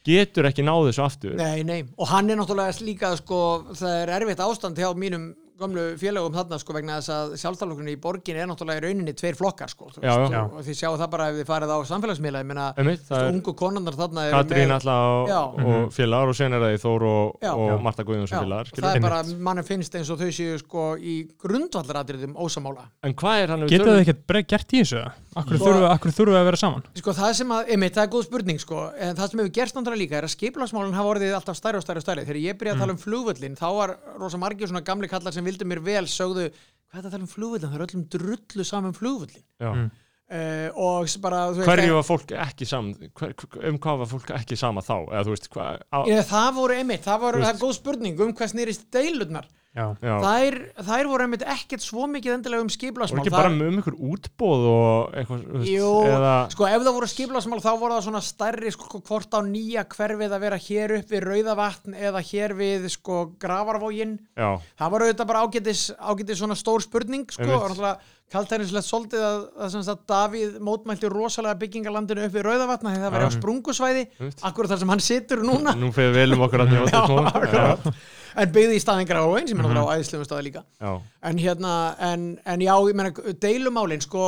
getur 0.03 0.47
ekki 0.49 0.65
náðu 0.67 0.89
þessu 0.89 1.03
aftur 1.05 1.35
nei, 1.39 1.63
nei 1.63 1.77
og 1.95 2.09
hann 2.11 2.27
er 2.29 2.35
náttúrulega 2.35 2.83
líka 2.83 3.13
sko, 3.19 3.37
það 3.71 3.93
er 4.01 4.11
erfitt 4.17 4.41
ástand 4.43 4.75
hjá 4.79 4.89
mínum 4.99 5.29
gömlu 5.59 5.83
félögum 6.01 6.33
þarna 6.35 6.57
sko 6.61 6.73
vegna 6.75 6.97
þess 6.99 7.11
að 7.13 7.33
sjálfstæðlokkurinn 7.41 7.91
í 7.93 7.97
borgin 8.03 8.39
er 8.41 8.47
náttúrulega 8.49 8.81
í 8.81 8.83
rauninni 8.87 9.13
tveir 9.19 9.37
flokkar 9.39 9.69
sko 9.71 9.89
þú 9.93 10.01
Já, 10.03 10.13
já. 10.33 10.41
og, 10.47 10.59
þið 10.65 10.77
sjáu 10.79 10.97
það 11.01 11.11
bara 11.13 11.27
ef 11.29 11.37
þið 11.39 11.49
farið 11.51 11.73
á 11.73 11.77
samfélagsmiðla 11.91 12.41
ég 12.43 12.49
meina, 12.49 12.65
það 13.09 13.27
ungu 13.33 13.53
konandar 13.63 13.97
þarna 13.99 14.25
Katrín 14.33 14.73
alltaf 14.75 15.33
og, 15.33 15.61
og 15.63 15.93
félagar 15.93 16.33
og 16.33 16.39
sen 16.39 16.57
er 16.57 16.65
það 16.65 16.75
í 16.77 16.81
Þór 16.83 17.07
og, 17.09 17.47
og. 17.53 17.73
Marta 17.85 18.05
Guðjóns 18.07 18.33
Já, 18.33 18.39
og 18.39 18.45
félagar 18.47 18.71
það 18.71 18.79
skilur. 18.81 18.97
er 18.97 19.05
bara, 19.07 19.23
mann 19.49 19.63
finnst 19.67 19.95
eins 19.99 20.09
og 20.13 20.19
þau 20.23 20.31
séu 20.39 20.57
sko 20.63 20.87
í 20.97 21.15
grundvallaratriðum 21.43 22.33
ósamála 22.39 22.87
en 23.05 23.13
hvað 23.17 23.43
er 23.43 23.53
hann 23.53 23.67
geta 23.69 23.91
þið 23.93 24.01
ekkert 24.03 24.25
bre- 24.29 24.45
gert 24.53 24.73
í 24.73 24.81
þessu? 24.83 25.03
Akkur 25.33 25.57
Sko- 25.57 26.11
þurfa 26.13 26.39
að 26.39 26.45
vera 26.45 26.57
saman? 26.59 26.83
Sko 26.99 27.13
það 27.17 27.31
sem 27.39 27.51
að, 27.55 27.69
einmitt, 27.73 27.95
það 27.95 28.03
er 28.05 28.11
góð 28.13 28.25
spurning 28.27 28.59
sko, 28.61 28.81
en 29.01 29.15
það 29.17 29.29
sem 29.31 29.39
hefur 29.41 29.53
gerst 29.57 29.77
náttúrulega 29.77 30.01
líka 30.03 30.17
er 30.19 30.27
að 30.27 30.33
skiplagsmálinn 30.35 30.93
hafa 30.93 31.09
orðið 31.15 31.33
alltaf 31.39 31.57
stærri 31.57 31.79
og 31.79 31.85
stærri 31.85 32.01
og 32.03 32.05
stærri. 32.05 32.25
Þegar 32.27 32.39
ég 32.43 32.59
byrjaði 32.59 32.77
að 32.77 32.83
tala 32.83 32.93
um 32.93 32.99
flugvöllin, 33.01 33.55
þá 33.57 33.65
var 33.79 33.95
rosa 34.21 34.37
margir 34.43 34.69
svona 34.69 34.83
gamli 34.85 35.09
kallar 35.09 35.33
sem 35.33 35.42
vildu 35.47 35.67
mér 35.69 35.81
vel, 35.85 36.05
sögðu, 36.11 36.47
hvað 36.53 36.99
er 36.99 37.03
það 37.03 37.09
að 37.09 37.15
tala 37.15 37.27
um 37.27 37.33
flugvöllin? 37.33 37.69
Það 37.69 37.77
er 37.79 37.85
öllum 37.87 38.07
drullu 38.15 38.65
saman 38.67 38.91
um 38.91 38.97
flugvöllin. 38.97 39.45
Já. 39.63 39.69
Mm. 39.73 39.91
Uh, 40.33 40.69
og 40.79 41.09
bara, 41.21 41.39
þú 41.51 41.59
veist, 41.59 41.67
hverju 41.67 41.95
var 41.97 42.05
fólk 42.07 42.31
ekki 42.41 42.65
saman 42.65 43.09
hver, 43.19 43.33
um 43.69 43.75
hvað 43.83 43.99
var 44.01 44.07
fólk 44.09 44.31
ekki 44.33 44.55
sama 44.57 44.81
þá 44.81 44.95
eða 45.03 45.25
þú 45.27 45.33
veist 45.35 45.49
hvað 45.53 45.83
á, 45.93 45.99
Ég, 46.09 46.21
það 46.29 46.47
voru 46.55 46.77
einmitt, 46.79 47.03
það 47.05 47.19
voru, 47.25 47.41
það 47.43 47.59
góð 47.61 47.73
spurning 47.77 48.23
um 48.23 48.31
hvað 48.39 48.53
snýrist 48.53 48.87
deilurnar. 48.95 49.49
Þær, 49.73 50.55
þær 50.85 51.07
voru 51.09 51.25
einmitt 51.25 51.43
ekkert 51.49 51.81
svo 51.81 52.05
mikið 52.05 52.35
endilega 52.35 52.61
um 52.61 52.67
voru 52.67 52.75
skiplagsmál. 52.75 53.23
ekki 53.23 53.31
bara 53.33 53.49
um 53.49 53.79
ykkur 53.81 53.95
útbóð 53.97 54.65
og 54.69 55.15
eitthvað 55.17 55.65
Jú, 55.65 55.87
eða, 56.11 56.33
sko 56.53 56.67
ef 56.69 56.83
það 56.85 56.97
voru 56.99 57.09
skiplagsmál 57.09 57.61
þá 57.63 57.69
voru 57.81 57.95
það 57.95 58.05
svona 58.05 58.21
stærri 58.21 58.73
sko 58.75 59.01
hvort 59.01 59.33
á 59.33 59.41
nýja 59.41 59.85
hverfið 59.89 60.35
að 60.37 60.43
vera 60.45 60.59
hér 60.61 60.93
upp 60.99 61.13
við 61.15 61.25
Rauðavatn 61.25 61.97
eða 61.97 62.21
hér 62.29 62.53
við 62.59 62.85
sko 62.93 63.23
Gravarvógin 63.41 64.19
já, 64.37 64.49
það 64.77 64.93
var 64.93 65.07
auðvitað 65.07 65.31
bara 65.33 65.41
ágætis, 65.47 65.87
ágætis 65.97 66.43
svona 66.43 66.59
stór 66.59 66.85
spurning 66.85 67.25
sko, 67.33 67.49
og 67.49 67.65
náttúrulega 67.73 67.97
kaltærinslegt 68.33 68.87
svolítið 68.87 69.25
að, 69.27 69.43
að, 69.65 69.75
sagt, 69.87 70.03
Davíð 70.09 70.55
mótmælti 70.65 71.11
rosalega 71.13 71.59
byggingalandinu 71.61 72.25
upp 72.27 72.33
við 72.37 72.45
Rauðavatn 72.47 72.89
því 72.89 73.03
það 73.03 73.13
var 73.15 73.25
á 73.25 73.29
Já. 73.29 73.35
sprungusvæði. 73.37 74.03
Einmitt. 74.17 74.43
akkur 74.49 74.71
þar 74.71 74.81
sem 74.81 74.93
hann 74.95 75.03
situr 75.05 75.45
núna. 75.45 75.75
Nú 75.77 75.91
fyrir 75.95 76.17
vel 76.17 76.33
um 76.37 76.43
okkur 76.47 76.65
að 76.65 76.73
njóta 76.73 77.03
akkurat. 77.29 77.87
en 78.33 78.57
byggði 78.57 78.79
í 78.79 78.81
staðin 78.81 79.09
Gravarvógin 79.09 79.53
sem 79.53 79.61
er 79.63 79.79
á 79.79 79.85
æðislegum 79.93 80.27
staði 80.27 80.49
líka. 80.49 80.65
Já, 80.81 80.91
en 81.29 81.39
hérna, 81.45 81.77
en, 82.09 82.27
en 82.43 82.65
já, 82.65 82.73
ég 82.89 82.97
meina 82.99 83.33
deilumálin, 83.43 84.01
sko 84.03 84.25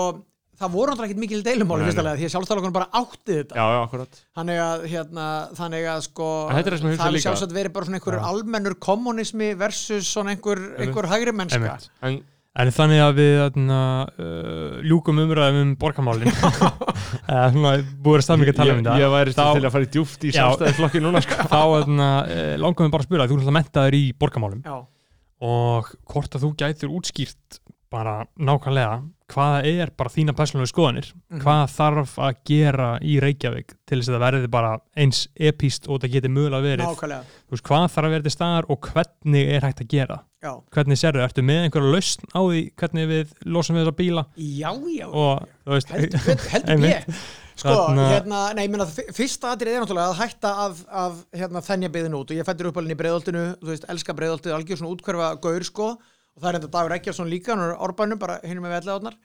það 0.56 0.72
voru 0.72 0.92
náttúrulega 0.92 1.12
ekkert 1.12 1.24
mikil 1.24 1.42
deilumál 1.44 1.80
Nei, 1.80 1.84
í 1.84 1.88
fyrsta 1.90 2.04
nei. 2.04 2.08
lega 2.08 2.20
því 2.20 2.28
að 2.28 2.34
sjálfstæðalokkurinn 2.36 2.76
bara 2.78 3.02
átti 3.02 3.40
þetta. 3.42 3.58
Já, 3.58 3.66
já, 3.74 3.80
akkurat. 3.82 4.22
Þannig 4.38 4.62
að, 4.66 4.86
hérna, 4.94 5.26
þannig 5.58 5.90
að 5.92 6.06
sko 6.06 6.30
það 6.52 6.70
er 7.10 7.18
sjálfsagt 7.26 7.56
verið 7.58 7.76
bara 7.76 7.90
svona 7.90 8.00
einhver 8.00 8.18
almennur 8.30 8.78
kommunismi 8.88 9.50
versus 9.60 10.08
svona 10.14 10.36
einhver, 10.36 10.64
einhver 10.80 11.10
hægri 11.12 11.36
mennska 11.36 11.76
en 12.62 12.72
þannig 12.76 13.02
að 13.04 13.18
við 13.20 13.34
þarna, 13.42 13.80
uh, 14.16 14.78
ljúkum 14.88 15.22
umræðum 15.26 15.62
um 15.62 15.74
borgarmálin? 15.82 16.32
Eða 17.32 17.50
svona 17.56 17.74
búið 18.06 18.22
að 18.22 18.26
að 18.54 18.60
tala 18.60 18.76
um 18.76 18.80
ég, 18.80 18.88
þetta 18.88 18.98
ég 19.02 19.14
væri 19.16 19.36
Þá- 19.36 19.44
til 19.46 19.66
að 19.66 19.76
fara 19.76 19.88
í 19.88 19.92
djúft 19.96 20.26
í 20.26 20.32
Já. 20.32 20.38
sjálfstæðisflokki 20.40 21.04
núna 21.04 21.24
sko. 21.26 21.48
þá 21.52 21.60
uh, 21.60 22.56
langum 22.62 22.88
við 22.88 22.96
bara 22.96 23.04
að 23.04 23.10
spila 23.10 23.28
þú 23.28 23.40
náttúrulega 23.40 23.58
mentaður 23.60 24.00
í 24.00 24.04
borgarmálum. 24.20 24.64
Já, 24.66 24.78
og 25.46 25.92
hvort 26.12 26.38
að 26.38 26.48
þú 26.48 26.54
gætir 26.64 26.96
útskýrt 26.96 27.60
bara 27.92 28.24
nákvæmlega 28.40 29.04
hvaða 29.32 29.62
er 29.66 29.92
bara 29.98 30.12
þína 30.14 30.36
persónulegu 30.38 30.70
skoðanir? 30.70 31.08
Mhm. 31.32 31.42
hvað 31.42 31.64
þarf 31.76 32.16
að 32.22 32.40
gera 32.50 32.90
í 33.02 33.18
Reykjavík 33.24 33.74
til 33.88 34.00
þess 34.00 34.12
að 34.12 34.16
það 34.16 34.26
verði 34.26 34.52
bara 34.54 34.72
eins 34.96 35.28
epíst 35.36 35.90
og 35.90 36.02
það 36.04 36.16
geti 36.18 36.32
mögulega 36.32 36.66
verið? 36.66 36.86
Nákvæmlega. 36.86 37.24
Þú 37.46 37.56
veist, 37.56 37.66
hvað 37.70 37.88
þarf 37.96 38.06
að 38.10 38.16
vera 38.16 38.26
til 38.28 38.36
staðar 38.36 38.70
og 38.70 38.90
hvernig 38.92 39.54
er 39.56 39.66
hægt 39.66 39.82
að 39.82 39.92
gera 39.96 40.20
Já, 40.46 40.52
hvernig 40.76 41.00
sérðu, 41.02 41.24
ertu 41.26 41.44
með 41.46 41.64
einhverja 41.66 41.94
lausn 41.96 42.28
á 42.30 42.40
því 42.46 42.62
hvernig 42.82 43.10
við 43.10 43.34
losum 43.56 43.78
við 43.80 43.84
þessa 43.86 43.96
bíla? 43.98 44.24
Já, 44.38 44.70
já. 44.94 45.08
Og 45.10 45.74
veist 45.74 45.94
heldur, 45.96 46.46
heldur 46.54 46.88
ég 46.92 47.10
Sko, 47.56 47.72
Þarna- 47.72 48.06
hérna, 48.12 48.40
nei, 48.52 48.66
ég 48.66 48.72
meina, 48.74 48.86
fyrsta 49.16 49.54
atrið 49.56 49.78
er 49.78 49.84
náttúrulega 49.86 50.12
að 50.12 50.18
hætta 50.20 50.50
að, 50.66 50.80
að 50.92 51.22
hérna, 51.40 51.62
þennja 51.64 51.90
byggðin 51.94 52.18
út. 52.18 52.34
Og 52.34 52.36
ég 52.42 52.48
fættur 52.50 52.68
uppalinn 52.68 52.92
í 52.92 52.98
breiðoltinu, 53.00 53.44
þú 53.62 53.70
veist, 53.72 53.86
elska 53.94 54.16
breiðoltið, 54.18 54.56
algjör 54.58 54.82
svona 54.82 54.92
útkverfa 54.92 55.30
gaur, 55.46 55.64
sko, 55.64 55.86
og 55.96 56.44
það 56.44 56.50
er 56.50 56.58
enda 56.60 56.72
Dagur 56.74 56.96
Ekkjarsson 56.98 57.32
líka, 57.32 57.54
hann 57.56 57.64
er 57.64 57.80
árbænum, 57.88 58.20
bara 58.20 58.42
hinn 58.44 58.60
með 58.60 58.76
vellegaðnar 58.76 59.16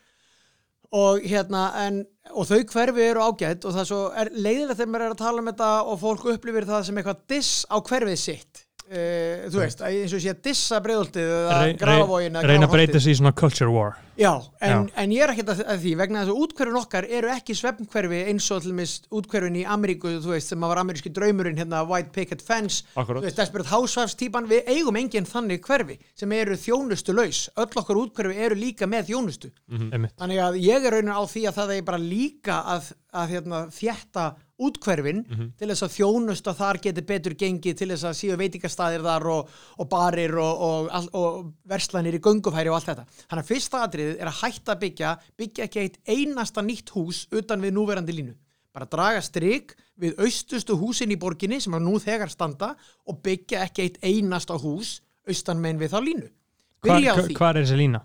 og 0.91 1.23
hérna, 1.23 1.65
en, 1.87 2.01
og 2.35 2.49
þau 2.49 2.65
hverfi 2.73 3.05
eru 3.07 3.23
ágætt 3.23 3.67
og 3.67 3.75
það 3.77 3.83
er 3.85 3.89
svo 3.91 4.01
er 4.19 4.31
leiðilegt 4.35 4.81
þegar 4.81 4.91
maður 4.91 5.05
er 5.07 5.13
að 5.15 5.21
tala 5.21 5.43
um 5.43 5.51
þetta 5.51 5.69
og 5.87 6.01
fólk 6.01 6.25
upplifir 6.33 6.67
það 6.67 6.87
sem 6.89 6.99
eitthvað 6.99 7.21
diss 7.31 7.53
á 7.71 7.77
hverfið 7.79 8.19
sitt 8.19 8.63
uh, 8.91 9.49
þú 9.51 9.61
veist, 9.63 9.83
eins 9.87 10.15
og 10.17 10.23
sé 10.23 10.33
að 10.35 10.41
dissa 10.51 10.81
breiðoltið 10.85 11.33
eða 11.39 11.59
grafavógin 11.81 12.39
eða 12.41 12.51
reyna 12.51 12.69
að 12.69 12.75
breyta 12.77 13.01
sig 13.01 13.15
í 13.15 13.19
svona 13.21 13.33
culture 13.39 13.71
war. 13.73 13.99
Já, 14.21 14.35
en, 14.61 14.71
Já. 14.71 14.93
en 15.01 15.13
ég 15.15 15.23
er 15.25 15.31
ekkert 15.33 15.53
að, 15.55 15.61
að 15.73 15.79
því 15.85 15.93
vegna 15.97 16.21
þess 16.25 16.33
að 16.35 16.41
útkverfin 16.45 16.79
okkar 16.83 17.07
eru 17.09 17.31
ekki 17.33 17.55
svefnkverfi 17.57 18.19
eins 18.29 18.49
og 18.53 18.65
til 18.67 18.75
mist 18.77 19.07
útkverfin 19.17 19.57
í 19.57 19.63
Ameríku 19.65 20.13
þú 20.21 20.35
veist, 20.35 20.51
sem 20.53 20.67
var 20.67 20.81
ameríski 20.83 21.13
draumurinn 21.17 21.57
hérna 21.57 21.81
White 21.89 22.13
Picket 22.13 22.45
Fence, 22.45 22.83
Akkurat. 22.93 23.23
þú 23.23 23.31
veist, 23.31 23.39
Desperate 23.41 23.71
Housewives 23.73 24.19
típan, 24.21 24.51
við 24.51 24.69
eigum 24.75 24.99
engin 25.01 25.29
þannig 25.31 25.65
hverfi 25.65 25.97
sem 26.19 26.37
eru 26.37 26.59
þjónustu 26.61 27.17
laus, 27.17 27.47
öll 27.57 27.81
okkar 27.81 28.03
útkverfi 28.03 28.45
eru 28.45 28.61
líka 28.61 28.91
með 28.91 29.09
þjónustu. 29.15 29.53
Einmitt. 29.71 30.13
þannig 30.21 30.45
að 30.45 30.61
ég 30.67 30.85
er 30.91 30.99
raunin 30.99 31.17
á 31.17 31.23
því 31.25 31.47
að 31.49 31.59
það 31.63 31.75
er 31.79 31.89
bara 31.89 32.03
líka 32.05 32.61
að, 32.77 32.93
að 33.17 33.35
hérna, 33.39 33.63
þjætta 33.73 34.27
útkverfin 34.67 35.23
til 35.59 35.69
þess 35.71 35.85
að 35.87 35.95
þjónusta 35.97 36.55
þar 36.59 36.81
geti 36.85 37.05
betur 37.09 37.37
gengið 37.39 37.79
til 37.81 37.89
þess 37.93 38.07
að 38.11 38.19
síðu 38.19 38.37
veitingastæðir 38.41 39.07
þar 39.07 39.27
og, 39.35 39.55
og 39.79 39.89
barir 39.91 40.37
og, 40.37 40.65
og, 40.67 40.91
og, 40.93 41.09
og 41.21 41.51
verslanir 41.71 42.19
í 42.19 42.23
göngufæri 42.25 42.71
og 42.71 42.79
allt 42.79 42.91
þetta. 42.93 43.07
Þannig 43.31 43.45
að 43.45 43.51
fyrsta 43.53 43.83
atriðið 43.87 44.21
er 44.21 44.31
að 44.31 44.41
hætta 44.43 44.77
að 44.77 44.83
byggja 44.85 45.17
byggja 45.41 45.69
ekki 45.69 45.85
eitt 45.85 45.99
einasta 46.09 46.65
nýtt 46.65 46.95
hús 46.97 47.27
utan 47.33 47.65
við 47.65 47.77
núverandi 47.77 48.17
línu. 48.17 48.37
Bara 48.71 48.87
draga 48.87 49.23
strik 49.25 49.75
við 49.99 50.21
austustu 50.23 50.77
húsin 50.79 51.11
í 51.11 51.19
borginni 51.19 51.59
sem 51.61 51.75
að 51.75 51.87
nú 51.89 51.99
þegar 51.99 52.31
standa 52.31 52.75
og 53.09 53.19
byggja 53.25 53.65
ekki 53.67 53.89
eitt 53.89 53.99
einasta 54.05 54.59
hús 54.61 55.01
austan 55.29 55.61
megin 55.63 55.81
við 55.81 55.95
þá 55.95 56.01
línu. 56.05 56.29
Hvar, 56.81 57.03
því. 57.27 57.35
hvar 57.37 57.59
er 57.59 57.67
þessi 57.67 57.77
lína? 57.77 58.01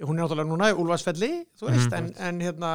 Já, 0.00 0.06
hún 0.08 0.16
er 0.16 0.24
náttúrulega 0.24 0.48
núna 0.48 0.70
í 0.70 0.76
Úlfarsfelli, 0.80 1.30
þú 1.60 1.66
veist, 1.68 1.92
en, 1.92 2.06
en 2.24 2.38
hérna, 2.40 2.70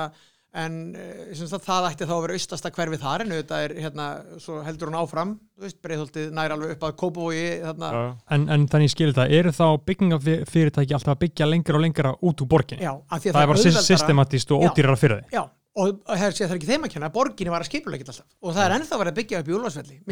en 0.56 0.76
eh, 0.96 1.34
sem 1.36 1.50
sagt, 1.52 1.66
það 1.68 1.88
ætti 1.90 2.06
þá 2.08 2.14
að 2.16 2.22
vera 2.26 2.36
austasta 2.38 2.72
hverfi 2.76 3.00
þar, 3.02 3.24
en 3.26 3.34
auðvitað 3.36 3.64
er, 3.66 3.74
hérna, 3.84 4.06
svo 4.40 4.62
heldur 4.64 4.92
hún 4.92 4.98
áfram, 5.02 5.34
þú 5.58 5.66
veist, 5.68 5.80
breiðholtið 5.84 6.30
nær 6.38 6.54
alveg 6.56 6.72
upp 6.78 6.86
að 6.88 6.96
Kópavogi, 7.02 7.44
þarna, 7.66 7.90
En, 8.38 8.48
en 8.56 8.66
þannig 8.72 8.88
ég 8.90 8.94
skilir 8.96 9.18
það, 9.18 9.36
eru 9.42 9.54
þá 9.58 9.66
byggingafyrirtæki 9.92 10.96
alltaf 10.96 11.14
að 11.16 11.22
byggja 11.26 11.50
lengra 11.52 11.78
og 11.80 11.86
lengra 11.86 12.16
út 12.22 12.42
úr 12.46 12.50
borginni? 12.56 12.88
já, 12.88 12.94
af 12.96 13.22
því 13.22 13.30
að 13.30 13.38
það 13.38 13.44
er 13.46 13.52
bara 13.54 13.60
auðveldara- 13.60 13.86
systematíst 13.92 14.56
og 14.56 14.64
Já. 14.64 14.70
ódýrara 14.72 14.98
fyrir 15.04 15.22
þig 15.26 15.36
Já, 15.36 15.44
og 15.76 15.94
það 16.08 16.26
er, 16.30 16.36
það 16.40 16.50
er 16.52 16.58
ekki 16.62 16.72
þeim 16.72 16.88
að 16.88 16.94
kenna, 16.96 17.12
borginni 17.20 17.52
var 17.52 17.66
að 17.66 17.70
skipulega 17.72 18.00
ekki 18.02 18.12
alltaf, 18.16 18.28
og 18.42 18.56
það 18.56 18.66
er 18.70 18.76
ennþá 18.80 19.00
verið 19.02 19.12
að 19.12 19.20
byggja 19.20 19.40
upp 19.44 19.50
í 19.50 19.56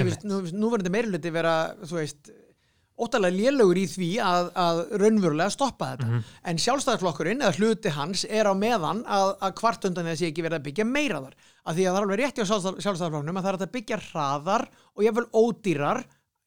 finnst 0.09 0.27
nú, 0.27 0.41
nú 0.59 0.71
verður 0.73 0.91
meiriluti 0.97 1.31
vera, 1.31 1.53
þú 1.87 2.01
veist, 2.01 2.33
óttalega 2.99 3.33
lélögur 3.35 3.79
í 3.81 3.85
því 3.89 4.09
að, 4.21 4.49
að 4.63 4.81
raunverulega 5.01 5.49
stoppa 5.55 5.87
þetta. 5.93 6.19
En 6.51 6.59
sjálfstæðarflokkurinn 6.61 7.41
eða 7.41 7.55
hluti 7.57 7.93
hans 7.95 8.25
er 8.29 8.45
á 8.45 8.53
meðan 8.53 9.01
að, 9.09 9.31
að 9.41 9.55
hvart 9.61 9.87
undan 9.89 10.09
þessi 10.11 10.27
ekki 10.29 10.45
verið 10.45 10.59
að 10.59 10.67
byggja 10.67 10.85
meira 10.89 11.23
þar. 11.25 11.33
Af 11.63 11.77
því 11.77 11.87
að 11.87 11.95
það 11.95 11.97
er 11.97 12.05
alveg 12.07 12.21
rétt 12.21 12.37
hjá 12.41 12.45
sjálfstæðar- 12.51 12.83
sjálfstæðarflokknum 12.85 13.39
að 13.41 13.47
það 13.47 13.53
er 13.57 13.65
að 13.65 13.73
byggja 13.77 13.99
hraðar 14.11 14.67
og 14.93 15.03
jafnvel 15.07 15.27
ódýrar 15.41 16.03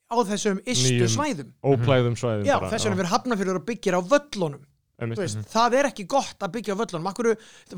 á 0.06 0.16
þessum 0.30 0.60
Nýjum 0.62 1.10
svæðum. 1.16 1.50
óplæðum 1.66 2.14
svæðum 2.20 2.46
Já, 2.46 2.56
bara, 2.60 2.70
þess 2.70 2.86
vegna 2.86 2.98
fyrir 3.00 3.12
hafnafyrir 3.16 3.58
og 3.58 3.64
byggir 3.66 3.96
á 3.98 4.00
völlunum. 4.06 4.60
einmitt. 5.02 5.18
Þú 5.18 5.24
veist, 5.26 5.40
það 5.52 5.74
er 5.80 5.88
ekki 5.90 6.04
gott 6.08 6.44
að 6.46 6.52
byggja 6.54 6.72
á 6.72 6.80
völlunum 6.80 7.08
Akkur, 7.10 7.32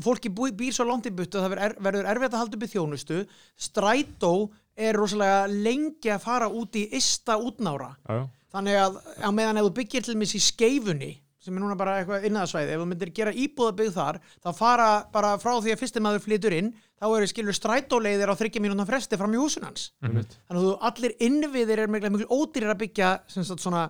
fólki 0.05 0.29
bú, 0.31 0.45
býr 0.55 0.71
svo 0.77 0.85
langt 0.87 1.09
í 1.09 1.11
buttu 1.11 1.41
að 1.41 1.49
það 1.49 1.63
er, 1.65 1.73
verður 1.83 2.07
erfitt 2.13 2.35
að 2.37 2.43
halda 2.43 2.55
upp 2.59 2.63
í 2.63 2.69
þjónustu 2.75 3.17
strætó 3.59 4.31
er 4.79 4.95
rosalega 4.95 5.41
lengi 5.51 6.11
að 6.13 6.21
fara 6.23 6.47
út 6.47 6.77
í 6.79 6.85
ysta 6.95 7.35
útnára 7.41 7.89
já. 8.07 8.21
Þannig 8.53 8.79
að 8.81 8.99
á 9.21 9.29
meðan 9.35 9.61
ef 9.61 9.67
þú 9.67 9.73
byggir 9.79 10.05
til 10.05 10.17
mis 10.19 10.35
í 10.37 10.43
skeifunni 10.43 11.15
sem 11.39 11.55
er 11.55 11.63
núna 11.63 11.77
bara 11.79 11.99
eitthvað 12.01 12.25
innaðsvæði 12.27 12.73
ef 12.75 12.81
þú 12.81 12.87
myndir 12.89 13.11
gera 13.15 13.31
íbúðabyggð 13.45 13.95
þar 13.95 14.17
þá 14.43 14.49
fara 14.57 14.89
bara 15.13 15.31
frá 15.39 15.53
því 15.55 15.73
að 15.73 15.79
fyrstum 15.79 16.03
maður 16.03 16.25
flytur 16.25 16.55
inn 16.57 16.73
þá 16.99 17.05
eru 17.07 17.29
skilur 17.31 17.55
strætóleiðir 17.55 18.31
á 18.33 18.39
þryggja 18.39 18.63
mínúna 18.65 18.85
fresti 18.87 19.19
fram 19.19 19.33
í 19.33 19.39
húsun 19.39 19.67
hans 19.69 19.85
einmitt. 20.03 20.35
þannig 20.49 20.59
að 20.59 20.67
þú 20.67 20.73
allir 20.89 21.15
innviðir 21.29 21.83
er 21.85 21.93
miklu, 21.93 22.27
ódýrir 22.27 22.73
að 22.73 22.81
byggja 22.83 23.11
sem 23.31 23.47
sagt 23.47 23.63
svona 23.63 23.87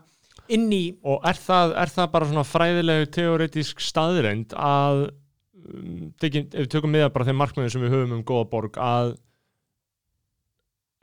inn 0.50 0.70
í 0.74 0.84
Og 1.02 1.26
er 1.26 1.42
það, 1.42 1.74
er 1.82 1.94
það 1.96 2.12
bara 2.14 2.30
svona 2.30 2.46
fræðilegu 2.48 3.10
teoretísk 3.18 3.82
staðreind 3.82 4.54
að 4.54 5.08
um, 5.10 6.12
tekin, 6.22 6.50
ef 6.54 6.68
við 6.68 6.72
tökum 6.76 6.94
með 6.94 7.08
það 7.08 7.16
bara 7.18 7.30
þeim 7.30 7.42
markmiðum 7.42 7.74
sem 7.74 7.86
við 7.86 7.96
höfum 7.98 8.18
um 8.20 8.26
góða 8.30 8.50
borg 8.54 8.80
að 8.84 9.16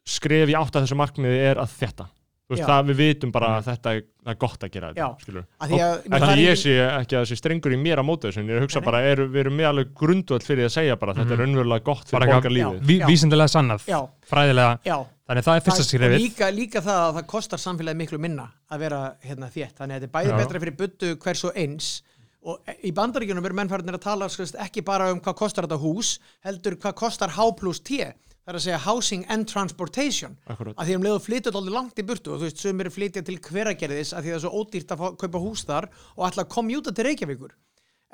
skref 0.07 0.53
í 0.53 0.55
átt 0.55 0.77
að 0.77 0.87
þessu 0.87 0.99
markmiði 1.01 1.43
er 1.43 1.59
að 1.59 1.75
þetta 1.81 2.07
veist, 2.47 2.63
Já. 2.63 2.67
það 2.71 2.91
við 2.93 2.97
vitum 3.03 3.33
bara 3.35 3.49
að 3.59 3.65
þetta 3.73 3.93
er, 3.97 4.03
það 4.23 4.31
er 4.33 4.39
gott 4.45 4.61
að 4.67 4.71
gera 4.71 4.91
þetta, 4.95 5.07
því 5.27 5.81
að- 5.83 5.97
Og 6.07 6.13
það 6.13 6.13
er 6.15 6.37
ekki 6.37 6.45
ég 6.45 6.53
engin- 6.53 6.63
sé 6.63 6.75
ekki 6.87 7.17
að 7.17 7.25
þessi 7.27 7.37
strengur 7.41 7.73
í 7.75 7.79
mér 7.83 7.99
á 7.99 8.05
móti 8.07 8.29
þessu, 8.29 8.39
en 8.45 8.49
ég 8.49 8.61
hugsa 8.63 8.81
Nei, 8.81 8.85
bara, 8.87 9.01
er, 9.03 9.17
við 9.27 9.41
erum 9.43 9.57
með 9.59 9.67
alveg 9.73 9.93
grundvöld 9.95 10.47
fyrir 10.47 10.65
að 10.69 10.75
segja 10.77 10.97
bara 10.97 11.13
að 11.13 11.19
þetta 11.25 11.33
er 11.33 11.41
raunverulega 11.43 11.85
gott 11.85 12.11
Bara 12.13 12.41
fyrir 12.41 12.63
Já. 13.01 13.07
Vísindilega 13.07 13.49
sannað, 13.51 13.87
Já. 13.91 14.01
fræðilega. 14.31 14.79
Já, 14.87 14.97
Þannig 15.27 15.43
það 15.43 15.57
er 15.57 15.65
fyrsta 15.67 15.83
skrefið. 15.83 16.19
líka, 16.23 16.51
líka 16.55 16.81
það 16.87 17.01
að 17.03 17.15
það 17.19 17.27
kostar 17.27 17.59
samfélagi 17.59 17.97
miklu 17.99 18.19
minna 18.21 18.47
að 18.71 18.79
vera 18.79 19.01
hérna 19.27 19.49
þétt. 19.51 19.75
Þannig 19.75 19.97
að 19.97 20.01
þetta 20.01 20.07
er 20.07 20.15
bæði 20.15 20.31
Já. 20.31 20.37
betra 20.39 20.61
fyrir 20.63 20.77
buddu 20.77 21.17
hvers 21.17 21.45
og 21.45 21.53
eins. 21.57 22.03
Og 22.47 22.61
í 22.85 22.93
bandaríkjunum 22.95 23.45
eru 23.45 23.55
mennfærinir 23.59 23.97
að 23.99 24.03
tala 24.07 24.29
skast, 24.29 24.55
ekki 24.55 24.85
bara 24.85 25.11
um 25.11 25.19
hvað 25.21 25.35
kostar 25.35 25.67
þetta 25.67 25.81
hús 25.83 26.21
heldur 26.45 26.77
hvað 26.79 26.95
kostar 26.95 27.29
H 27.35 27.57
plus 27.59 27.81
T 27.81 28.05
það 28.47 28.53
er 28.55 28.59
að 28.61 28.63
segja 28.63 28.83
housing 28.87 29.25
and 29.35 29.49
transportation 29.51 30.37
Akkurat. 30.47 30.77
að 30.79 30.87
því 30.87 30.97
um 30.97 31.07
leiðu 31.07 31.23
flytja 31.25 31.53
allir 31.59 31.75
langt 31.75 31.99
í 31.99 32.07
burtu 32.07 32.31
og 32.33 32.39
þú 32.41 32.47
veist, 32.47 32.63
sömur 32.63 32.91
flytja 32.95 33.25
til 33.27 33.41
hveragerðis 33.43 34.13
að 34.15 34.23
því 34.23 34.31
það 34.33 34.39
er 34.39 34.45
svo 34.45 34.53
ódýrt 34.61 34.93
að 34.95 35.01
fá, 35.03 35.07
kaupa 35.19 35.43
hús 35.43 35.65
þar 35.67 35.89
og 36.15 36.29
ætla 36.29 36.45
að 36.47 36.53
komjúta 36.55 36.95
til 36.95 37.09
Reykjavíkur 37.09 37.57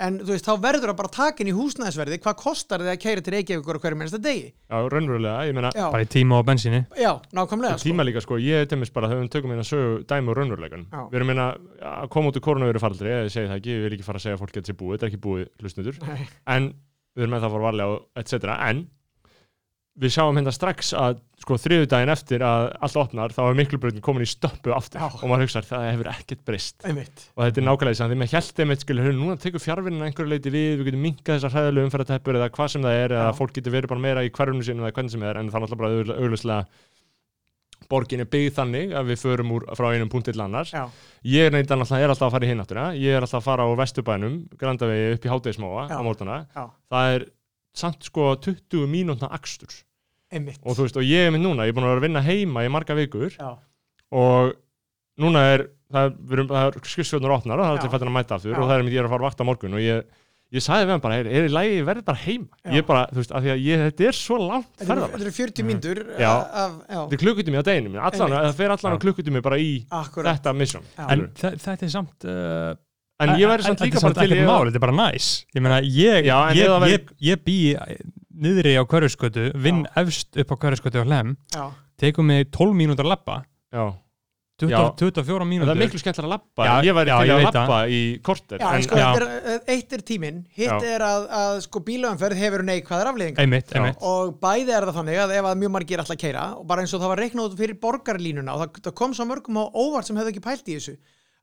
en 0.03 0.16
þú 0.22 0.30
veist, 0.33 0.47
þá 0.49 0.57
verður 0.62 0.91
að 0.95 0.97
bara 1.03 1.11
taka 1.12 1.45
inn 1.45 1.51
í 1.51 1.55
húsnæðisverði 1.57 2.18
hvað 2.24 2.37
kostar 2.41 2.80
þið 2.80 2.93
að 2.95 3.01
keira 3.03 3.24
til 3.26 3.35
Reykjavíkur 3.35 3.76
á 3.76 3.80
hverju 3.85 3.99
minnsta 4.01 4.20
degi 4.24 4.47
Já, 4.49 4.76
raunverulega, 4.89 5.35
ég 5.51 5.57
meina, 5.59 5.72
já, 5.76 5.85
Bara 5.93 6.07
í 6.07 6.09
tíma 6.16 6.39
og 6.41 6.47
bensinni 6.49 6.80
já 6.97 7.11
nákvæmlega 7.37 7.76
sko. 7.76 7.91
tíma 7.91 8.07
líka 8.09 8.22
sko, 8.24 8.39
ég 8.41 8.64
er 8.64 8.93
bara 8.97 9.11
þegar 9.12 9.20
við 9.26 9.35
tökum 9.37 9.53
hérna 9.53 9.66
sögu 9.68 10.01
dæmi 10.09 10.33
og 10.33 10.39
raunveruleikan 10.41 10.87
Já. 10.89 11.03
við 11.12 11.18
erum 11.20 11.35
hérna 11.35 11.51
að 11.93 12.09
koma 12.16 12.33
út 12.33 12.41
úr 12.41 12.47
koronaviru 12.49 12.80
faraldri 12.80 13.12
ég 13.12 13.28
segi 13.37 13.53
það 13.53 13.61
ekki, 13.61 13.76
ég 13.76 13.85
vil 13.85 13.93
ekki 13.99 14.09
fara 14.09 14.16
að 14.22 14.24
segja 14.24 14.39
að 14.39 14.43
fólk 14.47 14.57
getur 14.57 14.72
sér 14.72 14.80
búið 14.80 14.97
þetta 14.97 15.07
er 15.07 15.12
ekki 15.12 15.22
búið 15.28 15.45
hlustundur, 15.61 16.01
Nei. 16.09 16.26
en 16.57 16.72
við 17.12 17.26
erum 17.26 17.37
með 17.37 17.45
það 17.45 17.51
að 17.51 17.57
fara 17.59 17.68
varlega 17.68 17.93
og 17.93 18.24
etc. 18.24 18.49
en 18.72 18.85
við 20.01 20.12
sjáum 20.14 20.38
hérna 20.38 20.53
strax 20.55 20.93
að 20.97 21.18
sko 21.43 21.57
þriðu 21.61 21.88
daginn 21.90 22.12
eftir 22.12 22.43
að 22.47 22.68
allt 22.86 22.99
opnar 23.03 23.34
þá 23.34 23.40
er 23.45 23.57
miklubröðin 23.59 24.05
komin 24.05 24.24
í 24.24 24.28
stöppu 24.30 24.72
aftur 24.72 25.03
Já. 25.03 25.09
og 25.18 25.24
maður 25.28 25.45
hugsaður 25.45 25.68
það 25.68 25.86
hefur 25.90 26.11
ekkert 26.12 26.45
breyst. 26.49 26.78
Einmitt. 26.86 27.24
Og 27.36 27.45
þetta 27.45 27.61
er 27.61 27.66
nákvæmlega 27.66 27.93
þess 27.93 28.05
að 28.07 28.14
því 28.14 28.18
með 28.22 28.32
hjælti 28.32 28.64
einmitt 28.64 28.84
skilur, 28.86 29.05
"Heyrðu, 29.09 29.20
núna 29.20 29.36
tekur 29.43 29.64
fjárvinna 29.66 30.07
einhverju 30.09 30.30
leiti 30.32 30.55
við 30.55 30.70
við 30.78 30.86
getum 30.88 31.05
minkað 31.07 31.36
þessar 31.36 31.55
hræðilegu 31.57 31.88
umferðateppur 31.90 32.38
eða 32.38 32.49
hvað 32.57 32.72
sem 32.72 32.82
það 32.82 33.03
er 33.03 33.11
eða 33.18 33.28
Já. 33.28 33.36
fólk 33.36 33.53
getur 33.53 33.74
verið 33.76 33.93
bara 33.93 34.01
meira 34.01 34.24
í 34.24 34.30
hverjunu 34.30 34.64
sinu 34.64 34.82
eða 34.86 34.95
hvernig 34.97 35.11
sem 35.11 35.22
er 35.22 35.36
en 35.36 35.51
það 35.51 35.61
er 35.61 35.66
náttúrulega 35.66 35.82
bara 35.82 36.20
auðvitað 36.22 36.66
borgin 37.93 38.20
er 38.20 38.30
byggð 38.30 38.57
þannig 38.57 38.95
að 38.97 39.11
við 39.11 39.20
förum 39.20 39.53
úr, 39.53 39.66
frá 39.76 39.90
einum 39.93 40.09
punkt 40.09 40.24
til 40.24 40.40
annars. 40.40 40.72
Já, 40.72 40.88
ég 41.24 41.49
er, 41.49 41.51
neitt, 41.51 41.70
er 41.70 41.76
alltaf 42.09 42.28
að 42.28 42.34
fara 42.36 42.47
í 42.47 42.51
hináttina 42.53 42.86
ég 42.97 43.16
er 43.16 43.20
alltaf 43.20 43.43
að 43.43 43.49
fara 43.51 43.66
á 43.68 43.70
vesturbænum 43.82 44.36
grandavegi 44.57 45.12
upp 45.16 45.26
í 45.26 45.32
hátegismáa 45.32 45.88
Já. 45.90 45.99
á 45.99 46.03
já, 46.55 46.64
það 46.88 47.14
er 47.16 47.26
samt 47.75 48.05
sko 48.05 48.35
20 48.37 48.87
mínútna 48.91 49.31
akstur. 49.33 49.73
Einmitt. 50.33 50.61
Og 50.64 50.77
þú 50.77 50.87
veist 50.87 50.97
og 50.97 51.05
ég 51.05 51.27
er 51.29 51.31
minn 51.35 51.43
núna, 51.45 51.66
ég 51.68 51.73
er 51.73 51.77
búin 51.77 51.85
að 51.85 51.93
vera 51.93 52.01
að 52.01 52.07
vinna 52.09 52.23
heima 52.25 52.64
í 52.64 52.70
marga 52.73 52.95
vikur 52.97 53.35
já, 53.37 53.51
og 54.12 54.55
núna 55.20 55.43
er 55.55 55.66
það 55.93 56.07
er, 56.09 56.12
við 56.16 56.33
erum- 56.39 56.49
það 56.49 56.66
er 56.70 56.79
skrifstjórnur 56.89 57.35
opnar 57.37 57.61
og 57.61 57.64
það 57.66 57.73
er 57.73 57.79
allir 57.83 57.93
fættin 57.93 58.09
að 58.09 58.16
mæta 58.16 58.35
aftur 58.39 58.53
Já. 58.55 58.59
og 58.62 58.68
það 58.70 58.79
er 58.79 58.85
mitt 58.87 58.95
ég 58.97 59.01
er 59.03 59.09
að 59.09 59.12
fara 59.12 59.20
að 59.23 59.29
vakta 59.29 59.45
á 59.45 59.49
morgun 59.51 59.75
og 59.77 59.83
ég, 59.85 60.05
ég 60.57 60.64
sagði 60.64 60.87
við 60.89 60.93
hann 60.95 61.03
bara, 61.05 61.18
er, 61.20 61.27
er 61.29 61.49
í 61.49 61.53
lagi, 61.53 61.75
ég 61.77 61.85
verði 61.89 62.05
bara 62.09 62.20
heima. 62.23 62.49
Já. 62.64 62.70
ég 62.79 62.87
bara, 62.89 63.03
þú 63.12 63.20
veist, 63.20 63.33
af 63.37 63.43
því 63.45 63.51
að 63.53 63.61
ég, 63.66 63.83
þetta 63.91 64.07
er 64.09 64.16
svo 64.16 64.39
langt 64.41 64.68
þetta 64.73 64.81
eru- 64.81 64.89
ferðalag. 64.89 65.12
þetta 65.12 65.27
eru 65.29 65.35
40 65.37 65.68
mínútur 65.68 66.01
Já. 66.16 66.33
af, 66.33 66.73
já, 66.89 66.97
þetta 67.03 67.12
er 67.18 67.23
klukkutumi 67.27 67.61
á 67.61 67.64
deginum, 67.68 67.99
allan, 68.09 68.37
það 68.39 68.57
fer 68.62 68.75
allan 68.77 68.99
klukkutumi 69.05 69.43
bara 69.45 69.57
í 69.61 69.70
akkurat. 69.91 70.33
þetta 70.41 70.57
mission. 70.57 70.83
Já. 70.97 71.05
En 71.12 71.27
þe- 71.43 71.57
þetta 71.61 71.83
er 71.89 71.93
samt 71.93 72.25
uh, 72.25 72.73
en 73.23 73.35
ég 73.41 73.51
verði 73.51 73.68
samt 73.68 73.85
líka 73.87 74.03
bara 74.05 74.18
til 74.20 74.37
ég, 74.37 74.45
mál, 74.49 74.66
Þetta 74.68 74.81
er 74.81 74.85
bara 74.87 74.99
næs. 74.99 75.31
Ég 75.55 75.64
meina, 75.64 75.81
ég, 75.83 76.29
ég, 76.29 76.77
væri- 76.87 77.39
bý 77.47 77.59
niðri 78.43 78.77
á 78.81 78.83
hverjuskötu 78.89 79.51
vinn 79.62 79.85
efst 79.99 80.39
upp 80.41 80.55
á 80.55 80.57
hverjuskötu 80.64 81.03
á 81.03 81.07
hlem 81.07 81.37
já, 81.53 81.66
tekum 82.01 82.27
mig 82.31 82.49
12 82.51 82.75
mínútur 82.77 83.07
að 83.07 83.14
lappa 83.14 83.43
já, 83.73 83.93
20, 84.62 84.70
Já. 84.70 84.81
24 85.01 85.43
en 85.43 85.49
mínútur 85.51 85.70
það 85.70 85.75
er 85.75 85.81
miklu 85.81 86.01
skemmtilega 86.01 86.29
að 86.29 86.33
lappa 86.35 86.66
ég 86.87 86.97
væri 86.97 87.12
til 87.12 87.35
að 87.35 87.45
lappa 87.47 87.79
í 87.91 88.01
korter 88.23 88.62
já, 88.62 88.66
en 88.68 88.77
en, 88.79 88.85
sko, 88.87 88.99
er, 89.01 89.62
eitt 89.75 89.97
er 89.97 90.05
tíminn. 90.07 90.43
Hitt 90.55 90.87
er 90.87 91.05
að, 91.07 91.25
að 91.39 91.55
sko 91.66 91.83
bílaumferð 91.87 92.43
hefur 92.43 92.64
neikvæðar 92.68 93.11
einmitt 93.43 93.75
og 93.99 94.37
bæði 94.43 94.77
er 94.77 94.87
það 94.89 95.01
þannig 95.01 95.23
að 95.25 95.35
ef 95.39 95.51
að 95.51 95.59
mjög 95.64 95.75
margir 95.79 96.05
ætla 96.05 96.16
að 96.18 96.23
keira 96.23 96.45
og 96.59 96.68
bara 96.68 96.85
eins 96.85 96.95
og 96.95 97.03
það 97.03 97.14
var 97.14 97.25
reiknað 97.25 97.49
út 97.49 97.59
fyrir 97.59 97.81
borgarlínuna 97.83 98.55
og 98.55 98.64
það, 98.64 98.85
það 98.87 98.97
kom 99.03 99.16
svo 99.18 99.29
mörgum 99.31 99.61
á 99.62 99.64
óvart 99.73 100.09
sem 100.09 100.20
hefðu 100.20 100.35
ekki 100.35 100.47
pælt 100.47 100.70
í 100.70 100.79
þessu 100.79 100.97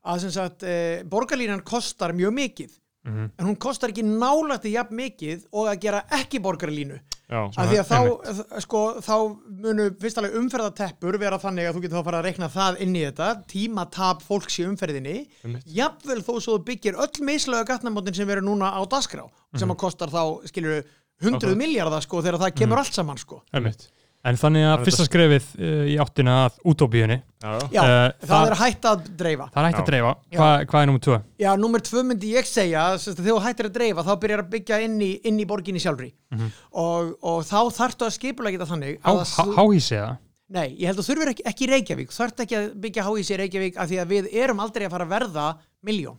að 0.04 0.30
sagt 0.32 0.62
e, 0.64 1.02
borgarlínan 1.04 1.62
kostar 1.66 2.12
mjög 2.16 2.32
mikið. 2.36 2.76
Mhm. 3.00 3.30
en 3.38 3.46
hún 3.46 3.56
kostar 3.56 3.88
ekki 3.88 4.02
nálægt 4.04 4.66
í 4.68 4.74
jafn 4.74 4.92
mikið 4.94 5.46
og 5.56 5.70
að 5.70 5.78
gera 5.80 6.02
ekki 6.12 6.38
borgarlínu. 6.44 6.98
Já, 7.30 7.46
af 7.56 7.68
því 7.70 7.78
að 7.80 7.86
þá, 7.88 7.98
þ- 8.36 8.60
sko, 8.60 8.80
þá 9.00 9.14
munu 9.62 9.86
fyrst 10.02 10.18
alveg 10.20 10.34
umferðateppur 10.36 11.16
vera 11.18 11.38
þannig 11.40 11.68
að 11.70 11.74
þú 11.78 11.80
getur 11.84 11.96
þá 11.96 12.00
að 12.02 12.04
fara 12.10 12.18
að 12.20 12.26
reikna 12.28 12.48
það 12.52 12.80
inn 12.84 12.96
í 12.98 13.04
þetta 13.06 13.28
tímatap 13.48 14.20
fólks 14.26 14.58
í 14.60 14.66
umferðinni. 14.68 15.14
Einmitt. 15.44 15.64
jafnvel 15.64 16.20
þó 16.26 16.34
svo 16.44 16.58
byggir 16.58 16.98
öll 17.00 17.24
mislega 17.24 17.64
gatnamótin 17.70 18.14
sem 18.14 18.28
verður 18.28 18.44
núna 18.50 18.68
á 18.68 18.80
dasgrá 18.84 19.24
sem 19.56 19.70
að 19.70 19.76
kostar 19.80 20.08
þá, 20.12 20.44
skilur 20.50 20.84
hundruð 21.22 21.56
miljardar 21.56 22.02
sko 22.04 22.20
þegar 22.20 22.38
það 22.44 22.54
kemur 22.60 22.78
allt 22.84 22.92
saman 22.92 23.16
sko. 23.16 23.40
Einmitt 23.54 23.88
En 24.22 24.36
þannig 24.36 24.64
að 24.68 24.82
fyrsta 24.84 25.04
skrefið 25.06 25.44
uh, 25.56 25.84
í 25.88 25.94
áttina 26.02 26.32
að 26.44 26.56
útópíunni 26.68 27.16
já, 27.40 27.50
Eh, 27.80 28.12
það, 28.20 28.26
það- 28.28 28.50
er 28.50 28.56
hægt 28.60 28.84
að 28.90 29.04
dreifa 29.16 29.46
Það 29.54 29.60
er 29.62 29.66
hægt 29.70 29.78
að 29.78 29.80
Já. 29.80 29.86
dreifa 29.90 30.10
Já. 30.30 30.36
Hva, 30.40 30.48
Hvað 30.68 30.82
er 30.82 30.86
nummer 30.90 31.00
2? 31.06 31.14
Já, 31.40 31.50
nummer 31.56 31.80
tvö 31.80 32.02
myndi 32.04 32.32
ég 32.34 32.44
segja 32.50 32.82
sagt, 33.00 33.16
þegar 33.16 33.32
þú 33.38 33.44
hættir 33.46 33.68
að 33.70 33.76
dreifa 33.78 34.04
þá 34.04 34.10
byrjar 34.20 34.42
að 34.44 34.50
byggja 34.52 34.80
inn 34.84 34.98
í, 35.00 35.10
inn 35.24 35.38
í 35.40 35.46
borginni 35.48 35.80
sjálfri 35.80 36.10
Mhm. 36.36 36.50
og, 36.72 37.14
og 37.22 37.40
þá 37.48 37.58
þarftu 37.80 38.04
að 38.10 38.12
skipulega 38.18 38.58
geta 38.58 38.68
þannig 38.74 39.00
að 39.00 39.22
að- 39.24 39.54
Háhísi 39.56 39.96
eða? 39.96 40.18
Nei, 40.50 40.68
ég 40.76 40.86
held 40.90 40.98
að 40.98 41.06
þú 41.06 41.14
þurfir 41.14 41.28
ekki, 41.32 41.42
ekki 41.46 41.70
Reykjavík 41.70 42.10
þú 42.12 42.20
þarft 42.20 42.40
ekki 42.44 42.56
að 42.60 42.68
byggja 42.84 43.02
háísi 43.08 43.32
í 43.34 43.38
Reykjavík 43.40 43.76
af 43.78 43.88
því 43.88 43.98
að 44.02 44.08
við 44.12 44.28
erum 44.34 44.60
aldrei 44.60 44.84
að 44.86 44.90
fara 44.90 45.04
að 45.06 45.14
verða 45.16 45.46
miljón 45.86 46.18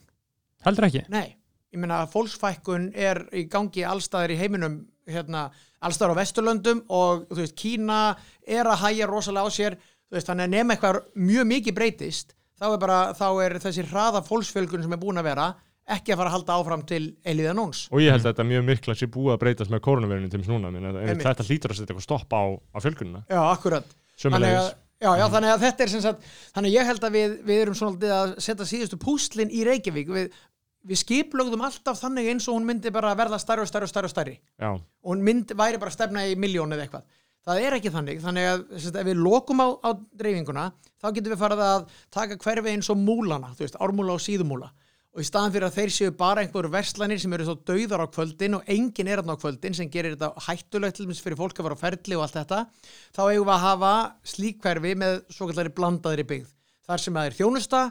Heldur 0.65 0.85
ekki? 0.89 1.05
Nei, 1.09 1.35
ég 1.73 1.77
meina 1.79 2.07
fólksfækkun 2.07 2.91
er 2.95 3.25
í 3.35 3.45
gangi 3.49 3.83
allstaðar 3.85 4.31
í 4.33 4.37
heiminum 4.41 4.87
hérna, 5.09 5.47
allstaðar 5.81 6.17
á 6.17 6.19
Vesturlöndum 6.21 6.83
og 6.89 7.25
þú 7.31 7.41
veist, 7.41 7.57
Kína 7.57 8.01
er 8.45 8.69
að 8.69 8.85
hæja 8.85 9.09
rosalega 9.09 9.47
á 9.47 9.51
sér 9.53 9.79
þú 9.79 10.17
veist, 10.17 10.29
þannig 10.29 10.47
að 10.47 10.55
nema 10.57 10.75
eitthvað 10.75 11.01
mjög 11.15 11.49
mikið 11.55 11.77
breytist 11.79 12.35
þá 12.61 12.67
er 12.71 12.79
bara, 12.83 13.01
þá 13.17 13.27
er 13.45 13.57
þessi 13.63 13.87
hraða 13.89 14.23
fólksfjölgun 14.27 14.85
sem 14.85 14.95
er 14.95 15.01
búin 15.01 15.21
að 15.21 15.29
vera 15.31 15.51
ekki 15.91 16.13
að 16.13 16.21
fara 16.21 16.29
að 16.29 16.35
halda 16.37 16.57
áfram 16.59 16.83
til 16.87 17.01
eilíða 17.25 17.55
nóns 17.57 17.87
og 17.91 18.03
ég 18.03 18.13
held 18.13 18.25
að 18.25 18.29
þetta 18.31 18.45
mjög 18.51 18.67
mikla 18.67 18.95
sé 18.97 19.09
búið 19.11 19.33
að 19.35 19.41
breytast 19.41 19.73
með 19.73 19.83
koronavirunum 19.87 20.31
til 20.31 20.43
núna, 20.45 20.71
minna, 20.73 20.93
Einmitt. 21.01 21.25
þetta 21.25 21.47
hlýtur 21.47 21.73
að 21.73 21.79
setja 21.79 21.89
eitthvað 21.89 22.05
stopp 22.05 22.37
á, 22.37 22.43
á 22.53 22.77
fjölgunina. 22.83 23.23
Já, 23.25 23.41
akkurat. 23.49 23.97
Að, 24.21 24.45
já, 25.01 25.09
já, 25.17 25.25
þannig 25.33 25.51
að 25.55 25.63
þetta 25.65 25.83
er 25.83 25.91
sem 25.91 26.03
sagt 26.05 26.29
þannig 26.53 26.69
að 26.69 26.75
ég 26.77 26.89
held 26.91 27.07
að 27.07 27.17
við, 27.17 27.35
við 27.47 27.61
erum 27.63 27.77
svona 27.79 28.13
að 28.19 28.33
setja 28.45 28.67
síðustu 28.69 28.99
púslin 29.01 29.49
í 29.49 29.63
Reykjavík. 29.65 30.11
Við, 30.13 30.39
við 30.87 31.01
skiplögðum 31.01 31.63
alltaf 31.65 31.99
þannig 32.01 32.29
eins 32.31 32.47
og 32.49 32.57
hún 32.57 32.67
myndi 32.67 32.91
bara 32.93 33.13
verða 33.17 33.39
stærri 33.41 33.63
og 33.63 33.69
stærri 33.69 33.87
og 33.87 33.91
stærri 33.91 34.09
og 34.09 34.13
stærri. 34.13 34.37
Já, 34.57 34.69
og 34.73 35.11
hún 35.13 35.25
mynd, 35.25 35.53
væri 35.57 35.81
bara 35.81 35.93
stefna 35.93 36.25
í 36.29 36.37
miljón 36.39 36.73
eða 36.73 36.87
eitthvað. 36.87 37.17
Það 37.41 37.63
er 37.65 37.75
ekki 37.77 37.89
þannig, 37.93 38.21
þannig 38.21 38.47
að 38.51 38.63
sagt, 38.83 38.97
ef 39.01 39.07
við 39.07 39.17
lokum 39.17 39.61
á, 39.65 39.67
á 39.81 39.89
dreifinguna 39.97 40.67
þá 41.01 41.07
getum 41.09 41.33
við 41.33 41.41
farið 41.41 41.63
að 41.65 41.85
taka 42.13 42.37
hverfi 42.43 42.73
eins 42.75 42.89
og 42.93 42.99
múlana 43.01 43.49
þú 43.55 43.65
veist, 43.65 43.77
ármúla 43.81 44.13
og 44.13 44.21
síðumúla. 44.21 44.69
Og 45.11 45.23
í 45.23 45.25
staðan 45.27 45.51
fyrir 45.51 45.67
að 45.67 45.77
þeir 45.79 45.91
séu 45.91 46.11
bara 46.15 46.43
einhverju 46.45 46.69
verslanir 46.71 47.19
sem 47.19 47.33
eru 47.35 47.47
svo 47.47 47.55
dauðar 47.67 48.05
á 48.05 48.13
kvöldin 48.13 48.53
og 48.55 48.69
enginn 48.71 49.09
er 49.11 49.19
þarna 49.19 49.35
á 49.35 49.41
kvöldin 49.41 49.75
sem 49.75 49.89
gerir 49.91 50.13
þetta 50.13 50.45
hættulegt 50.45 50.95
til 50.95 51.07
dæmis 51.07 51.19
fyrir 51.25 51.39
fólk 51.41 51.57
að 51.57 51.67
fara 51.67 51.75
á 51.75 51.81
ferli 51.81 52.15
og 52.15 52.23
allt 52.23 52.37
þetta 52.37 52.59
þá 53.17 53.21
eigum 53.25 53.49
við 53.49 53.55
að 53.57 53.65
hafa 53.65 53.91
slík 54.31 54.61
hverfi 54.63 54.93
með 55.01 55.17
svo 55.33 55.49
kallari 55.49 55.73
blandaðri 55.81 56.27
byggð. 56.29 56.53
Þar 56.87 57.03
sem 57.03 57.19
það 57.19 57.27
er 57.27 57.37
þjónusta 57.41 57.81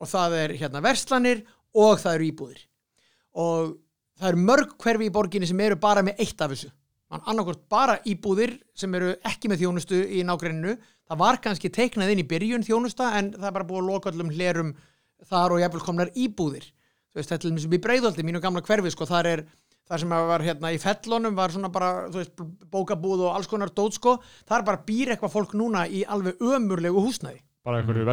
og 0.00 0.10
það 0.14 0.38
er 0.38 0.56
hérna 0.62 0.84
verslanir 0.86 1.44
og 1.74 1.98
það 2.02 2.14
eru 2.18 2.28
íbúðir. 2.28 2.62
Og 3.42 3.74
það 4.20 4.30
eru 4.32 4.46
mörg 4.50 4.76
hverfi 4.82 5.08
í 5.08 5.14
borginni 5.14 5.48
sem 5.48 5.60
eru 5.64 5.78
bara 5.80 6.04
með 6.04 6.24
eitt 6.24 6.40
af 6.40 6.52
þessu. 6.52 6.72
Man 7.12 7.24
annarkvort 7.28 7.66
bara 7.68 7.98
íbúðir 8.08 8.54
sem 8.76 8.94
eru 8.96 9.12
ekki 9.28 9.50
með 9.52 9.64
þjónustu 9.64 9.98
í 10.16 10.22
nágreininu 10.24 10.78
það 11.12 11.20
var 11.20 11.38
kannski 11.44 11.70
teiknað 11.72 12.14
inn 12.14 12.22
í 12.22 12.28
byrjun 12.28 12.64
þjónusta 12.66 13.10
en 13.18 13.34
það 13.34 13.48
er 13.48 13.56
bara 13.58 13.68
búið 13.68 13.82
að 13.82 13.90
loka 13.90 14.12
öllum 14.12 14.30
hlerum 14.32 14.70
þar 15.28 15.56
og 15.56 15.60
jafnvel 15.62 15.82
komnar 15.84 16.12
íbúðir. 16.16 16.64
Veist, 17.12 17.28
þetta 17.28 17.34
er 17.36 17.42
til 17.42 17.50
dæmis 17.52 17.66
upp 17.68 17.76
í 17.76 17.82
breiðaldi, 17.84 18.24
mínu 18.24 18.40
gamla 18.40 18.62
hverfi 18.64 18.92
sko, 18.94 19.06
þar 19.08 19.28
er, 19.28 19.42
þar 19.88 20.00
sem 20.02 20.14
var 20.32 20.44
hérna 20.46 20.70
í 20.72 20.78
fellunum 20.80 21.36
var 21.36 21.52
svona 21.52 21.68
bara, 21.72 21.90
þú 22.08 22.22
veist, 22.22 22.44
bókabúð 22.72 23.26
og 23.26 23.36
alls 23.36 23.50
konar 23.50 23.72
dót 23.76 23.98
sko, 23.98 24.16
þar 24.48 24.64
bara 24.70 24.80
býr 24.86 25.12
eitthvað 25.12 25.34
fólk 25.34 25.52
núna 25.58 25.84
í 25.84 26.00
alveg 26.08 26.40
ömurlegu 26.40 27.04
húsnæði. 27.04 27.42
Bara 27.62 27.82
einhverju 27.82 28.08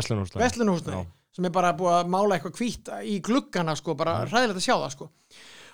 mm. 1.05 1.15
Sem 1.39 1.47
er 1.47 1.55
bara 1.55 1.71
búið 1.77 1.95
að 1.95 2.11
mála 2.11 2.35
eitthvað 2.35 2.59
hvítt 2.59 2.91
í 3.07 3.15
gluggana 3.23 3.75
sko, 3.79 3.95
bara 3.95 4.25
hræðilegt 4.27 4.59
að 4.59 4.65
sjá 4.65 4.75
það 4.75 4.93
sko. 4.97 5.09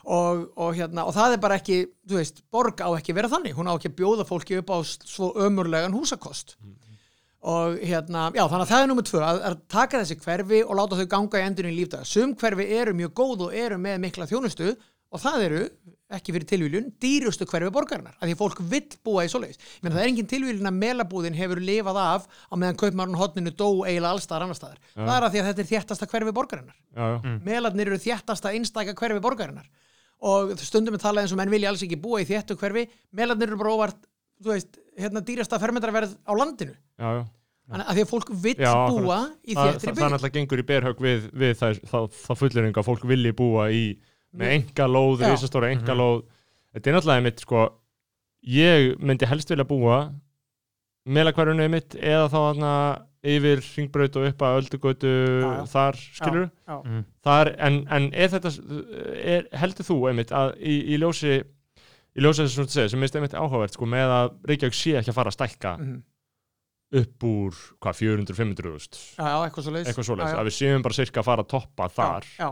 og, 0.05 0.41
og, 0.61 0.75
hérna, 0.77 1.07
og 1.09 1.15
það 1.15 1.33
er 1.33 1.39
bara 1.41 1.55
ekki 1.57 1.77
þú 2.05 2.19
veist, 2.19 2.41
borg 2.53 2.81
á 2.85 2.89
ekki 2.93 3.15
vera 3.17 3.31
þannig. 3.31 3.55
Hún 3.57 3.71
á 3.71 3.73
ekki 3.73 3.89
að 3.89 3.95
bjóða 3.97 4.25
fólki 4.29 4.59
upp 4.61 4.69
á 4.69 4.77
svo 4.85 5.31
ömurlegan 5.41 5.95
húsakost. 5.97 6.53
Og 7.45 7.79
hérna, 7.81 8.27
já 8.33 8.43
þannig 8.45 8.65
að 8.67 8.71
það 8.71 8.83
er 8.83 8.91
nummið 8.91 9.07
tvö 9.09 9.23
að, 9.25 9.39
að 9.49 9.57
taka 9.69 10.01
þessi 10.03 10.19
hverfi 10.21 10.61
og 10.65 10.77
láta 10.77 10.99
þau 10.99 11.09
ganga 11.09 11.41
í 11.41 11.45
endurinn 11.45 11.73
í 11.73 11.79
lífdaga, 11.79 12.05
sum 12.09 12.37
hverfi 12.37 12.69
eru 12.77 12.93
mjög 12.97 13.11
góð 13.17 13.43
og 13.47 13.57
eru 13.65 13.77
með 13.81 13.99
mikla 14.05 14.29
þjónustu 14.29 14.71
og 14.73 15.21
það 15.21 15.43
eru, 15.47 15.59
ekki 16.13 16.33
fyrir 16.35 16.45
tilvíljun 16.49 16.91
dýrustu 17.01 17.47
hverfi 17.49 17.71
borgarinnar, 17.73 18.13
af 18.19 18.27
því 18.27 18.35
að 18.35 18.41
fólk 18.41 18.59
vill 18.69 18.97
búa 19.07 19.23
í 19.25 19.31
svoleiðis, 19.31 19.57
það 19.81 19.97
er 20.01 20.09
engin 20.11 20.27
tilvíljun 20.29 20.69
að 20.69 20.77
melabúðin 20.83 21.37
hefur 21.37 21.61
lifað 21.65 21.97
af 22.01 22.27
á 22.29 22.53
meðan 22.61 22.77
kaupmarun 22.77 23.17
hotninu 23.17 23.53
dó 23.57 23.67
eiginlega 23.87 24.11
allstaðar 24.13 24.45
annar 24.45 24.59
staðar. 24.59 24.83
Það 24.93 25.15
er 25.15 25.25
að 25.25 25.33
því 25.33 25.41
að 25.41 25.49
þetta 25.49 25.63
er 25.65 25.71
þéttasta 25.71 26.09
hverfi 26.11 26.35
borgarinnar. 26.37 26.77
Já, 26.93 27.05
já. 27.09 27.17
Mm. 27.25 27.39
melarnir 27.49 27.89
eru 27.89 28.01
þéttasta 28.05 28.53
einstæka 28.53 28.93
hverfi 28.99 29.23
borgarinnar. 29.25 29.65
Og 30.25 30.53
stundum 30.61 30.95
er 30.95 31.01
talað 31.01 31.25
eins 31.25 31.33
og 31.33 31.41
menn 31.41 31.51
vilja 31.51 31.71
alls 31.73 31.81
ekki 31.85 31.97
búa 32.01 32.21
í 32.21 32.29
þéttu 32.29 32.55
hverfi. 32.61 32.85
Melarnir 33.17 33.49
eru 33.51 33.57
bara 33.59 33.73
óvart 33.73 34.05
þú 34.41 34.53
veist, 34.53 34.77
hérna 34.99 35.25
dýrasta 35.25 35.59
fermetraverð 35.61 36.15
á 36.21 36.31
landinu. 36.37 36.75
Já, 37.01 37.09
já. 37.19 37.25
Þannig 37.65 37.87
að 37.89 37.97
því 37.97 38.03
að 38.05 38.09
fólk 38.11 38.27
vill 38.43 38.59
Já, 38.61 38.71
búa 38.93 39.15
í 39.41 39.55
þéttri 39.55 39.55
það, 39.57 39.77
það 39.81 39.95
byggð. 39.95 40.11
náttúrulega 40.13 40.35
gengur 40.35 40.61
í 40.61 40.65
berhög 40.69 40.99
við, 41.01 41.23
við 41.33 41.53
það, 41.57 41.79
það, 41.89 42.03
það 42.21 42.37
fulleringa 42.41 42.81
að 42.83 42.89
fólk 42.91 43.05
vilji 43.09 43.31
búa 43.39 43.63
í 43.73 43.79
með 44.35 44.53
enga 44.59 44.87
lóð, 44.91 45.21
Já. 45.23 45.31
risastóra 45.31 45.71
enga 45.71 45.95
lóð 45.95 46.23
þetta 46.75 46.87
er 46.91 46.95
náttúrulega 46.97 47.23
mitt 47.29 47.39
sko 47.45 47.65
ég 48.45 48.95
myndi 48.99 49.25
helst 49.29 49.49
vilja 49.49 49.65
búa 49.67 49.99
melakverjunni 51.05 51.67
mitt 51.69 51.95
eða 51.99 52.29
þá 52.33 52.37
hana 52.49 52.71
yfir 53.25 53.61
ringbraut 53.75 54.15
og 54.19 54.27
upp 54.29 54.43
að 54.45 54.55
öldugötu 54.59 55.11
Já, 55.11 55.49
já. 55.49 55.65
þar, 55.71 55.99
skilur 56.19 56.47
Já, 56.67 56.75
Mm. 56.85 57.03
þar, 57.25 57.49
en, 57.57 57.77
en 57.89 58.03
er 58.13 58.29
þetta 58.29 58.51
er, 59.17 59.47
heldur 59.57 59.85
þú 59.87 59.97
einmitt 60.09 60.31
að 60.31 60.51
í, 60.61 60.75
í 60.93 60.97
ljósi 61.01 61.31
í 62.15 62.21
ljósi 62.23 62.45
þess 62.45 62.59
að 62.61 62.69
segja, 62.75 62.89
sem 62.93 62.99
minnst 63.01 63.15
einmitt 63.17 63.33
áhugavert 63.35 63.73
sko, 63.75 63.85
með 63.89 64.13
að 64.13 64.35
Reykjavík 64.51 64.77
sé 64.77 64.93
ekki 64.99 65.09
að 65.11 65.17
fara 65.17 65.31
að 65.33 65.37
stækka 65.39 65.73
Mhm. 65.79 65.95
upp 66.95 67.23
úr, 67.27 67.53
hvað, 67.81 67.97
400-500 67.97 68.69
þúsund 68.71 68.95
já, 69.17 69.25
já, 69.25 69.37
eitthvað 69.49 69.65
svo 69.65 70.05
svoleiðis, 70.05 70.37
að 70.37 70.45
við 70.47 70.55
séum 70.59 70.83
bara 70.85 70.93
sirka 70.93 71.19
að 71.19 71.25
fara 71.25 71.43
að 71.43 71.49
toppa 71.49 71.89
þar. 71.89 72.23
já, 72.39 72.49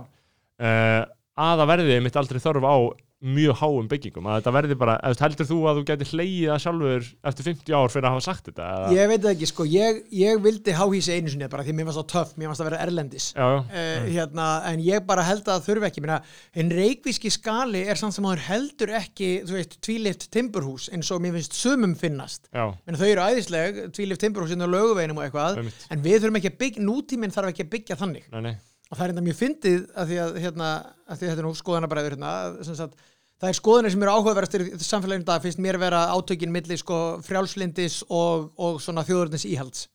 uh, 0.59 1.05
að 1.39 1.63
það 1.63 1.71
verði 1.73 1.97
einmitt 1.97 2.21
aldrei 2.21 2.43
þörf 2.43 2.67
á 2.69 2.75
mjög 3.23 3.55
háum 3.61 3.85
byggingum, 3.87 4.25
að 4.27 4.41
þetta 4.41 4.51
verði 4.51 4.75
bara 4.81 4.93
heldur 5.21 5.47
þú 5.47 5.57
að 5.69 5.77
þú 5.77 5.83
gæti 5.87 6.07
hleyið 6.09 6.49
það 6.49 6.57
sjálfur 6.63 7.05
eftir 7.29 7.45
50 7.47 7.75
ár 7.77 7.93
fyrir 7.93 8.07
að 8.09 8.15
hafa 8.17 8.23
sagt 8.25 8.49
þetta 8.49 8.65
eða? 8.73 8.89
ég 8.97 9.11
veit 9.11 9.21
það 9.23 9.29
ekki, 9.31 9.47
sko, 9.47 9.67
ég, 9.71 9.99
ég 10.19 10.41
vildi 10.43 10.75
háhísi 10.75 11.15
einu 11.15 11.31
sinni 11.31 11.47
bara 11.53 11.63
því 11.63 11.75
mér 11.77 11.87
var 11.87 11.95
svo 11.95 12.03
töff, 12.11 12.33
mér 12.35 12.51
varst 12.51 12.63
að 12.65 12.67
vera 12.67 12.81
erlendis. 12.83 13.29
Já, 13.31 13.45
já, 13.47 13.61
uh, 13.63 14.09
hérna, 14.09 14.47
en 14.73 14.83
ég 14.83 15.07
bara 15.07 15.23
held 15.23 15.45
að 15.45 15.53
það 15.53 15.69
þurfi 15.69 15.89
ekki 15.89 16.03
Meina, 16.03 16.19
en 16.59 16.75
reikvíski 16.75 17.31
skali 17.31 17.85
er 17.87 18.01
samt 18.01 18.17
sem 18.17 18.27
að 18.27 18.43
heldur 18.49 18.91
ekki 18.99 19.31
þú 19.47 19.55
veist, 19.55 19.79
tvílift 19.87 20.27
timburhús 20.35 20.89
eins 20.91 21.13
og 21.15 21.23
mér 21.23 21.37
finnst 21.37 21.55
sumum 21.55 21.95
finnast. 21.95 22.51
Meina, 22.51 22.99
þau 22.99 23.07
eru 23.07 23.29
æðisleg, 23.29 23.81
tvílift 23.95 24.25
timburhús 24.25 24.51
inn 24.51 24.67
á 24.67 24.67
löguveginum 24.67 25.23
og 25.23 25.29
eitthvað, 25.29 25.63
einmitt. 25.63 25.87
en 25.87 26.03
við 26.03 26.19
þurfum 26.25 26.41
ekki 26.41 26.51
að 26.51 26.59
byggja 26.65 26.87
nútíminn 26.91 27.31
þarf 27.31 27.53
ekki 27.53 27.69
að 27.69 27.73
byggja 27.77 28.01
þannig. 28.03 28.27
Nei, 28.35 28.41
nei, 28.49 28.55
og 28.93 28.99
það 28.99 29.07
er 29.07 29.13
enda 29.13 29.23
mjög 29.25 29.37
fyndið 29.39 29.85
að 29.97 30.11
því 30.11 30.17
að, 30.21 30.35
hérna, 30.43 30.67
að 31.09 31.17
því 31.17 31.25
að 31.25 31.31
þetta 31.31 31.41
er 31.41 31.47
nú 31.47 31.53
skoðanabræður 31.57 32.13
hérna, 32.13 32.33
sagt, 32.67 32.99
það 33.41 33.49
er 33.49 33.57
skoðanir 33.57 33.93
sem 33.93 34.05
eru 34.05 34.13
áhugaverðastir 34.13 34.65
í 34.67 34.85
samfélaginu 34.85 35.27
dag 35.29 35.41
finnst 35.41 35.61
mér 35.65 35.79
vera 35.81 36.03
átökin 36.13 36.53
milli 36.53 36.77
sko, 36.77 36.99
frjálslindis 37.25 38.03
og, 38.13 38.51
og 38.61 38.77
þjóðurins 38.83 39.47
íhalds. 39.49 39.87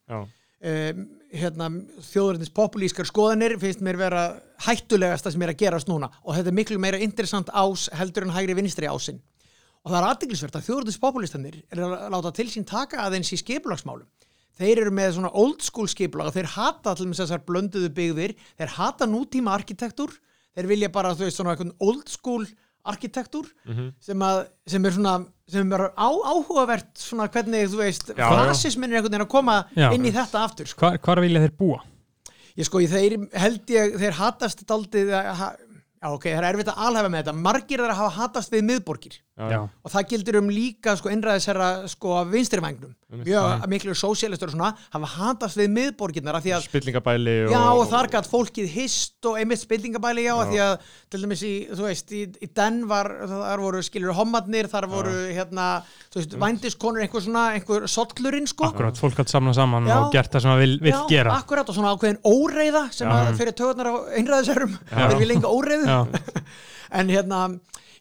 Um, 0.59 1.05
hérna, 1.31 1.71
þjóðurins 2.09 2.51
populískar 2.57 3.07
skoðanir 3.07 3.55
finnst 3.63 3.85
mér 3.87 4.01
vera 4.01 4.25
hættulegasta 4.67 5.31
sem 5.31 5.47
er 5.47 5.55
að 5.55 5.61
gerast 5.63 5.91
núna. 5.91 6.11
Og 6.27 6.35
þetta 6.35 6.51
er 6.51 6.59
miklu 6.59 6.83
meira 6.83 6.99
interessant 6.99 7.55
ás 7.55 7.87
heldur 7.95 8.27
en 8.27 8.35
hægri 8.35 8.59
vinstri 8.59 8.91
ásinn. 8.91 9.23
Og 9.87 9.93
það 9.93 10.01
er 10.01 10.09
aðdeglisvert 10.09 10.59
að 10.59 10.67
þjóðurins 10.67 10.99
populistanir 10.99 11.61
er 11.71 11.85
að 11.87 12.09
láta 12.17 12.35
til 12.35 12.51
sín 12.51 12.67
taka 12.67 13.05
aðeins 13.07 13.31
í 13.31 13.39
skipulagsmálum 13.39 14.09
þeir 14.59 14.81
eru 14.85 14.91
með 14.99 15.13
svona 15.17 15.31
old 15.35 15.63
school 15.63 15.87
skipulag 15.91 16.31
og 16.31 16.35
þeir 16.39 16.51
hata 16.57 16.93
allir 16.95 17.11
með 17.13 17.21
þessar 17.23 17.45
blönduðu 17.49 17.91
byggðir 17.99 18.35
þeir 18.59 18.73
hata 18.79 19.07
nútíma 19.07 19.55
arkitektur 19.59 20.17
þeir 20.57 20.67
vilja 20.73 20.89
bara, 20.93 21.15
veist, 21.15 21.37
svona 21.39 21.55
eitthvað 21.55 21.75
old 21.81 22.09
school 22.09 22.47
arkitektur 22.89 23.47
Mhm. 23.69 23.93
sem, 24.01 24.19
að, 24.23 24.47
sem 24.67 24.85
er 24.87 24.91
svona 24.97 25.27
sem 25.49 25.73
er 25.73 25.81
á, 25.97 26.09
áhugavert 26.29 26.91
svona 27.01 27.27
hvernig, 27.33 27.69
þú 27.73 27.79
veist, 27.81 28.11
fasismin 28.17 28.91
er 28.93 28.99
einhvern 29.01 29.13
veginn 29.13 29.27
að 29.27 29.31
koma 29.33 29.65
Já. 29.77 29.93
inn 29.95 30.05
í 30.05 30.13
þetta 30.13 30.43
aftur 30.45 30.67
sko. 30.69 30.81
Hvar, 30.87 30.99
hvar 30.99 31.21
vilja 31.21 31.41
þeir 31.41 31.55
búa? 31.57 31.81
ég 32.59 32.65
sko, 32.67 32.79
þeir 32.81 33.29
held 33.39 33.67
ég, 33.71 33.95
þeir 33.99 34.13
hatast 34.19 34.65
ha, 34.69 35.57
já 36.03 36.09
ok, 36.13 36.25
það 36.25 36.43
er 36.43 36.49
erfitt 36.55 36.69
að 36.73 36.81
alhafa 36.89 37.09
með 37.09 37.23
þetta, 37.25 37.35
margir 37.35 37.79
þeir 37.79 37.95
hafa 37.95 38.11
hatast 38.17 38.51
við 38.53 38.65
miðborgir 38.69 39.19
já, 39.39 39.49
Já, 39.55 39.61
og 39.87 39.93
það 39.95 40.09
gildir 40.13 40.39
um 40.41 40.49
líka 40.51 40.97
sko 40.99 41.13
innræðisherra 41.15 41.69
sko 41.91 42.25
vinstrivægnum 42.29 42.95
mjög 43.23 43.63
miklu 43.73 43.95
sósialistur 43.97 44.51
og 44.51 44.55
svona 44.57 44.73
hafa 44.93 45.09
hatast 45.15 45.57
við 45.57 45.71
miðborginnar 45.73 46.37
af 46.37 46.43
því 46.45 46.53
að 46.57 46.65
spillingabæli 46.67 47.37
og, 47.47 47.53
Já, 47.55 47.61
og 47.73 47.87
þar 47.89 48.11
gætt 48.13 48.29
fólkið 48.29 48.67
hist 48.75 49.29
og 49.31 49.39
einmitt 49.41 49.63
spillingabæli, 49.63 50.27
já, 50.27 50.35
af 50.37 50.51
því 50.51 50.59
að 50.65 50.75
til 51.09 51.21
dæmis 51.23 51.45
í, 51.47 51.53
þú 51.73 51.87
veist, 51.87 52.13
í, 52.13 52.25
í 52.45 52.49
Den 52.59 52.83
var 52.91 53.09
þar 53.31 53.63
voru, 53.63 53.81
skilur, 53.87 54.13
hommarnir, 54.19 54.69
þar 54.69 54.89
voru 54.93 55.15
hérna, 55.33 55.69
þú 56.13 56.21
veist, 56.21 56.37
vændiskonur 56.43 57.07
einhver 57.07 57.25
svona, 57.25 57.47
einhver 57.57 57.89
sollurinn, 57.89 58.51
sko. 58.51 58.69
Akkurat, 58.69 59.01
fólk 59.01 59.23
hatt 59.23 59.33
samna 59.33 59.55
saman 59.57 59.89
Já. 59.89 59.97
og 60.03 60.13
gert 60.13 60.35
það 60.35 60.45
sem 60.45 60.53
það 60.53 60.63
vil, 60.67 60.77
vil 60.85 60.93
Já, 60.93 61.01
gera. 61.15 61.39
akkurat, 61.41 61.73
og 61.73 61.79
svona 61.79 61.95
ákveðin 61.97 62.21
óreiða 62.29 62.85
sem 62.93 63.09
að 63.15 63.33
fyrir 63.41 63.57
töðunar 63.57 63.89
á 63.89 63.95
einræðisherrum 64.21 64.77
þeir 64.93 65.19
vil 65.23 65.35
enga 65.39 65.55
óreiðu. 65.57 65.89
Já, 65.89 66.45
en 67.01 67.15
hérna, 67.17 67.43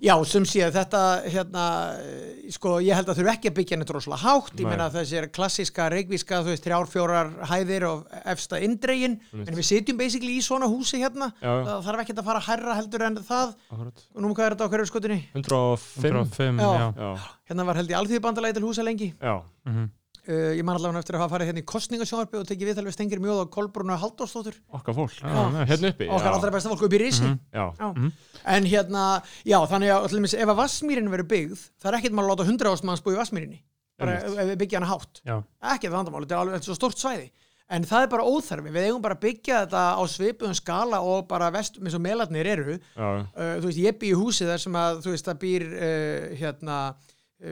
Já, 0.04 0.14
sem 0.30 0.44
sé 0.46 0.62
að 0.68 0.76
þetta, 0.78 1.02
hérna, 1.34 1.64
eh, 1.98 2.52
sko, 2.54 2.76
ég 2.86 2.94
held 2.94 3.08
að 3.10 3.18
þurfi 3.18 3.32
ekki 3.34 3.50
að 3.50 3.56
byggja 3.58 3.78
neitt 3.80 3.94
rosalega 3.96 4.22
hátt, 4.22 4.54
ég 4.62 4.68
meina 4.70 4.90
þessir 4.94 5.28
klassíska 5.34 5.88
reikvíska, 5.90 6.42
þú 6.46 6.52
veist, 6.54 6.64
þrjár, 6.68 6.86
fjórar 6.92 7.32
hæðir 7.50 7.86
og 7.90 8.06
efsta 8.26 8.60
indregin, 8.62 9.20
en 9.34 9.56
við 9.58 9.66
sitjum 9.66 9.98
basically 9.98 10.38
í 10.38 10.44
svona 10.46 10.70
húsi 10.70 11.02
hérna, 11.02 11.32
Já, 11.42 11.50
já. 11.50 11.64
það 11.66 11.84
þarf 11.90 12.04
ekki 12.06 12.18
að 12.18 12.24
fara 12.30 12.44
hærra 12.48 12.76
heldur 12.78 13.02
en 13.08 13.16
það, 13.26 13.56
Akkurat. 13.72 14.06
og 14.16 14.22
nú 14.22 14.34
hvað 14.38 14.46
er 14.46 14.56
þetta 14.56 14.66
á 14.68 14.72
hverju 14.76 14.88
skotinni? 14.92 15.20
105 15.34 16.12
105, 16.12 16.60
Já. 16.62 16.94
já, 16.94 17.12
Hérna 17.50 17.66
var 17.66 17.76
held 17.82 17.90
ég 17.90 17.98
alþýðubandalagi 18.02 18.54
til 18.60 18.64
húsa 18.68 18.84
lengi, 18.86 19.14
já, 19.22 19.42
Mhm. 19.66 19.90
Uh, 20.28 20.52
ég 20.58 20.64
man 20.68 20.76
allavega 20.78 21.00
eftir 21.02 21.16
að 21.18 21.24
hafa 21.24 21.34
farið 21.38 21.50
hérna 21.52 21.62
í 21.64 21.68
kostningasjónvarpi 21.72 22.40
og 22.42 22.48
tekið 22.50 22.70
viðtal 22.72 22.86
við 22.88 22.96
Stengir 22.98 23.22
Mjóð 23.24 23.42
og 23.46 23.50
Kolbrún 23.56 23.94
og 23.96 24.02
Halldórsdóttur, 24.04 24.58
okkar 24.78 24.98
fólk 24.98 25.16
Já. 25.22 25.28
Já, 25.32 25.66
Hérna 25.72 25.92
uppi 25.94 26.10
okkar 26.10 26.30
já. 26.32 26.36
allra 26.38 26.52
besta 26.58 26.72
fólk 26.74 26.84
upp 26.88 26.94
í 26.98 27.02
risi. 27.02 27.32
Já, 27.54 27.66
Já. 27.80 27.88
Mhm. 27.94 28.12
En 28.48 28.64
hérna, 28.72 29.06
já, 29.44 29.58
þannig 29.68 29.92
að 29.96 30.08
til 30.12 30.20
dæmis, 30.22 30.34
ef 30.38 30.48
að 30.54 30.60
Vassmýrin 30.62 31.10
verður 31.12 31.28
byggð, 31.34 31.66
það 31.82 31.90
er 31.92 31.98
ekkert 32.00 32.14
maður 32.16 32.30
að 32.30 32.32
láta 32.38 32.48
100 32.52 32.72
ást 32.76 32.86
manns 32.88 33.02
búið 33.04 33.18
í 33.18 33.22
Vassmýrinni, 33.24 33.60
bara 34.00 34.14
ef, 34.22 34.38
við 34.52 34.58
byggja 34.62 34.80
hana 34.80 34.92
hátt. 34.94 35.22
já, 35.28 35.36
Ekki 35.74 35.90
það 35.90 35.98
vandamál, 35.98 36.22
þetta 36.24 36.36
er 36.38 36.44
alveg 36.46 36.64
svo 36.68 36.76
stort 36.78 36.98
svæði. 37.02 37.28
En 37.68 37.84
það 37.84 38.06
er 38.06 38.08
bara 38.14 38.24
óþarfi, 38.24 38.72
við 38.72 38.86
eigum 38.88 39.02
bara 39.04 39.18
að 39.18 39.24
byggja 39.26 39.58
þetta 39.66 39.82
á 40.00 40.04
svipuðum 40.08 40.56
skala 40.56 41.02
og 41.04 41.26
bara 41.28 41.50
vest, 41.52 41.76
eins 41.84 41.98
og 41.98 42.00
melarnir 42.06 42.48
eru. 42.48 42.78
já, 42.96 43.10
Uh, 43.36 43.60
þú 43.60 43.66
veist, 43.68 43.82
ég 43.84 43.98
bý 44.00 44.14
í 44.14 44.16
húsi 44.16 44.48
þar 44.48 44.62
sem 44.64 44.72
að, 44.80 45.02
þú 45.04 45.12
veist, 45.12 45.28
það 45.28 45.42
býr 45.44 45.66
uh, 45.76 46.36
hérna, 46.40 46.78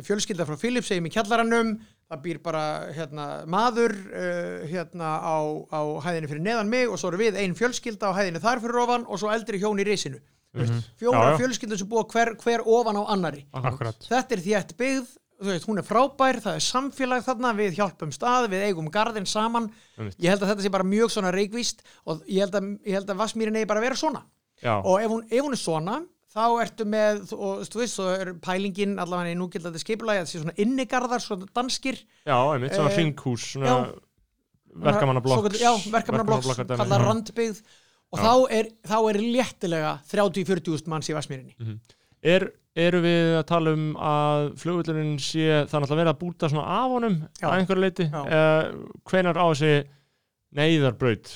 fjölskylda 0.07 0.45
frá 0.47 0.55
Philipsheim 0.57 1.05
í 1.05 1.11
kjallarannum, 1.13 1.75
það 2.11 2.21
býr 2.21 2.39
bara 2.45 2.63
hérna, 2.93 3.25
maður 3.49 3.95
uh, 3.95 4.65
hérna 4.69 5.15
á, 5.17 5.37
á 5.73 5.81
hæðinni 6.05 6.29
fyrir 6.29 6.45
neðan 6.45 6.69
mig 6.69 6.89
og 6.91 6.99
svo 7.01 7.09
eru 7.11 7.21
við 7.23 7.39
ein 7.41 7.55
fjölskylda 7.57 8.13
á 8.13 8.17
hæðinni 8.17 8.41
þar 8.43 8.61
fyrir 8.63 8.81
ofan 8.83 9.05
og 9.09 9.21
svo 9.21 9.31
eldri 9.33 9.61
hjón 9.61 9.81
í 9.81 9.87
risinu. 9.87 10.21
Mm 10.55 10.81
Fjóra 10.95 11.19
Já, 11.19 11.31
já. 11.33 11.37
fjölskyldur 11.41 11.77
sem 11.81 11.87
búa 11.91 12.05
hver, 12.07 12.29
hver 12.39 12.61
ofan 12.63 12.95
á 12.95 13.03
annari. 13.11 13.41
akkurat 13.51 14.05
Þetta 14.07 14.35
er 14.37 14.43
þétt 14.45 14.69
byggð, 14.79 15.09
þú 15.41 15.49
veist, 15.51 15.65
hún 15.67 15.81
er 15.81 15.83
frábær, 15.83 16.39
það 16.45 16.55
er 16.55 16.63
samfélag 16.63 17.25
þarna, 17.25 17.51
við 17.57 17.75
hjálpum 17.75 18.13
stað, 18.15 18.47
við 18.53 18.63
eigum 18.69 18.87
garðin 18.87 19.27
saman. 19.27 19.67
Ég 19.99 20.29
held 20.31 20.45
að 20.45 20.53
þetta 20.53 20.63
sé 20.63 20.71
bara 20.71 20.87
mjög 20.87 21.11
svona 21.11 21.33
reikvíst 21.35 21.83
og 22.05 22.23
ég 22.31 22.45
held 22.45 22.55
að, 22.55 22.69
ég 22.87 22.95
held 22.95 23.11
að 23.11 23.19
Vassmýrin 23.19 23.59
eigi 23.59 23.67
bara 23.67 23.83
að 23.83 23.87
vera 23.89 23.99
svona 23.99 24.23
já, 24.63 24.77
og 24.79 24.95
ef 25.01 25.11
hún, 25.11 25.25
ef 25.27 25.43
hún 25.43 25.57
er 25.57 25.59
svona 25.59 25.97
þá 26.35 26.43
ertu 26.65 26.85
með, 26.91 27.21
og 27.37 27.61
þú 27.71 27.79
veist, 27.81 27.95
svo 27.95 28.09
er 28.11 28.33
pælingin 28.43 28.97
allavega 28.99 29.31
í 29.31 29.37
núgildandi 29.39 29.79
skipulagi 29.79 30.19
að 30.19 30.25
það 30.25 30.31
sé 30.33 30.41
svona 30.43 30.57
innigarðar, 30.65 31.23
svona 31.23 31.47
danskir 31.55 32.01
já, 32.27 32.35
einmitt, 32.35 32.75
svona 32.75 32.91
Eh, 32.91 32.97
hringhús 32.99 33.45
svona 33.53 33.71
já. 33.71 33.77
verkamannablokks 34.89 35.59
já, 35.61 35.71
verkamannablokks, 35.93 36.49
verkamannablokkar 36.51 36.67
dæmi. 36.67 36.79
kallar 36.83 37.05
randbyggð 37.07 37.61
og 38.11 38.19
Já. 38.19 38.23
þá 38.25 38.33
er, 38.59 38.67
þá 38.85 38.97
er 39.09 39.17
léttilega 39.35 39.93
30-40 40.11 40.87
manns 40.91 41.09
í 41.09 41.15
Vassmýrinni 41.17 41.79
er, 42.23 42.49
Eru 42.75 42.99
við 42.99 43.37
að 43.39 43.45
tala 43.47 43.71
um 43.71 43.83
að 43.95 44.49
flugvöldurinn 44.59 45.13
sé 45.23 45.45
er 45.47 45.67
náttúrulega 45.71 45.95
verið 46.01 46.09
að 46.11 46.17
búta 46.19 46.49
svona 46.51 46.65
af 46.83 46.89
honum 46.91 47.13
Já. 47.39 47.45
að 47.47 47.53
einhverju 47.61 47.83
leiti 47.85 48.07
uh, 48.11 48.65
hvenar 49.07 49.39
á 49.39 49.45
þessi 49.47 49.69
neyðarbraut 50.59 51.31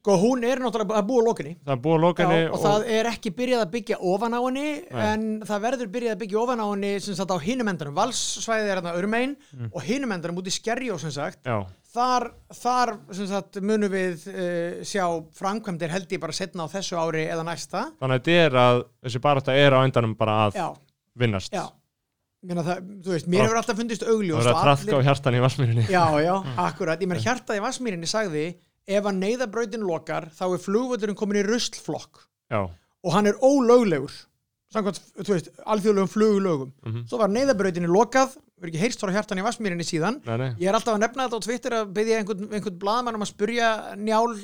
sko 0.00 0.14
hún 0.16 0.44
er 0.48 0.60
náttúrulega 0.62 0.96
að 0.96 1.08
búa 1.10 1.22
lókinni 1.26 1.50
það 1.66 1.88
er 1.92 2.00
loka 2.00 2.24
henni 2.24 2.36
Já, 2.40 2.50
og, 2.54 2.62
það 2.62 2.84
er 2.96 3.08
ekki 3.10 3.32
byrjað 3.36 3.64
að 3.66 3.72
byggja 3.74 3.98
ofan 4.12 4.32
á 4.32 4.40
henni 4.40 4.68
Nei. 4.80 5.02
en 5.10 5.26
það 5.44 5.64
verður 5.66 5.90
byrjað 5.96 6.14
að 6.14 6.22
byggja 6.22 6.38
ofan 6.40 6.62
á 6.64 6.66
henni 6.70 6.92
sem 7.04 7.18
sagt 7.18 7.34
á 7.36 7.38
hinum 7.44 7.68
endanum, 7.72 7.98
valssvæðið 7.98 8.70
er 8.70 8.80
hérna 8.80 8.94
öðrum 8.96 9.16
einn 9.18 9.34
og 9.68 9.84
hinum 9.84 10.14
endanum 10.16 10.40
út 10.40 10.48
í 10.48 10.54
skerjó 10.54 10.96
sem 11.02 11.12
sagt. 11.12 11.42
Já, 11.44 11.58
þar, 11.92 12.30
þar 12.62 12.94
sem 13.18 13.28
sagt, 13.28 13.58
munum 13.60 13.92
við 13.92 14.24
uh, 14.32 14.78
sjá 14.88 15.04
framkvæmdir 15.36 15.92
held 15.92 16.16
ég 16.16 16.22
bara 16.22 16.36
setna 16.36 16.64
á 16.64 16.72
þessu 16.72 16.96
ári 17.00 17.26
eða 17.26 17.44
næsta. 17.50 17.90
Þannig 18.00 18.16
að 18.16 18.24
þetta 18.24 18.46
er 18.46 18.58
að 18.64 18.80
þessi 19.04 19.22
barátta 19.28 19.58
er 19.66 19.76
á 19.76 19.80
endanum 19.84 20.16
bara 20.16 20.38
að 20.46 20.58
já, 20.62 20.66
vinnast. 21.20 21.52
Já. 21.52 21.66
Það, 22.40 22.68
þú 23.04 23.10
veist, 23.12 23.26
mér 23.28 23.42
Og- 23.42 23.50
hefur 23.50 23.58
alltaf 23.60 23.76
fundist 23.76 24.00
það 24.00 24.14
augljóst 24.14 24.38
verður 24.40 24.54
og 24.54 24.56
að 24.56 24.64
trafka 24.64 24.96
á 24.96 25.04
hjartan 25.04 25.34
í 25.36 25.40
vassmýrinni 25.44 25.82
já, 25.92 26.04
já, 26.24 26.30
akkurat, 26.64 27.02
ég 27.04 27.10
meina 27.10 27.20
hjartað 27.20 27.58
í 27.58 27.64
Vassmýrinni 27.66 28.08
sagði 28.08 28.44
ef 28.88 29.04
að 29.04 29.18
neyðabrautin 29.20 29.84
lokar 29.86 30.28
þá 30.34 30.44
er 30.54 30.64
flugvöldurinn 30.64 31.16
komin 31.18 31.40
í 31.42 31.46
ruslflokk. 31.46 32.26
Já, 32.50 32.64
og 33.04 33.12
hann 33.14 33.26
er 33.26 33.38
ólöglegur 33.40 34.12
samkvæmt, 34.70 35.00
þú 35.26 35.32
veist, 35.34 35.48
alþjóðlegum 35.66 36.10
flugulögum 36.12 36.72
Mhm. 36.86 37.06
svo 37.08 37.18
var 37.18 37.28
neyðabrautinni 37.28 37.88
lokað 37.90 38.36
við 38.60 38.68
ekki 38.70 38.78
heyrst 38.84 39.00
frá 39.00 39.10
hjartan 39.10 39.38
í 39.40 39.42
Vassmýrinni 39.42 39.82
síðan. 39.86 40.20
Nei, 40.26 40.36
nei. 40.36 40.50
Ég 40.60 40.68
er 40.68 40.74
alltaf 40.74 40.94
að 40.94 41.00
nefna 41.00 41.26
þetta 41.28 41.38
á 41.40 41.46
Twitter 41.46 41.70
að 41.72 41.92
byggja 41.96 42.18
einhvern, 42.20 42.52
einhvern 42.52 42.78
blaðmann 42.78 43.14
um 43.16 43.22
að 43.24 43.32
spurja 43.32 43.96
Njál 43.96 44.36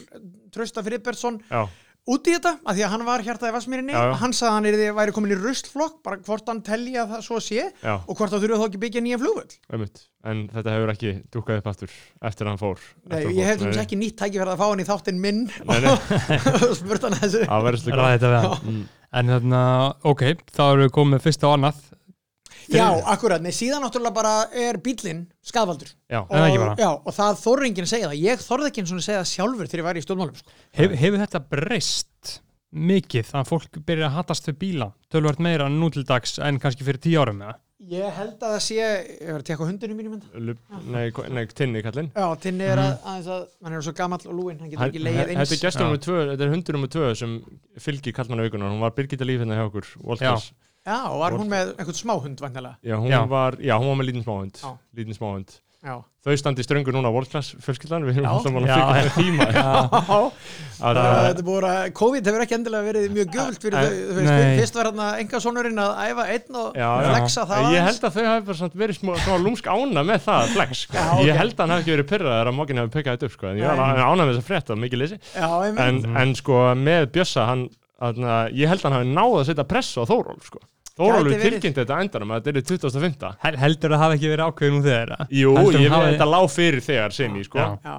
Trausta 0.50 0.82
Friðbertsson 0.82 1.40
já, 1.50 1.68
út 2.06 2.28
í 2.30 2.34
þetta, 2.36 2.52
af 2.62 2.76
því 2.76 2.84
að 2.86 2.92
hann 2.92 3.04
var 3.06 3.22
hjartaði 3.26 3.54
Vassmýrinni 3.56 3.94
Já, 3.94 4.00
já. 4.06 4.12
hann 4.20 4.34
sagði 4.36 4.48
að 4.50 4.56
hann 4.56 4.68
yrði, 4.70 4.84
væri 4.98 5.14
komin 5.16 5.32
í 5.34 5.38
rustflokk 5.40 5.96
bara 6.06 6.18
hvort 6.26 6.50
hann 6.52 6.60
telli 6.66 6.92
að 7.00 7.14
það 7.16 7.24
svo 7.26 7.40
sé 7.42 7.64
já, 7.64 7.94
og 7.96 8.12
hvort 8.20 8.30
það 8.34 8.44
þurfa 8.46 8.58
þá 8.60 8.66
ekki 8.68 8.80
byggja 8.84 9.02
nýja 9.06 9.18
flugvöll. 9.22 9.56
Einmitt. 9.74 10.04
En 10.26 10.44
þetta 10.54 10.74
hefur 10.76 10.92
ekki 10.94 11.12
dúkkað 11.34 11.60
upp 11.62 11.68
aftur 11.72 11.90
eftir 12.30 12.46
að 12.46 12.52
hann 12.52 12.62
fór 12.62 12.80
Nei, 13.06 13.18
að 13.20 13.36
ég 13.36 13.46
hef 13.50 13.60
dæmis 13.60 13.76
Nei, 13.76 13.82
ekki 13.84 13.98
nýtt 14.00 14.16
tækifærið 14.22 14.54
að 14.54 14.62
fá 14.62 14.66
hann 14.70 14.82
í 14.82 14.86
þáttinn 14.88 15.20
minn 15.22 15.42
Nei, 15.66 15.76
nei. 15.84 15.92
og 16.66 16.74
spurt 16.78 17.06
hann 17.06 17.18
þessu. 17.20 17.42
Ræða 17.46 17.74
þetta 18.16 18.32
við 18.32 18.38
hann. 18.46 18.56
Mm. 18.72 18.80
en 19.20 19.34
þarna, 19.36 19.60
ok, 20.10 20.24
þá 20.50 20.62
erum 20.70 20.82
við 20.86 20.94
komið 20.98 21.22
fyrst 21.28 21.46
á 21.46 21.48
annað 21.54 21.84
Já, 22.72 22.86
akkurat, 23.12 23.42
nei, 23.44 23.52
síðan 23.54 23.84
náttúrulega 23.84 24.14
bara 24.16 24.32
er 24.50 24.78
bílinn 24.82 25.26
skadvaldur 25.46 25.90
já, 26.10 26.20
Er 26.22 26.32
það 26.32 26.46
ekki 26.48 26.58
og, 26.58 26.64
bara? 26.64 26.76
já, 26.82 26.88
og 26.96 27.14
það 27.18 27.38
þorri 27.44 27.68
enginn 27.70 27.86
að 27.86 27.92
segja 27.92 28.08
það. 28.10 28.22
Ég 28.24 28.42
þorði 28.46 28.70
ekki 28.72 28.82
eins 28.82 28.94
og 28.94 28.98
að 29.02 29.06
segja 29.06 29.20
það 29.22 29.30
sjálfur 29.34 29.70
þegar 29.70 29.82
ég 29.82 29.88
væri 29.90 30.02
í 30.02 30.06
stjórnmálum 30.06 30.40
sko. 30.40 30.56
Hef, 30.80 30.96
hefur 31.04 31.22
þetta 31.22 31.42
breyst 31.54 32.32
mikið 32.76 33.30
að 33.38 33.52
fólk 33.52 33.78
byrja 33.86 34.08
að 34.10 34.16
hatast 34.18 34.50
við 34.50 34.58
bíla? 34.64 34.90
Tölvart 35.14 35.38
meira 35.46 35.68
nú 35.72 35.92
til 35.94 36.04
dags 36.08 36.38
en 36.42 36.58
kannski 36.60 36.84
fyrir 36.86 37.00
tíu 37.06 37.22
árum 37.22 37.44
eða? 37.46 37.54
Ég 37.86 38.08
held 38.16 38.40
að 38.40 38.54
það 38.56 38.62
sé, 38.64 38.76
ég 38.80 39.28
var 39.30 39.42
að 39.42 39.46
tekka 39.46 39.66
hundinu 39.68 39.94
mínum 39.94 40.14
enda 40.16 40.40
Lup, 40.42 40.60
nei, 40.90 41.10
nei, 41.36 41.42
tinni 41.54 41.82
kallinn. 41.84 42.08
Já, 42.16 42.24
Tinni 42.40 42.64
er 42.66 42.80
að, 42.80 42.94
aðeins 43.04 43.28
að, 43.34 43.42
hann 43.62 43.76
er 43.76 43.84
svo 43.84 43.92
gamall 43.98 44.24
og 44.26 44.32
lúinn, 44.34 44.56
hann 44.62 44.70
getur 44.72 44.86
ekki 44.88 45.02
leiðið 45.04 45.20
eins. 45.34 45.42
Þetta 45.42 45.56
er 45.58 45.60
gestur 45.60 45.84
Já. 45.84 45.86
nummer 45.86 46.00
tvö, 46.06 46.16
þetta 46.32 46.46
er 46.46 46.54
hundur 46.54 46.78
nummer 46.78 46.90
tvö 46.96 47.10
sem 47.20 47.34
fylgir 47.84 48.16
kallmanna 48.16 48.46
aukunar, 48.48 48.72
hún 48.72 48.80
var 48.82 48.94
Birgitta 48.96 49.28
Líf 49.28 49.44
hérna 49.44 49.60
hjá 49.60 49.66
okkur, 49.68 49.90
Walters. 50.08 50.48
Já, 50.48 50.65
og 50.86 51.20
var 51.24 51.34
hún 51.36 51.50
með 51.50 51.74
einhvern 51.76 52.00
smáhund 52.00 52.42
vantilega 52.44 52.76
Já, 52.86 52.96
hún 53.00 53.10
Já. 53.10 53.20
var, 53.30 53.58
já, 53.60 53.74
hún 53.78 53.90
var 53.92 54.00
með 54.02 54.10
lítinn 54.12 54.26
smáhund 54.26 54.60
Já. 54.62 54.74
lítinn 54.96 55.18
smáhund 55.18 55.56
Já, 55.86 56.00
Þau 56.26 56.34
standi 56.40 56.64
ströngur 56.66 56.94
núna 56.96 57.06
á 57.06 57.14
World 57.14 57.28
Class 57.30 57.52
fjölskyldan 57.62 58.02
við 58.08 58.16
erum 58.18 58.24
Já. 58.26 58.30
alltaf 58.32 58.54
Já. 58.66 58.76
að 58.80 58.96
með 58.96 59.10
tíma 59.14 59.44
Já, 59.54 59.66
að, 60.88 60.98
þetta 60.98 61.42
er 61.42 61.44
búið 61.46 61.66
að 61.68 61.90
COVID 62.00 62.30
hefur 62.30 62.42
ekki 62.42 62.56
endilega 62.56 62.86
verið 62.88 63.04
mjög 63.14 63.36
gjöfult 63.36 63.66
fyrir 63.66 63.76
þau, 63.76 63.92
þú 63.92 64.16
veist, 64.16 64.30
nei. 64.32 64.56
fyrst 64.58 64.78
var 64.80 64.88
hérna 64.90 65.06
enga 65.22 65.40
sonurinn 65.44 65.82
að 65.84 65.92
æfa 66.08 66.26
einn 66.34 66.58
og 66.62 66.80
Já, 66.80 66.88
já. 66.88 67.06
flexa 67.12 67.46
það 67.52 67.70
Ég 67.76 67.86
held 67.86 68.08
að 68.08 68.16
þau 68.18 68.26
hafi 68.30 68.46
bara 68.50 68.58
samt 68.62 68.76
verið 68.82 68.98
smá, 68.98 69.12
smá 69.22 69.36
lúmsk 69.44 69.70
ána 69.70 70.04
með 70.10 70.22
það 70.26 70.52
flex, 70.56 70.82
sko. 70.88 70.98
Já. 70.98 71.24
Ég 71.30 71.40
held 71.44 71.54
að 71.54 71.62
hann 71.62 71.74
hafi 71.76 71.84
ekki 71.86 71.94
verið 71.94 72.10
pyrraður 72.10 72.50
að 72.50 72.58
mókin 72.58 72.82
hafi 72.82 72.94
pekað 72.96 73.18
þetta 73.18 73.30
upp, 73.30 73.36
sko. 73.38 73.50
En 73.52 73.60
ég 73.62 73.82
ána 73.86 74.18
með 74.26 74.32
þess 74.32 74.42
að 74.42 74.48
frétta, 74.50 74.78
mikið 74.82 75.02
leysi. 75.04 75.20
Já, 75.36 75.50
En, 75.86 76.34
sko, 76.40 76.62
með 76.82 77.06
Bjössa, 77.14 77.46
ég 78.50 78.72
held 78.74 78.82
að 78.82 78.88
hann 78.90 78.98
hafi 78.98 79.12
náð 79.14 79.38
að 79.38 79.46
setja 79.52 79.68
press 79.70 79.94
á 79.94 80.02
Þórólf, 80.08 80.50
sko. 80.50 80.64
Þórólf 80.96 81.28
Gæti 81.28 81.36
verið. 81.36 81.52
tilkynnti 81.60 81.80
þetta 81.84 82.00
endanum 82.00 82.30
að 82.32 82.42
þetta 82.46 82.56
er 82.56 82.66
2005. 82.70 83.32
Hel, 83.42 83.56
heldur 83.60 83.90
það 83.92 83.98
hafi 84.04 84.14
ekki 84.16 84.30
verið 84.32 84.46
ákveðin 84.48 84.76
úr 84.80 84.86
þeirra? 84.86 85.18
Jú, 85.30 85.50
Heldur 85.56 85.80
ég 85.80 85.90
veit 85.90 85.96
hafi- 85.96 86.12
þetta 86.16 86.28
lág 86.32 86.46
fyrir 86.56 86.80
þegar 86.86 87.12
sinni, 87.12 87.44
sko. 87.44 87.58
Já. 87.58 87.78
Já, 87.84 87.96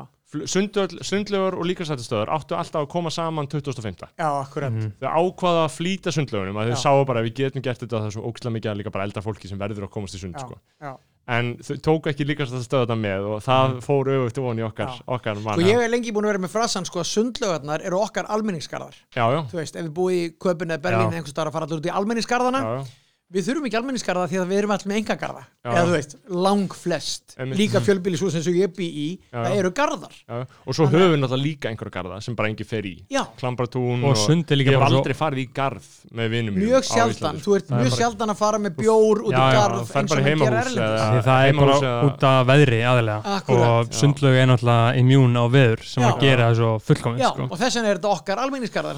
sundlögur 1.08 1.56
og 1.58 1.66
líkastættistöður 1.70 2.32
áttu 2.36 2.56
alltaf 2.58 2.82
að 2.84 2.90
koma 2.92 3.10
saman 3.10 3.48
2005. 3.48 4.08
já, 4.18 4.28
akkurat 4.44 4.72
Mhm. 4.74 4.92
Þau 5.00 5.10
ákvaða 5.14 5.62
að 5.68 5.76
flýta 5.78 6.12
sundlögunum 6.12 6.58
að 6.58 6.72
þau 6.74 6.78
sáu 6.78 7.06
bara 7.06 7.22
að 7.22 7.30
við 7.30 7.34
getum 7.36 7.62
gert 7.64 7.80
þetta 7.80 8.00
það 8.02 8.06
er 8.08 8.12
svo 8.12 8.24
ókslega 8.32 8.54
mikið 8.58 8.72
að 8.72 8.78
líka 8.82 8.92
bara 8.92 9.04
eldra 9.06 9.22
fólki 9.24 9.48
sem 9.48 9.58
verður 9.60 9.84
að 9.88 9.90
komast 9.92 10.16
í 10.16 10.20
sund, 10.20 10.34
Já, 10.36 10.40
sko. 10.40 10.56
já. 10.82 10.98
En 11.28 11.50
þau 11.66 11.74
tók 11.84 12.08
ekki 12.12 12.28
líkast 12.28 12.56
að 12.56 12.64
stöða 12.64 12.86
þetta 12.86 12.98
með 13.02 13.26
og 13.32 13.42
það 13.44 13.74
fór 13.84 14.12
auðvitað 14.14 14.46
ofan 14.46 14.62
í 14.62 14.66
okkar, 14.68 14.94
okkar 15.18 15.42
Sko 15.42 15.48
manna 15.50 15.68
ég 15.68 15.82
hef 15.82 15.92
lengi 15.92 16.14
búin 16.16 16.28
að 16.28 16.34
vera 16.34 16.44
með 16.46 16.54
frasan 16.54 16.88
sko 16.88 17.02
að 17.04 17.10
sundlögarnar 17.12 17.84
eru 17.88 18.00
okkar 18.00 18.30
almenningsgarðar. 18.32 18.96
Já, 19.16 19.26
já, 19.36 19.42
Þú 19.52 19.60
veist, 19.60 19.76
ef 19.76 19.90
við 19.90 19.92
búum 19.98 20.16
í 20.16 20.22
Köpun 20.40 20.72
eða 20.72 20.84
Berlín 20.86 21.10
eða 21.12 21.20
einhvers 21.20 21.36
staðar 21.36 21.52
að 21.52 21.58
fara 21.58 21.68
allir 21.68 21.82
út 21.82 21.90
í 21.90 21.96
almenningsgarðana 22.00 22.64
já, 22.64 22.72
já. 22.80 23.07
Við 23.28 23.44
þurfum 23.44 23.66
ekki 23.68 23.76
almenningsgarða 23.76 24.28
því 24.32 24.38
að 24.40 24.46
við 24.48 24.58
erum 24.62 24.72
allir 24.72 24.88
með 24.88 24.98
engagarða 25.02 25.42
eða 25.68 25.82
þú 25.84 25.92
veist, 25.98 26.14
lang 26.32 26.70
flest 26.80 27.34
Einmitt. 27.36 27.58
líka 27.60 27.82
fjölbýlishús 27.84 28.38
eins 28.40 28.46
og 28.48 28.56
ég 28.56 28.72
bý 28.72 28.86
í 28.88 29.08
Já, 29.20 29.42
það 29.44 29.56
eru 29.60 29.72
garðar. 29.76 30.14
Já. 30.24 30.38
og 30.64 30.72
svo 30.78 30.86
höfum 30.88 31.12
við 31.12 31.20
náttúrulega 31.20 31.44
líka 31.44 31.68
einhverja 31.68 31.92
garða 31.98 32.22
sem 32.24 32.38
bara 32.40 32.48
engi 32.54 32.64
fer 32.64 32.88
í. 32.88 32.94
Klambratún 33.42 34.00
Og 34.08 34.16
líka 34.16 34.56
ég 34.56 34.72
hef 34.72 34.80
bara 34.80 34.88
svo- 34.88 35.02
aldrei 35.04 35.12
farið 35.20 35.42
í 35.44 35.48
garð 35.52 35.84
með 36.16 36.30
vinum 36.38 36.56
mjög 36.56 36.84
sjaldan. 36.88 37.36
Þú 37.44 37.52
ert 37.58 37.68
Það 37.68 37.76
er 37.76 37.84
mjög 37.84 37.92
bara- 37.92 38.00
sjaldan 38.00 38.30
að 38.32 38.38
fara 38.40 38.58
með 38.64 38.74
bjór 38.80 39.18
út 39.20 39.28
í 39.28 39.36
Já, 39.36 39.44
já, 39.44 39.60
garð 39.60 39.76
eins 39.76 39.92
og 39.92 40.00
í 40.00 40.00
maður 40.08 40.24
heimahús 40.24 40.56
erlendis. 40.64 41.28
það 41.28 41.42
er 41.44 41.54
bara 41.60 41.76
út 42.08 42.24
af 42.32 42.48
veðri 42.48 42.80
aðlega 42.88 43.20
og 43.52 43.92
sundlög 43.92 44.36
er 44.40 44.48
náttúrulega 44.48 44.96
immún 45.04 45.36
á 45.36 45.44
veður 45.52 45.84
sem 45.84 46.00
að 46.08 46.16
gera 46.24 46.48
það 46.48 46.56
svo 46.64 46.72
fullkominn 46.80 47.20
Já, 47.20 47.28
sko. 47.36 47.44
og 47.52 47.58
þess 47.60 47.76
vegna 47.76 47.90
er 47.92 47.98
þetta 48.00 48.12
okkar 48.16 48.40
almenningsgarðar 48.40 48.96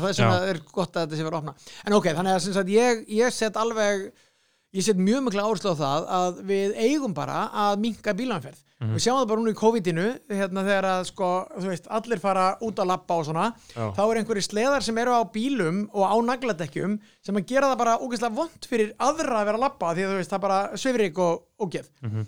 ég, 4.73 4.83
set 4.85 4.97
mjög 5.01 5.23
mikla 5.27 5.43
áherslu 5.47 5.71
á 5.73 5.75
það 5.79 6.09
að 6.19 6.41
við 6.49 6.73
eigum 6.77 7.13
bara 7.17 7.49
að 7.53 7.79
minka 7.85 8.13
bílanferð 8.13 8.65
Mhm. 8.79 8.93
við 8.95 9.01
sjáum 9.03 9.17
það 9.19 9.27
bara 9.27 9.41
núna 9.41 9.51
í 9.51 9.59
COVID-inu 9.59 10.03
hérna 10.31 10.61
þegar 10.63 10.85
að 10.87 11.01
sko, 11.09 11.29
þú 11.59 11.67
veist, 11.67 11.87
allir 11.91 12.19
fara 12.23 12.45
út 12.63 12.77
að 12.79 12.87
lappa 12.87 13.13
og 13.19 13.25
svona, 13.27 13.47
Já. 13.75 13.91
þá 13.91 13.99
er 14.07 14.19
einhverju 14.21 14.43
sleðar 14.47 14.81
sem 14.85 14.97
eru 14.97 15.11
á 15.19 15.21
bílum 15.33 15.89
og 15.91 16.05
á 16.07 16.15
nagladekkjum 16.23 16.93
sem 17.21 17.35
að 17.35 17.45
gera 17.45 17.67
það 17.73 17.77
bara 17.81 17.97
ógeðslega 17.99 18.35
vond 18.37 18.67
fyrir 18.71 18.93
aðra 18.97 19.41
að 19.41 19.45
vera 19.49 19.57
að 19.57 19.65
lappa 19.65 19.91
því 19.91 20.05
að 20.05 20.11
þú 20.13 20.17
veist, 20.21 20.31
það 20.31 20.41
bara 20.47 20.59
svifrik 20.79 21.17
og 21.19 21.43
ógeð 21.59 21.89
Mhm. 22.03 22.25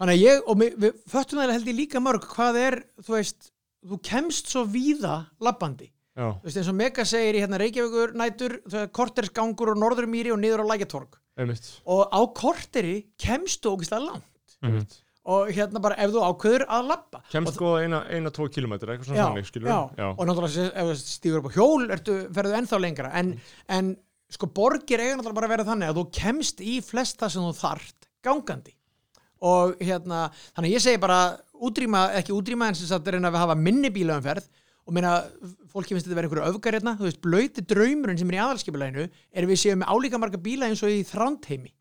þannig 0.00 0.14
að 0.18 0.24
ég, 0.26 0.42
og 0.48 0.56
við, 0.58 0.76
við 0.82 0.92
föttum 1.06 1.38
það 1.38 1.52
held 1.52 1.66
ég 1.70 1.78
líka 1.78 2.00
mörg 2.02 2.26
hvað 2.34 2.56
er, 2.66 2.84
þú 2.98 3.12
veist 3.14 3.50
þú 3.86 4.02
kemst 4.02 4.46
svo 4.50 4.64
víða 4.66 5.26
lappandi 5.40 5.92
Já, 6.16 6.32
þú 6.42 6.42
veist 6.42 6.56
eins 6.58 6.68
og 6.68 6.74
Mega 6.74 7.04
segir 7.04 7.34
í 7.38 7.40
hérna 7.46 7.58
Reykjavíkur 7.62 8.14
nætur, 8.18 8.58
er 8.74 8.88
kortersgangur 8.88 9.70
og 9.70 9.78
norðurmýri 9.78 10.32
og 10.32 10.38
niður 10.42 10.66
á 10.66 10.74
lækjatorg 10.74 11.20
einmitt, 11.38 11.70
og 11.90 12.04
á 12.12 12.20
korteri 12.36 12.98
kemstu 13.20 13.72
ógeðslega 13.74 14.04
langt. 14.10 14.54
Einmitt. 14.64 15.00
og 15.24 15.50
hérna 15.56 15.80
bara 15.80 15.96
ef 16.00 16.12
þú 16.12 16.22
ákveður 16.24 16.62
að 16.68 16.88
lappa 16.90 17.20
Kemst 17.32 17.56
sko 17.56 17.74
eina, 17.80 18.02
eina, 18.12 18.32
tvo 18.32 18.44
kilometri, 18.52 18.92
eitthvað 18.92 19.08
svona 19.08 19.28
þannig, 19.30 19.46
skilur 19.48 19.70
já. 19.70 19.78
já. 19.96 20.08
og 20.10 20.26
náttúrulega 20.28 20.66
ef 20.68 20.90
þú 20.90 20.96
stígur 21.00 21.40
upp 21.40 21.48
á 21.48 21.56
hjól 21.56 21.86
ertu, 21.96 22.16
ferðu 22.36 22.58
ennþá 22.58 22.80
lengra. 22.84 23.12
En, 23.20 23.30
en 23.72 23.94
sko 24.32 24.50
borgir 24.52 25.00
eiga 25.00 25.16
náttúrulega 25.16 25.38
bara 25.40 25.48
að 25.48 25.54
vera 25.54 25.68
þannig 25.70 25.92
að 25.92 26.00
þú 26.00 26.04
kemst 26.18 26.60
í 26.60 26.74
flest 26.84 27.20
það 27.22 27.32
sem 27.34 27.46
þú 27.46 27.54
þart 27.60 28.08
gangandi. 28.24 28.76
Og 29.44 29.74
hérna, 29.80 30.26
þannig 30.56 30.70
að 30.70 30.76
ég 30.76 30.84
segi 30.84 31.00
bara 31.02 31.20
útrýma, 31.64 32.04
ekki 32.20 32.36
útrýma 32.36 32.68
en 32.68 32.78
sem 32.78 32.88
sagt 32.88 33.08
reyna 33.08 33.32
að 33.32 33.42
hafa 33.42 33.56
minni 33.58 33.90
bílaumferð 33.92 34.48
og 34.84 34.96
meina, 34.96 35.14
fólki 35.72 35.94
finnst 35.94 36.06
þetta 36.06 36.14
að 36.14 36.18
vera 36.20 36.28
einhverju 36.28 36.50
öfgar 36.50 36.76
hérna, 36.76 36.96
þú 36.98 37.08
veist, 37.08 37.22
blöyti 37.24 37.64
draumurinn 37.64 38.20
sem 38.20 38.30
er 38.30 38.36
í 38.36 38.42
aðalskipuleginu 38.44 39.06
er 39.08 39.48
við 39.48 39.62
séum 39.62 39.80
með 39.80 39.94
álíka 39.94 40.20
marga 40.20 40.40
bíla 40.44 40.68
eins 40.68 40.84
og 40.84 40.92
í 40.92 41.00
þrándheimi 41.08 41.72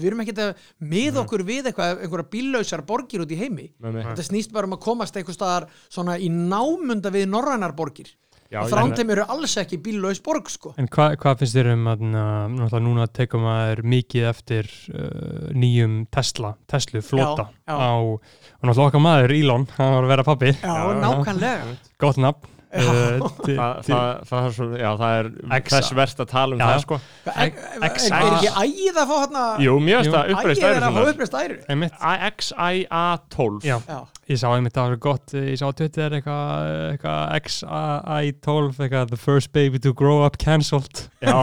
við 0.00 0.06
erum 0.08 0.22
ekki 0.24 0.34
að 0.40 0.54
miða 0.88 1.20
okkur 1.20 1.42
við 1.44 1.66
eitthvað, 1.68 1.98
einhverja 2.00 2.28
bílausar 2.32 2.82
borgir 2.88 3.20
út 3.26 3.34
í 3.34 3.36
heimi. 3.36 3.66
Með 3.76 3.98
mig. 3.98 4.06
þetta 4.08 4.24
snýst 4.24 4.54
bara 4.54 4.68
um 4.70 4.76
að 4.76 4.80
komast 4.86 5.18
einhver 5.20 5.36
staðar 5.36 5.66
svona 5.92 6.16
í 6.16 6.30
námunda 6.32 7.12
við 7.12 7.26
norrænar 7.28 7.76
borgir 7.76 8.08
Já, 8.50 8.58
og 8.64 8.70
þrándheim 8.72 9.12
eru 9.14 9.24
alls 9.30 9.52
ekki 9.62 9.76
bílaus 9.78 10.18
borg 10.26 10.48
sko 10.50 10.72
En 10.80 10.88
hvað 10.90 11.12
hva 11.22 11.34
finnst 11.38 11.54
þér 11.54 11.68
um 11.76 11.84
að 11.86 12.78
núna 12.82 13.06
tekum 13.14 13.44
maður 13.46 13.84
mikið 13.86 14.26
eftir 14.26 14.70
uh, 14.90 15.50
nýjum 15.54 16.00
Tesla, 16.10 16.56
Tesla 16.70 17.02
flota 17.06 17.46
Já, 17.46 17.70
já. 17.70 17.76
á, 17.78 17.90
og 18.02 18.18
náttúrulega 18.66 18.88
okkar 18.88 19.04
maður 19.06 19.36
Elon, 19.36 19.68
hann 19.76 19.94
var 19.94 20.08
að 20.08 20.12
vera 20.16 20.26
pappi, 20.26 20.50
já, 20.56 20.66
Já, 20.66 20.80
já. 20.82 20.98
nákvæmlega 21.04 21.76
gott 22.02 22.18
nafn 22.26 22.56
Já. 22.70 22.82
til- 22.86 23.56
Það, 23.58 23.78
til- 23.82 23.94
það, 23.94 24.20
það, 24.30 24.44
er 24.46 24.52
svo, 24.54 24.66
já, 24.78 24.90
það 25.00 25.12
er 25.20 25.28
X- 25.60 25.72
þess 25.74 25.94
verst 25.98 26.20
að 26.22 26.28
tala 26.30 26.54
um 26.54 26.60
Já. 26.60 26.66
það 26.70 26.82
sko. 26.84 26.98
er, 27.26 27.32
er, 27.34 27.48
er, 27.50 27.86
X- 27.90 28.04
er 28.10 28.26
ekki 28.30 28.50
ægið 28.62 29.00
að 29.02 29.08
fá 29.10 29.16
hérna 29.24 29.42
Jú, 29.64 29.72
mjög 29.88 30.04
stað 30.06 30.20
ægið 30.20 30.36
uppreist 30.36 30.62
er 30.62 30.76
að 30.76 30.94
fá 30.94 31.00
æri 31.00 31.14
uppreist 31.14 31.34
æru 31.40 31.56
einmitt, 31.74 31.96
XIA12 32.00 33.66
já, 33.66 33.76
já, 33.88 33.98
ég 34.30 34.38
sá 34.40 34.46
einmitt 34.54 34.76
að 34.76 34.80
það 34.84 34.92
var 34.94 35.00
gott 35.08 35.34
ég 35.34 35.58
sá 35.58 35.66
á 35.66 35.72
Twitter 35.80 36.14
eitthvað 36.20 36.70
eitthva 36.94 37.16
XI12, 37.40 38.80
eitthvað 38.86 39.10
the 39.10 39.20
first 39.20 39.52
baby 39.52 39.78
to 39.82 39.92
grow 39.92 40.22
up 40.24 40.38
cancelled. 40.38 41.08
Já. 41.22 41.42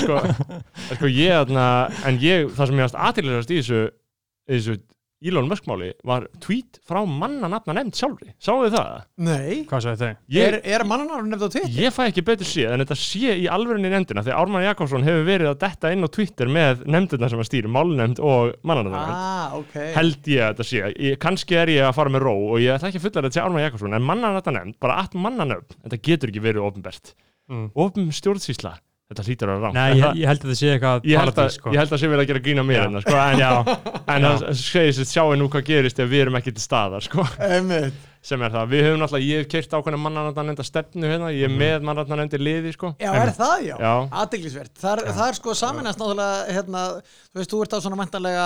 Sko, 0.00 0.18
en 0.24 0.96
sko 0.98 1.06
ég 1.10 1.34
þarna, 1.38 1.66
en 2.08 2.18
ég, 2.22 2.50
það 2.56 2.70
sem 2.70 2.78
ég 2.80 2.86
varst 2.88 2.98
aðtilvægast 2.98 3.50
í 3.54 3.60
þessu, 3.60 3.80
í 4.50 4.58
þessu 4.58 4.76
Elon 5.20 5.48
Musk 5.50 5.66
máli 5.68 5.90
var 6.08 6.24
tweet 6.40 6.78
frá 6.88 7.02
manna 7.04 7.48
nafna 7.52 7.74
nefnd 7.76 7.96
sjálfri, 7.98 8.30
sáu 8.40 8.62
þið 8.64 8.76
það? 8.76 9.02
nei 9.26 9.58
hvað 9.68 9.82
sagði 9.84 10.00
þau? 10.00 10.14
Ég, 10.32 10.46
er, 10.48 10.56
er 10.64 10.84
mannanar 10.88 11.26
nefnd 11.28 11.44
á 11.44 11.48
Twitter? 11.52 11.74
ég 11.76 11.92
fæ 11.92 12.00
ekki 12.08 12.24
betur 12.24 12.48
séð 12.48 12.72
en 12.72 12.84
þetta 12.84 12.96
sé 12.96 13.34
í 13.36 13.44
alvörinni 13.52 13.90
nefndina 13.92 14.24
því 14.24 14.32
Ármann 14.38 14.64
Jakobsson 14.64 15.04
hefur 15.04 15.26
verið 15.28 15.50
að 15.52 15.58
detta 15.66 15.92
inn 15.92 16.08
á 16.08 16.14
Twitter 16.16 16.48
með 16.56 16.84
nefndina 16.88 17.28
sem 17.28 17.42
að 17.44 17.50
stýra, 17.50 17.72
málnefnd 17.76 18.22
og 18.24 18.54
mannanafna 18.64 19.04
ah, 19.12 19.58
ok 19.60 19.76
held 19.98 20.30
ég 20.32 20.46
að 20.46 20.54
þetta 20.54 20.68
sé, 20.72 20.84
ég, 20.96 21.18
kannski 21.20 21.60
er 21.60 21.74
ég 21.76 21.84
að 21.90 21.96
fara 22.00 22.14
með 22.16 22.24
ró 22.30 22.34
og 22.54 22.60
ég 22.64 22.78
ætla 22.78 22.88
ekki 22.88 23.02
að 23.02 23.08
fulla 23.10 23.26
þetta 23.28 23.36
sé 23.36 23.44
Ármann 23.44 23.66
Jakobsson 23.68 23.98
en 24.00 24.08
mannanafna 24.08 24.56
nefnd, 24.56 24.80
bara 24.80 25.00
allt 25.04 25.18
mannanöfn 25.20 25.76
þetta 25.84 26.00
getur 26.08 26.32
ekki 26.32 26.46
verið 26.48 26.70
ofnbært 26.70 27.12
Mm. 27.50 27.64
ofn 27.74 28.12
stjórnsýsla, 28.14 28.76
þetta 29.10 29.24
hlýtur 29.26 29.50
að 29.52 29.64
rámt 29.66 29.74
Nei, 29.76 29.88
ég, 29.98 30.20
ég 30.22 30.28
held 30.30 30.44
að 30.44 30.50
það 30.52 30.58
sé 30.60 30.68
eitthvað 30.74 31.08
ég 31.10 31.18
held, 31.18 31.30
að, 31.32 31.38
paradís, 31.40 31.56
sko. 31.58 31.72
ég 31.74 31.80
held 31.82 31.94
að 31.96 32.00
sé 32.04 32.10
verið 32.12 32.22
að 32.24 32.30
gera 32.30 32.42
grína 32.46 32.64
mér 32.68 32.80
hérna, 32.84 33.00
sko, 33.02 33.16
en, 33.18 33.40
Já, 33.40 33.50
en 34.14 34.26
það 34.28 34.44
segir 34.60 34.94
sér 35.00 35.08
sjáu 35.10 35.34
nú 35.40 35.48
hvað 35.50 35.66
gerist 35.70 35.98
ef 36.04 36.10
við 36.12 36.22
erum 36.26 36.38
ekki 36.40 36.54
til 36.54 36.62
staðar 36.64 37.02
sko, 37.08 37.26
sem 38.20 38.42
er 38.44 38.52
það, 38.52 38.66
við 38.74 38.82
höfum 38.84 39.00
náttúrulega 39.00 39.26
ég 39.30 39.38
hef 39.40 39.48
keirt 39.48 39.74
ákveðna 39.78 39.98
mannarnanda 40.04 40.64
stefnu 40.66 41.08
hérna, 41.08 41.30
ég 41.32 41.46
er 41.48 41.54
með 41.56 41.86
mannarnanda 41.88 42.40
liði 42.40 42.74
sko. 42.76 42.90
já, 43.00 43.10
er 43.16 43.30
það 43.32 43.54
já, 43.64 43.74
Já. 43.80 43.92
aðdeglisvert 44.22 44.74
það, 44.82 45.00
er- 45.06 45.14
það 45.16 45.32
sko 45.38 45.54
saminast 45.56 46.02
náttúrulega 46.02 46.58
hérna, 46.58 46.82
þú 47.32 47.40
veist, 47.40 47.54
þú 47.54 47.62
ert 47.64 47.74
á 47.74 47.78
svona 47.80 47.98
vantarlega 48.02 48.44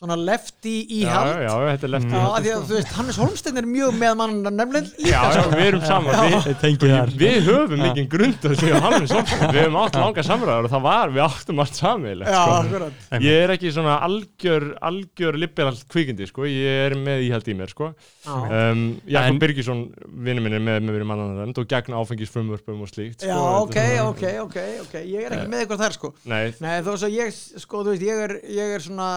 svona 0.00 0.16
lefti 0.18 0.72
í 0.96 1.02
já, 1.04 1.18
já, 1.44 1.52
þetta 1.76 1.86
er 1.86 1.92
af 1.94 2.38
því 2.42 2.52
að 2.56 2.62
þú 2.66 2.74
veist, 2.74 2.92
Hannes 2.96 3.18
Holmstein 3.20 3.58
er 3.60 3.66
mjög 3.70 3.92
með 4.00 4.14
mann 4.18 4.32
nefnilega 4.42 4.88
líka 4.98 5.12
já, 5.12 5.20
já, 5.36 5.42
við 5.52 5.66
erum 5.68 5.84
saman. 5.86 6.16
Við, 6.32 7.20
við 7.20 7.36
höfum 7.46 7.82
mikið 7.84 8.08
grund 8.10 8.48
að 8.48 8.54
segja 8.58 8.80
hann 8.82 8.96
við 9.04 9.12
höfum 9.60 9.78
átt 9.82 9.98
langa 10.00 10.24
samræður 10.26 10.66
og 10.66 10.72
það 10.74 10.82
var, 10.88 11.12
við 11.14 11.22
áttum 11.28 11.62
allt 11.62 11.78
sammeilegt 11.78 12.32
Já, 12.34 12.42
sko. 12.66 12.90
ég 13.28 13.44
er 13.44 13.54
ekki 13.54 13.72
svona 13.76 13.94
algjör 14.08 14.66
algjör 14.90 15.38
liberalt 15.44 15.86
kvikindi 15.94 16.26
sko. 16.32 16.48
ég 16.50 16.82
er 16.88 16.98
með 16.98 17.22
íhald 17.28 17.52
í 17.52 17.56
mér 17.62 17.70
sko. 17.76 17.92
Um, 18.26 18.82
Jakob 19.06 19.36
En- 19.36 19.40
Birgisson 19.44 19.84
vinnu 20.08 20.42
minn 20.42 20.58
er 20.58 20.66
með 20.66 20.82
með 20.82 20.96
mér 20.96 21.06
í 21.06 21.10
mannanand 21.12 21.62
og 21.62 21.70
gegn 21.70 21.94
áfengisfrumvörpum 22.00 22.82
og 22.82 22.90
slíkt 22.90 23.22
Já, 23.28 23.36
sko. 23.38 23.68
ok, 23.68 23.78
ok, 24.10 24.24
ok, 24.48 24.60
ok, 24.88 24.98
ég 25.06 25.28
er 25.30 25.38
ekki 25.38 25.50
með 25.52 25.62
eitthvað 25.66 25.84
þar 25.86 25.96
sko. 26.00 26.12
Nei, 26.26 26.44
Nei, 26.64 26.76
þó 26.82 26.94
svo 26.98 27.10
ég, 27.12 27.30
sko, 27.62 27.84
þú 27.86 27.94
veist, 27.94 28.06
ég 28.10 28.22
er, 28.26 28.36
ég 28.50 28.74
er 28.80 28.82
svona, 28.82 29.10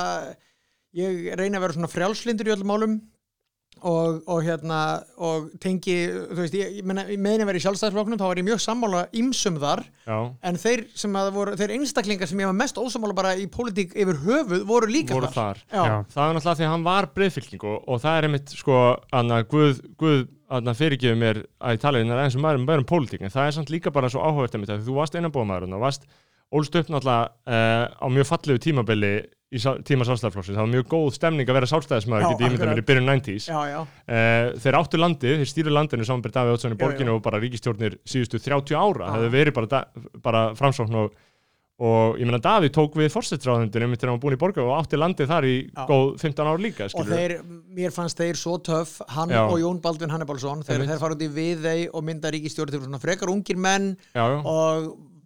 ég 0.96 1.36
reyna 1.36 1.60
að 1.60 1.68
vera 1.68 1.78
svona 1.78 1.92
frjálslindur 1.92 2.50
í 2.50 2.56
öllum 2.56 2.72
málum 2.72 2.96
og, 3.86 4.22
og 4.32 4.40
hérna, 4.46 4.80
og 5.22 5.50
tengi, 5.62 5.96
þú 6.08 6.38
veist, 6.40 6.56
ég, 6.58 6.78
ég 6.80 6.86
meina, 6.88 7.04
meðin 7.12 7.44
að 7.44 7.50
vera 7.52 7.60
í 7.60 7.64
sjálfstæðsfloknum, 7.66 8.20
þá 8.22 8.26
var 8.30 8.40
ég 8.40 8.48
mjög 8.48 8.62
sammála 8.64 9.02
ýmsum 9.20 9.60
þar, 9.62 9.84
já 10.08 10.18
en 10.48 10.60
þeir 10.62 10.86
sem 10.98 11.18
að 11.20 11.32
voru, 11.36 11.56
þeir 11.60 11.74
einstaklingar 11.76 12.32
sem 12.32 12.42
ég 12.42 12.50
var 12.50 12.58
mest 12.58 12.80
ósammála 12.80 13.18
bara 13.18 13.36
í 13.38 13.48
pólitík 13.52 13.96
yfir 13.98 14.22
höfuð, 14.24 14.64
voru 14.70 14.90
líka 14.92 15.18
voru 15.18 15.30
þar. 15.34 15.60
þar 15.68 15.76
Já, 15.76 15.84
Já. 15.92 15.98
það 16.16 16.30
er 16.30 16.40
náttúrulega 16.40 16.60
því 16.62 16.68
að 16.68 16.74
hann 16.74 16.88
var 16.88 17.10
breyðfylking 17.18 17.68
og, 17.68 17.78
og 17.84 18.02
það 18.06 18.20
er 18.20 18.30
einmitt 18.30 18.56
sko 18.56 18.82
anna, 19.20 19.42
Guð, 19.52 19.82
Guð 20.00 20.22
anna, 20.56 20.76
fyrirgefið 20.78 21.20
mér 21.20 21.42
að 21.60 21.76
ég 21.76 21.84
tala 21.84 22.04
eins 22.06 22.38
og 22.38 22.46
maður 22.46 22.86
um 22.86 22.90
pólitík 22.90 23.26
en 23.26 23.34
það 23.34 23.50
er 23.50 23.58
samt 23.60 23.74
líka 23.74 23.94
bara 23.94 24.12
svo 24.14 24.24
áhugavert 24.24 24.56
að 24.62 24.86
þú 24.88 24.98
varst 25.02 25.18
einanbóðmaður 25.18 25.74
og 25.74 25.84
varst 25.84 26.06
ólst 26.56 26.78
upp 26.80 26.92
náttúrulega 26.94 27.26
uh, 27.48 27.86
á 28.00 28.08
mjög 28.12 28.30
fallegu 28.32 28.62
tímabili 28.64 29.16
í 29.56 29.60
tíma 29.86 30.06
sálstæðarflokksins, 30.08 30.56
það 30.58 30.64
var 30.64 30.72
mjög 30.72 30.88
góð 30.92 31.12
stemning 31.16 31.50
að 31.50 31.58
vera 31.60 31.70
sálstæðismæður, 31.70 32.32
getið 32.32 32.48
ímyndað 32.48 32.72
mér 32.72 32.82
í 32.82 32.86
byrjun 32.90 33.12
90s 33.12 33.46
já, 33.52 33.60
já, 33.70 33.78
Uh, 34.06 34.50
þeir 34.62 34.78
áttu 34.80 35.00
landið, 35.00 35.40
þeir 35.42 35.50
stýru 35.50 35.72
landinu 35.74 36.06
saman 36.06 36.24
byrja 36.26 36.42
Davíð 36.42 36.58
Ótsson 36.58 36.76
í 36.76 36.80
borginu 36.82 37.14
og 37.16 37.22
bara 37.26 37.40
ríkistjórnir 37.42 37.96
síðustu 38.06 38.42
30 38.42 38.76
ára, 38.78 39.08
það 39.14 39.24
hefur 39.24 39.34
verið 39.34 39.56
bara, 39.56 39.80
bara 40.26 40.44
framsókn 40.58 41.00
og, 41.00 41.16
og 41.86 42.20
ég 42.22 42.30
meina 42.30 42.42
Davíð 42.44 42.74
tók 42.76 42.98
við 43.00 43.10
fórsetráðundinu 43.16 43.90
mitt 43.92 44.02
þegar 44.02 44.14
hann 44.14 44.20
var 44.20 44.24
búin 44.26 44.38
í 44.38 44.42
borgu 44.44 44.66
og 44.66 44.76
átti 44.78 45.00
landið 45.02 45.32
þar 45.32 45.50
í 45.50 45.56
Já. 45.64 45.82
góð 45.90 46.06
15 46.22 46.52
ár 46.52 46.62
líka 46.66 46.86
og 46.86 46.94
skilurðu. 46.94 47.18
þeir, 47.18 47.36
mér 47.80 47.96
fannst 47.96 48.22
þeir 48.22 48.42
svo 48.42 48.60
töff, 48.66 49.00
hann 49.16 49.34
og 49.40 49.58
Jón 49.62 49.82
Baldvin 49.84 50.14
Hannibalsson, 50.14 50.62
þeir, 50.68 50.86
þeir 50.90 51.02
fara 51.02 51.18
út 51.18 51.26
í 51.26 51.32
viðei 51.38 51.80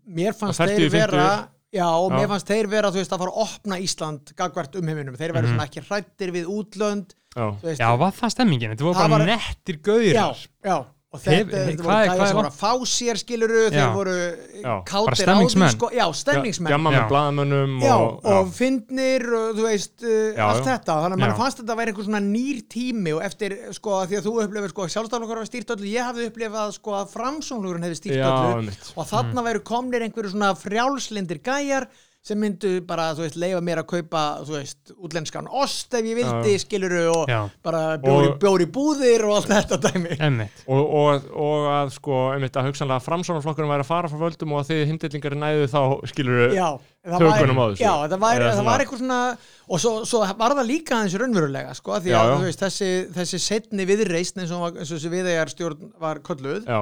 mér 0.10 0.36
fannst 0.38 0.60
þeir 0.62 0.76
40, 0.76 0.90
50. 0.90 1.00
vera 1.00 1.30
já 1.70 1.86
og 1.86 2.12
Já. 2.12 2.16
mér 2.18 2.28
fannst 2.32 2.48
þeir 2.50 2.68
vera 2.72 2.90
þú 2.90 3.02
veist 3.04 3.12
að 3.14 3.22
fara 3.24 3.34
að 3.36 3.42
opna 3.46 3.80
Ísland 3.86 4.32
gagvart 4.40 4.76
um 4.80 4.88
heiminum 4.90 5.18
þeir 5.20 5.34
verður 5.36 5.52
svona 5.54 5.68
ekki 5.70 5.84
hrættir 5.86 6.32
við 6.34 6.48
útlönd 6.50 7.14
Já. 7.38 7.46
veist, 7.62 7.80
Já, 7.84 7.90
var 8.02 8.16
það 8.18 8.32
stemmingin? 8.34 8.72
Þetta 8.74 8.88
voru 8.88 8.98
bara 9.04 9.18
var- 9.20 9.26
nettir 9.30 9.78
gauðir 9.86 10.16
já, 10.18 10.28
já 10.66 10.78
og 11.10 11.18
þetta, 11.24 11.34
Hef- 11.34 11.68
þetta 11.72 11.84
voru 11.88 12.22
er 12.22 12.28
sem 12.30 12.38
voru 12.38 12.50
að 12.52 12.58
fá 12.60 12.74
sér 12.86 13.18
skiluru 13.18 13.62
þeir 13.74 13.94
voru 13.96 14.16
Já. 14.62 14.74
kátir 14.86 15.08
Bara 15.08 15.10
á 15.10 15.18
því 15.18 15.24
stemningsmenn. 15.24 15.72
sko, 15.74 15.88
já, 15.90 16.04
stemningsmenn. 16.20 16.70
Gjamma 16.70 16.92
Já. 16.94 16.98
með 17.00 17.08
blaðamönnum 17.10 17.72
Já, 17.82 17.94
og, 17.96 18.28
og 18.30 18.52
fyndnir 18.54 19.26
og 19.40 19.48
þú 19.58 19.64
veist 19.66 20.06
uh, 20.06 20.44
allt 20.46 20.68
þetta, 20.68 20.98
þannig 21.02 21.18
að 21.18 21.24
mann 21.24 21.34
fannst 21.40 21.62
þetta 21.64 21.74
að 21.74 21.80
vera 21.82 21.94
einhver 21.94 22.08
svona 22.10 22.22
nýr 22.28 22.60
tími 22.70 23.16
og 23.18 23.24
eftir 23.26 23.56
sko 23.74 23.96
að 23.98 24.06
því 24.12 24.20
að 24.20 24.28
þú 24.30 24.36
upplifir 24.44 24.74
sko 24.76 24.88
sjálfstaflokkur 24.94 25.42
hafa 25.42 25.50
stýrt 25.50 25.74
öllu, 25.74 25.90
ég 25.90 26.06
hafði 26.12 26.28
upplifað 26.30 26.76
sko 26.78 26.94
að 27.00 27.10
framsóknurinn 27.18 27.88
hefði 27.90 28.00
stýrt 28.04 28.22
öllu. 28.30 28.78
og 29.02 29.10
þarna 29.10 29.46
væru 29.50 29.64
komnir 29.66 30.06
einhverju 30.06 30.36
svona 30.36 30.54
frjálslindir 30.62 31.42
gæjar 31.42 31.90
sem 32.30 32.40
myndu 32.40 32.72
bara, 32.88 33.10
þú 33.18 33.26
veist, 33.26 33.38
leifa 33.42 33.60
mér 33.66 33.82
að 33.82 33.88
kaupa 33.92 34.22
þú 34.48 34.56
veist, 34.56 34.94
útlenskan 34.96 35.50
ost 35.62 35.94
ef 35.98 36.06
ég 36.08 36.20
vildi 36.22 36.54
Já. 36.56 36.62
skiluru 36.64 37.02
og 37.14 37.32
Já. 37.34 37.40
bara 37.66 37.82
bjóri, 38.04 38.30
Og- 38.32 38.38
bjóri 38.44 38.68
búðir 38.76 39.26
og 39.28 39.36
allt 39.40 39.50
þetta 39.52 39.80
dæmi 39.90 40.16
Emmitt 40.30 40.64
og, 40.68 40.84
og, 41.02 41.28
og 41.34 41.68
að 41.74 41.92
sko 41.98 42.20
einmitt 42.36 42.56
að 42.62 42.70
hugsanlega 42.70 43.04
framsónarflokkurinn 43.08 43.74
væri 43.74 43.86
að 43.86 43.92
fara 43.92 44.12
frá 44.14 44.22
völdum 44.24 44.54
og 44.56 44.64
að 44.64 44.72
þið 44.72 44.86
himdillingar 44.94 45.38
næðu 45.44 45.68
þá 45.74 45.82
skilur 46.14 46.56
Já, 46.56 46.68
það 47.10 47.26
Tökunum 47.26 47.60
á 47.60 47.66
þessu. 47.72 47.84
já, 47.84 47.94
það 48.14 48.20
var, 48.26 48.46
það 48.50 48.66
var 48.70 48.84
eitthvað 48.86 49.04
svona 49.04 49.20
og 49.70 49.80
svo, 49.84 49.92
svo 50.10 50.24
var 50.40 50.56
það 50.58 50.68
líka 50.70 50.98
aðeins 50.98 51.18
raunverulega 51.22 51.76
sko, 51.78 51.98
því 52.04 52.12
Já, 52.14 52.18
að 52.20 52.30
já. 52.30 52.34
þú 52.40 52.48
veist, 52.50 52.64
þessi, 52.66 52.90
þessi 53.18 53.40
setni 53.44 53.86
viðreist 53.90 54.40
eins 54.42 54.52
og, 54.56 54.80
þessi 54.82 55.12
viðeigjarstjórn 55.14 55.92
var 56.02 56.20
kölluð 56.26 56.66
Já, 56.68 56.80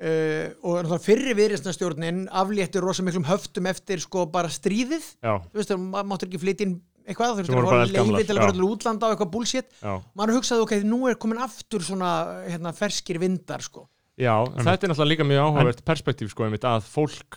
uh, 0.00 0.52
og 0.62 0.76
náttúrulega 0.80 1.04
fyrri 1.06 1.34
viðreistnastjórnin 1.38 2.20
aflétti 2.30 2.82
rosa 2.84 3.02
miklum 3.06 3.24
höftum 3.28 3.66
eftir 3.70 4.02
sko 4.04 4.26
bara 4.32 4.48
stríðið. 4.52 5.08
Já, 5.24 5.34
þú 5.48 5.60
veist, 5.62 5.74
maður 5.80 6.10
máttur 6.12 6.30
ekki 6.30 6.42
flytja 6.44 6.68
inn 6.68 6.76
eitthvað, 7.06 7.34
þú 7.36 7.42
veist, 7.42 7.52
voru 7.54 7.66
að 7.66 7.70
bara 7.70 7.82
fá 7.82 7.86
eldgamlar, 7.86 8.16
leifi 8.20 8.28
til 8.32 8.38
að 8.42 8.54
til 8.56 8.64
útlanda 8.66 9.06
og 9.06 9.12
eitthvað 9.16 9.34
bullshit. 9.36 9.68
Já, 9.82 9.92
maður 10.18 10.38
hugsaði, 10.40 10.64
ok, 10.66 10.78
nú 10.90 11.02
er 11.10 11.20
komin 11.22 11.42
aftur 11.44 11.84
svona, 11.86 12.14
hérna, 12.48 12.72
ferskir 12.74 13.20
vindar, 13.22 13.62
sko. 13.62 13.86
Já 14.16 14.32
þetta 14.48 14.86
er 14.86 14.90
náttúrulega 14.90 15.10
líka 15.12 15.24
mjög 15.28 15.42
áhugavert 15.44 15.80
perspektíf 15.84 16.30
sko 16.32 16.46
einmitt 16.46 16.64
að 16.64 16.86
fólk 16.88 17.36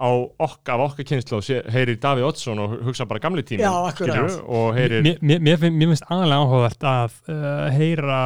á 0.00 0.08
okk, 0.16 0.68
af 0.72 0.80
okkar 0.86 1.04
kynslu 1.08 1.38
heyrir 1.72 1.98
Davíð 2.00 2.24
Oddsson 2.30 2.58
og 2.60 2.72
hugsa 2.84 3.04
bara 3.08 3.20
gamli 3.20 3.44
tími 3.44 3.60
Já, 3.60 3.68
akkurat. 3.88 4.34
og 4.48 4.74
heyrir 4.76 5.04
mér, 5.04 5.20
mér, 5.20 5.42
mér, 5.44 5.60
finn- 5.60 5.76
mér 5.76 5.90
finnst 5.92 6.08
aðalega 6.08 6.40
áhugavert 6.40 6.86
að 6.88 7.18
uh, 7.28 7.68
heyra 7.76 8.18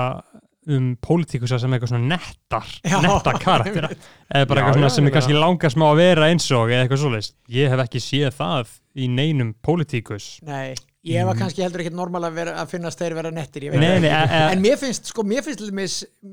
um 0.76 0.90
pólitíkusa 1.02 1.58
sem 1.60 1.72
eitthvað 1.76 1.92
svona 1.94 2.12
nettar 2.16 2.66
Já, 2.86 2.98
netta 3.04 3.32
karaktera 3.42 3.90
eða 3.94 4.46
bara 4.50 4.60
Já, 4.60 4.64
eitthvað 4.64 4.76
svona 4.78 4.90
já, 4.90 4.94
sem 4.96 5.06
er 5.10 5.16
kannski 5.16 5.38
langar 5.38 5.74
smá 5.74 5.88
að 5.92 6.02
vera 6.04 6.28
eins 6.30 6.50
og 6.54 6.70
eða 6.70 6.84
eitthvað 6.86 7.02
svoleiðist 7.04 7.34
ég 7.60 7.72
hef 7.74 7.84
ekki 7.86 8.04
séð 8.04 8.30
það 8.38 8.76
í 9.00 9.06
neinum 9.06 9.52
pólitíkus. 9.62 10.24
Nei, 10.42 10.74
ég 11.06 11.22
var 11.24 11.36
kannski 11.38 11.62
heldur 11.62 11.84
ekkert 11.84 11.94
normal 11.94 12.24
að, 12.26 12.32
vera, 12.40 12.54
að 12.58 12.72
finnast 12.72 12.98
þeir 12.98 13.14
vera 13.14 13.30
nettir, 13.30 13.68
ég 13.68 13.70
veit 13.70 13.78
Nei, 13.80 14.00
nei, 14.02 14.10
ekki. 14.10 14.34
e- 14.34 14.40
e- 14.40 14.48
En 14.56 14.64
mér 14.64 14.80
finnst, 14.80 15.06
sko, 15.12 15.22
mér 15.22 15.44
finnst 15.46 15.62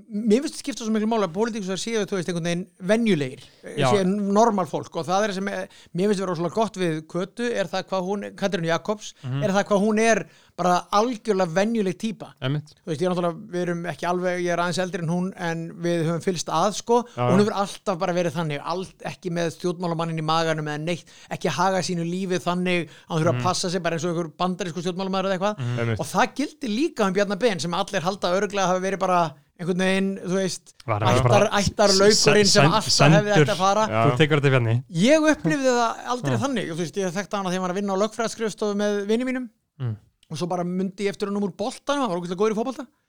mér 0.10 0.42
finnst 0.42 0.58
skipta 0.64 0.82
svo 0.84 0.92
miklu 0.96 1.08
máli 1.12 1.28
að 1.30 1.36
pólitíkusar 1.38 1.78
séu, 1.78 2.02
þú 2.10 2.18
veist, 2.18 2.32
einhvern 2.34 2.50
veginn 2.50 2.66
venjulegir, 2.90 3.46
séu 3.78 4.02
normal 4.10 4.66
fólk. 4.68 4.90
Og 4.98 5.06
það 5.06 5.28
er 5.30 5.36
sem, 5.38 5.52
mér 5.54 6.10
finnst 6.10 6.24
vera 6.26 6.36
svona 6.42 6.54
gott 6.58 6.82
við 6.82 6.98
Kötu, 7.14 7.46
er 7.54 7.70
það 7.70 7.86
hvað 7.94 8.10
hún, 8.10 8.26
Katrín 8.42 8.66
Jakobs, 8.72 9.14
Mhm. 9.24 9.44
er 9.46 9.54
það 9.54 9.68
hvað 9.70 9.86
hún 9.86 10.02
er 10.02 10.24
bara 10.58 10.78
algjörlega 10.98 11.54
venjuleg. 11.54 11.96
Emitt. 12.42 12.72
Þú 12.82 12.90
veist, 12.90 13.02
ég 13.02 13.06
er 13.08 13.12
náttúrulega, 13.14 13.38
við 13.54 13.62
erum 13.64 13.84
ekki 13.92 14.08
alveg, 14.10 14.40
ég 14.42 14.54
er 14.56 14.62
aðeins 14.64 14.80
eldri 14.82 15.04
en 15.04 15.12
hún, 15.12 15.28
en 15.38 15.60
við 15.86 16.04
höfum 16.08 16.24
fylgst 16.26 16.50
að, 16.50 16.72
sko, 16.80 16.98
Já. 17.14 17.22
og 17.28 17.34
hún 17.36 17.44
hefur 17.44 17.58
alltaf 17.62 18.00
bara 18.02 18.16
verið 18.18 18.34
þannig, 18.40 18.64
allt 18.74 19.06
ekki 19.12 19.32
með 19.38 19.52
stjórnmálamannin 19.58 20.18
í 20.22 20.26
maganum 20.26 20.70
eða 20.72 20.82
neitt, 20.82 21.12
ekki 21.38 21.54
haga 21.54 21.84
sínu 21.86 22.06
lífi 22.10 22.40
þannig 22.42 22.88
að 22.88 22.96
hann 23.12 23.20
þurfa 23.22 23.34
Mhm. 23.34 23.40
að 23.42 23.44
passa 23.44 23.70
sig 23.70 23.84
bara 23.84 23.96
eins 23.98 24.06
og 24.06 24.16
einhver 24.16 24.32
bandarísku 24.38 24.82
stjórnmálamæður 24.82 25.30
eða 25.30 25.38
eitthvað 25.38 25.58
einmitt. 25.78 26.00
og 26.00 26.06
það 26.08 26.34
gildi 26.36 26.68
líka 26.74 27.06
um 27.08 27.14
Bjarnar 27.14 27.38
Ben 27.40 27.60
sem 27.60 27.74
allir 27.74 28.02
halda 28.02 28.34
örglega 28.34 28.68
hafi 28.68 28.82
verið 28.82 29.00
bara 29.00 29.34
einhvern 29.60 29.78
veginn, 29.78 30.18
þú 30.26 30.36
veist 30.42 30.74
ættar, 30.88 31.50
ættar 31.54 31.90
laukurinn 32.02 32.46
sem 32.50 32.66
alltaf 32.66 33.14
hefði 33.14 33.34
þetta 33.38 33.54
að 33.54 33.62
fara 33.62 33.88
Já. 33.88 34.02
þú 34.10 34.18
tekur 34.18 34.42
þetta 34.42 34.54
fjarni 34.58 34.84
ég 34.90 35.30
upplifði 35.32 35.72
það 35.78 35.96
aldrei 36.08 36.38
þannig 36.38 36.66
þú 36.74 36.78
veist, 36.82 36.96
ég 36.98 37.14
þekkti 37.14 37.38
hana 37.38 37.50
þegar 37.50 37.58
ég 37.58 37.62
var 37.62 37.70
að 37.74 37.80
vinna 37.82 37.94
á 37.94 38.02
lögfræðskrifstofu 38.02 38.76
með 38.76 39.06
vinni 39.06 39.26
mínum 39.26 39.50
Mm. 39.78 39.96
Og 40.28 40.40
svo 40.40 40.48
bara 40.52 40.66
myndi 40.68 41.08
ég 41.08 41.14
eftir 41.14 41.30
hann 41.30 41.40
úr 41.40 41.54
boltanum 41.56 42.04
hann 42.04 42.12
var 42.12 42.20
okkur 42.20 42.40
góður 42.40 42.56
í 42.56 42.60
fótbolta. 42.60 42.86
Þú 42.86 43.07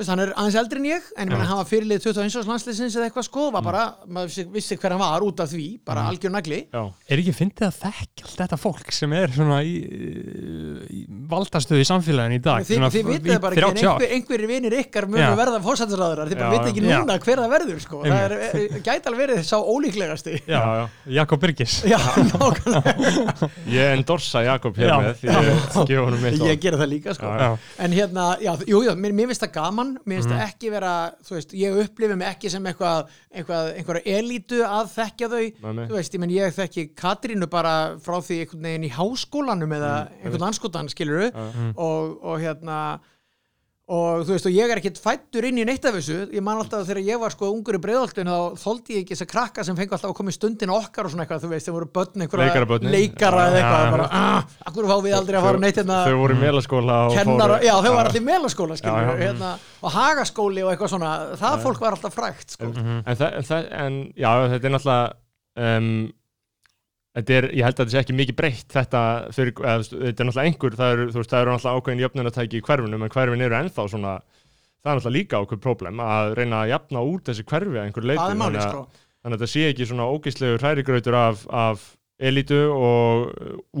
veist, 0.00 0.10
hann 0.12 0.22
er 0.24 0.32
aðeins 0.34 0.56
eldri 0.60 0.80
en 0.80 0.86
ég 0.88 1.08
en 1.16 1.28
ég 1.28 1.34
meina, 1.34 1.46
hann 1.50 1.60
var 1.60 1.68
fyrirlið 1.68 2.02
21. 2.06 2.36
árs 2.40 2.48
landsliðsins 2.50 2.96
eða 2.98 3.08
eitthvað 3.10 3.26
sko, 3.28 3.46
var 3.54 3.64
bara, 3.66 3.82
maður 4.08 4.30
vissi, 4.30 4.44
vissi 4.54 4.78
hver 4.80 4.94
hann 4.96 5.02
var 5.02 5.26
út 5.26 5.42
af 5.44 5.50
því, 5.52 5.66
bara 5.86 6.06
algjör 6.10 6.34
nagli 6.34 6.60
Já. 6.72 6.82
er 7.10 7.22
ekki 7.22 7.34
fyndið 7.36 7.66
að 7.68 7.78
þekka 7.84 8.26
allt 8.26 8.42
þetta 8.42 8.58
fólk 8.60 8.94
sem 8.96 9.14
er 9.20 9.34
svona 9.36 9.60
í, 9.66 9.74
í 10.90 11.00
valdastöðu 11.30 11.84
í 11.84 11.88
samfélaginu 11.88 12.38
í 12.40 12.42
dag 12.44 12.66
svona 12.68 12.90
þið 12.94 13.10
vitið 13.10 13.40
bara 13.44 13.58
ekki, 13.58 13.70
en 13.70 13.76
30 13.76 13.90
ár. 13.90 14.04
einhver, 14.04 14.14
einhverjir 14.16 14.50
vinir 14.50 14.76
ykkar 14.80 15.08
munu 15.10 15.22
Já. 15.22 15.30
verða 15.40 15.60
fórsættisraðurar, 15.66 16.30
þið 16.30 16.40
bara 16.40 16.50
Já, 16.50 16.56
vitið 16.56 16.72
ekki 16.72 16.84
já. 16.84 16.98
núna 17.00 17.18
hver 17.24 17.42
það 17.44 17.54
verður 17.56 17.82
sko, 17.84 18.02
það 18.06 18.24
er, 18.24 18.36
er, 18.48 18.78
gæti 18.88 19.10
alveg 19.10 19.22
verið 19.26 19.42
sá 19.50 19.56
ólíklegasti 19.60 20.36
Já, 20.40 20.56
Já, 20.56 20.62
já. 20.80 20.84
Jakob 21.20 21.44
Birgis 21.44 21.76
Já, 21.90 21.98
nákvæmlega, 22.30 23.50
ég 23.76 23.94
endorsa 23.98 24.44
Jakob 24.46 24.80
hér 24.80 24.90
Já. 24.90 24.98
með 25.00 25.20
því 25.20 26.50
ég 26.50 26.60
gera 26.62 26.80
það 26.80 26.90
líka 26.94 27.14
sko. 27.16 27.30
Já, 27.30 27.40
Já. 27.40 27.56
En 27.84 27.94
hérna, 27.96 28.26
já, 28.42 28.52
jú, 28.68 28.82
jú, 28.86 28.94
mér, 28.98 29.14
mér 29.16 29.30
finnst 29.30 29.44
það 29.44 29.52
gaman 29.56 29.89
mér 29.98 30.20
finnst 30.20 30.30
það 30.30 30.42
ekki 30.46 30.72
vera, 30.74 30.94
þú 31.26 31.36
veist, 31.36 31.54
ég 31.60 31.78
upplifi 31.84 32.18
mig 32.18 32.30
ekki 32.30 32.52
sem 32.52 32.66
eitthvað, 32.70 33.14
eitthvað 33.34 33.70
einhverja 33.76 34.18
elítu 34.20 34.60
að 34.66 34.90
þekkja 34.94 35.30
þau, 35.32 35.44
nei. 35.78 35.84
þú 35.84 35.98
veist, 35.98 36.16
ég 36.16 36.24
menn 36.24 36.34
ég 36.34 36.58
þekki 36.58 36.86
Katrínu 36.98 37.50
bara 37.52 37.76
frá 38.02 38.18
því 38.24 38.42
einhvern 38.44 38.68
veginn 38.68 38.88
í 38.88 38.92
háskólanum 38.96 39.78
eða 39.78 39.94
einhvern 40.20 40.48
anskotan, 40.50 40.90
skilur 40.92 41.30
og, 41.30 42.18
og 42.20 42.36
hérna 42.42 42.80
og 43.90 44.20
þú 44.22 44.34
veist, 44.36 44.46
og 44.46 44.52
ég 44.54 44.70
er 44.70 44.78
ekkert 44.78 44.98
fættur 45.02 45.46
inn 45.48 45.56
í 45.58 45.64
neitt 45.66 45.82
af 45.88 45.96
þessu, 45.96 46.18
ég 46.30 46.44
man 46.46 46.60
alltaf 46.60 46.84
að 46.84 46.90
þegar 46.92 47.00
ég 47.08 47.18
var 47.18 47.32
sko 47.34 47.48
ungur 47.50 47.74
í 47.74 47.80
breiðoltun, 47.82 48.28
þá 48.30 48.60
þóldi 48.62 48.94
ég 48.94 49.00
ekki 49.02 49.16
þess 49.16 49.24
að 49.24 49.30
krakka 49.32 49.64
sem 49.66 49.78
fengu 49.80 49.96
alltaf 49.96 50.12
að 50.12 50.16
koma 50.20 50.30
í 50.30 50.36
stundin 50.36 50.70
okkar 50.76 51.08
og 51.08 51.10
svona 51.14 51.24
eitthvað, 51.26 51.42
þú 51.42 51.50
veist, 51.50 51.66
þeim 51.66 51.76
voru 51.78 51.88
börn 51.98 52.22
einhverja 52.22 52.90
leikara 52.94 53.46
eða 53.48 53.58
eitthvað, 53.58 53.82
Já, 53.82 53.90
bara, 53.96 54.06
ah, 54.20 54.54
akkur 54.70 54.86
fá 54.92 54.94
við 55.08 55.16
aldrei 55.18 55.40
að 55.40 55.46
fara 55.48 55.62
neitt 55.64 55.80
hérna? 55.82 55.98
þau 56.06 56.20
voru 56.22 56.36
í 56.36 56.40
melaskóla 56.44 57.00
og 57.08 57.16
kennara, 57.18 57.56
fóru- 57.58 57.66
já 57.66 57.74
þau 57.82 57.94
var 57.98 58.10
allir 58.12 58.24
melaskóla 58.30 58.76
Já, 58.78 58.82
skilur, 58.84 59.10
já. 59.10 59.18
hérna, 59.26 59.50
og 59.82 59.96
hagaskóli 59.98 60.64
og 60.64 60.70
eitthvað 60.76 60.94
svona 60.94 61.10
það 61.42 61.66
fólk 61.66 61.82
var 61.82 61.98
alltaf 61.98 62.14
frægt 62.14 62.54
sko. 62.54 62.70
en, 62.70 63.04
það, 63.16 63.26
en, 63.42 63.48
það, 63.50 63.68
en 63.82 64.00
já, 64.14 64.30
þetta 64.54 64.70
er 64.70 64.74
náttúrulega 64.76 65.78
um, 65.80 65.92
er, 67.40 67.46
ég 67.58 67.64
held 67.66 67.74
að 67.74 67.80
þetta 67.84 67.90
sé 67.96 68.00
ekki 68.04 68.14
mikið 68.20 68.36
breytt 68.38 68.68
þetta 68.76 69.00
fyrir, 69.34 69.52
eða, 69.58 69.86
þetta 69.90 70.08
er 70.22 70.28
náttúrulega 70.28 70.46
einhver 70.50 70.76
það 70.78 70.92
eru, 70.94 71.06
veist, 71.16 71.30
það 71.32 71.40
eru 71.44 71.54
náttúrulega 71.54 71.80
ákveðin 71.80 72.02
jöfnunatæki 72.04 72.60
í 72.60 72.64
hverfinum 72.68 73.02
en 73.06 73.14
hverfin 73.16 73.44
eru 73.46 73.58
ennþá 73.60 73.86
svona 73.90 74.12
það 74.20 74.90
er 74.92 75.00
náttúrulega 75.00 75.16
líka 75.18 75.40
ákveð 75.42 75.62
problem 75.66 76.02
að 76.06 76.34
reyna 76.38 76.60
að 76.64 76.70
jafna 76.74 77.02
út 77.10 77.24
þessi 77.30 77.46
hverfi 77.50 77.74
að 77.80 77.84
einhver 77.88 78.06
er 78.06 78.20
þannig, 78.46 78.62
sko. 78.62 78.84
að- 78.84 79.00
þannig 79.20 79.36
að 79.36 79.40
þetta 79.42 79.50
sé 79.54 79.64
ekki 79.72 79.88
svona 79.90 80.06
ógeislegur 80.14 80.62
hrærigrautur 80.64 81.18
af, 81.18 81.42
af 81.50 81.88
elitu 82.20 82.58
og 82.74 83.30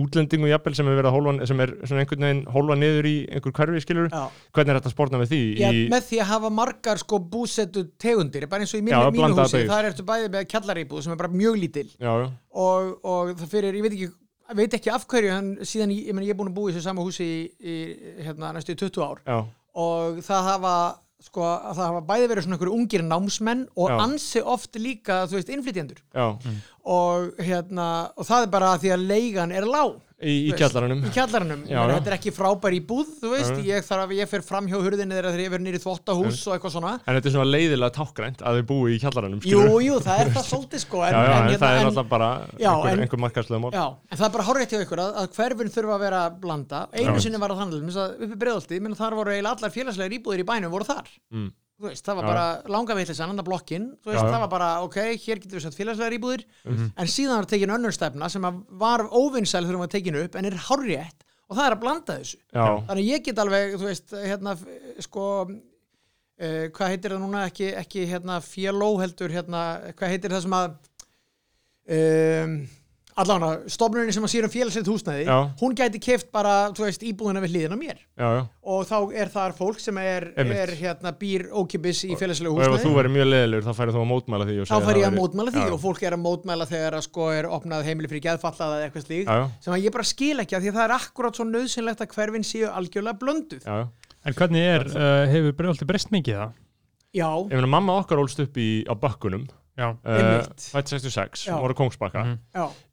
útlendingu 0.00 0.48
jafnvel 0.48 0.76
sem 0.76 0.88
er 0.88 0.96
verið 0.98 1.10
að 1.10 1.16
hólfa, 1.16 1.48
sem 1.50 1.62
er 1.64 1.72
svona 1.82 2.04
einhvern 2.04 2.26
veginn 2.26 2.42
hólfa 2.54 2.76
niður 2.80 3.08
í 3.10 3.14
einhver 3.28 3.54
hverfi 3.58 3.82
skilur 3.84 4.08
Já. 4.08 4.22
hvernig 4.56 4.72
er 4.72 4.80
þetta 4.80 4.90
að 4.90 4.94
spórna 4.96 5.20
með 5.20 5.34
því 5.34 5.40
Ég, 5.60 5.76
í, 5.76 5.82
með 5.92 6.06
því 6.08 6.22
að 6.24 6.30
hafa 6.30 6.52
margar 6.60 7.02
sko 7.02 7.20
búsettu 7.34 7.84
tegundir, 8.00 8.48
bara 8.50 8.64
eins 8.64 8.72
og 8.74 8.80
í 8.80 8.86
mínu, 8.86 8.96
Já, 8.96 9.12
mínu 9.16 9.36
húsi. 9.36 9.62
þar 9.68 9.90
ertu 9.90 10.06
bæði 10.08 10.32
með 10.32 10.48
kjallaríbúð 10.54 11.04
sem 11.04 11.14
er 11.14 11.20
bara 11.20 11.32
mjög 11.34 11.60
lítil. 11.60 11.86
Já, 12.00 12.12
já, 12.24 12.26
og, 12.64 12.90
og 13.04 13.34
það 13.36 13.54
fyrir, 13.54 13.78
ég 13.78 13.86
veit 13.86 13.98
ekki 13.98 14.10
veit 14.58 14.74
ekki 14.74 14.90
af 14.90 15.06
hverju, 15.10 15.30
en 15.36 15.50
síðan 15.62 15.92
ég, 15.94 16.08
ég, 16.10 16.32
er 16.32 16.38
búin 16.38 16.50
að 16.50 16.56
búa 16.56 16.72
í 16.72 16.74
þessu 16.74 16.88
sama 16.88 17.04
húsi 17.06 17.26
í, 17.26 17.40
í 17.60 17.76
hérna, 18.24 18.50
næstu 18.56 18.74
í 18.74 18.80
20 18.80 19.04
ár. 19.04 19.20
Já, 19.22 19.38
og 19.84 20.18
það 20.26 20.48
hafa 20.48 20.74
sko, 21.20 21.44
að 21.44 21.78
það 21.78 21.88
hafa 21.90 22.02
bæði 22.08 22.28
verið 22.30 22.46
svona 22.46 22.56
einhverju 22.58 22.76
ungir 22.78 23.04
námsmenn 23.06 23.64
og 23.76 23.90
Já. 23.92 23.96
ansi 24.06 24.42
oft 24.42 24.78
líka, 24.80 25.22
þú 25.30 25.38
veist, 25.38 25.52
innflytjendur. 25.54 26.00
Já, 26.16 26.26
og 26.90 27.42
hérna, 27.44 27.88
og 28.16 28.26
það 28.28 28.46
er 28.46 28.54
bara 28.54 28.76
því 28.80 28.94
að 28.96 29.06
leigan 29.10 29.52
er 29.52 29.68
lág 29.68 29.98
í, 30.20 30.34
í 30.50 30.52
kjallaranum. 30.56 31.00
í 31.04 31.10
já. 31.70 31.78
þetta 31.90 32.10
er 32.10 32.16
ekki 32.16 32.32
frábær 32.36 32.74
í 32.76 32.80
búð 32.86 33.12
þú 33.22 33.30
veist, 33.32 33.54
já. 33.56 33.64
ég 33.70 33.86
þarf 33.86 34.04
að 34.04 34.14
ég 34.18 34.30
fer 34.30 34.44
fram 34.44 34.68
hjá 34.68 34.76
hurðinni 34.76 35.16
þegar 35.16 35.42
ég 35.42 35.52
verið 35.54 35.64
nýri 35.66 35.80
þvóttahús 35.80 36.40
og 36.46 36.56
eitthvað 36.56 36.74
svona. 36.76 36.92
En 37.04 37.16
þetta 37.18 37.30
er 37.30 37.34
svona 37.36 37.48
leiðilega 37.54 37.94
tákgrænt 37.96 38.44
að 38.44 38.60
þau 38.60 38.66
búi 38.70 38.96
í 38.96 39.00
kjallaranum 39.04 39.40
jú, 39.48 39.62
jú, 39.86 39.96
það 40.04 40.22
er 40.24 40.32
það 40.36 40.48
svolítið 40.52 40.84
sko 40.84 41.04
en, 41.06 41.16
Já, 41.16 41.20
já, 41.20 41.36
en, 41.38 41.48
en, 41.54 41.60
það 41.62 41.70
er 41.70 41.80
en, 41.80 41.88
náttúrulega 41.88 42.12
bara 42.12 42.30
Já, 42.60 42.70
einhver, 42.74 42.92
en- 42.92 43.04
einhver 43.06 43.22
markarslega 43.24 43.62
mál 43.64 43.72
já, 43.76 43.86
en 44.10 44.20
það 44.20 44.26
er 44.28 44.34
bara 44.36 44.48
horrið 44.50 44.74
hjá 44.74 44.84
ykkur 44.84 45.04
að, 45.06 45.10
að 45.22 45.32
hverfin 45.38 45.74
þurfa 45.78 45.96
að 45.96 46.04
vera 46.04 46.20
blanda. 46.44 46.82
Einu 46.92 47.16
sinni 47.24 47.40
var 47.40 47.54
það 47.54 47.62
þannig, 47.64 47.86
minnst 47.88 48.04
að 48.04 48.26
uppi 48.26 48.40
breiðolti 48.44 48.80
menn 48.84 48.98
þar 48.98 49.16
voru 49.20 49.34
eiginlega 49.34 49.56
allar 49.56 49.74
félagslegar 49.74 50.16
íbúðir 50.20 50.44
í 50.44 50.48
bænum 50.52 50.72
voru 50.74 50.88
þar. 50.88 51.08
Mm. 51.32 51.50
Veist, 51.88 52.04
það 52.04 52.16
var 52.20 52.26
bara 52.28 52.44
langa 52.68 52.94
veitlisann, 52.98 53.30
annar 53.32 53.44
blokkin 53.46 53.86
þú 54.04 54.10
veist, 54.12 54.24
það 54.26 54.40
var 54.44 54.48
bara, 54.52 54.68
ok, 54.84 54.96
hér 55.24 55.40
getur 55.40 55.58
við 55.58 55.62
sett 55.66 55.78
félagslegar 55.78 56.16
íbúðir 56.18 56.44
Mhm. 56.66 56.92
en 56.96 57.06
síðan 57.06 57.36
var 57.40 57.46
tekin 57.46 57.70
önnur 57.76 57.92
stefna 57.96 58.28
sem 58.30 58.42
að 58.42 58.62
var 58.84 59.06
óvinnsæl 59.08 59.64
þegar 59.64 59.74
hún 59.78 59.84
var 59.86 59.94
tekin 59.96 60.16
upp 60.24 60.34
en 60.36 60.44
er 60.44 60.58
hárrétt 60.68 61.24
og 61.50 61.56
það 61.56 61.66
er 61.66 61.74
að 61.76 61.80
blanda 61.80 62.18
þessu. 62.20 62.36
Já, 62.54 62.66
þannig 62.86 63.02
að 63.04 63.10
ég 63.10 63.24
get 63.24 63.38
alveg, 63.38 63.74
þú 63.74 63.86
veist, 63.88 64.10
hérna 64.10 64.56
sko 65.00 65.24
uh, 65.50 66.68
hvað 66.72 66.88
heitir 66.94 67.10
það 67.10 67.20
núna, 67.24 67.46
ekki, 67.50 67.72
ekki 67.76 68.06
hérna 68.08 68.40
fjöló 68.40 68.92
heldur, 69.00 69.28
hérna, 69.34 69.64
hvað 69.98 70.08
heitir 70.14 70.30
það 70.30 70.42
sem 70.46 70.54
að 70.56 70.76
um, 71.90 72.54
allavega, 73.20 73.68
stofnunin 73.70 74.12
sem 74.16 74.24
að 74.26 74.32
sér 74.32 74.46
um 74.46 74.52
félagslegt 74.52 74.88
húsnæði, 74.90 75.24
Já. 75.28 75.36
hún 75.60 75.74
gæti 75.78 76.00
keft 76.02 76.28
bara, 76.32 76.54
þú 76.76 76.84
veist, 76.86 77.02
íbúðina 77.06 77.42
við 77.44 77.52
hliðina 77.54 77.78
mér. 77.80 77.98
Já, 78.18 78.28
já. 78.36 78.42
Og 78.74 78.84
þá 78.88 78.96
er 79.22 79.30
þar 79.34 79.54
fólk 79.58 79.80
sem 79.82 79.98
er, 80.02 80.28
er 80.40 80.72
hérna, 80.80 81.12
býr 81.20 81.46
ókipis 81.52 82.02
í 82.08 82.14
félagslegu 82.20 82.54
Og 82.56 82.62
ef 82.64 82.68
húsnæði. 82.72 82.84
þú 82.86 82.94
verður 82.96 83.14
mjög 83.16 83.28
leiðilegur 83.32 83.66
þá 83.68 83.72
færið 83.80 83.96
þú 83.96 84.02
að 84.04 84.10
mótmæla 84.12 84.48
því 84.50 84.56
og 84.60 84.66
þá 84.66 84.72
segja 84.74 84.86
fær 84.86 84.96
ég 84.96 85.04
það 85.04 85.06
að 85.06 85.14
væri- 85.14 85.20
mótmæla 85.20 85.54
því 85.56 85.64
Já, 85.66 85.72
og 85.76 85.80
fólk 85.86 86.02
er 86.08 86.16
að 86.18 86.22
mótmæla 86.26 86.68
þegar 86.70 86.98
að 87.00 87.06
sko 87.08 87.28
er 87.36 87.44
opnað 87.50 87.84
heimili 87.90 88.08
fyrir 88.12 88.24
geðfallaða 88.28 88.76
eða 88.80 88.88
eitthvað 88.90 89.06
slík 89.06 89.26
Já, 89.26 89.36
já, 89.40 89.46
sem 89.60 89.74
að 89.76 89.84
ég 89.84 89.92
bara 89.98 90.08
skil 90.10 90.36
ekki 90.44 90.56
að 90.56 90.62
því 90.66 90.70
að 90.72 90.78
það 90.80 90.86
er 90.88 90.96
akkurat 91.00 91.36
svo 91.40 91.44
nöðsynlegt 91.50 92.00
að 92.04 92.14
hverfin 92.14 92.46
séu 92.46 92.68
algjörlega 92.70 93.18
blönduð. 93.20 93.64
Já, 93.66 93.74
já. 93.80 93.88
En 94.20 94.34
hvernig 94.36 94.66
hefur 95.32 95.54
Breiðolti 95.56 95.86
breyst 95.88 96.10
mikið 96.12 96.36
það? 96.36 96.50
já, 97.16 97.26
Ég 97.50 97.56
meina, 97.56 97.66
mamma 97.66 97.96
okkar 98.02 98.20
ólst 98.22 98.38
upp 98.44 98.54
í, 98.60 98.84
á 98.86 98.94
bakkunum. 98.94 99.48
Fætt 100.74 100.92
66, 100.94 101.46
Já. 101.48 101.56
voru 101.60 101.74
kongsbakka 101.78 102.24
Mhm. 102.24 102.38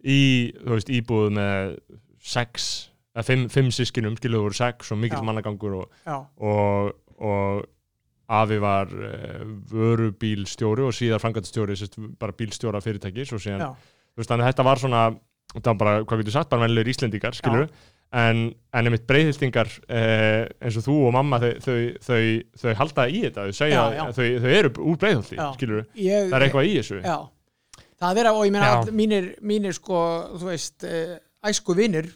Í, 0.06 0.20
þú 0.64 0.76
veist, 0.78 0.90
íbúð 0.90 1.32
með 1.38 1.74
sex, 2.20 2.90
eða 3.16 3.26
fimm, 3.28 3.48
fimm 3.50 3.70
sískinum 3.72 4.16
Skiluðu 4.20 4.48
voru 4.48 4.58
sex 4.58 4.92
og 4.92 4.98
mikill 5.02 5.24
mannagangur 5.28 5.76
og, 5.82 5.92
og, 6.40 6.94
og 7.20 7.66
afi 8.30 8.58
var 8.60 8.88
uh, 8.92 9.44
vörubílstjóri 9.72 10.84
og 10.84 10.92
síðar 10.96 11.22
frangatstjóri 11.24 11.78
bara 12.20 12.36
bílstjóra 12.36 12.82
fyrirtæki 12.84 13.24
svo 13.26 13.40
síðan 13.40 13.64
já, 13.64 13.70
þú 14.14 14.20
veist, 14.22 14.32
þannig 14.32 14.44
að 14.48 14.52
þetta 14.52 14.66
var 14.68 14.82
svona 14.82 15.04
þetta 15.54 15.72
var 15.72 15.78
bara, 15.80 15.94
hvað 16.04 16.22
getur 16.24 16.36
sagt, 16.36 16.50
bara 16.52 16.66
vennilegir 16.66 16.92
Íslendingar 16.94 17.38
skilur 17.38 17.70
en, 18.16 18.44
en 18.72 18.88
einmitt 18.88 19.08
breyðhildingar 19.10 19.72
eh, 19.90 20.46
eins 20.64 20.78
og 20.80 20.86
þú 20.86 20.98
og 21.10 21.16
mamma 21.18 21.40
þau, 21.44 21.50
þau, 21.66 21.80
þau, 22.08 22.22
þau 22.62 22.74
halda 22.82 23.08
í 23.12 23.24
þetta. 23.26 23.48
Þau 23.50 23.58
segja, 23.60 23.82
Já, 23.82 23.98
já. 23.98 24.04
að 24.06 24.14
Þau, 24.20 24.28
þau 24.46 24.54
eru 24.60 24.72
úr 24.92 25.02
breyðhildi 25.02 25.40
það 26.32 26.38
er 26.40 26.46
eitthvað 26.48 26.70
í 26.70 26.74
þessu. 26.78 27.02
Já, 27.04 27.18
það 28.04 28.22
er 28.24 28.30
að, 28.32 28.40
og 28.40 28.48
ég 28.48 28.56
meina 28.56 28.98
mínir, 29.02 29.30
mínir 29.42 29.76
sko, 29.78 30.02
þú 30.38 30.52
veist 30.52 30.88
uh, 30.88 31.18
æsku 31.52 31.76
vinir 31.78 32.12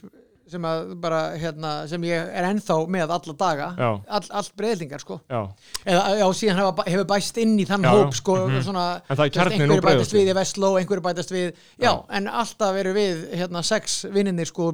sem 0.52 0.68
að 0.68 0.92
bara 1.02 1.20
hérna, 1.40 1.72
sem 1.90 2.06
ég 2.06 2.30
er 2.32 2.48
ennþá 2.50 2.78
með 2.92 3.14
alla 3.16 3.36
daga. 3.42 3.68
All, 3.82 4.22
allt 4.30 4.54
breyðlingar 4.58 5.02
sko. 5.02 5.18
Já, 5.32 5.40
eða 5.86 6.04
já, 6.20 6.26
síðan 6.38 6.60
hefur, 6.62 6.84
hefur 6.92 7.08
bæst 7.12 7.40
inn 7.42 7.56
í 7.58 7.66
þann 7.68 7.88
Já, 7.88 7.92
hóp 7.96 8.16
sko, 8.16 8.36
svona 8.60 8.86
það 9.08 9.24
veist, 9.24 9.36
kjarninn 9.36 9.66
úr 9.66 9.76
einhverju 9.78 10.02
bætast 10.02 10.16
við 10.16 10.30
í 10.30 10.36
Vestló, 10.38 10.72
einhverju 10.80 11.04
bætast 11.08 11.34
við 11.34 11.48
já, 11.48 11.88
Já. 11.88 11.92
en 12.18 12.28
alltaf 12.42 12.78
eru 12.82 12.94
við 12.96 13.24
hérna, 13.40 13.64
sex 13.66 14.02
vinninir 14.12 14.50
sko 14.50 14.70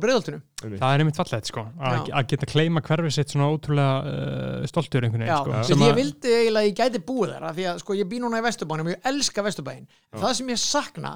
einmitt. 0.64 0.80
það 0.80 0.92
er 0.92 1.02
einmitt 1.04 1.18
fallegt 1.18 1.50
sko 1.50 1.64
að, 1.78 2.10
geta 2.32 2.48
kleima 2.50 2.82
hverfið 2.84 3.14
sitt 3.14 3.32
svona 3.34 3.48
ótrúlega 3.52 3.96
uh, 4.12 4.68
stoltur 4.70 5.06
einhvern 5.06 5.26
Já, 5.28 5.38
veginn 5.46 5.66
sko, 5.70 5.80
ég 5.86 5.98
vildi 5.98 6.34
eiginlega 6.34 6.64
að 6.64 6.68
ég 6.70 6.78
gæti 6.82 7.02
búið 7.08 7.34
þar 7.34 7.48
af 7.48 7.58
því 7.58 7.66
að 7.72 7.82
sko 7.84 7.98
ég 7.98 8.10
bý 8.10 8.20
núna 8.22 8.40
í 8.40 8.46
Vesturbænum 8.46 8.90
og 8.90 8.94
ég 8.96 9.10
elska 9.12 9.44
Vesturbæin 9.46 9.88
það 10.16 10.38
sem 10.40 10.54
ég 10.54 10.62
sakna 10.62 11.14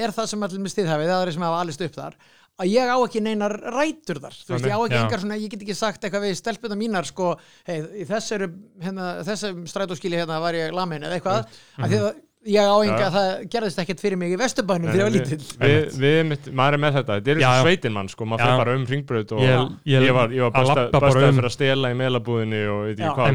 er 0.00 0.14
það 0.14 0.30
sem 0.32 0.46
allir 0.46 0.62
með 0.62 0.74
stiðhafið, 0.76 1.10
það 1.10 1.24
er 1.24 1.34
sem 1.34 1.46
hafa 1.48 1.62
allist 1.64 1.84
upp 1.86 1.96
þar 1.98 2.18
að 2.60 2.70
ég 2.74 2.90
á 2.92 2.96
ekki 3.00 3.22
neinar 3.24 3.54
rætur 3.72 4.20
þar. 4.22 4.38
Þú 4.44 4.54
veist, 4.56 4.66
ég 4.68 4.76
á 4.76 4.80
ekki 4.84 4.96
Já. 4.98 5.02
engar 5.06 5.22
svona, 5.24 5.38
ég 5.40 5.52
get 5.54 5.62
ekki 5.66 5.76
sagt 5.78 6.02
eitthvað 6.04 6.26
við 6.28 6.38
stelpuna 6.40 6.76
mínar 6.80 7.08
sko, 7.08 7.34
hei, 7.68 7.78
í 8.02 8.08
þessari 8.08 8.50
hérna, 8.84 9.12
þessum 9.28 9.62
strætóskili 9.70 10.18
hérna 10.20 10.40
var 10.44 10.58
ég 10.58 10.74
lamin 10.76 11.06
eða 11.08 11.16
eitthvað, 11.20 11.54
af 11.80 11.88
því 11.88 12.00
að 12.04 12.10
ég 12.50 12.64
á 12.72 12.76
enga, 12.80 13.00
Já. 13.04 13.10
það 13.12 13.30
gerðist 13.52 13.80
ekkert 13.82 14.00
fyrir 14.00 14.16
mig 14.20 14.30
í 14.32 14.36
Vesturbænum 14.40 14.88
þegar 14.88 15.00
ég 15.00 15.08
var 15.08 15.12
lítill 15.12 15.48
við, 15.60 15.98
við, 16.00 16.20
mitt, 16.30 16.46
maður 16.56 16.76
er 16.78 16.80
með 16.84 16.94
þetta, 16.96 17.16
þetta 17.18 17.32
er 17.34 17.40
Já, 17.42 17.48
eins 17.50 17.60
og 17.60 17.66
sveitin 17.68 17.92
mann 17.96 18.08
sko, 18.08 18.28
maður 18.30 18.44
fyrir 18.46 18.60
bara 18.62 18.76
um 18.78 18.86
hringbröð 18.88 19.34
og 19.36 19.42
Ég- 19.44 19.74
ég, 19.92 20.06
ég- 20.06 20.14
var, 20.16 20.32
ég 20.32 20.46
var 20.46 20.54
að 20.80 20.94
böstað 20.94 21.28
um. 21.28 21.36
fyrir 21.36 21.50
að 21.50 21.56
stela 21.56 21.90
í 21.92 21.98
meilabúðinni 22.00 22.62
og 22.72 22.80
veit 22.88 22.96
ekki 22.96 23.12
hvað 23.18 23.26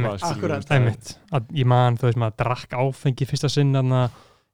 að 1.37 1.53
ég 1.53 1.69
man, 1.69 1.97
þú 2.01 2.09
veist 2.09 2.17
maður 2.23 2.37
drakk 2.41 2.73
áfengi 2.81 3.29
fyrsta 3.29 3.49
sinn 3.53 3.73
þarna 3.77 4.01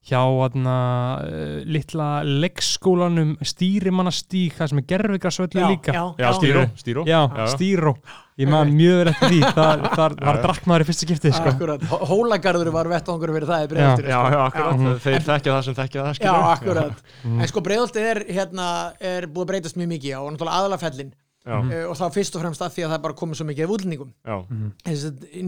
hjá 0.01 0.17
þarna 0.25 0.75
uh, 1.21 1.57
litla 1.69 2.07
leikskólanum 2.25 3.35
stýrimannastík, 3.45 4.55
það 4.57 4.71
sem 4.71 4.79
er 4.81 4.85
gerfigrasvöllu 4.89 5.65
líka. 5.69 5.93
já, 5.93 6.03
Já, 6.17 6.29
stíró, 6.39 6.63
stíró 6.79 7.03
Já, 7.05 7.19
stýró. 7.53 7.93
Ég 8.41 8.49
man 8.49 8.71
mjög 8.73 8.95
vel 8.97 9.11
eftir 9.11 9.29
því. 9.29 9.39
Það, 9.53 9.83
það 9.99 10.15
var 10.25 10.37
Já. 10.39 10.41
drakkmaður 10.47 10.81
í 10.81 10.87
fyrsta 10.89 11.05
skiptið 11.05 11.35
sko. 11.37 11.97
Hólagarður 12.09 12.71
var 12.73 12.89
vettvangur 12.89 13.33
fyrir 13.35 13.49
það 13.51 13.61
í 13.61 13.67
Já. 13.67 13.71
breyðoltinu 13.75 14.09
Já, 14.09 14.19
já, 14.33 14.39
akkurat, 14.47 15.01
þeir 15.05 15.25
þekkja 15.27 15.53
það 15.57 15.65
sem 15.67 15.77
þekkja 15.81 16.05
það 16.07 16.21
Já, 16.25 16.33
akkurat. 16.55 17.03
En 17.29 17.51
sko 17.51 17.63
breyðoltið 17.67 18.07
er, 18.15 18.21
hérna, 18.39 18.69
er 18.97 19.27
búið 19.29 19.45
að 19.45 19.51
breytast 19.53 19.77
mjög 19.77 19.91
mikið 19.93 20.17
og 20.17 20.31
náttúrulega 20.33 20.57
aðalega 20.63 20.83
fellin 20.87 21.13
Já, 21.41 21.55
uh, 21.57 21.85
og 21.91 21.95
þá 21.97 22.03
fyrst 22.17 22.35
og 22.37 22.43
fremst 22.47 22.61
að 22.65 22.73
því 22.75 22.83
að 22.85 22.91
það 22.91 22.97
er 22.97 23.05
bara 23.05 23.19
komið 23.21 23.37
svo 23.39 23.45
mikið 23.49 23.63
af 23.67 23.71
útlendingum, 23.77 24.11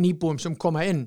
nýbúum 0.05 0.39
sem 0.41 0.55
koma 0.57 0.85
inn 0.89 1.03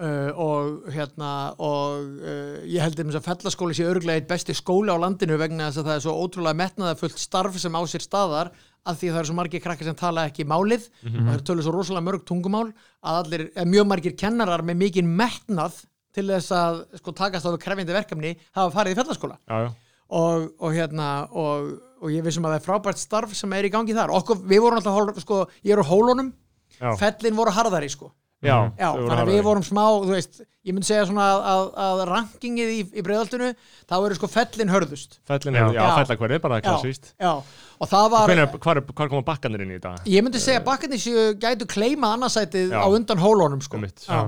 uh, 0.00 0.30
og 0.40 0.88
hérna 0.94 1.30
og 1.60 2.22
uh, 2.24 2.56
ég 2.68 2.82
held 2.82 3.00
að 3.04 3.20
fellaskóli 3.26 3.76
sé 3.76 3.86
örgulega 3.88 4.20
eitt 4.20 4.30
besti 4.30 4.56
skóli 4.56 4.92
á 4.92 4.96
landinu 5.00 5.38
vegna 5.40 5.68
þess 5.68 5.82
að 5.82 5.90
það 5.90 5.98
er 5.98 6.04
svo 6.06 6.14
ótrúlega 6.24 6.60
metnaðafullt 6.60 7.20
starf 7.20 7.58
sem 7.60 7.76
á 7.76 7.82
sér 7.90 8.04
staðar 8.04 8.52
að 8.88 9.00
því 9.00 9.10
að 9.10 9.12
það 9.12 9.20
eru 9.20 9.30
svo 9.30 9.36
margir 9.36 9.62
krakkar 9.64 9.88
sem 9.90 9.98
tala 9.98 10.24
ekki 10.30 10.46
málið. 10.48 10.88
Og 11.04 11.18
það 11.26 11.34
eru 11.34 11.46
tölu 11.50 11.64
svo 11.66 11.74
rosalega 11.74 12.06
mörg 12.06 12.24
tungumál 12.28 12.66
að 13.04 13.18
allir, 13.20 13.46
eh, 13.54 13.68
mjög 13.68 13.88
margir 13.90 14.16
kennarar 14.16 14.64
með 14.64 14.80
mikið 14.86 15.10
metnað 15.20 15.82
til 16.16 16.26
þess 16.26 16.54
að 16.56 16.80
sko, 16.98 17.12
takast 17.12 17.46
á 17.46 17.52
við 17.52 17.60
krefjandi 17.60 17.96
verkefni 17.96 18.32
hafa 18.56 18.72
farið 18.74 18.96
í 18.96 19.00
fellaskóla. 19.02 19.36
Já, 19.44 19.66
já, 19.66 19.70
og, 20.16 20.48
og 20.58 20.72
hérna 20.74 21.10
og, 21.28 21.74
og 22.00 22.08
ég 22.10 22.24
vissum 22.24 22.48
að 22.48 22.56
það 22.56 22.60
er 22.62 22.66
frábært 22.66 23.02
starf 23.02 23.36
sem 23.36 23.52
er 23.52 23.68
í 23.68 23.72
gangi 23.72 23.94
þar. 23.94 24.14
Okkur, 24.16 24.40
við 24.48 24.64
vorum 24.64 24.80
alltaf, 24.80 25.20
sko, 25.22 25.44
ég 25.62 25.76
er 25.76 25.84
á 25.84 25.90
hólunum. 25.92 26.32
Já, 26.80 26.96
fellin 26.96 27.36
voru 27.36 27.52
harðari 27.52 27.90
sko 27.92 28.14
já, 28.40 28.56
Já, 28.80 28.88
þannig 28.96 29.20
að 29.22 29.30
við 29.34 29.42
vorum 29.46 29.64
smá, 29.66 29.82
þú 30.00 30.14
veist 30.14 30.40
ég 30.64 30.74
myndi 30.76 30.88
segja 30.88 31.06
svona 31.08 31.26
að, 31.30 31.42
að, 31.52 31.62
að 31.84 32.02
rankingið 32.10 32.72
í, 32.72 32.80
í 33.00 33.04
breiðaltinu, 33.04 33.48
þá 33.88 33.94
eru 33.98 34.18
sko 34.18 34.28
fellin 34.32 34.72
hörðust 34.72 35.18
Fellin 35.28 35.56
Já. 35.56 35.62
er, 35.62 35.74
já, 35.76 35.80
Já. 35.80 35.90
fellakverði, 36.00 36.40
bara 36.44 36.60
klassíst 36.64 37.10
já, 37.20 37.32
og 37.80 37.90
það 37.90 38.10
var 38.14 38.44
hvar 38.60 38.82
koma 39.12 39.22
bakkanir 39.28 39.64
inn 39.64 39.72
í 39.74 39.78
þetta? 39.78 39.94
ég 40.08 40.24
myndi 40.26 40.42
segja 40.42 40.60
að 40.62 40.68
bakkarnir 40.68 41.00
séu 41.00 41.26
gætu 41.40 41.68
kleima 41.70 42.14
annarsætið 42.16 42.72
Já. 42.76 42.80
á 42.80 42.86
undan 42.88 43.20
hólunum 43.24 43.64
sko. 43.64 43.80
Já. 44.06 44.20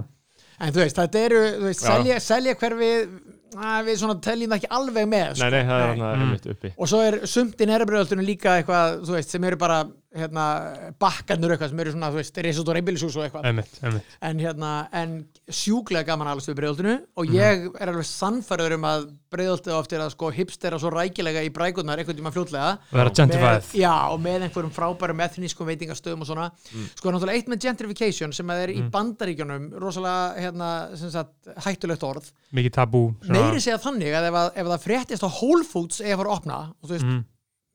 en 0.62 0.72
þú 0.72 0.84
veist, 0.84 0.98
þetta 1.00 1.24
eru, 1.28 1.44
þú 1.58 1.70
veist, 1.70 1.84
Já. 1.84 1.88
selja, 1.92 2.20
selja 2.28 2.58
hver 2.60 2.76
við 2.80 3.16
að, 3.52 3.90
svona 4.00 4.20
teljum 4.24 4.52
það 4.52 4.60
ekki 4.62 4.70
alveg 4.72 5.08
með 5.12 5.34
sko. 5.36 5.44
Nei, 5.44 5.50
nei, 5.52 5.64
það 5.68 5.82
er 5.82 5.88
Nei. 5.88 5.96
þarna 5.96 6.12
einmitt 6.26 6.46
uppi 6.54 6.70
og 6.76 6.88
svo 6.92 7.00
er 7.04 7.18
sumt 7.28 7.60
í 7.60 7.68
nærabröðaltunum 7.68 8.24
líka 8.24 8.56
eitthvað, 8.60 9.02
þú 9.04 9.16
veist, 9.18 9.34
sem 9.36 9.44
eru 9.48 9.60
bara 9.60 9.82
hérna, 10.16 10.44
bakkarnir 11.00 11.54
eitthvað 11.54 11.70
sem 11.72 11.80
eru 11.84 11.92
svona, 11.94 12.10
þú 12.12 12.18
veist, 12.20 12.38
risot 12.44 12.68
og 12.68 12.76
reybilishús 12.76 13.16
og 13.16 13.24
eitthvað. 13.26 13.46
Einmitt, 13.48 13.78
einmitt. 13.82 14.16
En 14.28 14.42
hérna, 14.42 14.72
en 14.92 15.14
sjúklega 15.48 16.04
gaman 16.12 16.28
alveg 16.32 16.50
við 16.52 16.58
breyðoltinu 16.60 16.94
og 17.16 17.32
ég 17.32 17.66
er 17.80 17.92
alveg 17.92 18.06
sannfærður 18.08 18.74
um 18.76 18.86
að 18.90 19.06
breyðoltið 19.32 19.76
oftir 19.78 20.02
að 20.04 20.10
sko 20.12 20.28
hipstera 20.36 20.78
svo 20.82 20.90
rækilega 20.92 21.40
í 21.46 21.50
brækunar 21.54 22.02
einhvern 22.02 22.18
tíma 22.20 22.32
fljótlega. 22.34 22.74
Með, 23.72 23.72
já, 23.80 23.94
og 24.12 24.20
með 24.20 24.46
einhverjum 24.48 24.74
frábærum 24.76 25.24
etnískum 25.24 25.70
veitingastöðum 25.72 26.26
og 26.26 26.28
svona. 26.28 26.50
Sko 26.98 27.14
náttúrulega 27.14 27.40
eitt 27.40 27.48
með 27.48 27.62
gentrification 27.64 28.32
sem 28.36 28.52
að 28.52 28.62
er 28.66 28.74
í 28.76 28.80
bandaríkjunum 28.92 29.70
rosalega 29.80 30.44
hérna, 30.44 30.70
sem 31.00 31.10
sagt, 31.14 31.32
hættulegt 31.64 32.04
orð. 32.04 32.28
Mikið 32.52 32.76
tabú 32.76 33.04
svona- 33.24 33.40
meiri 33.48 33.60
segja 33.64 33.80
þannig 33.80 34.12
að 34.20 34.28
ef, 34.28 34.34
að, 34.42 34.50
ef 34.60 34.66
það 34.74 34.84
fréttist 34.86 35.24
á 35.24 35.30
Whole 35.40 35.64
Foods 35.64 36.00
eða 36.04 36.20
fara 36.20 36.36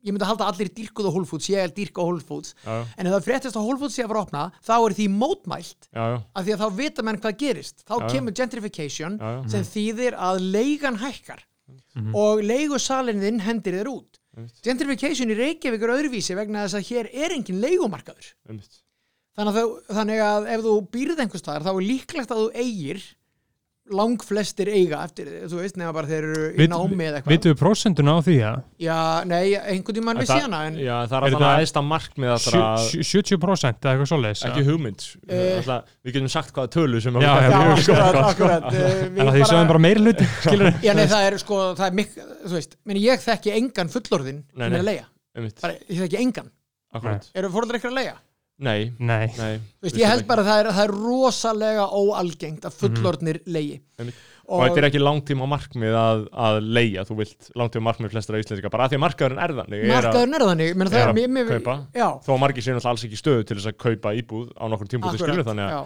ég 0.07 0.15
myndi 0.15 0.27
halda 0.29 0.47
að 0.47 0.53
allir 0.55 0.69
dýrkuð 0.77 1.07
á 1.07 1.11
Whole 1.11 1.27
Foods, 1.29 1.49
ég 1.51 1.61
er 1.67 1.73
dýrk 1.75 1.99
á 1.99 2.03
Whole 2.07 2.23
Foods. 2.23 2.53
Já, 2.63 2.77
en 2.97 3.09
ef 3.09 3.13
það 3.17 3.25
fréttist 3.27 3.59
á 3.59 3.61
Whole 3.61 3.79
Foods 3.81 3.97
eða 3.99 4.09
fara 4.13 4.21
að 4.23 4.27
opna 4.29 4.45
þá 4.63 4.73
er 4.77 4.95
því 4.97 5.07
mótmælt 5.17 5.89
já, 5.91 6.03
já, 6.13 6.17
af 6.33 6.47
því 6.47 6.55
að 6.55 6.63
þá 6.63 6.67
vita 6.81 7.05
menn 7.07 7.19
hvað 7.23 7.37
gerist. 7.43 7.83
Þá 7.87 7.95
Já, 7.97 8.07
kemur 8.15 8.37
gentrification 8.39 9.19
já, 9.19 9.27
já. 9.35 9.41
sem 9.53 9.67
þýðir 9.73 10.17
að 10.29 10.41
leigan 10.55 10.99
hækkar 11.03 11.43
og 12.15 12.41
leigusalinn 12.45 13.21
þinn 13.23 13.39
hendir 13.43 13.75
þér 13.81 13.89
út. 13.91 14.19
Einmitt. 14.37 14.59
gentrification 14.61 15.31
í 15.33 15.35
Reykjavík 15.37 15.81
er 15.81 15.91
öðruvísi 15.95 16.35
vegna 16.37 16.67
þess 16.67 16.77
að 16.77 16.89
hér 16.91 17.07
er 17.25 17.33
engin 17.33 17.57
leigumarkaður. 17.63 18.27
Einmitt. 18.47 18.75
þannig 19.37 19.57
að, 19.57 19.71
þannig 19.97 20.21
að 20.27 20.49
ef 20.53 20.61
þú 20.67 20.73
býrð 20.93 21.23
einhvers 21.23 21.41
staðar 21.43 21.65
þá 21.65 21.71
er 21.73 21.87
líklegt 21.87 22.31
að 22.35 22.43
þú 22.43 22.47
eigir 22.61 23.01
langflestir 23.93 24.67
eiga 24.71 24.99
eftir, 25.07 25.27
þú 25.47 25.59
veist, 25.61 25.77
nefna 25.79 25.93
bara 25.95 26.07
þeir 26.09 26.25
eru 26.27 26.41
í 26.51 26.57
Vit- 26.59 26.71
námi 26.73 27.05
eða 27.07 27.19
eitthvað 27.21 27.33
Vitum 27.33 27.53
við 27.53 27.59
prósentuna 27.61 28.15
á 28.15 28.19
því 28.25 28.35
að 28.47 28.57
já, 28.83 28.97
nei, 29.29 29.43
einhvern 29.55 29.97
tímann 29.97 30.19
við 30.21 30.27
síðana 30.31 30.59
en 30.67 30.75
Já, 30.81 30.95
það 31.07 31.15
er 31.15 31.17
Er 31.17 31.27
alltaf 31.27 31.37
þetta- 31.37 31.51
aðeins 31.53 31.73
markmið 31.87 32.33
allra 32.35 32.63
að 32.67 32.87
70% 33.07 33.79
eða 33.87 33.93
eitthvað 33.93 34.09
svoleiðis 34.11 34.43
ekki 34.49 34.65
hugmynd 34.67 35.05
Eh. 35.27 35.57
Alltaf, 35.57 35.93
við 36.05 36.13
getum 36.17 36.29
sagt 36.35 36.53
hvaða 36.57 36.71
tölu 36.77 37.01
sem 37.01 37.13
Já, 37.13 37.29
að- 37.31 37.41
já, 37.41 37.49
já, 37.49 37.57
mjög 37.57 37.77
akkurat, 37.77 37.81
sko. 37.87 38.27
akkurat 38.27 38.67
uh, 38.73 39.03
En 39.07 39.27
að 39.27 39.33
því 39.37 39.47
sögum 39.51 39.67
bara 39.73 39.83
meiri 39.87 40.03
hluti 40.03 40.29
Skilur 40.43 40.71
Já, 40.83 40.93
nei, 40.93 41.05
það 41.07 41.27
er 41.31 41.37
sko, 41.43 41.61
það 41.79 41.87
er 41.87 41.97
mikk, 42.01 42.15
þú 42.47 42.53
veist, 42.57 42.77
meni, 42.85 43.03
ég 43.07 43.23
þekki 43.23 43.55
engan 43.57 43.89
fullorðin 43.93 44.43
Nei, 44.53 44.67
sem 44.67 44.71
nei. 44.71 44.77
er 44.77 44.83
að 44.83 44.89
leia. 44.91 45.05
einmitt, 45.37 45.61
Bara, 45.61 45.73
ég 45.87 46.01
þekki 46.05 46.21
engan. 46.25 46.51
akkurat 46.93 47.31
Eru 47.35 47.49
fóröldrar 47.55 47.79
ykkur 47.81 47.91
að 47.95 47.99
leia? 48.03 48.15
Nei, 48.57 48.87
Nei 48.97 49.27
nei 49.37 49.59
Þú 49.59 49.85
veist, 49.85 49.97
ég 50.01 50.09
held 50.09 50.25
bara 50.25 50.41
að 50.41 50.47
það 50.49 50.59
er, 50.63 50.67
það 50.73 50.87
er 50.87 50.93
rosalega 50.97 51.83
óalgengt 51.93 52.63
að 52.65 52.77
fullorðnir 52.79 53.39
leigi. 53.45 53.75
Einmitt. 54.01 54.23
og 54.47 54.63
þetta 54.63 54.79
er 54.81 54.87
ekki 54.87 55.01
langtíma 55.03 55.45
markmið 55.51 55.97
að, 55.99 56.21
að 56.47 56.57
leia, 56.77 57.03
þú 57.05 57.17
vilt 57.19 57.49
langtíma 57.59 57.85
markmið 57.91 58.13
flestra 58.15 58.39
íslenska, 58.41 58.71
bara 58.73 58.87
að 58.87 58.93
því 58.95 58.97
að 58.97 59.03
markaðurinn 59.05 59.41
er 59.43 59.53
þannig 59.59 59.83
er 59.83 59.89
að- 59.91 59.93
Markaðurinn 60.07 60.37
er 60.39 60.45
þannig, 60.47 60.75
menn 60.79 60.87
það 60.87 61.01
er 61.01 61.07
er 61.07 61.11
að 61.11 61.51
kaupa. 61.51 61.75
Já, 61.93 62.07
þó 62.25 62.29
að 62.33 62.39
margir 62.45 62.63
séu 62.65 62.85
alls 62.87 63.03
ekki 63.05 63.19
stöðu 63.21 63.45
til 63.45 63.57
þess 63.59 63.69
að 63.73 63.77
kaupa 63.85 64.15
íbúð 64.17 64.47
á 64.57 64.63
nokkur 64.71 64.87
tímpúti 64.93 65.19
skilur 65.21 65.43
þannig 65.45 65.67
að, 65.67 65.75
já. 65.77 65.81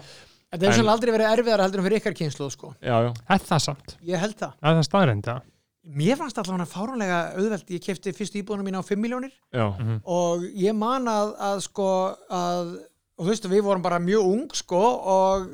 Þetta 0.52 0.62
hefur 0.62 0.72
En- 0.72 0.78
sannlega 0.78 0.94
aldrei 0.96 1.12
verið 1.12 1.30
erfiðara 1.32 1.64
heldur 1.66 1.80
en 1.80 1.86
fyrir 1.88 1.98
ykkar 2.00 2.14
kynslu, 2.16 2.50
sko. 2.52 2.74
já, 2.80 2.96
já, 3.02 3.10
Er 3.28 3.38
það 3.40 3.60
samt? 3.66 3.96
Ég 4.04 4.18
held 4.20 4.36
það. 4.36 4.52
Er 4.62 4.74
það 4.78 4.84
staðrenda? 4.88 5.36
Mér 5.82 6.14
fannst 6.20 6.38
allavega 6.38 6.68
fáránlega 6.70 7.18
auðvelt, 7.34 7.70
ég 7.74 7.82
kefti 7.82 8.12
fyrstu 8.14 8.38
íbúðuna 8.38 8.62
mína 8.62 8.82
á 8.82 8.86
5 8.86 9.00
miljónir 9.02 9.32
já, 9.50 9.64
og 10.06 10.44
ég 10.54 10.76
man 10.78 11.08
að, 11.10 11.32
að 11.42 11.62
sko 11.64 11.86
að, 12.30 12.68
og 13.18 13.24
þú 13.24 13.30
veist 13.32 13.48
við 13.50 13.64
vorum 13.66 13.82
bara 13.82 13.98
mjög 13.98 14.28
ung 14.28 14.44
sko 14.54 14.78
og, 14.78 15.48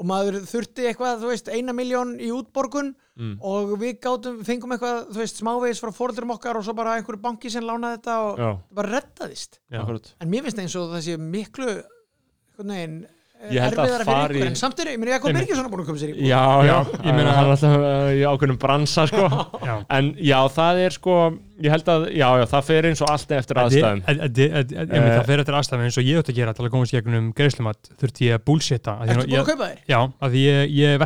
og 0.00 0.08
maður 0.08 0.38
þurfti 0.48 0.86
eitthvað, 0.88 1.20
þú 1.20 1.32
veist, 1.34 1.50
eina 1.52 1.74
miljón 1.76 2.14
í 2.20 2.30
útborgun. 2.32 2.94
Mm. 3.16 3.38
og 3.40 3.70
við 3.80 3.94
gátum, 4.04 4.42
fengum 4.44 4.74
eitthvað, 4.74 5.06
þú 5.08 5.20
veist, 5.22 5.38
smávegis 5.40 5.78
frá 5.80 5.88
fóröldurum 5.96 6.34
okkar 6.34 6.58
og 6.58 6.64
svo 6.66 6.74
bara 6.76 6.98
einhverju 6.98 7.22
banki 7.24 7.48
sem 7.48 7.64
lánaði 7.64 7.96
þetta 7.96 8.16
og 8.26 8.40
já, 8.42 8.48
það 8.50 8.74
bara 8.76 8.90
reddaðist 8.92 9.56
Já. 9.72 9.80
en 10.20 10.28
mér 10.28 10.44
finnst 10.44 10.60
eins 10.60 10.74
og 10.76 10.90
það 10.92 11.04
sé 11.06 11.14
miklu 11.16 11.70
einhvern 11.72 12.74
veginn 12.74 12.98
Ég 13.46 13.60
held 13.62 13.78
að 13.78 13.90
fyrir 13.92 14.06
fari- 14.08 14.38
ykkur 14.40 14.48
en 14.48 14.56
samt 14.58 14.80
er, 14.82 14.88
ég 14.90 15.02
Jakob 15.06 15.28
Einmitt. 15.30 15.44
Birgisson 15.46 15.66
er 15.66 15.70
búin 15.70 15.82
að 15.84 15.90
koma 15.90 16.00
sér 16.00 16.12
í 16.16 16.26
já, 16.26 16.40
já, 16.66 16.66
Já, 16.66 16.76
ég 17.04 17.14
meina- 17.14 17.34
hann 17.36 17.46
er 17.46 17.52
alltaf 17.54 17.74
uh, 17.76 18.10
í 18.16 18.22
ákveðnum 18.26 18.58
bransa 18.58 19.04
sko. 19.06 19.28
Já. 19.68 19.74
En 19.98 20.08
já, 20.18 20.38
það 20.56 20.80
er 20.86 20.96
sko 20.96 21.16
ég 21.62 21.70
held 21.72 21.88
að, 21.88 22.02
já, 22.16 22.26
já, 22.40 22.44
það 22.50 22.64
fer 22.66 22.86
eins 22.90 23.00
og 23.02 23.10
allt 23.10 23.30
eftir 23.36 23.56
aðstæðum. 23.62 24.00
Að- 24.06 24.20
að- 24.26 24.36
að- 24.36 24.56
að- 24.56 24.72
að- 24.76 24.90
einmitt, 24.96 25.14
Það 25.16 25.26
fer 25.30 25.40
eftir 25.42 25.56
aðstæðum 25.58 25.84
eins 25.86 25.98
og 26.00 26.04
ég 26.04 26.18
átt 26.20 26.30
að 26.32 26.36
gera 26.36 26.52
til 26.56 26.64
að 26.66 26.70
komast 26.74 26.92
gegnum 26.96 27.32
greiðslumat 27.36 27.90
þurfti 28.00 28.26
ég 28.28 28.34
að 28.36 28.44
bullshitta. 28.46 28.92
Af 28.96 29.06
því 29.06 29.10
Ertu 29.10 29.16
nú- 29.16 29.26
búin 29.26 29.34
ég- 29.36 29.40
að 29.40 29.50
kaupa 29.50 29.66
þér? 29.66 29.78
Já, 29.88 30.00
af 30.20 30.30
því 30.32 30.40
ég, 30.46 30.74
ég 30.76 30.86
er 30.94 30.98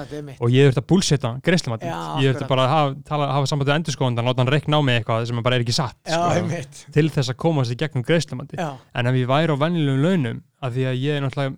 það 0.00 0.12
er 0.18 0.22
mitt 0.22 0.40
og 0.40 0.48
ég 0.50 0.62
þurfti 0.70 0.82
að 0.82 0.88
bullshitta 0.92 1.30
greiðslumat 1.42 1.80
ég 2.20 2.30
akkurat. 2.34 2.48
bara 2.48 2.62
að 2.66 2.68
hafa, 2.74 2.94
tala, 3.04 3.26
hafa 3.32 3.46
samband 3.46 3.68
við 3.70 3.76
endurskóðan 3.80 4.16
láta 4.28 4.36
hann 4.44 4.52
rekna 4.52 4.76
á 4.76 4.82
mig 4.84 4.94
eitthvað 5.04 5.26
sem 5.26 5.42
bara 5.42 5.56
er 5.56 5.60
ekki 5.64 5.72
satt 5.74 5.96
Já, 6.06 6.12
sko, 6.12 6.30
einmitt. 6.36 6.84
Til 6.92 7.08
þess 7.08 7.28
að 7.30 7.36
komast 7.36 7.70
í 7.72 7.76
gegnum 7.76 8.04
greiðslumati. 8.04 8.58
En 8.94 9.06
ef 9.06 9.14
ég 9.14 9.26
væri 9.26 9.48
á 9.48 9.56
venjulegum 9.56 10.02
launum 10.02 10.42
af 10.62 10.72
því 10.74 10.84
að 10.84 11.00
ég 11.00 11.16
er 11.16 11.20
náttúrulega 11.24 11.56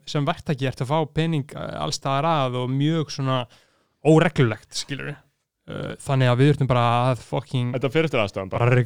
uh, 5.71 5.95
þannig 6.03 6.31
að 6.33 6.41
við 6.43 6.51
þurftum 6.53 6.71
bara 6.73 6.85
að 7.13 7.23
fucking 7.29 7.73
Þetta 7.77 7.91
fyrir 7.95 8.09
eftir 8.11 8.23
aðstæðan 8.25 8.53
bara. 8.53 8.83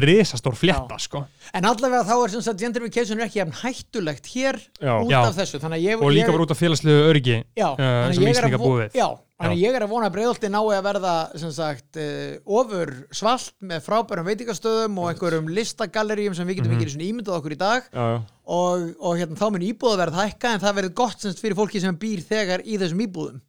Risastór 0.00 0.56
flétta 0.58 0.98
sko. 1.02 1.24
En 1.54 1.64
allavega 1.70 2.04
þá 2.08 2.14
er 2.24 2.34
sem 2.34 2.44
sagt 2.44 2.60
gentrification 2.64 3.20
er 3.20 3.28
ekki 3.28 3.40
jafn 3.42 3.56
hættulegt 3.62 4.30
hér 4.34 4.58
Já. 4.80 4.94
út 5.02 5.10
Já. 5.12 5.20
af 5.26 5.34
þessu 5.38 5.60
þannig 5.62 5.80
að 5.80 5.88
ég, 5.88 6.04
og 6.04 6.14
líka 6.14 6.30
bara 6.34 6.46
út 6.46 6.54
af 6.54 6.60
félagslegu 6.60 7.08
öryggi 7.10 7.40
já, 7.58 7.68
uh, 7.70 7.76
þannig 7.80 8.06
að 8.10 8.14
sem 8.20 8.30
er 8.30 8.34
Íslinga 8.36 8.60
búið 8.62 8.96
Já, 9.00 9.08
þannig 9.40 9.56
að 9.56 9.62
ég 9.64 9.76
er 9.78 9.84
að 9.86 9.92
vona 9.94 10.08
að 10.10 10.14
breiðolti 10.18 10.50
nái 10.52 10.60
að 10.76 10.84
verða 10.88 11.14
sem 11.40 11.52
sagt 11.56 12.00
uh, 12.00 12.58
ofur 12.60 12.92
svalt 13.16 13.54
með 13.70 13.82
frábærum 13.86 14.28
veitingastöðum 14.30 15.00
og 15.00 15.10
einhverjum 15.14 15.48
listagalleríum 15.56 16.36
sem 16.36 16.46
við 16.50 16.60
getum 16.60 16.70
Mhm. 16.74 16.80
ekki 16.80 16.94
svona 16.94 17.08
ímyndað 17.08 17.38
okkur 17.40 17.54
í 17.56 17.60
dag. 17.60 17.88
Já, 17.90 18.04
já, 18.14 18.20
og, 18.50 18.86
og 19.00 19.18
hérna, 19.20 19.38
þá 19.40 19.46
mun 19.54 19.64
íbúðaverð 19.70 20.18
hækka 20.20 20.54
en 20.56 20.60
það 20.64 20.76
verður 20.80 20.94
gott 21.00 21.20
semst 21.24 21.40
fyrir 21.42 21.56
fólki 21.58 21.80
sem 21.82 21.96
býr 21.96 22.22
þegar 22.26 22.64
í 22.66 22.78
þessum 22.82 23.04
íbúðum 23.06 23.40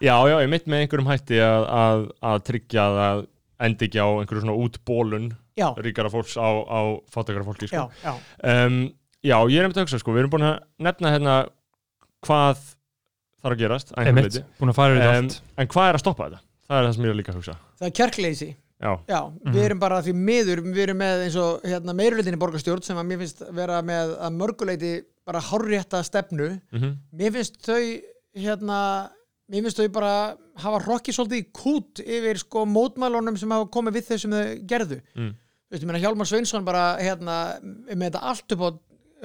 já, 0.00 0.06
já. 0.06 0.06
Já, 0.06 0.16
já, 0.30 0.36
ég 0.44 0.50
mitt 0.52 0.66
með 0.66 0.84
einhverjum 0.84 1.10
hætti 1.12 1.40
að, 1.42 1.64
að, 1.80 2.04
að 2.30 2.38
tryggja 2.50 2.86
að 3.06 3.26
endi 3.66 3.88
ekki 3.88 4.00
á 4.02 4.08
einhverju 4.20 4.44
svona 4.44 4.56
útbólun 4.66 5.28
Já, 5.56 5.70
ríkara 5.80 6.10
fólks 6.12 6.34
á, 6.36 6.44
á 6.68 6.80
fátakara 7.08 7.44
fólki 7.46 7.64
já, 7.70 7.86
sko. 7.86 7.86
já, 8.04 8.12
um, 8.66 8.80
já, 9.24 9.36
ég 9.48 9.56
er 9.56 9.64
einmitt 9.64 9.78
að 9.80 9.86
hugsa 9.86 10.00
sko, 10.02 10.12
við 10.12 10.24
erum 10.26 10.34
búin 10.34 10.44
að 10.50 10.58
nefna 10.84 11.12
hérna 11.14 11.36
hvað 12.26 12.60
þarf 13.40 13.54
að 13.54 13.60
gerast 13.62 13.92
að 13.94 13.98
einhverju 14.02 14.12
Einmitt, 14.12 14.36
leyti. 14.36 14.60
búin 14.60 14.72
að 14.72 14.78
fara 14.80 14.94
við 14.96 15.06
um, 15.06 15.16
allt 15.16 15.40
En 15.62 15.70
hvað 15.72 15.88
er 15.90 15.96
að 15.98 16.02
stoppa 16.04 16.26
þetta? 16.28 16.42
Það 16.66 16.78
er 16.80 16.86
það 16.88 16.94
sem 16.96 17.04
ég 17.06 17.12
er 17.14 17.18
líka 17.20 17.32
að 17.32 17.38
hugsa 17.40 17.56
það 17.80 17.88
er 17.90 17.94
kjarkleysi 18.00 18.48
Já, 18.76 18.90
Já, 19.08 19.20
Mhm. 19.24 19.52
við 19.56 19.62
erum 19.64 19.78
bara 19.80 20.02
því 20.04 20.12
miður, 20.20 20.60
við 20.68 20.82
erum 20.84 20.98
með 21.00 21.22
eins 21.24 21.36
og 21.40 21.62
hérna, 21.64 21.94
meirulutinni 21.96 22.36
borgarstjórn 22.42 22.84
sem 22.84 22.98
að 23.00 23.06
mér 23.08 23.20
finnst 23.22 23.38
vera 23.56 23.78
með 23.80 24.10
að 24.20 24.34
mörguleiti 24.36 24.90
bara 25.24 25.40
hárrétta 25.40 26.02
stefnu. 26.04 26.50
mm 26.76 26.90
Mér 27.16 27.32
finnst 27.38 27.56
þau, 27.64 28.02
hérna, 28.36 28.80
mér 29.52 29.62
finnst 29.66 29.78
þau 29.80 29.88
bara 29.94 30.12
hafa 30.62 30.80
hrokkið 30.86 31.18
svolítið 31.18 31.42
í 31.42 31.48
kút 31.54 32.02
yfir 32.02 32.40
sko 32.42 32.64
mótmælunum 32.66 33.36
sem 33.38 33.52
hafa 33.54 33.68
komið 33.76 33.98
við 34.00 34.08
þau 34.10 34.18
sem 34.24 34.34
þau 34.36 34.44
gerðu. 34.72 35.00
Mm. 35.14 35.30
Þú 35.66 35.74
veist, 35.74 35.82
ég 35.82 35.88
meina 35.90 36.02
Hjálmar 36.02 36.28
Sveinsson 36.30 36.66
bara, 36.66 36.82
hérna, 37.02 37.36
með 37.90 38.08
þetta 38.10 38.20
allt 38.30 38.54
upp 38.54 38.62
á, 38.62 38.68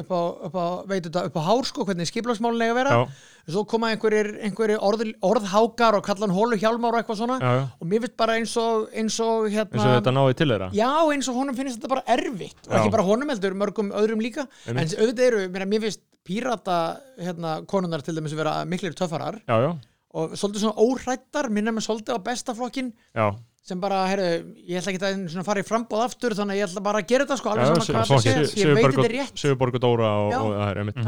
upp 0.01 0.09
á, 0.13 0.21
upp 0.47 0.55
á, 0.57 0.65
þetta, 0.89 1.23
upp 1.29 1.35
á 1.37 1.41
hár 1.45 1.67
sko, 1.69 1.85
hvernig 1.85 2.09
skiplagsmálun 2.09 2.63
eiga 2.63 2.73
að 2.73 2.79
vera. 2.79 2.95
já, 2.97 3.27
Svo 3.51 3.63
koma 3.65 3.89
einhverjir, 3.89 4.29
einhverjir 4.45 4.81
orð, 4.85 5.03
orðhákar 5.25 5.97
og 5.97 6.03
kalla 6.05 6.27
hann 6.27 6.33
hólu 6.37 6.57
Hjálmar 6.61 6.93
og 6.93 7.01
eitthvað 7.01 7.19
svona. 7.23 7.37
já, 7.41 7.51
já 7.57 7.63
Og 7.81 7.87
mér 7.89 8.03
finnst 8.05 8.17
bara 8.17 8.35
eins 8.37 8.53
og, 8.61 8.87
eins 8.93 9.17
og, 9.25 9.47
hérna, 9.49 9.73
eins 9.77 9.85
og 9.85 9.95
þetta 9.97 10.13
náði 10.17 10.37
til 10.37 10.47
þeirra 10.53 10.69
Já, 10.77 10.89
eins 11.15 11.29
og 11.29 11.39
honum 11.41 11.57
finnst 11.57 11.79
þetta 11.79 11.89
bara 11.95 12.03
erfitt 12.15 12.61
og 12.67 12.73
Já. 12.73 12.79
ekki 12.79 12.93
bara 12.93 13.07
honum 13.09 13.33
heldur, 13.33 13.57
mörgum 13.57 13.89
öðrum 13.97 14.21
líka 14.21 14.45
Einmitt. 14.69 14.93
en 14.93 15.01
auðvitað 15.01 15.25
eru, 15.27 15.41
mér, 15.49 15.81
finnst 15.87 16.03
pírata 16.25 16.77
hérna, 17.17 17.55
konunnar 17.65 18.01
til 18.05 18.15
dæmis 18.17 18.33
vera 18.37 18.59
miklir 18.65 18.93
töffarar 18.97 19.41
Já, 19.49 19.57
já, 19.65 19.71
og 20.11 20.33
svolítið 20.35 20.65
svona 20.65 20.83
óhrættar, 20.85 21.49
minna 21.53 21.73
með 21.75 21.85
svolítið 21.87 22.17
á 22.17 22.25
bestaflokkin 22.25 22.89
já, 23.15 23.27
sem 23.63 23.79
bara, 23.81 24.01
herru, 24.09 24.25
ég 24.67 24.81
ætla 24.81 24.91
ekki 24.93 25.37
að 25.39 25.45
fara 25.47 25.61
í 25.63 25.67
frambóð 25.67 26.03
aftur 26.07 26.35
þannig 26.37 26.57
að 26.57 26.61
ég 26.61 26.67
ætla 26.69 26.83
bara 26.87 27.01
að 27.03 27.11
gera 27.11 27.27
þetta 27.27 27.37
sko, 27.39 27.53
alveg 27.53 27.69
saman 27.69 27.87
hvað 27.87 28.11
það 28.11 28.25
sé, 28.25 28.61
ég 28.61 28.73
veit 28.75 28.87
þetta 28.87 29.07
er 29.07 29.15
rétt. 29.15 29.39
Sigurborg 29.43 29.77
og 29.77 29.83
Dóra 29.85 30.11
og, 30.25 30.35
og 30.39 30.53
það 30.57 30.67
er 30.71 30.83
einmitt 30.83 31.01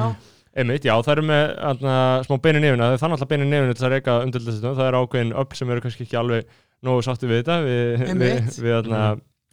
Einmitt, 0.54 0.84
já, 0.86 0.94
það 1.02 1.16
eru 1.16 1.22
með 1.26 1.44
atna, 1.66 1.94
smá 2.28 2.36
beinu 2.44 2.60
nefina, 2.62 2.86
það 2.86 2.94
er 2.94 3.00
þannig 3.02 3.16
alltaf 3.18 3.30
beinu 3.32 3.46
nefina 3.50 3.74
til 3.74 3.86
að 3.88 3.94
reyka 3.96 4.18
umdildastum, 4.22 4.76
það 4.78 4.90
er 4.92 4.98
ákveðin 5.00 5.32
öll 5.42 5.58
sem 5.58 5.72
eru 5.74 5.82
kannski 5.82 6.06
ekki 6.06 6.20
alveg 6.20 6.52
nógu 6.86 7.06
sátti 7.08 7.30
við 7.32 7.40
þetta, 7.40 7.56
við, 7.66 8.04
við, 8.22 8.52
við, 8.68 8.92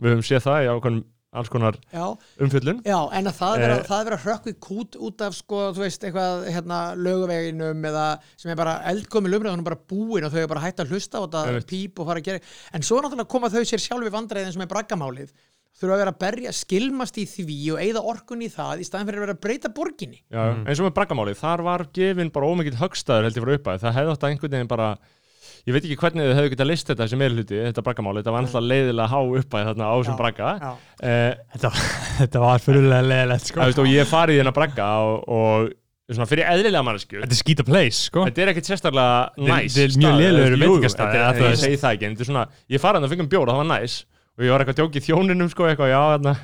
við 0.05 0.13
höfum 0.13 0.27
séð 0.29 0.45
það 0.45 0.67
í 0.67 0.69
ákveðin 0.75 1.01
alls 1.33 1.49
konar 1.53 1.77
já, 1.95 2.07
umfjöllun. 2.43 2.81
já, 2.83 2.99
en 3.15 3.29
að 3.31 3.37
það 3.39 3.59
er 3.59 3.71
Eh. 3.71 3.75
að, 3.77 3.85
það 3.87 4.07
er 4.07 4.17
að 4.17 4.25
hrökkvi 4.25 4.55
kút 4.67 4.97
út 4.99 5.21
af 5.23 5.35
sko, 5.39 5.61
þú 5.77 5.85
veist, 5.85 6.03
eitthvað 6.03 6.49
hérna, 6.51 6.79
löguveginum 6.99 7.85
eða 7.87 8.07
sem 8.37 8.51
er 8.51 8.57
bara 8.59 8.81
eldkomi 8.91 9.31
lumrið, 9.31 9.63
bara 9.65 9.77
búin 9.77 10.25
og 10.27 10.33
þau 10.33 10.43
er 10.43 10.49
bara 10.51 10.61
hægt 10.65 10.81
að 10.83 10.91
hlusta 10.91 11.19
á 11.19 11.23
þetta 11.27 11.45
Einmitt. 11.47 11.67
píp 11.71 12.01
og 12.03 12.07
fara 12.11 12.19
að 12.21 12.25
gera 12.25 12.41
en 12.75 12.83
svo 12.83 12.99
náttúrulega 13.01 13.29
koma 13.29 13.49
þau 13.49 13.63
sér 13.63 13.79
sjálfi 13.85 14.11
vandræðin 14.11 14.53
sem 14.53 14.63
er 14.63 14.67
braggamálið 14.75 15.31
þurfa 15.81 15.95
að 15.95 16.01
vera 16.03 16.13
að 16.13 16.19
berja, 16.19 16.51
skilmast 16.53 17.17
í 17.17 17.25
því 17.31 17.73
og 17.73 17.79
eigða 17.81 18.03
orkun 18.11 18.43
í 18.43 18.51
það 18.51 18.81
í 18.83 18.85
staðin 18.91 19.07
fyrir 19.07 19.21
að 19.23 19.27
vera 19.29 19.37
að 19.39 19.41
breyta 19.47 19.71
borginni 19.73 20.19
Já, 20.29 20.43
eins 20.67 20.81
og 20.83 20.91
með 20.91 20.97
braggamálið, 20.99 21.39
þar 21.41 21.63
var 21.63 21.87
gefin 21.95 22.31
bara 22.35 22.47
ómikið 22.51 22.81
högstæður 22.83 23.23
held 23.31 23.39
ég 23.39 23.45
frá 23.47 23.55
uppæð, 23.55 23.81
það 23.87 23.97
hefði 24.01 24.13
að 25.61 25.71
ég 25.71 25.75
veit 25.77 25.85
ekki 25.89 25.99
hvernig 26.01 26.29
þau 26.31 26.37
hefðu 26.41 26.53
getað 26.55 26.71
list 26.71 26.89
þetta 26.91 27.09
sem 27.13 27.23
er 27.27 27.35
hluti, 27.37 27.59
þetta 27.69 27.85
braggamálið, 27.87 28.23
þetta 28.23 28.35
var 28.37 28.47
náttúrulega 28.47 28.71
leiðilega 28.73 29.11
há 29.13 29.19
uppæð 29.41 29.67
þarna 29.71 29.91
á 29.91 29.95
þessum 30.01 30.17
bragga. 30.21 30.53
Eh, 31.03 31.35
þetta, 31.57 31.71
þetta 32.21 32.43
var 32.47 32.65
fyrirlega 32.65 33.07
leðilegt 33.11 33.51
sko. 33.53 33.69
Og 33.85 33.91
ég 33.93 34.09
farið 34.11 34.35
í 34.39 34.41
hennar 34.43 34.57
bragga 34.57 34.89
og, 35.05 35.29
og 35.29 35.71
svona 36.11 36.27
fyrir 36.27 36.49
eðlilega 36.51 36.83
manneskju 36.83 37.21
þetta 37.23 37.37
er 37.37 37.39
skýta 37.39 37.65
place 37.69 38.01
sko. 38.09 38.25
Þetta 38.27 38.43
er 38.43 38.51
ekkit 38.55 38.67
sérstaklega 38.67 39.19
Þetta 39.37 39.45
er- 39.47 39.53
næs 39.61 39.77
þetta 39.77 39.85
er 39.85 39.99
mjög 40.01 40.25
eða 41.21 41.29
þú 41.37 41.45
Ég 41.45 41.51
veist. 41.51 41.63
segi 41.63 41.77
það 41.85 41.93
ekki, 41.95 42.07
en 42.09 42.17
þetta 42.17 42.25
er 42.25 42.31
svona 42.33 42.47
Ég 42.75 42.83
farið 42.83 42.99
hann 42.99 43.07
að 43.07 43.13
fengum 43.15 43.29
bjór 43.31 43.45
og 43.45 43.53
það 43.55 43.61
var 43.61 43.69
næs 43.71 43.95
og 44.41 44.45
ég 44.47 44.55
var 44.55 44.65
eitthvað 44.65 44.73
að 44.73 44.81
djóki 44.81 45.01
í 45.01 45.05
þjóninum 45.05 45.51
sko, 45.53 45.67
eitthvað, 45.69 45.93
já, 45.93 46.01
þarna. 46.15 46.35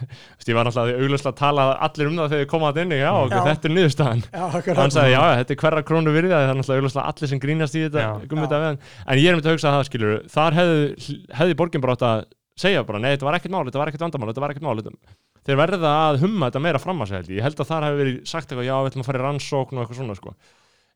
Ég 0.47 0.59
var 0.59 0.69
náttúrulega 0.69 1.01
augljóslega 1.01 1.33
að 1.33 1.41
tala 1.41 1.67
allir 1.89 2.11
um 2.11 2.19
það 2.21 2.33
þegar 2.35 2.45
ég 2.45 2.51
kom 2.53 2.67
að 2.69 2.81
inni, 2.85 2.99
já, 3.01 3.11
ok, 3.17 3.33
Já. 3.33 3.43
þetta 3.49 3.69
er 3.71 3.75
niðurstaðan. 3.77 4.25
Og 4.37 4.71
hann 4.83 4.95
sagði, 4.95 5.15
já, 5.17 5.23
þetta 5.41 5.55
er 5.57 5.61
hverra 5.65 5.85
krónu 5.89 6.15
virði 6.15 6.35
það 6.35 6.45
er 6.47 6.59
náttúrulega 6.61 6.83
augljóslega 6.85 7.07
allir 7.15 7.33
sem 7.33 7.43
grínast 7.43 7.79
í 7.79 7.85
þetta 7.87 8.73
en 9.07 9.21
ég 9.21 9.31
er 9.31 9.39
myndið 9.39 9.51
að 9.51 9.57
hugsa 9.57 9.73
það, 9.75 9.87
skilur 9.89 10.19
þar 10.33 10.59
hefði, 10.61 11.17
hefði 11.41 11.57
borgin 11.59 11.85
bara 11.85 11.97
átt 11.97 12.07
að 12.07 12.27
segja 12.57 12.85
bara, 12.89 13.01
nei, 13.03 13.13
þetta 13.15 13.29
var 13.29 13.39
ekkert 13.39 13.53
mál, 13.53 13.65
þetta 13.69 13.81
var 13.81 13.91
ekkert 13.93 14.05
vandamál 14.07 14.31
þetta 14.31 14.45
var 14.45 14.55
ekkert 14.55 14.67
mál, 14.67 14.77
þetta 14.81 15.17
þeir 15.47 15.59
verða 15.61 15.91
að 16.09 16.21
humma 16.25 16.49
þetta 16.49 16.63
meira 16.65 16.81
fram 16.83 17.03
að 17.05 17.11
sig 17.11 17.19
held 17.21 17.33
ég, 17.35 17.43
held 17.45 17.61
að 17.63 17.69
þar 17.71 17.87
hefði 17.87 18.01
verið 18.03 18.17
sagt 18.31 18.49
eitthvað, 18.49 18.67
já, 18.67 18.77
við 18.81 18.91
ætlum 18.91 19.05
að 19.05 19.11
fara 19.11 19.21
í 19.21 19.25
rannsókn 19.27 19.77
og 19.77 19.85
eitthvað 19.85 20.01
svona, 20.01 20.17
sko. 20.19 20.33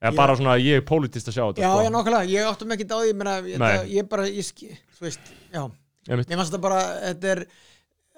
eða 0.01 0.14
bara 0.16 0.36
svona, 0.40 0.56
ég 0.64 0.81
er 0.81 0.86
pólitíst 0.89 1.31
að 1.31 1.36
sjá 1.36 1.44
þetta, 1.44 1.62
Já, 1.62 1.70
sko. 1.70 1.85
já, 1.85 1.93
nokkulega, 1.94 2.31
ég 2.32 2.48
áttum 2.51 2.74
ekki 2.74 2.89
á 2.89 2.98
því 2.98 3.12
ég, 3.52 3.93
ég 3.94 4.09
bara, 4.10 4.27
ég, 4.32 4.51
þú 4.97 5.06
veist, 5.06 5.32
já. 5.52 5.62
Mér 6.09 6.24
fannst 6.24 6.52
þetta 6.55 6.62
bara, 6.64 6.81
þetta 7.10 7.32
er 7.35 7.43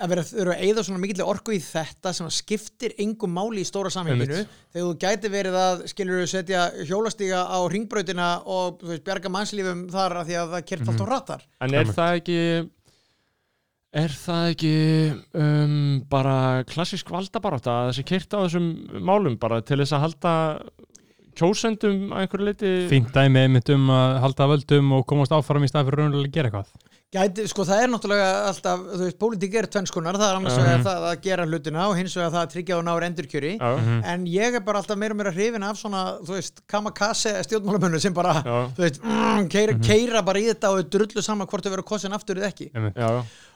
að 0.02 0.12
vera, 0.12 0.24
vera 0.34 0.54
að 0.54 0.66
eyða 0.66 0.84
svona 0.86 1.00
mikill 1.02 1.24
orku 1.26 1.54
í 1.54 1.60
þetta 1.62 2.12
sem 2.16 2.26
að 2.26 2.36
skiptir 2.36 2.94
engum 3.02 3.34
máli 3.36 3.62
í 3.62 3.68
stóra 3.68 3.90
samhenginu. 3.92 4.44
Þegar 4.72 4.86
þú 4.86 4.92
gæti 5.04 5.32
verið 5.32 5.59
að 5.62 5.82
skilur 5.92 6.28
setja 6.30 6.68
hjólastíga 6.88 7.42
á 7.46 7.59
ringbrautina 7.70 8.28
og 8.42 8.78
þú 8.82 8.92
veist, 8.92 9.04
bjarga 9.06 9.32
mannslífum 9.34 9.88
þar 9.92 10.20
að 10.22 10.30
því 10.30 10.38
að 10.40 10.54
það 10.54 10.70
kert 10.70 10.92
allt 10.92 11.02
á 11.02 11.06
rattar 11.12 11.44
En 11.62 11.76
er 11.78 11.92
það 11.92 12.20
ekki 12.20 12.38
er 14.02 14.14
það 14.16 14.46
ekki 14.54 14.76
um, 15.36 15.74
bara 16.10 16.36
klassisk 16.68 17.10
valdabarátta 17.12 17.74
að 17.74 17.90
þessi 17.90 18.06
keirt 18.09 18.32
á 18.32 18.38
þessum 18.46 18.70
málum 19.04 19.36
bara 19.40 19.60
til 19.60 19.82
þess 19.82 19.96
að 19.98 20.04
halda 20.06 20.32
kjósendum 21.36 22.09
að 22.12 22.24
einhverju 22.24 22.46
leiti 22.48 22.72
fínt 22.88 23.12
dæmi 23.12 23.44
einmitt 23.44 23.68
um 23.72 23.92
að 23.92 24.16
halda 24.24 24.48
völdum 24.54 24.96
og 24.96 25.04
komast 25.09 25.34
áfram 25.36 25.64
í 25.64 25.68
stað 25.68 25.90
fyrir 25.90 26.06
raunlega 26.06 26.28
að 26.28 26.34
gera 26.36 26.50
eitthvað 26.50 26.90
Gæti, 27.12 27.44
sko 27.44 27.64
það 27.68 27.82
er 27.84 27.90
náttúrulega 27.93 28.28
alltaf, 28.48 28.84
þú 28.89 28.98
veist, 29.02 29.16
pólitík 29.20 29.56
er 29.60 29.66
tvennskunar, 29.68 30.16
það 30.16 30.30
er 30.30 30.39
annars 30.39 30.55
vegar 30.56 30.84
það 30.86 31.02
að 31.10 31.18
gera 31.26 31.44
hlutina 31.44 31.82
og 31.90 31.98
hins 31.98 32.14
vegar 32.16 32.30
það 32.32 32.40
að 32.47 32.52
tryggja 32.55 32.78
og 32.78 32.86
náður 32.86 33.05
endurkjöri. 33.10 33.51
Já, 33.59 33.98
en 34.14 34.24
ég 34.32 34.56
er 34.56 34.64
bara 34.64 34.80
alltaf 34.80 34.97
meira 35.02 35.12
og 35.12 35.18
meira 35.20 35.32
hrifin 35.34 35.66
af 35.68 35.76
svona, 35.76 36.01
þú 36.24 36.39
veist, 36.39 36.62
kamakase 36.72 37.34
stjórnmálamönnu 37.44 38.01
sem 38.01 38.16
bara, 38.16 38.32
Já. 38.40 38.56
þú 38.78 38.86
veist, 38.86 39.02
mm, 39.05 39.51
keira, 39.52 39.76
keira 39.84 40.22
bara 40.24 40.40
í 40.40 40.47
þetta 40.48 40.70
og 40.72 40.80
er 40.80 40.89
drullu 40.97 41.26
saman 41.26 41.51
hvort 41.52 41.68
þau 41.68 41.72
verður 41.74 41.89
kosin 41.93 42.16
aftur 42.16 42.40
eða 42.40 42.48
ekki. 42.48 42.70
Einmitt. 42.72 42.97
já, 42.97 43.10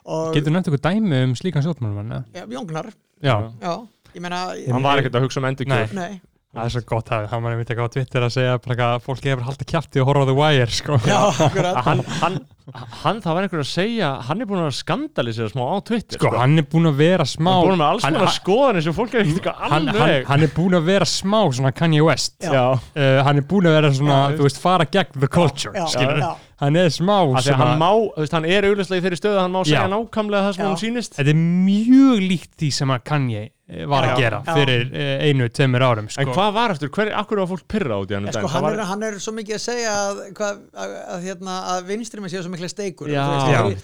og, 0.05 0.37
getur 0.37 0.53
nefnt 0.53 0.69
eitthvað 0.69 0.85
dæmi 0.91 1.23
um 1.25 1.33
slíkan 1.41 1.65
stjórnmálum 1.65 2.13
ja, 2.37 2.45
Jóngnar, 2.53 2.91
já, 3.25 3.37
já, 3.65 3.73
ég 4.13 4.21
meina 4.21 4.43
hann 4.53 4.85
var 4.85 5.01
ekkert 5.01 5.17
að 5.17 5.25
hugsa 5.31 5.41
um 5.41 5.49
endur 5.49 5.71
Nei. 5.73 5.87
Nei, 5.97 6.21
það 6.53 6.69
er 6.69 6.75
svo 6.77 6.85
gott 6.93 7.09
að 7.09 7.31
það 7.33 7.43
mann 7.47 7.57
einmitt 7.57 7.73
eitthvað 7.73 7.89
á 7.89 7.95
Twitter 7.97 8.29
að 8.29 8.37
segja 8.37 8.61
bara 8.69 8.91
að 8.93 9.01
fólki 9.09 9.33
hefur 9.33 9.49
haldið 9.49 9.73
kjafti 9.73 10.05
og 10.05 10.11
horfa 10.13 10.25
á 10.25 10.29
The 10.29 10.37
Wire 10.37 10.77
sko. 10.77 11.01
já, 11.09 11.19
akkurat. 11.49 11.81
Hann, 11.89 12.05
hann, 12.21 12.39
hann, 12.75 13.21
það 13.23 13.37
var 13.37 13.45
einhver 13.47 13.61
að 13.63 13.69
segja 13.71 14.09
hann 14.27 14.41
er 14.43 14.49
búin 14.51 14.63
að 14.65 14.73
skandalisera 14.75 15.53
smá 15.53 15.63
á 15.71 15.77
Twitter 15.87 16.19
sko, 16.19 16.33
hann 16.35 16.59
er 16.59 16.67
búin 16.67 16.89
að 16.91 16.97
vera 16.99 17.27
smá 17.29 17.53
hann 17.53 17.63
er 17.63 17.71
búin 17.71 17.79
með 17.79 17.93
alls 17.93 18.07
hann- 18.07 18.19
konar 18.19 18.35
skoðanir 18.35 18.83
sem 18.89 18.97
fólk 18.97 19.15
er 19.15 19.31
hann, 19.71 19.87
hann, 19.95 20.25
hann 20.27 20.43
er 20.49 20.53
búin 20.57 20.75
að 20.81 20.89
vera 20.91 21.07
smá 21.07 21.39
svona 21.55 21.73
Kanye 21.77 22.03
West 22.03 22.35
Já. 22.43 22.51
já, 22.51 22.65
uh, 22.75 23.23
hann 23.29 23.39
er 23.39 23.47
búin 23.47 23.71
að 23.71 23.79
vera 23.79 23.93
svona, 23.95 24.19
Já, 24.33 24.37
þú 24.41 24.49
veist, 24.49 24.61
fara 24.67 24.85
gegn 24.99 25.21
the 25.21 25.29
culture, 25.31 25.73
Já, 25.79 25.87
skilur 25.95 26.23
já. 26.25 26.33
hann 26.65 26.77
er 26.83 26.91
smá 26.91 27.17
því 27.23 27.35
að 27.37 27.51
hann 27.55 27.61
svona, 27.63 27.77
má, 27.81 27.91
þú 28.17 28.25
veist, 28.25 28.33
hann 28.41 28.49
er 28.51 28.71
augljóslega 28.71 28.99
í 28.99 29.05
þeirri 29.07 29.21
stöðu 29.23 29.37
að 29.39 29.45
hann 29.47 29.55
má 29.55 29.61
segja 29.65 29.85
Já. 29.87 29.93
nákvæmlega 29.95 30.47
það 30.49 30.57
sem 30.59 30.65
Já. 30.65 30.69
hann 30.73 30.81
sýnist 30.83 31.21
þetta 31.21 31.37
er 31.37 31.45
mjög 31.45 32.25
líkt 32.33 32.57
því 32.59 32.71
sem 32.81 32.95
að 32.97 33.05
Kanye 33.07 33.43
eh, 33.69 33.85
var 33.91 34.07
að 34.09 34.21
gera 34.23 34.41
fyrir 34.47 34.85
uh, 34.91 35.25
einu, 35.27 35.49
tveimur 35.51 35.85
árum 35.87 36.09
sko. 36.11 36.23
En 36.23 36.31
hvað 36.33 36.53
var 36.57 36.75
eftir, 36.75 36.91
hver, 36.95 37.11
akkur 37.23 37.41
var 37.43 37.51
fólk 37.51 37.65
pyrra 37.71 37.99
út 38.03 38.11
í 38.11 38.17
hann 38.17 38.29
er, 38.31 38.39
var, 38.47 38.79
hann 38.91 39.03
er 39.07 39.19
svo 39.23 39.35
mikið 39.37 39.59
að 39.59 39.63
segja 39.65 39.95
að, 40.07 40.21
að, 40.47 40.95
að, 41.17 41.25
hérna, 41.27 41.57
að 41.75 41.89
vinstri 41.91 42.23
með 42.25 42.35
séu 42.37 42.45
svo 42.47 42.55
mikla 42.57 42.71
steikur 42.73 43.11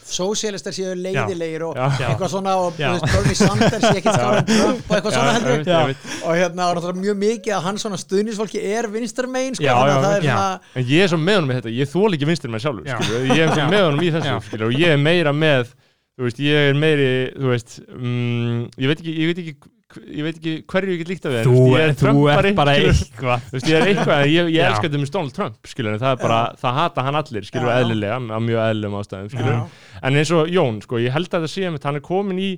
sósialistar 0.08 0.74
séu 0.74 0.94
leiðilegir 0.98 1.64
og 1.68 1.76
Já. 1.78 2.08
eitthvað 2.08 2.32
svona 2.32 2.54
og 2.60 2.80
Já. 2.80 2.88
þú 2.88 2.96
veist, 2.96 3.14
Bernie 3.14 3.38
Sanders 3.38 3.84
sé 3.84 3.92
ekkert 4.00 4.18
skára 4.18 4.40
en 4.40 4.48
Trump 4.50 4.82
og 4.88 4.96
eitthvað 4.96 5.16
svona 5.16 5.34
heldur. 5.36 5.94
og 6.22 6.40
hérna 6.40 6.68
og 6.68 6.78
náttúrulega 6.78 7.04
mjög 7.04 7.20
mikið 7.22 7.56
að 7.56 7.64
hann 7.68 7.80
svona 7.84 8.00
stuðnisfólki 8.02 8.64
er 8.72 8.90
vinstarmein 8.92 9.58
sko, 9.58 9.68
er 9.68 10.26
En 10.74 10.88
ég 10.88 11.04
er 11.04 11.12
svo 11.12 11.20
með 11.20 11.40
honum 11.40 11.52
í 11.52 11.58
þetta, 11.60 11.74
ég 11.78 11.92
þól 11.92 12.16
ekki 12.16 12.28
vinstir 12.32 12.52
með 12.52 12.64
sjálfur, 12.66 12.90
ég 13.32 13.44
er 13.44 13.54
svo 13.54 13.68
með 13.70 13.86
honum 13.86 14.02
í 14.02 14.12
þessu, 14.16 14.66
og 14.68 14.76
ég 14.78 14.96
er 14.96 15.00
meira 15.02 15.34
með, 15.36 15.72
þú 16.16 16.26
veist, 16.28 16.42
ég 16.42 16.70
er 16.72 16.78
meiri, 16.78 17.10
þú 17.36 17.52
veist, 17.52 17.78
mm, 17.92 18.58
ég 18.80 18.92
veit 18.92 19.04
ekki, 19.04 19.56
ég 20.00 20.22
veit 20.26 20.36
ekki 20.38 20.52
ég 20.52 20.62
hverju 20.72 20.92
ég 20.94 20.98
get 21.02 21.08
líkt 21.12 21.26
að 21.28 21.34
við 21.36 21.46
Þú, 21.48 21.54
ég 21.68 21.82
er 21.82 21.88
er, 21.88 21.94
þú 22.00 22.22
ert 22.32 22.56
bara 22.58 22.74
eitthvað 22.78 23.58
ég 23.62 23.74
er 23.76 23.86
eitthvað, 23.90 24.22
ég, 24.32 24.50
ég 24.52 24.56
Já. 24.56 24.66
elska 24.70 24.86
þetta 24.88 25.00
með 25.02 25.10
Donald 25.16 25.34
Trump, 25.36 25.56
skilur, 25.68 25.98
það 26.02 26.12
er 26.16 26.20
bara, 26.22 26.38
það 26.62 26.76
hata 26.78 27.04
hann 27.06 27.18
allir, 27.20 27.46
skilur, 27.48 27.68
Já, 27.68 27.74
já. 27.74 27.82
eðlilega, 27.84 28.18
af 28.36 28.42
mjög 28.46 28.62
eðlilegum 28.66 28.96
ástæðum, 29.02 29.30
skilur, 29.34 29.56
Já. 29.58 29.98
en 30.02 30.18
eins 30.22 30.32
og 30.36 30.52
Jón, 30.56 30.78
sko, 30.86 31.00
ég 31.02 31.12
held 31.16 31.28
að 31.38 31.44
það 31.46 31.52
sé 31.54 31.66
hann 31.86 31.96
er 32.00 32.04
komin 32.06 32.38
í, 32.42 32.50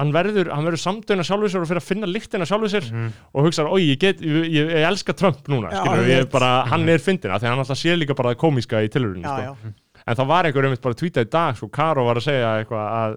hann 0.00 0.12
verður, 0.16 0.50
hann 0.54 0.64
verður 0.70 0.82
samdöina 0.84 1.26
sjálfur 1.26 1.52
sér 1.54 1.62
og 1.64 1.70
fyrir 1.70 1.82
að 1.82 1.88
finna 1.90 2.10
lyktina 2.10 2.48
sjálfur 2.48 2.72
sér 2.74 2.88
Mhm. 2.90 3.12
og 3.34 3.44
hugsa, 3.46 3.66
oi, 3.70 3.82
ég 3.92 3.98
get, 4.00 4.20
ég, 4.20 4.48
ég, 4.50 4.72
ég 4.74 4.88
elska 4.90 5.12
Trump 5.16 5.46
núna, 5.48 5.70
Já, 5.70 5.80
skilur, 5.84 6.04
ég 6.06 6.10
ég 6.16 6.24
veit. 6.24 6.32
bara, 6.32 6.64
hann 6.66 6.88
er 6.88 6.98
fyndin, 6.98 7.30
af 7.30 7.40
því 7.42 7.46
að 7.46 7.50
hann 7.54 7.58
alltaf 7.64 7.78
sé 7.78 7.96
líka 7.96 8.14
bara 8.16 8.34
komíska 8.34 8.82
í 8.82 8.88
tilhörunum, 8.88 9.22
já, 9.22 9.36
sko, 9.36 9.68
já. 9.68 9.74
en 10.06 10.16
það 10.16 10.26
var 10.26 10.44
einhver 10.48 10.64
einmitt 10.64 10.80
bara 10.82 10.94
tweeta 10.94 11.20
í 11.22 11.30
dag, 11.30 11.56
sko, 11.56 11.68
Karo 11.70 12.04
var 12.06 12.16
að 12.16 12.26
segja 12.26 12.64
eitthvað 12.64 12.86
að, 13.00 13.16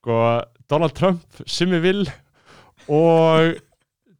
sko, 0.00 0.20
Donald 0.68 0.94
Trump, 0.98 1.22
Simmi 1.46 1.78
Will 1.80 2.06
og 2.92 3.56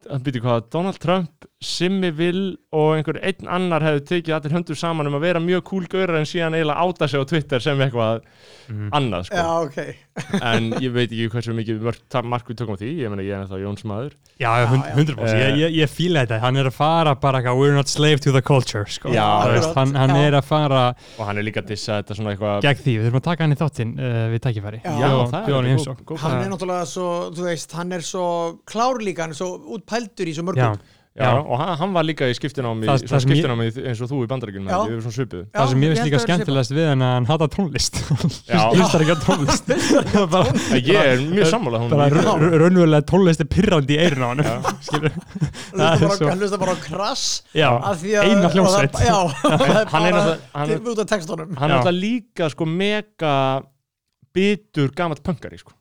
hann 0.07 0.23
byrja 0.25 0.43
hvað, 0.43 0.69
Donald 0.73 0.99
Trump 1.03 1.36
Simmi 1.57 2.11
Will 2.13 2.41
og 2.77 2.91
einhver 2.99 3.17
einn 3.25 3.47
annar 3.49 3.81
hefðu 3.81 4.03
tekið 4.11 4.33
allir 4.35 4.53
höndur 4.53 4.77
saman 4.77 5.07
um 5.09 5.15
að 5.17 5.23
vera 5.25 5.39
mjög 5.41 5.63
cool 5.65 5.87
gaurar 5.89 6.19
en 6.19 6.27
síðan 6.29 6.53
eiginlega 6.53 6.83
áta 6.85 7.07
sig 7.09 7.17
á 7.17 7.25
Twitter 7.25 7.59
sem 7.65 7.79
eitthvað 7.81 8.19
Mhm. 8.69 8.89
annað 8.93 9.23
sko. 9.25 9.35
já, 9.35 9.47
ok. 9.65 9.95
En 10.43 10.71
ég 10.83 10.91
veit 10.93 11.09
ekki 11.09 11.29
hversu 11.33 11.53
mikið 11.57 11.81
mark 12.27 12.45
við 12.51 12.57
tökum 12.59 12.75
á 12.75 12.77
því, 12.77 12.89
ég 13.01 13.09
meina 13.09 13.23
ég 13.25 13.33
er 13.41 13.47
það 13.49 13.63
Jóns 13.63 13.83
maður. 13.89 14.11
Já, 14.37 14.51
Já, 14.53 14.65
hund- 14.69 14.85
já. 14.85 14.93
100% 14.93 15.39
Ég, 15.39 15.57
ég, 15.57 15.75
ég 15.81 15.89
fíla 15.89 16.25
þetta, 16.27 16.39
hann 16.41 16.57
er 16.57 16.65
að 16.69 16.73
fara 16.77 17.15
bara 17.15 17.39
eitthvað, 17.41 17.57
we're 17.57 17.73
not 17.73 17.87
slave 17.89 18.19
to 18.21 18.31
the 18.31 18.41
culture 18.41 18.85
sko. 18.85 19.09
Já, 19.09 19.25
veist, 19.49 19.73
hann, 19.73 19.95
hann 19.95 20.09
já. 20.13 20.27
er 20.27 20.33
að 20.37 20.43
fara 20.45 20.83
og 21.17 21.25
hann 21.25 21.37
er 21.37 21.43
líka 21.47 21.61
að 21.63 21.69
dissa 21.73 22.01
þetta 22.03 22.17
svona 22.19 22.35
eitthvað 22.35 22.61
gegn 22.67 22.83
því, 22.83 22.93
við 22.99 23.07
þurfum 23.07 23.21
að 23.21 23.27
taka 23.31 23.43
hann 23.47 23.55
í 23.55 23.59
þáttinn 23.63 23.95
uh, 23.97 24.27
við 24.35 24.43
tækifæri. 24.45 24.81
Já, 24.83 24.93
Bjóða- 24.93 25.31
það 25.31 25.47
er 25.47 26.05
góð- 26.05 26.19
hann 26.21 26.37
er 26.43 26.49
náttúrulega 26.53 26.85
svo, 26.85 27.09
þú 27.33 27.47
veist, 27.49 27.71
hann 27.71 27.91
er 27.97 28.05
svo 28.05 28.27
klár 28.67 29.01
líka, 29.01 29.21
hann 29.25 29.31
er 29.33 29.39
svo 29.41 29.49
útpældur 29.79 30.27
í 30.29 30.35
svo 30.37 30.43
Já, 30.43 30.49
mörgum 30.51 30.79
Já, 31.17 31.31
og 31.41 31.57
hann, 31.57 31.71
var 31.95 32.05
líka 32.05 32.27
í 32.29 32.33
skiptinámi 32.37 32.85
Það- 32.85 33.03
það 33.09 33.21
sem 33.23 33.31
ég- 33.31 33.37
skiptinámi 33.39 33.65
eins 33.89 34.01
og 34.05 34.09
þú 34.11 34.17
í 34.21 34.27
Já, 35.47 35.57
það 35.57 35.71
sem 35.71 35.81
ég 35.81 35.89
veist 35.93 36.03
líka 36.05 36.19
skemmtilegast 36.21 36.73
við 36.77 36.85
að 36.85 37.01
hann 37.09 37.25
hata 37.25 37.47
tónlist. 37.55 37.97
Já. 38.51 38.59
hlustar 38.75 39.01
ekki 39.01 39.15
á 39.17 39.19
tónlist. 39.25 39.71
Bara, 40.29 40.51
ég 40.77 40.99
er 41.01 41.23
mjög 41.31 41.49
sammála 41.49 41.81
raunverulega 41.89 43.01
tónlist 43.09 43.41
er 43.41 43.49
pirrandi 43.49 43.97
í 43.97 43.99
eirun 44.03 44.21
á 44.21 44.27
hann 44.29 44.43
hann 44.45 45.97
hlusta 46.05 46.29
Það 46.29 46.53
er 46.53 46.61
bara, 46.61 46.77
á 46.77 46.83
krass 46.85 47.25
Já, 47.57 47.69
af 47.81 47.97
því 48.03 48.13
að 48.21 48.29
eina 48.29 48.53
hljómsveit. 48.53 49.01
Hann 49.97 50.05
er 50.05 50.79
er 51.71 51.77
alltaf 51.79 51.97
líka 51.97 52.49
sko 52.53 52.65
mega 52.69 53.33
bitur 54.37 54.91
gamall 54.93 55.17
pöngari 55.25 55.57
sko. 55.57 55.73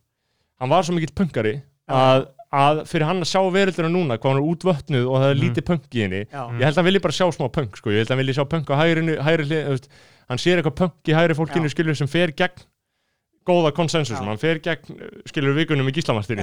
hann 0.60 0.70
var 0.72 0.82
svo 0.86 0.94
mikill 0.96 1.12
pöngari 1.12 1.58
að, 1.88 2.26
að 2.52 2.82
fyrir 2.90 3.06
hann 3.06 3.20
að 3.22 3.30
sjá 3.30 3.40
veröldina 3.52 3.90
núna 3.92 4.16
hvað 4.18 4.32
hann 4.32 4.40
er 4.42 4.48
útvötnuð 4.52 5.06
og 5.10 5.16
það 5.22 5.30
er 5.30 5.34
Mhm. 5.36 5.42
lítið 5.44 5.66
pönk 5.70 5.88
í 5.92 6.02
henni 6.06 6.22
ég 6.26 6.64
held 6.64 6.72
að 6.74 6.76
hann 6.82 6.84
vilji 6.90 7.02
bara 7.02 7.12
sjá 7.18 7.26
smá 7.32 7.48
pönk 7.52 7.76
sko. 7.76 7.90
ég 7.90 7.98
held 8.02 8.08
að 8.10 8.14
hann 8.16 8.22
vilji 8.24 8.34
sjá 8.38 8.44
pönk 8.48 8.66
á 8.70 8.74
hægri, 8.80 9.18
hægri 9.22 9.44
hlið 9.46 9.66
þú 9.66 9.74
veist, 9.76 9.88
hann 10.28 10.38
sér 10.38 10.62
eitthvað 10.62 10.78
pönk 10.82 11.10
í 11.10 11.14
hægri 11.14 11.34
fólkinu 11.38 11.68
skilur 11.70 11.94
sem 11.96 12.06
fer 12.08 12.32
gegn 12.32 12.64
góða 13.46 13.70
konsensus, 13.70 14.18
hann 14.18 14.38
fer 14.42 14.58
gegn 14.58 14.98
skilur 15.30 15.54
vikunum 15.54 15.86
í 15.86 15.92
gíslamartinni 15.94 16.42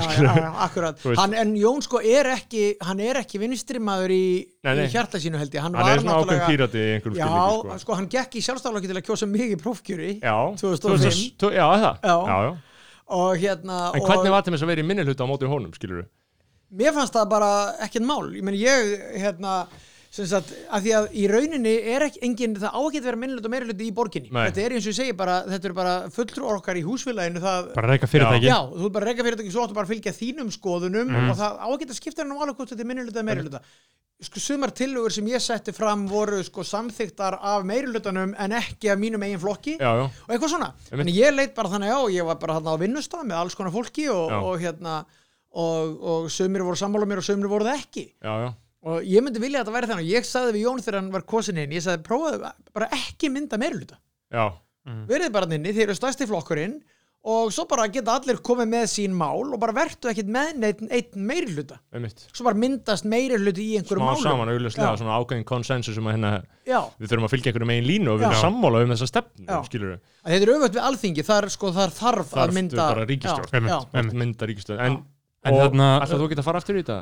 en 1.36 1.56
Jón 1.60 1.82
sko 1.84 1.99
er 1.99 2.30
ekki 2.38 2.76
hann 2.82 2.99
er 3.03 3.20
ekki 3.20 3.40
vinstrimaður 3.41 4.14
í, 4.15 4.26
í 4.64 4.86
hjarta 4.94 5.20
sínu 5.20 5.38
held 5.41 5.52
ég 5.52 5.61
hann, 5.65 5.74
hann 5.76 5.84
var 5.84 5.99
náttúrulega 5.99 7.18
já, 7.20 7.28
sko. 7.28 7.80
sko 7.84 7.95
hann 7.99 8.07
gekk 8.07 8.38
í 8.40 8.44
sjálfstaflokki 8.45 8.88
til 8.88 8.95
að 9.02 9.03
kjósa 9.10 9.28
mig 9.28 9.52
í 9.52 9.57
prófkjöri 9.60 10.14
já, 10.22 10.38
2005. 10.56 11.36
2000 11.44 11.57
já, 11.60 11.65
það 11.76 11.98
Já. 12.03 12.15
já, 12.24 12.38
já. 12.48 12.53
Og 13.14 13.40
hérna 13.40 13.80
en 13.94 14.02
og 14.02 14.10
hvernig 14.10 14.34
var 14.34 14.45
til 14.45 14.56
þess 14.56 14.65
að 14.65 14.73
vera 14.73 14.84
í 14.84 14.90
minni 14.90 15.06
hluta 15.07 15.26
á 15.26 15.30
móti 15.30 15.49
honum 15.49 15.73
skilur 15.77 16.06
mér 16.73 16.95
fannst 16.95 17.15
það 17.15 17.30
bara 17.30 17.49
ekkert 17.85 18.06
mál. 18.07 18.31
Ég 18.34 18.45
meni 18.45 18.61
ég 18.61 18.94
hérna 19.22 19.64
sagt, 20.14 20.52
að 20.69 20.84
því 20.85 20.91
að 20.98 21.06
í 21.18 21.23
rauninni 21.31 21.72
er 21.95 22.03
ekki 22.06 22.19
engin, 22.27 22.52
það 22.61 22.76
á 22.76 22.80
ekki 22.85 22.99
að 23.02 23.07
vera 23.07 23.19
minnilegt 23.23 23.48
og 23.49 23.53
meiriluti 23.56 23.88
í 23.88 23.94
borginni. 23.98 24.30
Nei. 24.30 24.44
þetta 24.52 24.61
er 24.65 24.76
eins 24.77 24.85
og 24.85 24.91
ég 24.94 24.98
segi 24.99 25.15
bara, 25.18 25.38
þetta 25.49 25.65
eru 25.69 25.77
bara 25.80 25.94
fulltrúar 26.14 26.60
okkar 26.60 26.77
í 26.77 26.84
húsfélaginu 26.85 27.41
það, 27.41 27.72
bara 27.73 27.90
reyka 27.95 28.10
fyrirtæki. 28.11 28.45
Já, 28.52 28.60
þú 28.69 28.85
ert 28.85 28.94
bara 28.94 29.06
að 29.07 29.10
reyka 29.10 29.26
fyrir 29.26 29.40
þetta 29.41 29.56
svo 29.56 29.64
áttu 29.65 29.73
bara 29.80 29.88
að 29.90 29.94
fylgja 29.95 30.14
þínum 30.19 30.52
skoðunum 30.53 31.10
Mhm. 31.10 31.31
og 31.34 31.38
það 31.41 31.57
á 31.57 31.68
ekki 31.73 31.90
að 31.90 31.98
skipta 31.98 32.22
henni 32.22 32.38
alveg 32.38 32.56
hvort 32.61 32.69
þetta 32.76 32.85
er 32.85 32.90
minniluta 32.94 33.19
eða 33.19 33.27
meiriluta 33.31 33.61
sko 34.23 34.40
sumar 34.40 34.72
tillögur 34.72 35.11
sem 35.11 35.26
ég 35.27 35.41
setti 35.41 35.73
fram 35.73 36.06
voru 36.07 36.38
sko 36.45 36.61
samþyktar 36.64 37.40
af 37.41 37.65
meirilutanum 37.65 38.35
en 38.40 38.52
ekki 38.56 38.88
af 38.94 38.98
mínum 39.02 39.19
eigin 39.26 39.40
flokki. 39.41 39.73
Já, 39.81 39.90
já, 39.99 40.06
og 40.06 40.30
eitthvað 40.30 40.53
svona, 40.53 40.69
en 40.94 41.07
ég 41.11 41.34
leit 41.35 41.56
bara 41.56 41.68
þannig 41.73 41.91
á 41.91 41.99
ég 42.14 42.23
var 42.23 42.35
bara 42.40 42.53
hann 42.53 42.64
á 42.69 42.77
vinnustaf 42.80 43.19
og, 44.14 44.31
og 44.31 44.60
hérna 44.61 45.03
og, 45.53 45.98
og 46.02 46.30
sömur 46.30 46.64
voru 46.64 46.76
sammála 46.80 47.06
mér 47.06 47.18
og 47.19 47.27
sömur 47.27 47.49
voru 47.52 47.65
það 47.65 47.81
ekki. 47.84 48.06
Já, 48.23 48.34
já. 48.48 48.53
Og 48.84 49.06
ég 49.08 49.24
myndi 49.24 49.40
vilja 49.44 49.62
að 49.62 49.68
þetta 49.70 49.76
væri 49.78 49.92
þannig. 49.94 50.10
Ég 50.12 50.26
sagði 50.28 50.56
við 50.58 50.66
Jón 50.68 50.82
þegar 50.84 51.00
hann 51.00 51.12
var 51.14 51.28
kosin 51.34 51.62
inn 51.64 51.72
ég 51.78 51.84
sagði 51.86 52.04
prófaðu 52.08 52.50
bara 52.76 52.90
ekki 52.98 53.30
mynda 53.32 53.60
meiriluta 53.62 53.96
já. 54.34 54.50
verið 55.08 55.32
bara 55.32 55.48
inni, 55.56 55.72
þeir 55.72 55.88
eru 55.90 55.96
stærsti 55.96 56.28
flokkurinn 56.28 56.82
og 57.24 57.54
svo 57.56 57.64
bara 57.72 57.86
geta 57.88 58.18
allir 58.18 58.42
komið 58.44 58.68
með 58.68 58.86
sín 58.92 59.14
mál 59.16 59.54
og 59.56 59.60
bara 59.62 59.72
vertu 59.78 60.10
ekkit 60.12 60.28
með 60.28 60.58
neitt, 60.60 60.82
hluta 61.56 61.78
einmitt. 61.96 62.26
Svo 62.36 62.44
bara 62.44 62.60
myndast 62.60 63.06
meiri 63.08 63.38
hluti 63.40 63.64
í 63.64 63.78
einhverju 63.80 64.02
smá 64.02 64.10
málum. 64.10 64.26
saman 64.26 64.52
auðvitað 64.52 64.98
svona 65.00 65.20
ákveðin 65.22 65.46
konsensus 65.48 65.96
um 66.02 66.10
að 66.12 66.18
hérna 66.18 66.32
já, 66.68 66.82
við 67.00 67.14
þurfum 67.14 67.28
að 67.30 67.32
fylgja 67.38 67.54
einhverjum 67.54 67.72
megin 67.72 67.88
línu 67.88 68.12
og 68.12 68.20
við 68.20 68.28
erum 68.28 68.42
sammála 68.44 68.82
um 68.84 68.92
þessa 68.92 69.08
að 70.04 70.36
þetta 70.36 70.44
er 70.44 70.52
auðvöld 70.58 70.76
við 70.76 70.84
alþingi 70.90 71.26
þar, 71.30 71.48
sko, 71.56 71.72
þar 71.80 71.96
þarf 72.02 72.34
Þarf 72.36 72.52
að 72.52 72.58
mynda 74.20 74.50
ríkistöð 74.52 74.84
en, 74.84 75.00
En 75.48 75.54
og 75.56 75.60
þarna- 75.64 75.90
ætlaðu 76.04 76.26
þú 76.26 76.30
geta 76.34 76.44
að 76.44 76.50
fara 76.52 76.60
aftur 76.60 76.76
í 76.76 76.84
þetta? 76.84 77.00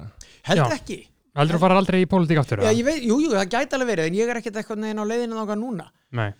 held 0.52 0.62
ekki 0.78 1.00
Heldur 1.36 1.56
þú 1.58 1.60
fara 1.64 1.78
aldrei 1.80 2.02
í 2.04 2.08
pólitík 2.12 2.40
aftur? 2.42 2.60
já, 2.66 2.72
veit, 2.86 3.04
jú, 3.08 3.20
jú, 3.24 3.30
það 3.32 3.50
gæti 3.54 3.76
alveg 3.78 3.88
verið 3.94 4.08
en 4.12 4.16
ég 4.20 4.30
er 4.34 4.40
ekkert 4.42 4.58
eitthvað 4.62 4.82
neginn 4.84 5.00
á 5.00 5.06
leiðinu 5.08 5.38
þangað 5.42 5.62
núna 5.66 5.92
Nei, 6.12 6.32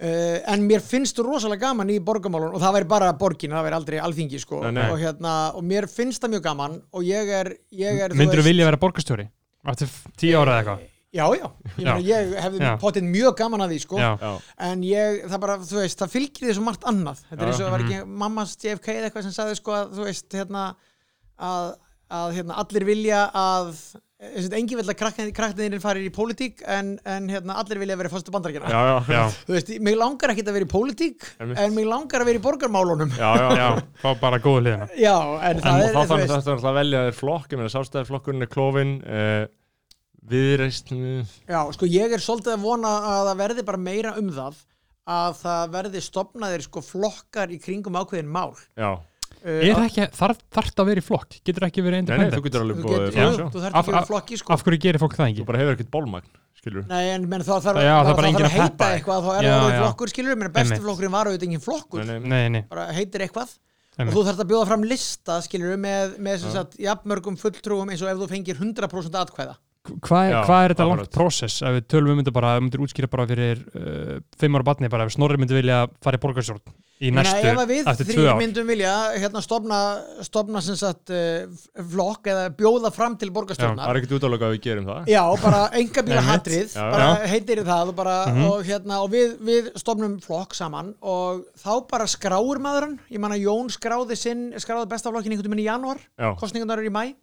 Uh, 0.00 0.38
en 0.48 0.62
mér 0.64 0.80
finnst 0.80 1.18
rosalega 1.20 1.60
gaman 1.66 1.90
í 1.92 1.98
borgamálun 2.00 2.54
og 2.56 2.60
það 2.62 2.72
væri 2.78 2.86
bara 2.88 3.10
borgin, 3.20 3.52
það 3.52 3.66
væri 3.66 3.76
aldrei 3.76 3.98
alþingi 4.00 4.38
sko. 4.40 4.62
Nei, 4.64 4.70
nei. 4.78 4.86
Og, 4.88 4.96
hérna, 4.96 5.32
og 5.52 5.60
mér 5.68 5.84
finnst 5.92 6.22
það 6.24 6.30
mjög 6.32 6.44
gaman 6.46 6.78
og 6.96 7.02
ég 7.04 7.28
er, 7.36 7.50
ég 7.76 8.00
er 8.06 8.14
myndur 8.16 8.40
þú 8.40 8.44
vilja 8.46 8.64
vera 8.70 8.78
borgarstjóri? 8.80 9.26
Aftur 9.68 9.90
f- 9.92 10.06
tíu 10.16 10.38
ára 10.40 10.54
eða 10.54 10.62
eitthvað? 10.62 10.86
Já, 11.12 11.26
já, 11.36 11.44
ég, 11.76 11.84
Já. 11.84 11.92
ég 12.08 12.32
hefði 12.46 12.62
Já. 12.64 12.70
potið 12.80 13.10
mjög 13.12 13.36
gaman 13.42 13.60
að 13.66 13.74
því 13.74 13.78
sko. 13.84 13.98
Já, 14.00 14.10
Já, 14.24 14.32
en 14.70 14.82
ég, 14.88 15.20
það 15.34 15.40
bara, 15.44 15.58
þú 15.68 15.78
veist, 15.82 15.98
það 16.00 16.14
fylgir 16.16 16.48
því 16.48 16.54
svo 16.56 16.64
margt 16.70 16.88
annað 16.94 17.20
þetta 17.28 17.40
er 17.44 17.50
eins 17.52 17.60
og 17.60 17.66
það 17.66 17.74
var 17.76 17.84
Mhm. 17.84 17.90
ekki 17.92 18.16
mammas 18.24 18.56
JFK 18.56 18.88
eða 18.96 19.10
eitthvað 19.10 19.28
sem 19.28 19.36
sagði 19.36 19.56
sko 19.60 19.76
að, 19.82 19.92
þú 20.00 20.08
veist, 20.08 20.28
hérna 20.32 20.64
að, 21.36 21.74
að 22.08 22.32
hérna, 22.40 22.56
allir 22.64 22.88
vilja 22.88 23.20
að 23.36 23.74
engin 24.20 24.76
vil 24.76 24.84
að 24.84 24.96
krakkinir 24.98 25.80
farir 25.80 26.04
í 26.04 26.10
pólitík 26.12 26.60
en, 26.68 26.92
en 27.08 27.28
hérna, 27.32 27.56
allir 27.62 27.80
vilja 27.80 27.96
að 27.96 28.02
vera 28.02 28.12
fórstu 28.12 28.34
bandarækjana 28.34 28.68
já, 28.68 28.80
já, 28.84 29.14
já, 29.16 29.38
þú 29.48 29.54
veist, 29.56 29.70
mig 29.86 29.96
langar 29.96 30.34
ekki 30.34 30.44
að 30.44 30.58
vera 30.58 30.66
í 30.66 30.70
pólitík 30.70 31.28
en 31.40 31.76
mig 31.76 31.88
langar 31.88 32.24
að 32.24 32.28
vera 32.28 32.40
í 32.40 32.44
borgarmálunum. 32.44 33.14
Já, 33.16 33.30
já, 33.40 33.48
já. 33.56 33.68
fá 34.02 34.10
bara 34.20 34.40
góðu 34.44 34.66
liðina 34.66 34.90
já, 34.92 35.14
en 35.48 35.62
það 35.64 35.72
og 35.72 35.86
er, 35.86 35.94
þá 35.94 36.00
þannig 36.12 36.26
veist. 36.26 36.34
þetta 36.34 36.52
er 36.52 36.58
alltaf 36.58 36.70
að 36.70 36.80
velja 36.80 37.04
þér 37.06 37.18
flokk 37.20 37.54
ég 37.54 37.62
meina 37.62 37.74
sástæðarflokkurinn 37.76 38.44
er 38.44 38.52
klófin 38.52 38.96
uh, 39.00 39.44
viðreist 40.34 40.92
uh, 40.92 41.36
já, 41.48 41.60
sko, 41.78 41.88
ég 41.88 42.16
er 42.16 42.24
svolítið 42.24 42.58
að 42.58 42.66
vona 42.68 42.96
að 43.14 43.30
það 43.30 43.40
verði 43.44 43.68
bara 43.72 43.84
meira 43.88 44.16
um 44.20 44.28
það 44.36 44.60
að 45.10 45.38
það 45.40 45.72
verði 45.74 46.02
stopnaðir 46.04 46.64
sko 46.66 46.82
flokkar 46.84 47.52
í 47.52 47.58
kringum 47.62 47.96
ákveðin 47.98 48.30
mál. 48.30 48.52
Já, 48.78 49.00
það 49.00 49.09
ekki, 49.40 50.06
þarf 50.16 50.38
þarf 50.52 50.70
að 50.82 50.88
vera 50.90 51.00
í 51.00 51.04
flokk? 51.06 51.38
Getur 51.46 51.66
ekki 51.68 51.84
verið 51.84 51.96
nei, 51.96 52.02
nei, 52.02 52.06
þú 52.06 52.20
independent? 52.20 52.44
getur 52.44 52.60
alveg 52.64 52.76
þú 52.76 52.84
búið 52.84 52.96
þú 53.00 53.62
þarf 53.64 53.70
ekki 53.70 53.80
að 53.80 53.86
vera 53.90 54.00
af- 54.00 54.10
flokki 54.10 54.38
sko 54.40 54.52
Af 54.52 54.64
hverju 54.66 54.80
gerir 54.84 55.00
fólk 55.00 55.16
það 55.16 55.26
þú 55.26 55.32
ekki? 55.32 55.46
bara 55.50 55.58
hefur 55.62 55.76
ekkert 55.78 55.90
bólmagn 55.94 56.28
skilur 56.60 56.84
Nei, 56.90 57.04
en 57.14 57.24
menn, 57.30 57.40
þá 57.46 57.54
þarf, 57.56 57.80
það 57.80 57.88
það 57.88 58.04
bara 58.04 58.14
þarf 58.20 58.28
enginn 58.30 58.46
að 58.46 58.54
heita 58.56 58.70
peppa 58.70 58.90
eitthvað 58.98 59.24
þá 59.24 59.30
er 59.38 59.48
það 59.48 59.72
já. 59.72 59.80
flokkur, 59.80 60.12
skilur 60.12 60.36
menn 60.36 60.52
besti 60.52 60.74
Einmitt. 60.74 60.84
flokkurinn 60.84 61.14
var 61.14 61.30
auðvitað 61.30 61.48
engin 61.48 61.64
flokkur 61.64 62.04
nei, 62.04 62.18
nei. 62.20 62.28
Nei, 62.28 62.48
nei, 62.58 62.62
bara 62.68 62.86
heitir 62.92 63.24
eitthvað 63.24 63.56
og 64.00 64.12
þú 64.14 64.22
þarfst 64.28 64.40
að 64.44 64.50
bjóða 64.52 64.66
fram 64.68 64.84
lista, 64.88 65.40
skilur 65.44 65.76
með, 65.80 66.14
með 66.20 66.36
sem 66.40 66.52
Já. 66.52 66.54
sagt, 66.60 66.76
jafnmörgum 66.80 67.36
fulltrúum 67.40 67.90
eins 67.92 68.00
og 68.04 68.08
ef 68.12 68.20
þú 68.20 68.28
fengir 68.30 68.56
100% 68.60 69.18
atkvæða 69.24 69.56
Hvað 70.00 70.26
er, 70.28 70.32
Já, 70.34 70.40
hvað 70.46 70.64
er 70.68 70.74
þetta 70.74 70.88
langt 70.90 71.10
prósess? 71.16 71.60
Ef 71.62 71.74
við 71.78 71.88
tölum 71.94 72.12
um 72.14 72.20
þetta 72.22 72.34
bara, 72.36 72.52
ef 72.54 72.60
við 72.60 72.66
myndir 72.68 72.84
útskýra 72.86 73.10
bara 73.10 73.26
fyrir 73.30 73.64
uh, 73.74 74.20
fimm 74.40 74.56
ára 74.60 74.66
batni 74.70 74.90
bara 74.92 75.06
ef 75.08 75.14
Snorri 75.16 75.40
myndi 75.40 75.56
vilja 75.58 75.82
fara 76.04 76.20
í 76.20 76.22
borgarstjórn 76.22 76.62
í 77.00 77.08
Nei, 77.08 77.14
næstu, 77.16 77.48
að 77.56 77.70
við 77.72 77.86
eftir 77.88 78.06
tvö 78.10 78.14
þrý 78.18 78.24
ár. 78.28 78.38
myndum 78.42 78.66
vilja 78.68 78.90
hérna 79.22 79.40
stopna, 79.40 79.76
stopna 80.26 80.60
sem 80.60 80.76
sagt 80.76 81.08
uh, 81.16 81.48
flokk 81.94 82.28
eða 82.28 82.50
bjóða 82.58 82.90
fram 82.92 83.14
til 83.16 83.30
það 83.30 83.36
borgarstjórnar 83.38 83.88
er 83.94 84.00
ekkert 84.02 84.12
útálega 84.18 84.50
að 84.50 84.52
við 84.56 84.60
gerum 84.66 84.90
það. 84.90 85.08
Já, 85.08 85.22
bara 85.40 85.62
enga 85.80 86.04
bíla 86.10 86.24
hatrið, 86.28 86.74
Já, 86.76 86.84
bara 86.92 87.06
já. 87.08 87.30
heitir 87.32 87.62
það 87.64 87.88
og, 87.88 87.96
bara, 88.02 88.16
Mhm. 88.30 88.44
og, 88.50 88.60
hérna, 88.68 89.00
og 89.00 89.08
við, 89.16 89.32
við 89.48 89.70
stofnum 89.80 90.18
flokk 90.20 90.52
saman 90.54 90.92
og 91.00 91.46
þá 91.64 91.72
bara 91.88 92.04
skráir 92.04 92.60
maður 92.60 92.86
hann, 92.90 92.98
ég 93.10 93.18
man 93.24 93.32
að 93.32 93.46
Jón 93.48 93.72
skráði 93.72 94.16
sinn, 94.20 94.50
skráði 94.60 94.90
bestaflokkin 94.92 95.32
einhvern 95.32 95.48
veginn 95.56 95.64
í 95.64 95.68
janúar, 95.70 96.04
já, 96.20 96.34
kostningarnar 96.36 96.84
eru 96.84 96.92
í 96.92 96.96
mæ 97.00 97.14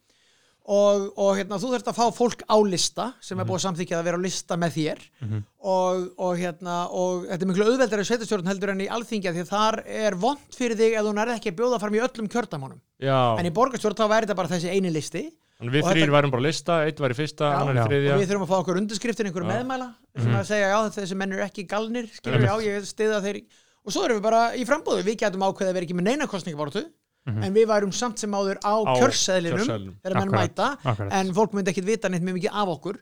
og, 0.67 1.03
og 1.15 1.29
hérna, 1.37 1.55
þú 1.61 1.69
þurft 1.71 1.87
að 1.87 1.95
fá 1.95 2.05
fólk 2.11 2.41
á 2.43 2.57
lista 2.67 3.05
sem 3.23 3.39
er 3.39 3.47
búið 3.47 3.59
að 3.61 3.63
samþykja 3.67 3.99
að 4.01 4.07
vera 4.09 4.19
á 4.19 4.25
lista 4.25 4.57
með 4.59 4.73
þér. 4.75 4.99
Mhm. 5.23 5.43
og, 5.63 6.01
og, 6.19 6.33
hérna, 6.39 6.75
og 6.91 7.25
þetta 7.29 7.43
er 7.45 7.49
miklu 7.51 7.67
auðveldari 7.69 8.03
í 8.03 8.09
sveitastjórn 8.09 8.47
heldur 8.51 8.71
en 8.73 8.83
í 8.83 8.87
alþingja 8.91 9.31
því 9.35 9.43
að 9.45 9.51
þar 9.51 9.79
er 9.87 10.15
vond 10.19 10.55
fyrir 10.57 10.75
þig 10.79 10.97
ef 10.99 11.05
þú 11.07 11.13
nærði 11.17 11.35
ekki 11.39 11.51
að 11.53 11.57
bjóða 11.61 11.79
fram 11.83 11.95
í 11.97 12.03
öllum 12.03 12.27
kjördamónum 12.35 12.81
en 13.39 13.45
í 13.47 13.53
borgarstjórn 13.55 13.95
þá 13.95 14.05
væri 14.11 14.27
þetta 14.27 14.35
bara 14.41 14.51
þessi 14.55 14.71
eini 14.75 14.91
listi. 14.91 15.23
Þannig 15.57 15.73
við 15.73 15.83
Og 15.87 15.89
þrýr 15.95 16.11
værum 16.13 16.31
bara 16.35 16.43
á 16.43 16.47
lista, 16.47 16.73
eitt 16.85 16.99
var 17.01 17.09
í 17.09 17.17
fyrsta, 17.17 17.47
annar 17.49 17.73
í 17.73 17.79
og 17.81 17.87
þriðja. 17.89 18.17
við 18.19 18.27
þurfum 18.29 18.43
að 18.45 18.51
fá 18.51 18.57
okkur 18.61 18.77
undirskriftir 18.77 19.25
einhverju 19.25 19.47
meðmæla 19.49 19.87
sem 20.19 20.27
Mhm. 20.29 20.35
að 20.37 20.45
segja 20.51 20.67
já 20.69 20.79
þessi 20.93 21.15
menn 21.17 21.33
eru 21.33 21.41
ekki 21.47 21.63
galnir 21.67 22.05
skilur 22.13 22.43
já 22.45 22.53
ég 22.61 22.85
stiða 22.85 23.21
þeir 23.23 23.39
og 23.87 23.91
svo 23.95 24.03
erum 24.05 24.19
við 24.19 24.21
bara 24.27 24.41
í 24.53 24.65
frambóðu 24.67 25.01
við 25.07 25.17
getum 25.17 25.41
ákveðið 25.47 25.69
að 25.71 25.73
vera 25.73 25.85
ekki 25.87 25.97
með 25.97 26.07
neina 26.11 26.27
kostningabortu 27.27 27.31
Mhm. 27.31 27.43
en 27.43 27.53
við 27.53 27.67
værum 27.67 27.91
samt 27.93 28.19
sem 28.19 28.31
áður 28.31 28.57
á, 28.63 28.73
Á 28.87 28.95
kjörseðlinum 28.99 29.93
þegar 30.03 30.19
menn 30.19 30.31
mæta 30.31 30.77
Akkurat. 30.83 31.11
en 31.13 31.33
fólk 31.33 31.51
myndi 31.53 31.69
ekkit 31.73 31.85
vita 31.85 32.09
neitt 32.09 32.23
mjög 32.23 32.39
mikið 32.41 32.51
af 32.53 32.67
okkur 32.67 32.95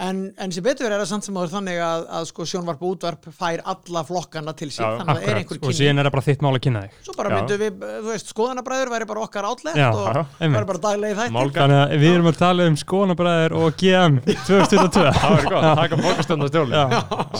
en, 0.00 0.20
en 0.38 0.52
sem 0.54 0.64
betur 0.64 0.86
er 0.88 1.00
það 1.02 1.08
samt 1.10 1.26
sem 1.26 1.36
áður 1.36 1.50
þannig 1.52 1.78
að, 1.84 2.04
að 2.18 2.26
sko 2.30 2.44
sjónvarp 2.48 2.82
og 2.86 2.94
útvarp 2.94 3.26
fær 3.36 3.60
alla 3.68 4.02
flokkana 4.08 4.54
til 4.56 4.70
sig 4.72 4.84
Já, 4.84 4.96
þannig 5.00 5.10
að 5.10 5.20
það 5.20 5.32
er 5.32 5.40
einhver 5.40 5.58
og 5.58 5.64
kynning. 5.64 5.78
síðan 5.80 6.00
er 6.00 6.08
það 6.08 6.14
bara 6.14 6.24
þitt 6.28 6.44
mál 6.46 6.52
að 6.54 6.62
kynna 6.66 6.82
þig. 6.84 6.94
Svo 7.08 7.14
bara 7.18 7.32
myndum 7.34 7.60
við, 7.60 7.82
þú 7.90 8.08
veist, 8.14 8.30
skoðanabræður 8.32 8.92
væri 8.94 9.08
bara 9.10 9.24
okkar 9.26 9.48
átlegt 9.50 9.80
Já, 9.80 9.88
og 9.90 10.38
væri 10.40 10.68
bara 10.70 10.82
daglegi 10.86 11.18
þættir. 11.20 11.52
Þannig 11.60 11.80
að 11.80 11.94
við 12.04 12.14
erum 12.14 12.30
að 12.30 12.40
tala 12.40 12.68
um 12.70 12.78
skoðanabræðir 12.84 13.56
og 13.60 13.78
GM 13.82 14.20
2022 14.30 15.04
það 15.20 15.36
er 15.36 15.50
gott, 15.50 15.68
taka 15.82 16.00
borgarstönda 16.00 16.50
Já, 16.70 16.84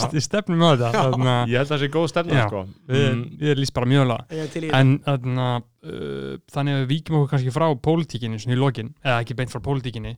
st- 0.05 0.25
stefnum 0.29 0.67
á 0.67 0.69
þetta 0.75 1.07
Ég 1.49 1.57
held 1.57 1.65
að 1.65 1.73
það 1.75 1.83
sé 1.85 1.91
góð 1.97 2.09
stefna 2.13 2.41
Já. 2.41 2.47
sko. 2.51 2.65
við, 2.91 3.07
mm, 3.11 3.25
við 3.41 3.55
erum 3.55 3.65
líst 3.65 3.77
bara 3.77 3.91
mjög 3.95 4.09
lega 4.11 4.25
Ég 4.37 4.45
er 4.45 4.71
þannig 4.75 5.11
að 5.11 5.63
uh, 5.81 6.37
þannig 6.53 6.77
að 6.77 6.81
við 6.83 6.89
víkjum 6.93 7.17
okkur 7.21 7.31
kannski 7.35 7.55
frá 7.55 7.67
pólitíkinni 7.89 8.41
svona 8.43 8.57
í 8.57 8.61
lokin, 8.61 8.91
eða 9.05 9.23
ekki 9.25 9.37
beint 9.39 9.53
frá 9.53 9.63
pólitíkinni 9.65 10.17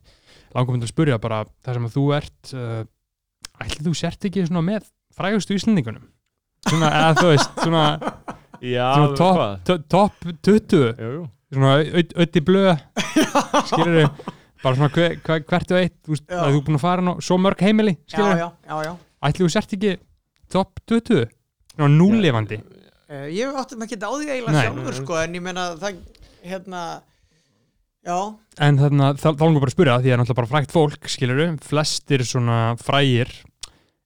langum 0.53 0.75
myndum 0.75 0.87
að 0.87 0.93
spyrja 0.93 1.19
bara 1.23 1.43
það 1.65 1.77
sem 1.79 1.87
að 1.89 1.95
þú 1.97 2.03
ert 2.17 2.53
uh, 2.57 2.83
ætli 3.63 3.85
þú 3.87 3.93
sért 3.99 4.27
ekki 4.29 4.45
svona 4.47 4.63
með 4.67 4.87
frægustu 5.17 5.57
Íslendingunum? 5.57 6.05
Svona, 6.69 6.89
eða 6.99 7.15
þú 7.19 7.25
veist 7.33 7.57
svona, 7.59 7.83
Já, 8.63 8.85
svona 8.95 9.17
top, 9.19 9.37
hvað? 9.39 9.55
to- 9.67 9.81
top 9.91 10.29
20 10.47 10.85
Jú, 11.03 11.09
jú. 11.17 11.23
svona 11.53 11.73
ötti 12.23 12.43
blöð 12.47 12.71
skilur 13.67 13.97
við 13.99 14.07
bara 14.63 14.77
svona 14.79 14.91
hver, 14.95 15.17
hver, 15.27 15.43
hvert 15.49 15.73
og 15.75 15.81
eitt 15.81 15.97
þú 16.07 16.13
veist, 16.15 16.25
að 16.31 16.53
þú 16.53 16.61
er 16.61 16.65
búin 16.69 16.79
að 16.79 16.85
fara 16.85 17.03
ná, 17.03 17.11
svo 17.19 17.37
mörg 17.43 17.63
heimili 17.65 17.97
skilur 18.07 18.31
við, 18.31 18.43
já, 18.45 18.49
já, 18.69 18.77
já. 18.87 18.93
ætli 19.27 19.43
þú 19.43 19.51
sért 19.57 19.75
ekki 19.77 19.91
top 20.53 20.79
20 20.87 21.25
svona 21.75 21.91
núlefandi 21.97 22.61
Uh, 23.13 23.27
ég 23.29 23.51
áttum 23.59 23.81
ekki 23.83 23.97
á 23.99 24.09
því 24.09 24.29
eiginlega 24.31 24.61
sjálfur 24.63 24.95
sko, 24.97 25.17
en 25.21 25.33
ég 25.35 25.41
meina 25.43 25.65
það, 25.77 25.97
hérna 26.47 26.79
já, 28.05 28.17
En 28.61 28.77
þarna, 28.77 29.13
þá 29.17 29.27
þá 29.33 29.43
langum 29.47 29.61
bara 29.63 29.71
að 29.71 29.75
spyrja 29.77 29.95
því 30.03 30.11
að 30.13 30.19
náttúrulega 30.21 30.39
bara 30.41 30.51
frækt 30.51 30.73
fólk, 30.75 31.07
skiluru, 31.09 31.45
flestir 31.65 32.21
svona 32.27 32.57
frægir 32.77 33.31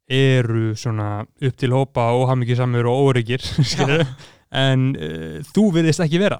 eru 0.07 0.69
svona 0.79 1.07
upp 1.25 1.57
til 1.59 1.73
hópa 1.75 2.05
óhamingisamur 2.15 2.87
og 2.87 3.09
óryggir, 3.09 3.43
skiluru, 3.73 4.05
en 4.55 4.85
uh, 4.95 5.41
þú 5.51 5.65
virðist 5.75 5.99
ekki 6.05 6.21
vera. 6.21 6.39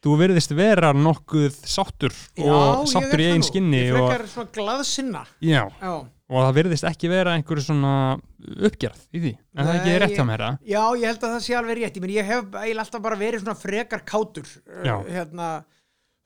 Þú 0.00 0.14
virðist 0.16 0.54
vera 0.56 0.92
nokkuð 0.96 1.56
sáttur 1.68 2.14
já 2.38 2.48
og 2.54 2.86
sáttur 2.88 3.20
ég 3.20 3.26
í 3.26 3.26
það 3.26 3.34
einn 3.34 3.42
nú. 3.42 3.48
skinni 3.50 3.80
ég 3.82 3.96
og, 3.98 4.06
frekar 4.08 4.30
svona 4.32 4.52
glaðsinna 4.54 5.24
já, 5.44 5.64
já, 5.82 5.90
og 6.30 6.38
það 6.46 6.54
virðist 6.56 6.86
ekki 6.88 7.10
vera 7.12 7.34
einhverju 7.36 7.64
svona 7.66 7.90
uppgerð 8.70 9.02
í 9.12 9.20
því. 9.26 9.32
En 9.58 9.66
það 9.66 9.72
er 9.74 9.80
ekki 9.82 9.90
Nei, 9.90 9.98
rétt 10.04 10.14
hjá 10.16 10.24
mér 10.30 10.46
það. 10.46 10.62
já, 10.70 10.80
ég 11.02 11.10
held 11.10 11.26
að 11.26 11.34
það 11.34 11.44
sé 11.48 11.58
alveg 11.58 11.80
rétt 11.82 11.98
ég, 12.00 12.08
ég 12.16 12.30
hef 12.30 12.56
eiginlega 12.62 12.86
alltaf 12.86 13.04
bara 13.10 13.20
verið 13.20 13.42
svona 13.44 13.58
frekar 13.60 14.06
kátur 14.08 14.46
uh, 14.46 14.80
Já. 14.86 14.94
hérna, 15.10 15.50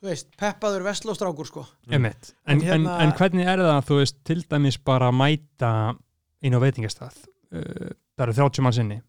þú 0.05 0.11
veist, 0.13 0.29
peppaður 0.41 0.85
vestlóstrákur 0.85 1.49
sko 1.49 1.65
Emitt. 1.89 2.35
En, 2.47 2.59
En 2.59 2.61
en, 2.61 2.67
hérna- 2.69 2.99
en 3.07 3.13
hvernig 3.17 3.49
er 3.49 3.63
það, 3.65 3.81
þú 3.89 3.99
veist, 4.03 4.19
til 4.29 4.43
dæmis 4.51 4.77
bara 4.85 5.09
mæta 5.13 5.71
inn 6.45 6.53
á 6.55 6.61
veitingastað? 6.61 7.17
Uh, 7.55 7.95
það 8.19 8.27
eru 8.29 8.37
30 8.43 8.63
manns 8.67 8.79
inni. 8.83 9.01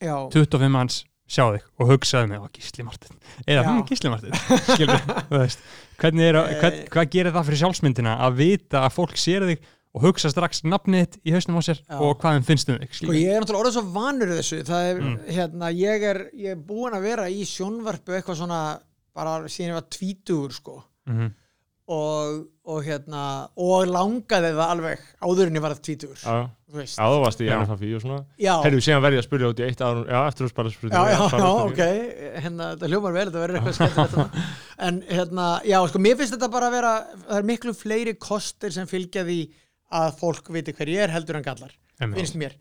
já, 0.00 0.14
25 0.32 0.70
manns 0.72 1.04
sjá 1.30 1.44
þig 1.54 1.66
og 1.78 1.90
hugsaðu 1.92 2.26
mig 2.32 2.40
á 2.42 2.46
Gísli 2.50 2.82
Martin 2.82 3.18
eða 3.46 3.62
Já. 3.62 3.74
Gísli 3.86 4.10
Martin 4.10 4.32
skilur, 4.66 5.02
þú 5.30 5.38
veist 5.44 5.60
hvernig 6.00 6.24
er, 6.32 6.38
hvern, 6.58 6.78
hvað 6.90 7.10
gerir 7.12 7.32
það 7.36 7.44
fyrir 7.50 7.60
sjálfsmyndina 7.60 8.14
að 8.26 8.40
vita 8.40 8.80
að 8.88 8.96
fólk 8.96 9.14
sér 9.20 9.46
þig 9.52 9.68
og 9.94 10.02
hugsa 10.08 10.30
strax 10.32 10.64
nafnið 10.66 11.20
í 11.26 11.32
hausnum 11.36 11.60
á 11.60 11.62
sér 11.66 11.78
Já. 11.84 11.98
og 12.02 12.16
hvað 12.18 12.36
þeim 12.40 12.48
finnst 12.48 12.68
um 12.72 12.78
þig 12.80 12.90
sko 12.90 12.98
skilur. 13.04 13.18
ég 13.20 13.30
er 13.36 13.40
náttúrulega 13.44 13.62
orðið 13.62 13.76
svo 13.76 13.84
vanur 13.94 14.32
þessu 14.34 14.58
er, 14.80 15.00
Mm. 15.04 15.16
hérna, 15.36 15.70
ég 15.74 16.02
er 16.10 16.20
ég 16.34 16.50
er 16.56 16.56
búin 16.56 16.94
að 16.98 17.02
vera 17.06 17.28
í 17.30 17.42
sjónvarpu 17.46 18.16
eitthvað 18.18 18.40
svona 18.42 18.60
bara 19.16 19.36
síðan 19.50 19.72
ég 19.74 19.78
var 19.80 19.86
tvítugur 19.98 20.52
sko. 20.56 20.80
Mhm. 21.10 21.30
og, 21.90 22.42
og 22.70 22.84
hérna 22.86 23.20
og 23.58 23.88
langaði 23.90 24.52
það 24.54 24.68
alveg 24.76 25.00
áður 25.26 25.48
en 25.50 25.56
ég 25.58 25.62
var 25.64 25.72
tvítugur 25.74 26.20
Já, 26.22 26.44
þú 26.70 26.76
veist. 26.78 26.98
Já, 27.00 27.06
þú 27.10 27.16
varst 27.24 27.40
í 27.42 27.48
Já. 27.48 27.54
NFFI 27.64 27.88
og 27.96 28.04
svona. 28.04 28.18
Já, 28.38 28.52
Herru, 28.62 28.82
síðan 28.86 29.02
verði 29.02 29.18
ég 29.18 29.24
að 29.24 29.26
spyrja 29.26 29.48
út 29.50 29.62
í 29.62 29.64
eitt 29.66 29.82
ár 29.82 29.98
Já, 30.06 30.18
eftir 30.30 30.46
að 30.46 30.52
spara 30.52 30.70
spurning 30.70 30.94
já, 30.94 31.02
já, 31.10 31.40
já, 31.40 31.48
ok. 31.64 31.82
Hérna, 32.44 32.68
þetta 32.76 32.90
hljómar 32.92 33.16
vel, 33.16 33.24
þetta 33.32 33.42
verður 33.42 33.58
eitthvað 33.72 34.14
þarna. 34.14 34.44
en 34.86 35.02
hérna, 35.10 35.48
já, 35.66 35.78
sko, 35.90 36.04
mér 36.06 36.20
finnst 36.20 36.36
þetta 36.36 36.52
bara 36.54 36.70
að 36.70 36.76
vera, 36.78 36.92
það 37.26 37.36
er 37.40 37.48
miklu 37.50 37.74
fleiri 37.74 38.14
kostir 38.22 38.76
sem 38.76 38.86
fylgja 38.90 39.26
því 39.26 39.40
að 40.00 40.12
fólk 40.22 40.52
viti 40.54 40.76
hver 40.78 40.94
ég 40.94 41.08
er 41.08 41.16
heldur 41.16 41.40
en 41.40 41.46
gallar 41.50 41.74
finnst 41.98 42.38
mér 42.38 42.54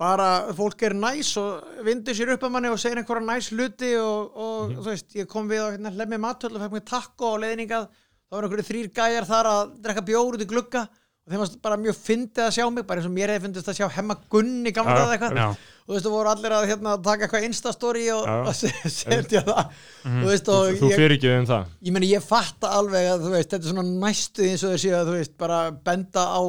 bara 0.00 0.28
fólk 0.56 0.82
er 0.88 0.94
næs 0.98 1.34
og 1.38 1.82
vindur 1.86 2.16
sér 2.16 2.32
upp 2.34 2.46
að 2.48 2.54
manni 2.56 2.70
og 2.72 2.80
segir 2.80 2.98
einhverja 3.02 3.26
næs 3.28 3.50
hluti 3.52 3.92
og, 4.00 4.32
og 4.34 4.72
þú 4.80 4.86
veist, 4.88 5.12
ég 5.20 5.28
kom 5.30 5.50
við 5.50 5.62
á 5.62 5.68
hérna, 5.74 5.92
lemmi 6.00 6.18
matöld 6.22 6.56
og 6.56 6.64
fekk 6.64 6.74
mér 6.78 6.86
takko 6.90 7.34
og 7.36 7.42
leiðningað 7.44 7.86
þá 7.92 8.34
var 8.38 8.48
einhverju 8.48 8.66
þrýr 8.70 8.90
gæjar 8.96 9.28
þar 9.28 9.50
að 9.52 9.76
drekka 9.84 10.04
bjór 10.08 10.38
út 10.38 10.42
í 10.42 10.48
glugga 10.50 10.82
og 11.22 11.30
þeim 11.30 11.38
varst 11.44 11.60
bara 11.62 11.76
mjög 11.78 11.94
fyndið 12.02 12.42
að 12.48 12.54
sjá 12.56 12.64
mig 12.74 12.86
bara 12.88 12.98
eins 12.98 13.06
og 13.06 13.12
mér 13.14 13.30
hefði 13.30 13.44
fyndist 13.46 13.68
að 13.70 13.76
sjá 13.78 13.86
hemma 13.94 14.16
Gunni 14.32 14.72
gamla 14.74 14.96
eða 15.04 15.12
eitthvað. 15.14 15.36
Já. 15.38 15.44
og 15.52 15.86
þú 15.86 15.94
veist, 15.94 16.06
þú 16.08 16.12
voru 16.16 16.30
allir 16.32 16.54
að 16.56 16.66
hérna, 16.72 16.94
taka 17.06 17.28
eitthvað 17.28 17.46
instastory 17.46 18.08
og, 18.10 18.26
og 18.48 18.50
se- 18.58 18.90
setja 18.90 19.44
það 19.46 19.62
þú 20.02 20.26
veist, 20.32 20.48
Þú, 20.50 20.56
og 20.56 20.80
þú 20.82 20.90
ég, 20.90 20.96
fyrir 20.98 21.14
ekki 21.20 21.30
um 21.36 21.46
það. 21.52 21.70
Ég 21.86 21.94
meni, 21.94 22.10
ég 22.10 22.26
fatta 22.26 22.72
alveg 22.80 23.06
að 23.12 23.22
þú 23.28 23.34
veist, 23.36 23.52
þetta 23.54 23.68
er 23.70 23.76
svona 23.76 23.86
næstu 24.08 24.48
eins 24.48 24.64
og 24.66 24.74
þessi 24.74 24.90
að 24.98 25.12
þú 25.12 25.16
veist, 25.20 25.36
bara 25.44 25.60
benda 25.86 26.24
á 26.26 26.42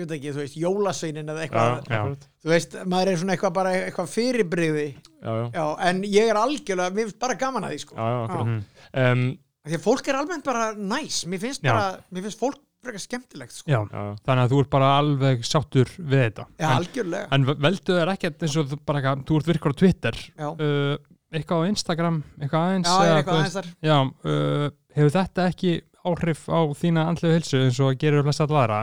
ég 0.00 0.06
veit 0.08 0.14
ekki, 0.16 0.32
þú 0.34 0.42
veist, 0.42 0.56
jólasveinin 0.60 1.30
eða 1.34 1.44
eitthvað, 1.44 1.68
Já, 1.70 1.98
akkurat. 2.00 2.24
þú 2.42 2.52
veist, 2.54 2.78
maður 2.94 3.12
er 3.12 3.20
svona 3.20 3.36
eitthvað 3.36 3.54
bara 3.60 3.74
eitthvað 3.84 4.10
fyrirbrigði, 4.14 4.86
já, 4.96 5.30
já, 5.30 5.44
já, 5.54 5.64
en 5.90 6.02
ég 6.08 6.32
er 6.32 6.40
algjörlega, 6.40 6.96
mér 6.96 7.08
finnst 7.10 7.20
bara 7.26 7.38
gaman 7.44 7.68
að 7.68 7.74
því, 7.76 7.78
sko. 7.84 8.00
Já, 8.00 8.08
já. 8.10 8.40
Mhm. 8.40 8.58
Um, 9.04 9.24
því 9.70 9.76
að 9.76 9.84
fólk 9.84 10.08
er 10.10 10.18
almennt 10.22 10.44
bara 10.48 10.66
næs, 10.74 11.20
mér 11.28 11.42
finnst 11.44 11.62
Já. 11.62 11.70
bara 11.72 11.86
mér 12.10 12.26
finnst 12.26 12.40
fólk 12.40 12.58
frekar 12.80 13.02
skemmtilegt, 13.04 13.52
sko. 13.52 13.68
Já. 13.68 13.80
já, 13.92 14.04
þannig 14.24 14.46
að 14.46 14.54
þú 14.54 14.60
ert 14.64 14.70
bara 14.72 14.90
alveg 14.96 15.44
sáttur 15.44 15.90
við 16.00 16.22
þetta. 16.24 16.46
Já, 16.56 16.64
en, 16.64 16.76
algjörlega, 16.78 17.28
en 17.36 17.44
veldu 17.50 17.96
þér 17.98 18.12
ekkert 18.14 18.42
eins 18.46 18.56
og 18.56 18.70
þú 18.70 18.78
bara 18.88 19.14
þú 19.20 19.36
ert 19.40 19.50
virkur 19.52 19.76
á 19.76 19.80
Twitter. 19.82 20.16
Já, 20.40 20.48
uh, 20.48 20.96
eitthvað 21.30 21.60
á 21.60 21.68
Instagram 21.70 22.22
eitthvað 22.40 22.64
aðeins 22.70 22.88
já, 22.88 22.96
er 23.04 23.18
eitthvað 23.18 23.36
aðeins 23.42 23.58
þar. 23.58 23.68
Já, 23.84 23.98
uh, 24.00 24.70
hefur 24.96 25.14
þetta 25.18 25.46
ekki 25.52 25.74
áhrif 26.08 26.46
á 26.48 26.60
þína 26.80 27.04
andlegu 27.10 27.36
hilsu 27.36 27.60
eins 27.60 27.80
og 27.84 28.00
gerir 28.00 28.24
flest 28.24 28.42
allara? 28.46 28.80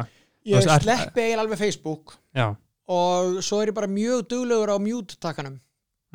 Ég 0.48 0.64
sleppi 0.82 1.22
eiginlega 1.26 1.44
alveg 1.45 1.60
Facebook 1.61 2.15
Já. 2.36 2.48
og 2.88 3.40
svo 3.44 3.61
er 3.61 3.72
ég 3.72 3.76
bara 3.78 3.88
mjög 3.91 4.28
duglegur 4.32 4.72
á 4.74 4.78
mute 4.80 5.18
takkanum 5.19 5.60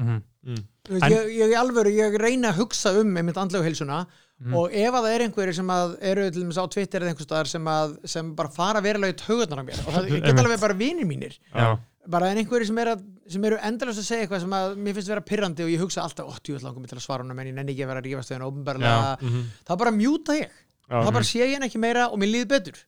Mm. 0.01 0.23
Mm, 0.43 0.57
veist, 0.89 1.05
En- 1.05 1.13
ég, 1.13 1.27
ég, 1.37 1.51
alvöru, 1.55 1.91
ég 1.93 2.15
reyna 2.19 2.49
að 2.51 2.57
hugsa 2.63 2.91
um 2.99 3.11
einmitt 3.21 3.37
andlegu 3.37 3.63
heilsuna 3.63 4.07
Mhm. 4.41 4.55
og 4.57 4.73
ef 4.73 4.95
að 4.97 5.05
það 5.05 5.15
er 5.15 5.21
einhverjir 5.27 5.55
sem 5.55 5.69
að 5.69 5.93
eru 6.01 6.31
til 6.31 6.43
dæmis 6.43 6.57
á 6.59 6.65
Twitter 6.73 7.01
eða 7.05 7.11
einhvers 7.13 7.27
staðar 7.29 7.47
sem, 7.47 7.65
að, 7.69 7.93
sem 8.09 8.35
bara 8.35 8.49
fara 8.49 8.81
verulega 8.83 9.13
í 9.13 9.19
taugarnar 9.21 9.61
á 9.63 9.65
mér 9.69 9.79
og 9.87 9.93
það 9.95 10.09
geta 10.25 10.43
alveg 10.43 10.61
bara 10.65 10.75
vinir 10.75 11.07
mínir. 11.07 11.37
Já. 11.55 11.79
bara 12.09 12.31
en 12.33 12.39
einhverjir 12.41 12.67
sem, 12.67 12.79
er 12.83 12.87
að, 12.97 13.05
sem 13.31 13.45
eru 13.45 13.59
endalast 13.63 14.01
að 14.01 14.09
segja 14.09 14.25
eitthvað 14.27 14.41
sem 14.41 14.51
að 14.59 14.75
mér 14.83 14.95
finnst 14.97 15.09
vera 15.13 15.21
pirrandi 15.29 15.63
og 15.63 15.71
ég 15.71 15.79
hugsa 15.85 16.03
alltaf, 16.03 16.27
ó, 16.27 16.35
djúvill 16.43 16.65
langum 16.65 16.81
mig 16.83 16.91
til 16.91 16.99
að 16.99 17.05
svara 17.05 17.23
honum 17.23 17.39
en 17.39 17.47
ég 17.47 17.55
nenni 17.55 17.77
ekki 17.77 17.85
að 17.85 17.93
vera 17.93 18.01
að 18.03 18.09
rífast 18.09 18.33
við 18.33 18.39
henni 18.41 18.49
ópenbarlega 18.51 19.21
mhm, 19.23 19.45
þá 19.69 19.73
bara 19.79 19.93
mjúta 19.95 20.35
ég, 20.41 20.49
já, 20.93 21.01
þá 21.03 21.11
bara 21.17 21.25
sé 21.33 21.41
ég 21.43 21.55
henni 21.57 21.69
ekki 21.71 21.81
meira 21.83 22.07
og 22.13 22.19
mér 22.21 22.31
líður 22.35 22.51
betur. 22.53 22.81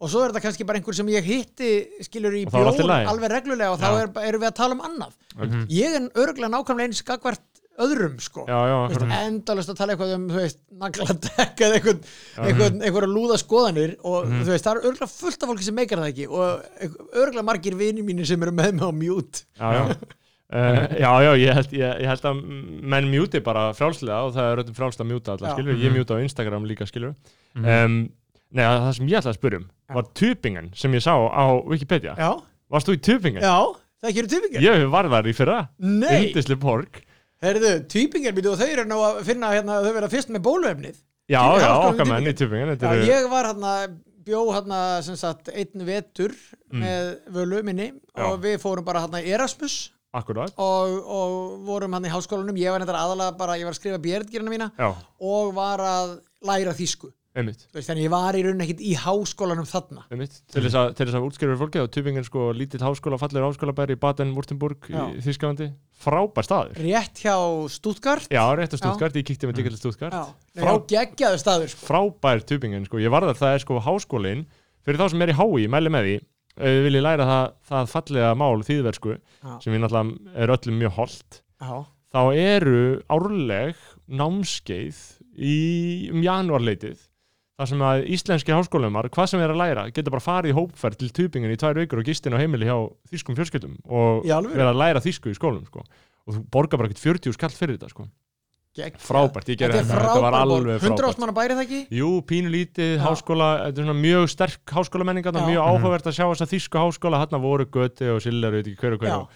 Og 0.00 0.10
svo 0.10 0.24
er 0.24 0.32
þetta 0.32 0.44
kannski 0.48 0.66
bara 0.66 0.80
einhver 0.80 0.96
sem 0.96 1.06
ég 1.12 1.24
hitti 1.28 1.72
skilur 2.08 2.34
í 2.40 2.46
Og 2.48 2.52
þá 2.54 2.60
allt 2.64 2.74
í 2.74 2.82
bjór 2.82 2.90
lagi. 2.94 3.10
alveg 3.12 3.34
reglulega 3.36 3.72
og 3.76 3.82
þá 3.84 3.90
er, 4.00 4.14
erum 4.28 4.40
við 4.46 4.50
að 4.50 4.58
tala 4.62 4.74
um 4.78 4.86
annað. 4.88 5.12
Mhm. 5.36 5.66
ég 5.68 5.98
er 6.00 6.08
örgulega 6.14 6.52
nákvæmlega 6.56 6.88
eins 6.88 7.02
gagvart 7.04 7.40
öðrum 7.74 8.20
sko. 8.22 8.44
Endalust 8.46 9.68
að 9.72 9.76
tala 9.80 9.94
eitthvað 9.96 10.12
um 10.14 10.28
þú 10.30 10.36
veist, 10.38 10.58
nagladekk 10.78 11.62
eða 11.66 11.78
eitthvað, 11.80 12.04
eitthvað, 12.38 12.76
eitthvað 12.86 13.08
lúða 13.10 13.38
skoðanir 13.42 13.96
og 14.04 14.28
Mhm. 14.28 14.44
þú 14.44 14.52
veist, 14.54 14.64
það 14.64 14.76
er 14.76 14.84
örgulega 14.86 15.10
fullt 15.10 15.42
af 15.42 15.48
fólki 15.50 15.64
sem 15.66 15.74
meikar 15.74 15.98
það 15.98 16.12
ekki 16.12 16.28
og 16.30 16.62
örgulega 17.18 17.42
margir 17.44 17.74
vinir 17.74 18.04
mínir 18.06 18.26
sem 18.26 18.40
eru 18.42 18.52
með 18.52 18.72
mig 18.78 18.84
á 18.86 18.90
mute. 18.94 19.42
Já, 19.58 19.72
já. 19.74 19.84
Uh, 20.54 20.86
já, 21.02 21.10
já, 21.24 21.30
ég 21.40 21.54
held, 21.58 21.72
ég, 21.74 21.94
ég 22.04 22.06
held 22.12 22.26
að 22.30 22.42
menn 22.94 23.08
mjúti 23.10 23.40
bara 23.42 23.72
frjálslega 23.74 24.20
og 24.28 24.34
það 24.36 24.50
er 24.52 24.60
öllum 24.62 24.76
frjálslega 24.76 25.02
að 25.04 25.10
mjúta 25.10 25.32
alla, 25.34 25.54
skilur, 25.56 25.74
ég 25.74 25.88
Mhm. 25.90 25.96
mjúta 25.98 26.14
á 26.14 26.22
Instagram 26.22 26.68
líka, 26.70 26.86
skilur 26.86 27.14
Mhm. 27.56 27.64
um, 27.66 27.96
Nei, 28.54 28.62
það 28.62 28.92
sem 28.94 29.08
ég 29.10 29.18
ætlaði 29.18 29.34
að 29.34 29.38
spyrja 29.40 29.58
um 29.58 29.64
Já. 29.90 29.94
var 29.94 30.04
tupingen 30.14 30.68
sem 30.78 30.92
ég 30.94 31.02
sá 31.02 31.10
á 31.18 31.44
Wikipedia. 31.66 32.14
Já, 32.14 32.30
Varst 32.70 32.86
þú 32.86 32.94
í 32.94 33.00
tupingen? 33.02 33.42
já, 33.42 33.56
það 34.00 34.08
ekki 34.12 34.18
eru 34.22 34.28
týpingar 34.30 34.62
Ég 34.62 34.90
var 34.90 35.04
þar 35.10 35.26
í 35.26 35.34
fyrra, 35.34 35.68
nei, 35.80 36.28
yndisli 36.30 36.56
pork 36.62 37.00
heyrðu, 37.42 37.72
týpingar 37.90 38.32
býtu 38.32 38.52
og 38.52 38.58
þau 38.62 38.68
eru 38.70 38.84
nú 38.86 39.00
að 39.02 39.24
finna 39.26 39.50
hérna, 39.50 39.80
þau 39.82 39.92
verða 39.98 40.10
fyrst 40.14 40.30
með 40.30 40.44
bólöfnið 40.46 40.94
Já, 41.28 41.40
Í 41.40 41.60
já, 41.64 41.70
okkar 41.88 42.06
í 42.06 42.10
menn 42.12 42.30
í 42.30 42.34
tupingen 42.38 42.78
já, 42.78 42.94
ég 43.10 43.28
var 43.32 43.44
hérna 43.50 43.74
bjó 44.24 44.44
hérna 44.54 45.02
sem 45.02 45.16
sagt 45.16 45.48
einn 45.52 45.82
vetur 45.84 46.30
Mm. 46.72 46.80
með 46.80 47.18
völu 47.30 47.62
minni 47.64 47.92
og 48.16 48.40
við 48.42 48.58
fórum 48.62 48.84
bara 48.84 49.00
hérna 49.06 49.20
Erasmus 49.24 49.90
Akkurat, 50.14 50.54
og, 50.62 50.94
og 51.10 51.34
vorum 51.66 51.96
hann 51.96 52.06
í 52.06 52.12
háskólanum. 52.12 52.58
Ég 52.60 52.70
var 52.70 52.84
þetta 52.84 53.00
aðalega 53.02 53.34
bara, 53.40 53.58
ég 53.58 53.66
var 53.66 53.74
að 53.74 53.80
skrifa 53.80 54.00
björngjörna 54.04 54.52
mína 54.54 54.70
já, 54.78 54.88
og 55.26 55.52
var 55.56 55.82
að 55.82 56.16
læra 56.46 56.74
þýsku. 56.78 57.10
Einmitt, 57.34 57.64
veist, 57.74 57.88
þannig 57.90 58.04
ég 58.06 58.12
var 58.12 58.36
í 58.38 58.44
rauninni 58.46 58.62
ekkit 58.62 58.82
í 58.86 58.92
háskólanum 58.94 59.66
þarna. 59.66 60.04
Einmitt. 60.14 60.36
Til, 60.54 60.62
þess 60.62 60.76
að, 60.78 60.92
til 60.94 61.06
þess 61.08 61.18
að 61.18 61.24
útskrifa 61.26 61.56
fólki 61.58 61.80
þá 61.82 61.88
tubingin 61.96 62.26
sko 62.28 62.44
lítill 62.54 62.78
háskóla, 62.84 63.18
fallegur 63.18 63.48
háskólabæri 63.48 63.96
í 63.96 64.00
Baden-Württemberg 64.04 64.86
í 64.86 64.94
Já. 64.94 65.02
Þísklandi 65.24 65.66
frábær 66.04 66.46
staður. 66.46 66.78
Rétt 66.78 67.24
hjá 67.24 67.34
Stuttgart. 67.74 68.30
Já, 68.30 68.44
rétt 68.54 68.76
að 68.76 68.84
Stuttgart, 68.84 69.18
ég 69.18 69.26
kíkti 69.26 69.50
með 69.50 69.58
til 69.64 69.80
Stuttgart. 69.80 70.14
Já. 70.14 70.62
Frá- 70.62 70.76
já, 70.78 70.84
geggjaður 70.94 71.42
staður 71.42 71.74
sko. 71.74 71.88
frábær 71.88 72.46
tubingin, 72.46 72.86
sko, 72.86 73.02
ég 73.02 73.10
var 73.10 73.26
þar, 73.26 73.40
það 73.42 73.56
er 73.56 73.66
sko 73.66 73.82
háskólin 73.82 74.46
fyrir 74.86 75.02
þá 75.02 75.10
sem 75.10 75.26
er 75.26 75.34
í 75.34 75.38
hái, 75.40 75.66
mæli 75.74 75.90
með 75.90 76.06
því 76.06 76.16
ef 76.58 76.76
við 76.76 76.84
viljið 76.88 77.04
læra 77.06 77.24
það, 77.30 77.46
það 77.70 77.90
fallega 77.94 78.34
mál 78.38 78.62
þýðversku, 78.68 79.16
sem 79.64 79.74
við 79.74 79.82
náttúrulega 79.82 80.44
er 80.44 80.54
öllum 80.54 80.78
mjög 80.82 80.94
holdt, 80.98 81.40
þá 82.14 82.20
eru 82.38 82.82
árleg 83.10 83.80
námskeið 84.06 85.00
í 85.34 85.56
um 86.12 86.22
janúarleitið 86.22 87.00
þar 87.54 87.68
sem 87.70 87.82
að 87.86 88.04
íslenski 88.10 88.50
háskólumar, 88.54 89.06
hvað 89.14 89.28
sem 89.30 89.42
er 89.42 89.52
að 89.54 89.60
læra, 89.60 89.84
geta 89.94 90.10
bara 90.10 90.22
farið 90.22 90.50
í 90.50 90.56
hópferð 90.56 90.96
til 90.98 91.10
tubingin 91.14 91.52
í 91.54 91.58
tvær 91.58 91.76
vikur 91.78 92.00
og 92.02 92.08
gistin 92.08 92.34
á 92.34 92.42
heimili 92.42 92.66
hjá 92.66 92.74
þýskum 93.12 93.36
fjölskyldum 93.38 93.76
og 93.86 94.24
vera 94.58 94.72
að 94.72 94.80
læra 94.80 95.02
þýsku 95.04 95.30
í 95.30 95.36
skólum, 95.38 95.62
sko. 95.70 95.84
Og 96.26 96.34
þú 96.34 96.40
borgar 96.50 96.80
bara 96.80 96.90
ekkert 96.90 97.02
40 97.04 97.36
skall 97.36 97.52
fyrir 97.54 97.76
þetta, 97.76 97.92
sko. 97.92 98.08
Frábært, 98.74 99.46
ég 99.52 99.58
gerði 99.60 99.78
Þetta 99.78 99.86
er 99.86 99.86
þetta, 99.86 100.10
þetta 100.10 100.22
var 100.24 100.34
alveg 100.34 100.80
frábært. 100.82 100.98
100 100.98 101.08
ástmanna 101.08 101.34
bæri 101.36 101.54
það 101.54 101.64
ekki? 101.64 101.80
Jú, 101.94 102.08
pínulítið, 102.26 102.94
háskóla, 103.04 103.48
þetta 103.68 103.78
er 103.78 103.86
svona 103.86 103.96
mjög 104.02 104.24
sterk 104.32 104.74
háskólamenninga, 104.74 105.30
Já. 105.32 105.46
mjög 105.46 105.62
Mhm. 105.62 105.70
áhugavert 105.70 106.06
að 106.10 106.16
sjá 106.18 106.26
þess 106.26 106.42
að 106.42 106.52
þýsku 106.54 106.76
háskóla, 106.82 107.18
hann 107.22 107.40
voru 107.42 107.66
göti 107.70 108.08
og 108.10 108.20
siller, 108.22 108.50
veit 108.50 108.66
ekki 108.66 108.80
hver 108.82 108.92
og 108.94 108.98
hver 109.00 109.08
Já. 109.14 109.28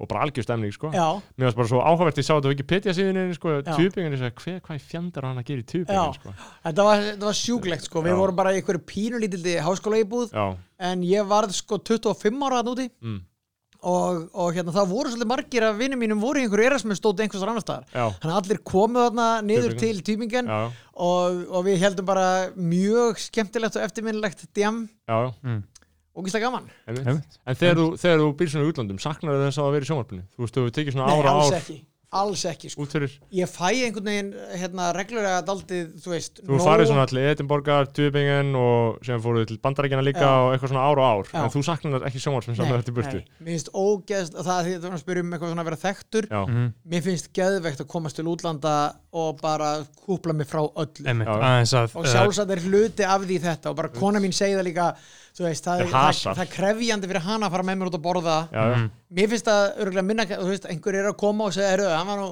og, 0.00 0.08
bara 0.08 0.20
algjör 0.24 0.42
stemning, 0.44 0.72
sko. 0.72 0.90
Já, 0.92 1.20
Mér 1.36 1.44
varst 1.44 1.56
bara 1.56 1.68
svo 1.68 1.80
áhugavert, 1.84 2.16
ég 2.16 2.24
sá 2.24 2.32
þetta 2.40 2.48
á 2.48 2.52
Wikipedia 2.56 2.92
síðunni, 2.96 3.34
sko, 3.36 3.62
tubingin, 3.76 4.12
ég 4.12 4.20
sagði, 4.20 4.34
hver, 4.40 4.60
hvað 4.60 4.76
í 4.76 4.80
fjandar 4.80 5.24
hann 5.24 5.38
að 5.38 5.44
gera 5.44 5.60
í 5.60 5.84
Já. 5.86 6.12
sko. 6.16 6.34
þetta 6.64 6.82
var, 6.84 6.96
þetta 7.00 7.20
var 7.20 7.36
sjúklegt 7.36 7.82
sko. 7.84 8.02
Við 8.02 8.16
vorum 8.16 8.36
bara 8.36 8.50
í 8.52 8.60
einhverju 8.62 8.80
pínulítildi 8.84 9.60
háskóla 9.60 10.00
íbúð 10.04 10.32
Já, 10.32 10.56
en 10.80 11.02
ég 11.02 11.26
varð 11.28 11.52
sko 11.52 11.78
25 11.78 12.40
ára 12.42 12.62
að 12.62 12.66
núti 12.72 12.90
mm, 13.02 13.20
og, 13.86 14.24
og 14.34 14.56
hérna 14.56 14.74
það 14.74 14.90
voru 14.90 15.12
svolítið 15.12 15.30
margir 15.30 15.66
af 15.68 15.78
vinnum 15.78 16.00
mínum 16.02 16.22
voru 16.22 16.40
í 16.40 16.46
einhverju 16.46 16.66
erasmus 16.70 16.98
stóti 17.00 17.22
einhvers 17.24 17.44
annar 17.46 17.62
staðar. 17.62 17.86
Þannig 17.92 18.32
að 18.32 18.40
allir 18.40 18.60
komu 18.66 19.04
þarna 19.04 19.26
niður 19.46 19.76
til 19.78 19.94
Tübingen 20.06 20.50
já, 20.50 20.58
og, 21.06 21.40
og 21.52 21.66
við 21.68 21.80
heldum 21.84 22.08
bara 22.08 22.26
mjög 22.58 23.20
skemmtilegt 23.22 23.78
og 23.78 23.86
eftirminnilegt 23.86 24.46
djam. 24.56 24.84
Já, 25.06 25.30
já. 25.30 25.56
og 26.16 26.26
gíslega 26.26 26.48
gaman. 26.48 26.70
En 26.88 27.58
þegar 27.60 27.78
þú, 27.78 27.86
þegar 28.00 28.22
þú 28.24 28.30
býr 28.40 28.52
svona 28.52 28.66
í 28.66 28.72
útlandum, 28.72 29.02
saknar 29.02 29.42
þess 29.44 29.62
að 29.62 29.74
vera 29.76 29.86
í 29.86 29.90
sjónvarpinu? 29.90 30.24
Þú 30.34 30.46
veist, 30.46 30.56
þú 30.56 30.66
tekið 30.80 30.96
svona 30.96 31.10
Nei, 31.10 31.20
ára 31.20 31.36
alls 31.36 31.52
ár. 31.52 31.58
ekki, 31.60 31.78
alls 32.12 32.44
ekki 32.46 32.70
sko. 32.70 32.84
ég 33.32 33.48
fæ 33.50 33.68
einhvern 33.84 34.04
veginn 34.06 34.32
hérna 34.56 34.92
reglulega 34.94 35.42
daldið, 35.44 35.88
þú 36.00 36.10
veist 36.14 36.40
þú 36.40 36.54
nóg- 36.54 36.64
farið 36.64 36.86
svona 36.90 37.06
til 37.10 37.18
Edinborgar, 37.18 37.86
Tübingen 37.92 38.54
og 38.56 38.98
sem 39.04 39.20
fóruð 39.20 39.46
til 39.48 39.58
Bandarækjana 39.58 40.04
líka 40.06 40.22
Já. 40.22 40.30
og 40.46 40.54
eitthvað 40.54 40.70
svona 40.70 40.86
ár 40.86 40.98
og 40.98 41.06
ár, 41.06 41.26
Já. 41.32 41.44
en 41.44 41.50
þú 41.50 41.64
saknar 41.66 42.06
ekki 42.06 42.22
sjónvarpinu 42.22 42.56
saman 42.56 42.80
þetta 42.82 42.92
í 42.92 42.96
burtu. 42.96 43.16
nei, 43.20 43.24
mér 43.42 43.52
finnst 43.56 43.70
ógeðst 43.74 44.32
það 44.38 44.58
er 44.60 44.64
því 44.64 44.72
að 44.76 44.80
þú 44.80 44.86
erum 44.86 44.96
að 44.96 45.04
spyrja 45.04 45.20
um 45.26 45.32
eitthvað 45.32 45.50
svona 45.52 45.62
að 45.64 45.70
vera 45.70 45.82
þekktur 45.86 46.28
Já, 46.30 46.40
Mhm. 46.46 46.72
mér 46.88 47.02
finnst 47.02 47.32
geðveikt 47.34 47.80
að 47.82 47.86
komast 47.88 48.16
til 48.16 48.24
útlanda 48.26 48.94
og 49.16 49.38
bara 49.40 49.70
kúpla 50.04 50.34
mig 50.36 50.48
frá 50.50 50.60
að 50.64 51.00
og 51.96 52.04
eh, 52.04 52.10
sjálfsagt 52.12 52.52
er 52.52 52.62
hluti 52.66 53.06
af 53.06 53.24
því 53.24 53.38
þetta 53.46 53.72
og 53.72 53.78
bara 53.78 53.92
kona 53.94 54.20
mín 54.22 54.34
segi 54.36 54.56
það 54.58 54.66
líka 54.68 54.88
þú 55.36 55.46
veist, 55.46 55.66
það, 55.68 55.84
Það 55.92 56.40
það, 56.40 56.50
krefjandi 56.54 57.10
fyrir 57.10 57.24
hana 57.26 57.48
að 57.48 57.56
fara 57.56 57.66
með 57.68 57.78
mér 57.80 57.90
út 57.90 57.96
að 57.98 58.04
borða. 58.06 58.36
Já, 58.52 58.62
mér 59.18 59.30
finnst 59.32 59.48
það 59.50 59.64
örgulega 59.84 60.06
minna 60.08 60.26
þú 60.30 60.48
veist, 60.48 60.68
einhver 60.72 60.96
er 61.00 61.08
að 61.10 61.18
koma 61.20 61.48
og 61.48 61.56
segja, 61.56 61.72
heyrðu, 61.74 61.90
hann 61.92 62.08
var 62.08 62.22
nú 62.22 62.30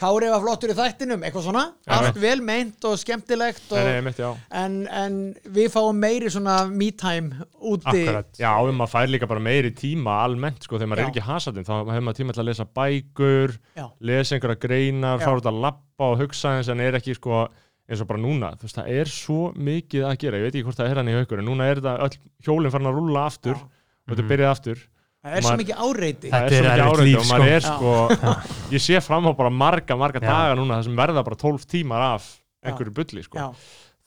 Kári 0.00 0.30
var 0.32 0.40
flottur 0.40 0.72
í 0.72 0.76
þættinum, 0.78 1.20
eitthvað 1.26 1.44
svona 1.44 1.62
Já, 1.84 1.92
allt 1.98 2.18
vel 2.22 2.40
meint 2.40 2.84
og 2.88 2.96
skemmtilegt 3.02 3.66
Nei, 3.74 3.82
nei, 3.84 3.96
og, 3.98 4.04
mitt, 4.06 4.20
en, 4.62 4.76
en 4.88 5.18
við 5.52 5.68
fáum 5.74 5.98
meiri 6.00 6.30
svona 6.32 6.54
me 6.72 6.88
time 6.96 7.44
úti 7.60 7.84
akkurat 7.92 8.40
Já, 8.40 8.52
ef 8.64 8.74
maður 8.78 8.92
fær 8.94 9.10
líka 9.12 9.28
bara 9.30 9.44
meiri 9.44 9.70
tíma 9.76 10.14
almennt, 10.24 10.62
sko, 10.64 10.78
þegar 10.80 10.92
maður 10.94 11.02
Já. 11.02 11.06
er 11.06 11.12
ekki 11.12 11.26
hasatinn, 11.28 11.66
þá 11.68 11.74
hefur 11.92 12.06
maður 12.08 12.20
tíma 12.22 12.36
til 12.36 12.42
að 12.44 12.48
lesa 12.50 12.66
bækur, 12.80 13.56
Já. 13.76 13.86
lesa 14.10 14.36
einhverja 14.38 14.60
greinar, 14.64 15.18
Já. 15.20 15.24
fara 15.28 15.42
út 15.42 15.50
að 15.52 15.60
lappa 15.66 16.08
og 16.14 16.22
hugsa 16.24 16.54
eins 16.56 16.70
en 16.72 16.80
er 16.80 16.96
ekki, 17.00 17.14
sko, 17.20 17.42
eins 17.90 18.00
og 18.00 18.08
bara 18.08 18.22
núna, 18.22 18.52
þú 18.56 18.68
veist, 18.68 18.78
það 18.80 18.92
er 19.02 19.10
svo 19.10 19.40
mikið 19.58 20.06
að 20.06 20.16
gera, 20.22 20.38
ég 20.40 20.46
veit 20.48 20.54
ekki 20.56 20.64
hvort 20.70 20.78
það 20.80 20.90
er 20.94 21.00
hann 21.02 21.10
í 21.12 21.18
haukur, 21.18 21.42
en 21.42 21.48
núna 21.50 21.66
er 21.68 21.80
þetta 21.82 21.96
öll 22.06 22.18
hjólinn 22.46 22.72
farin 22.72 22.88
að 22.92 22.96
rúlla 23.00 23.26
aftur 23.28 23.56
Já. 23.58 23.62
og 23.66 24.14
þetta 24.14 24.22
Mhm. 24.22 24.24
er 24.24 24.30
byrjað 24.36 24.54
aftur. 24.56 24.78
Það 25.24 25.36
er 25.38 25.46
svo 25.46 25.56
mikið 25.60 25.82
áreiti. 25.86 26.30
Þetta 26.30 26.40
það 26.40 26.46
er 26.46 26.56
svo 26.56 26.70
mikið 26.70 26.84
áreiti 26.86 27.18
og 27.20 27.28
maður 27.30 27.54
er 27.56 27.66
sko. 27.66 27.94
sko, 28.14 28.34
ég 28.76 28.84
sé 28.86 29.02
fram 29.04 29.28
á 29.28 29.32
bara 29.36 29.52
marga, 29.52 29.98
marga 30.00 30.22
daga 30.24 30.56
núna 30.58 30.78
þar 30.80 30.88
sem 30.88 31.00
verða 31.02 31.24
bara 31.26 31.40
12 31.44 31.68
tímar 31.74 32.06
af 32.14 32.30
einhverju 32.64 32.94
bulli, 32.96 33.24
sko. 33.26 33.50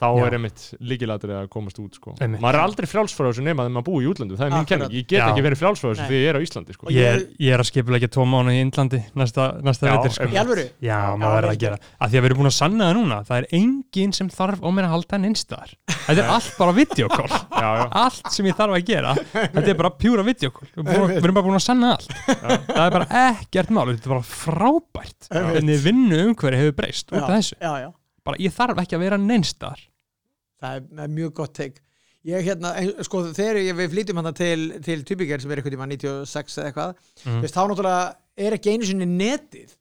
Þá 0.04 0.08
Já. 0.20 0.26
er 0.28 0.38
einmitt 0.38 0.64
líkilatrið 0.92 1.36
að 1.40 1.50
komast 1.54 1.80
út 1.84 2.00
sko. 2.00 2.16
Maður 2.20 2.60
er 2.60 2.64
aldrei 2.64 2.90
frjálsfrá 2.92 3.30
þessu 3.32 3.46
nema 3.48 3.66
þegar 3.66 3.76
maður 3.78 3.88
búi 3.90 4.04
í 4.04 4.10
útlandu, 4.12 4.38
það 4.40 4.48
er 4.50 4.56
mín 4.58 4.70
kenning. 4.70 4.94
Ég 4.94 5.08
get 5.08 5.20
Já. 5.20 5.26
ekki 5.32 5.46
verið 5.48 5.62
Nei. 6.04 6.08
því 6.10 6.20
ég 6.24 6.30
er 6.34 6.36
á 6.38 6.42
Íslandi 6.44 6.78
sko. 6.78 6.88
Ég, 6.94 7.08
er- 7.14 7.26
ég- 7.40 7.54
er 7.54 7.64
að 7.64 7.70
skipulegja 7.72 8.12
tvo 8.14 8.26
mánu 8.28 8.52
í 8.54 8.60
Indlandi 8.64 9.00
næsta, 9.16 9.48
veitir 9.90 10.16
sko. 10.18 10.28
Já, 10.34 10.44
Já, 10.84 11.00
maður 11.18 11.38
verður 11.40 11.54
að 11.54 11.62
gera. 11.64 11.78
Að 12.00 12.10
því 12.10 12.18
að 12.18 12.24
við 12.24 12.30
erum 12.30 12.42
búin 12.44 12.52
að 12.52 12.58
sanna 12.60 12.90
það 12.90 12.98
núna 13.00 13.18
það 13.28 13.38
er 13.40 13.48
enginn 13.58 14.14
sem 14.16 14.30
þarf 14.34 14.62
á 14.64 14.70
mér 14.74 14.88
að 14.88 14.94
halda 14.94 15.18
en 15.18 15.28
einstæðar 15.30 15.72
þetta 16.04 16.24
er 16.24 16.32
allt 16.34 16.58
bara 16.60 16.76
videokól 16.78 17.30
já, 17.64 17.70
já, 17.80 17.86
allt 18.04 18.32
sem 18.36 18.50
ég 18.50 18.58
þarf 18.60 18.78
að 18.78 18.86
gera 18.90 19.14
þetta 19.34 19.66
er 19.74 19.80
bara 19.80 19.94
pjúra 20.04 20.26
videokól 20.28 20.68
við, 20.76 21.16
erum 21.20 21.38
bara 21.40 21.46
búin 21.48 21.60
að 21.60 21.66
sanna 21.68 21.94
allt. 21.96 22.14
Það 22.28 22.84
er 22.86 22.98
bara 22.98 23.10
ekkert 23.30 23.74
mál, 23.74 23.86
þetta 23.94 24.10
er 24.10 24.16
bara 24.16 24.28
frábært 24.44 25.30
hvernig 25.32 25.82
vinnu 25.88 26.22
umhverju 26.30 26.62
hefur 26.64 26.78
breyst 26.82 27.12
út 27.14 27.20
af 27.22 27.28
já, 27.30 27.36
þessu, 27.38 27.58
já, 27.60 27.74
já. 27.86 27.90
bara 28.28 28.42
ég 28.44 28.56
þarf 28.56 28.84
ekki 28.84 28.98
að 29.00 29.06
vera 29.08 29.22
neinstar 29.22 29.84
það 30.64 30.80
er, 30.80 31.14
mjög 31.20 31.36
gott 31.42 31.56
teik 31.60 31.80
ég 32.24 32.46
hérna, 32.48 32.74
sko 33.04 33.26
þegar 33.36 33.62
við 33.76 33.90
flytjum 33.92 34.22
hann 34.22 34.36
til, 34.38 34.60
til 34.86 35.02
Tübingen 35.04 35.44
sem 35.44 35.52
er 35.52 35.60
eitthvað 35.60 35.76
tíma 35.76 35.88
96 35.92 36.60
eða 36.62 36.70
eitthvað, 36.72 36.94
þú 37.24 37.40
veist, 37.44 37.56
þá 37.58 37.64
náttúrulega 37.68 38.04
er 38.48 38.56
ekki 38.58 38.74
einu 38.74 38.88
sinni 38.88 39.08
netið, 39.10 39.74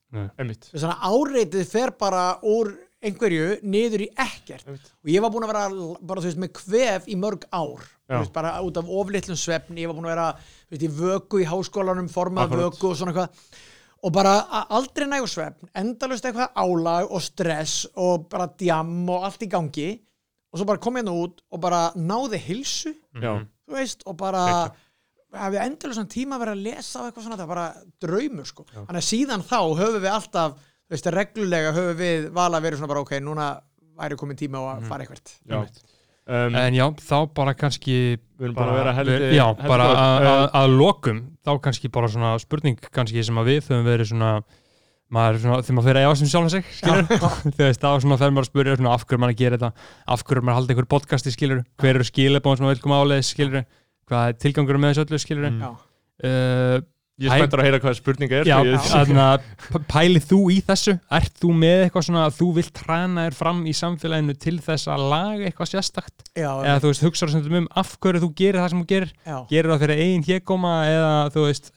þess 0.73 0.89
að 0.89 1.05
áreitið 1.13 1.69
fer 1.71 1.95
bara 2.03 2.25
úr 2.43 2.75
einhverju 3.03 3.47
niður 3.67 4.05
í 4.05 4.09
ekkert. 4.15 4.67
Einmitt. 4.69 4.91
og 5.03 5.11
ég 5.11 5.23
var 5.25 5.33
búin 5.35 5.47
að 5.47 5.51
vera 5.53 5.63
bara, 6.07 6.23
þú 6.23 6.29
veist, 6.29 6.41
með 6.43 6.53
kvef 6.61 7.09
í 7.11 7.17
mörg 7.19 7.47
ár. 7.51 7.83
Veist, 8.13 8.33
bara 8.35 8.53
út 8.63 8.77
af 8.79 8.91
oflitlum 8.93 9.39
svefni. 9.41 9.83
Ég 9.83 9.91
var 9.91 9.97
búin 9.97 10.07
að 10.07 10.13
vera 10.13 10.27
veist, 10.71 10.85
í 10.85 10.91
vöku 11.01 11.41
í 11.43 11.49
háskólanum 11.49 12.11
formað 12.13 12.51
Akkurat. 12.53 12.77
vöku 12.77 12.91
og 12.93 12.99
svona 13.01 13.15
eitthvað. 13.15 13.59
Og 14.03 14.15
bara 14.15 14.37
aldrei 14.75 15.07
nægur 15.07 15.31
svefn 15.31 15.69
endalust 15.79 16.27
eitthvað 16.27 16.55
álag 16.59 17.11
og 17.11 17.23
stress 17.23 17.87
og 18.03 18.29
bara 18.31 18.49
djam 18.59 18.95
og 19.09 19.27
allt 19.29 19.45
í 19.47 19.51
gangi 19.51 19.89
og 20.53 20.61
svo 20.61 20.67
bara 20.69 20.79
kom 20.85 20.99
ég 21.01 21.07
nú 21.09 21.15
út 21.25 21.41
og 21.51 21.61
bara 21.65 21.83
náði 21.97 22.39
hilsu 22.45 22.93
þú 23.69 23.77
veist, 23.79 24.03
og 24.07 24.17
bara 24.21 24.43
hafið 25.33 25.63
endalust 25.65 26.11
tíma 26.13 26.37
að 26.37 26.43
vera 26.45 26.53
að 26.57 26.65
lesa 26.67 27.01
og 27.01 27.07
eitthvað 27.09 27.25
svona, 27.25 27.39
það 27.41 27.47
er 27.47 27.53
bara 27.55 27.69
draumur 28.05 28.45
sko. 28.51 28.67
þannig 28.75 29.01
að 29.01 29.09
síðan 29.09 29.45
þá 29.49 29.59
höfum 29.81 30.03
við 30.05 30.13
alltaf 30.13 30.53
þú 30.61 30.93
veist, 30.97 31.07
reglulega 31.17 31.73
höfum 31.73 31.97
við 32.03 32.27
vala 32.37 32.59
að 32.61 32.67
vera 32.69 32.77
svona 32.77 32.93
bara 32.93 33.01
ok, 33.07 33.15
núna 33.25 33.47
væri 33.97 34.17
komin 34.21 34.37
tíma 34.37 34.61
á 34.61 34.65
að 34.77 34.87
fara 34.91 35.05
eitthvað 35.07 35.33
já. 35.49 35.63
Um, 36.23 36.55
en 36.55 36.75
já, 36.77 36.85
þá 37.03 37.17
bara 37.35 37.53
kannski 37.59 37.97
bara 38.39 38.69
að 38.71 38.77
vera 38.79 38.93
heldur 38.95 39.25
já, 39.35 39.47
bara 39.67 39.87
að- 39.91 40.27
að- 40.31 40.51
að 40.61 40.77
lokum 40.79 41.19
þá 41.43 41.51
kannski 41.65 41.89
bara 41.91 42.09
svona 42.13 42.35
spurning 42.39 42.77
kannski 42.95 43.25
sem 43.25 43.35
að 43.41 43.49
við 43.51 43.59
höfum 43.65 43.89
verið 43.89 44.07
svona 44.13 44.31
maður 45.13 45.37
er 45.37 45.43
svona, 45.43 45.59
þegar 45.63 45.77
maður 45.79 45.89
fyrir 45.91 46.01
að 46.03 46.13
ásum 46.13 46.31
sjálf 46.33 46.53
sig 46.55 46.69
skilur, 46.79 47.11
þú 47.57 47.67
veist, 47.67 47.83
þá 47.83 47.91
svona 48.05 48.19
fer 48.23 48.33
maður 48.33 48.47
að 48.47 48.51
spyrja 48.53 48.77
svona, 48.79 48.95
af 48.97 49.05
hverju 49.09 49.23
maður 49.23 49.35
að 49.37 49.43
gera 49.43 49.59
þetta, 49.61 49.91
af 50.17 50.25
hverju 50.29 50.43
maður 50.47 50.55
að 50.55 50.61
halda 50.61 50.75
einhver 50.77 50.89
podcasti 50.95 51.35
skilur, 51.35 51.61
hver 51.83 51.99
eru 51.99 52.09
skilabóðum 52.09 52.61
sem 52.61 52.67
maður 52.69 52.79
vil 52.79 52.87
koma 52.87 53.01
áleiðis 53.03 53.33
skilur, 53.35 53.67
hvað 54.09 54.31
er 54.33 54.41
tilgangur 54.47 54.81
með 54.81 54.95
þessu 54.95 55.05
öllu 55.07 55.21
skilur? 55.27 55.51
Mm. 55.53 55.61
já, 55.63 55.71
uh, 56.31 56.89
ég 57.23 57.29
er 57.29 57.43
spenntur 57.43 57.61
að 57.61 57.67
heyra 57.69 57.81
hvað 57.85 57.97
spurninga 57.99 58.39
er 58.41 58.49
já, 58.49 58.57
sko, 58.73 58.87
þannig 58.97 59.21
að 59.23 59.85
pælið 59.93 60.25
þú 60.31 60.39
í 60.51 60.57
þessu? 60.67 60.95
Ert 61.21 61.37
þú 61.43 61.51
með 61.61 61.83
eitthvað 61.85 62.07
svona 62.09 62.23
að 62.27 62.39
þú 62.41 62.49
vilt 62.57 62.73
træna 62.81 63.27
þér 63.29 63.37
fram 63.43 63.61
í 63.69 63.75
samfélaginu 63.79 64.37
til 64.43 64.57
þess 64.65 64.89
að 64.91 65.05
laga 65.13 65.47
eitthvað 65.51 65.71
sérstakt, 65.75 66.25
já, 66.33 66.49
eða 66.65 66.81
þú 66.83 66.91
veist, 66.95 67.05
hugsaður 67.05 67.35
sem 67.37 67.59
um 67.61 67.69
af 67.85 67.93
hverju 68.03 68.25
þú 68.25 68.31
gerir 68.41 68.63
það 68.65 68.73
sem 68.73 68.83
þú 68.83 68.89
gerir? 68.95 69.13
Já, 69.29 69.37
gerir 69.53 69.75
það 69.75 69.85
fyrir 69.85 70.03
eigin 70.07 70.27
hégóma 70.31 70.73
eða 70.89 71.13
þú 71.37 71.47
veist, 71.47 71.71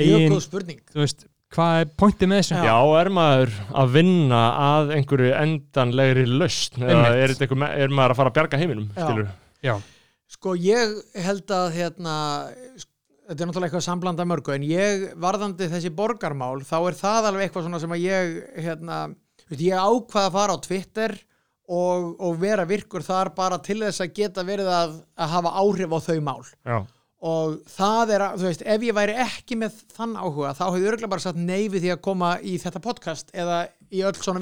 mjög 0.00 0.18
ein- 0.24 0.34
góð 0.34 0.42
spurning. 0.48 0.82
þú 0.88 1.04
veist 1.04 1.26
hvað 1.52 1.80
er 1.80 1.90
pointið 2.00 2.30
með 2.30 2.40
þessu? 2.42 2.60
Já, 2.66 2.76
er 3.00 3.10
maður 3.12 3.52
að 3.82 3.90
vinna 3.96 4.42
að 4.66 4.94
einhverju 4.98 5.32
endanlegri 5.38 6.24
lausn 6.30 6.86
eða 6.86 7.10
er, 7.24 7.34
er 7.40 7.92
maður 7.92 8.14
að 8.14 8.20
fara 8.20 8.32
að 8.32 8.38
bjarga 8.38 8.62
heiminum 8.62 8.88
Já. 8.96 9.34
Já. 9.62 9.74
sko 10.32 10.56
ég 10.58 10.96
held 11.26 11.52
að 11.54 11.68
hérna 11.76 12.16
þetta 13.32 13.36
er 13.36 13.48
náttúrulega 13.48 13.68
eitthvað 13.70 13.84
samblanda 13.86 14.26
mörgu 14.28 14.54
en 14.56 14.64
ég 14.66 15.04
varðandi 15.20 15.68
þessi 15.72 15.92
borgarmál 15.96 16.64
þá 16.66 16.78
er 16.80 16.96
það 16.98 17.28
alveg 17.30 17.46
eitthvað 17.46 17.68
svona 17.68 17.82
sem 17.82 17.94
að 17.94 18.06
ég 18.06 18.32
hérna, 18.64 19.02
ég 19.54 19.76
ákvað 19.76 20.26
að 20.26 20.34
fara 20.38 20.56
á 20.56 20.64
Twitter 20.66 21.14
og, 21.72 22.08
og 22.18 22.40
vera 22.42 22.66
virkur 22.68 23.04
þar 23.06 23.32
bara 23.36 23.60
til 23.62 23.78
þess 23.84 24.02
að 24.04 24.16
geta 24.18 24.44
verið 24.46 24.72
að, 24.72 24.98
að 25.16 25.32
hafa 25.36 25.54
áhrif 25.62 25.94
á 25.94 25.98
þau 26.08 26.18
mál 26.24 26.42
Já, 26.42 26.78
og 27.22 27.60
það 27.70 28.14
er, 28.16 28.24
þú 28.34 28.48
veist, 28.48 28.64
ef 28.74 28.86
ég 28.88 28.96
væri 28.96 29.14
ekki 29.22 29.58
með 29.60 29.78
þann 29.94 30.16
áhuga, 30.18 30.54
þá 30.58 30.64
hefði 30.66 30.88
örgulega 30.90 31.12
bara 31.12 31.24
satt 31.24 31.38
nei 31.38 31.68
við 31.70 31.84
því 31.84 31.92
að 31.94 32.02
koma 32.08 32.32
í 32.42 32.56
þetta 32.62 32.82
podcast 32.82 33.30
eða 33.34 33.60
í 33.92 34.02
öll 34.08 34.14
svona 34.18 34.40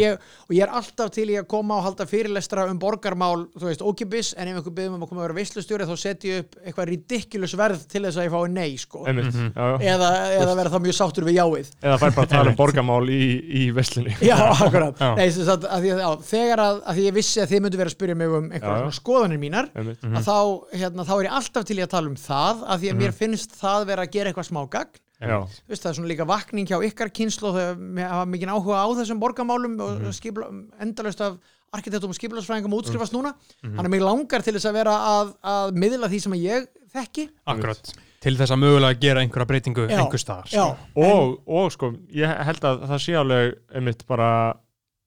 ég, 0.00 0.18
og 0.48 0.54
ég 0.54 0.62
er 0.64 0.72
alltaf 0.78 1.10
til 1.14 1.26
í 1.32 1.36
að 1.40 1.46
koma 1.50 1.76
og 1.80 1.84
halda 1.88 2.06
fyrirlestra 2.08 2.66
um 2.70 2.78
borgarmál, 2.78 3.46
þú 3.58 3.68
veist, 3.68 3.82
ókipis 3.84 4.32
en 4.38 4.48
ef 4.52 4.58
einhver 4.60 4.74
byrðum 4.76 4.94
um 4.98 5.04
að 5.04 5.10
koma 5.10 5.20
að 5.22 5.26
vera 5.28 5.36
veislustjóri 5.40 5.88
þá 5.88 5.94
setja 6.04 6.30
ég 6.36 6.44
upp 6.44 6.56
eitthvað 6.64 6.88
ridiculous 6.92 7.54
verð 7.58 7.84
til 7.90 8.02
þess 8.06 8.20
að 8.20 8.28
ég 8.28 8.34
fái 8.34 8.50
nei, 8.54 8.76
sko. 8.80 9.04
Mhm. 9.04 9.50
já, 9.54 9.66
já. 9.80 9.94
eða, 9.94 10.10
eða 10.40 10.56
vera 10.60 10.70
þá 10.74 10.78
mjög 10.86 10.96
sáttur 10.98 11.24
við 11.28 11.38
jáið. 11.40 11.70
Eða 11.82 11.98
fær 12.02 12.14
bara 12.14 12.26
að 12.26 12.34
tala 12.34 12.50
um 12.54 12.58
borgamál 12.62 13.04
í, 13.10 13.22
í 13.62 13.64
veslunni 13.76 14.14
Já, 14.30 14.36
akkurat. 14.54 14.98
Já. 15.00 15.10
Nei, 15.18 15.28
sem 15.34 15.44
sagt, 15.48 15.64
að 15.68 15.84
því, 15.86 15.92
að, 15.94 16.02
já, 16.04 16.10
þegar 16.30 16.64
að, 16.68 16.82
að 16.84 16.98
því 17.00 17.06
ég 17.08 17.14
vissi 17.18 17.42
að 17.44 17.52
þið 17.54 17.64
myndu 17.66 17.80
vera 17.82 17.90
að 17.92 17.96
spyrja 17.98 18.18
mig 18.22 18.28
um 18.40 18.50
einhverja 18.50 18.94
skoðanir 19.00 19.42
mínar 19.42 19.70
Mhm. 19.74 20.14
að 20.18 20.26
þá, 20.28 20.36
hérna, 20.78 21.04
þá 21.04 21.14
er 21.18 21.24
ég 21.28 21.34
alltaf 21.38 21.64
til 21.68 21.76
í 21.78 21.82
að 21.84 21.90
tala 21.94 22.08
um 22.12 22.16
það 22.20 22.62
að 22.68 22.78
því 22.84 22.90
að 22.92 22.98
mér 23.00 23.12
finnst 23.16 23.56
það 23.58 23.86
vera 23.90 24.04
að 24.06 24.12
gera 24.14 24.30
eitthvað 24.30 24.48
smá 24.48 24.60
gagn. 24.70 24.92
já, 24.94 25.00
Þú 25.00 25.03
veist, 25.20 25.82
það 25.84 25.90
er 25.90 25.96
svona 25.98 26.08
líka 26.10 26.26
vakning 26.26 26.66
hjá 26.68 26.78
ykkar 26.84 27.10
kynslu 27.14 27.48
og 27.48 27.54
þau 27.54 28.00
hafa 28.08 28.24
mikið 28.26 28.50
áhuga 28.54 28.80
á 28.82 28.88
þessum 28.98 29.20
borgamálum 29.22 29.76
og 29.80 30.00
Mhm. 30.00 30.10
mm. 30.50 30.64
endalaust 30.80 31.20
af 31.20 31.36
arkitektum 31.74 32.10
og 32.10 32.16
skiplasfræðingum 32.18 32.72
að 32.74 32.80
útskrifast 32.82 33.12
Mhm. 33.12 33.20
núna 33.22 33.34
þannig 33.62 33.86
að 33.86 33.90
mig 33.90 34.00
langar 34.02 34.42
til 34.42 34.54
þess 34.54 34.66
að 34.70 34.72
vera 34.72 34.94
að, 34.94 35.34
að 35.42 35.72
miðla 35.74 36.08
því 36.10 36.20
sem 36.22 36.32
ég 36.32 36.66
þekki. 36.94 37.28
Akkurat, 37.46 37.92
til 38.20 38.36
þess 38.36 38.50
að 38.54 38.60
mögulega 38.62 39.00
gera 39.00 39.20
einhverja 39.20 39.46
breytingu 39.46 39.88
einhver 39.88 40.18
staðar 40.22 40.50
Já, 40.52 40.76
og, 40.96 41.40
og 41.46 41.72
sko, 41.72 41.92
ég 42.14 42.44
held 42.44 42.60
að 42.60 42.84
það 42.86 43.00
sé 43.02 43.14
alveg 43.18 43.54
einmitt 43.74 44.06
bara 44.06 44.54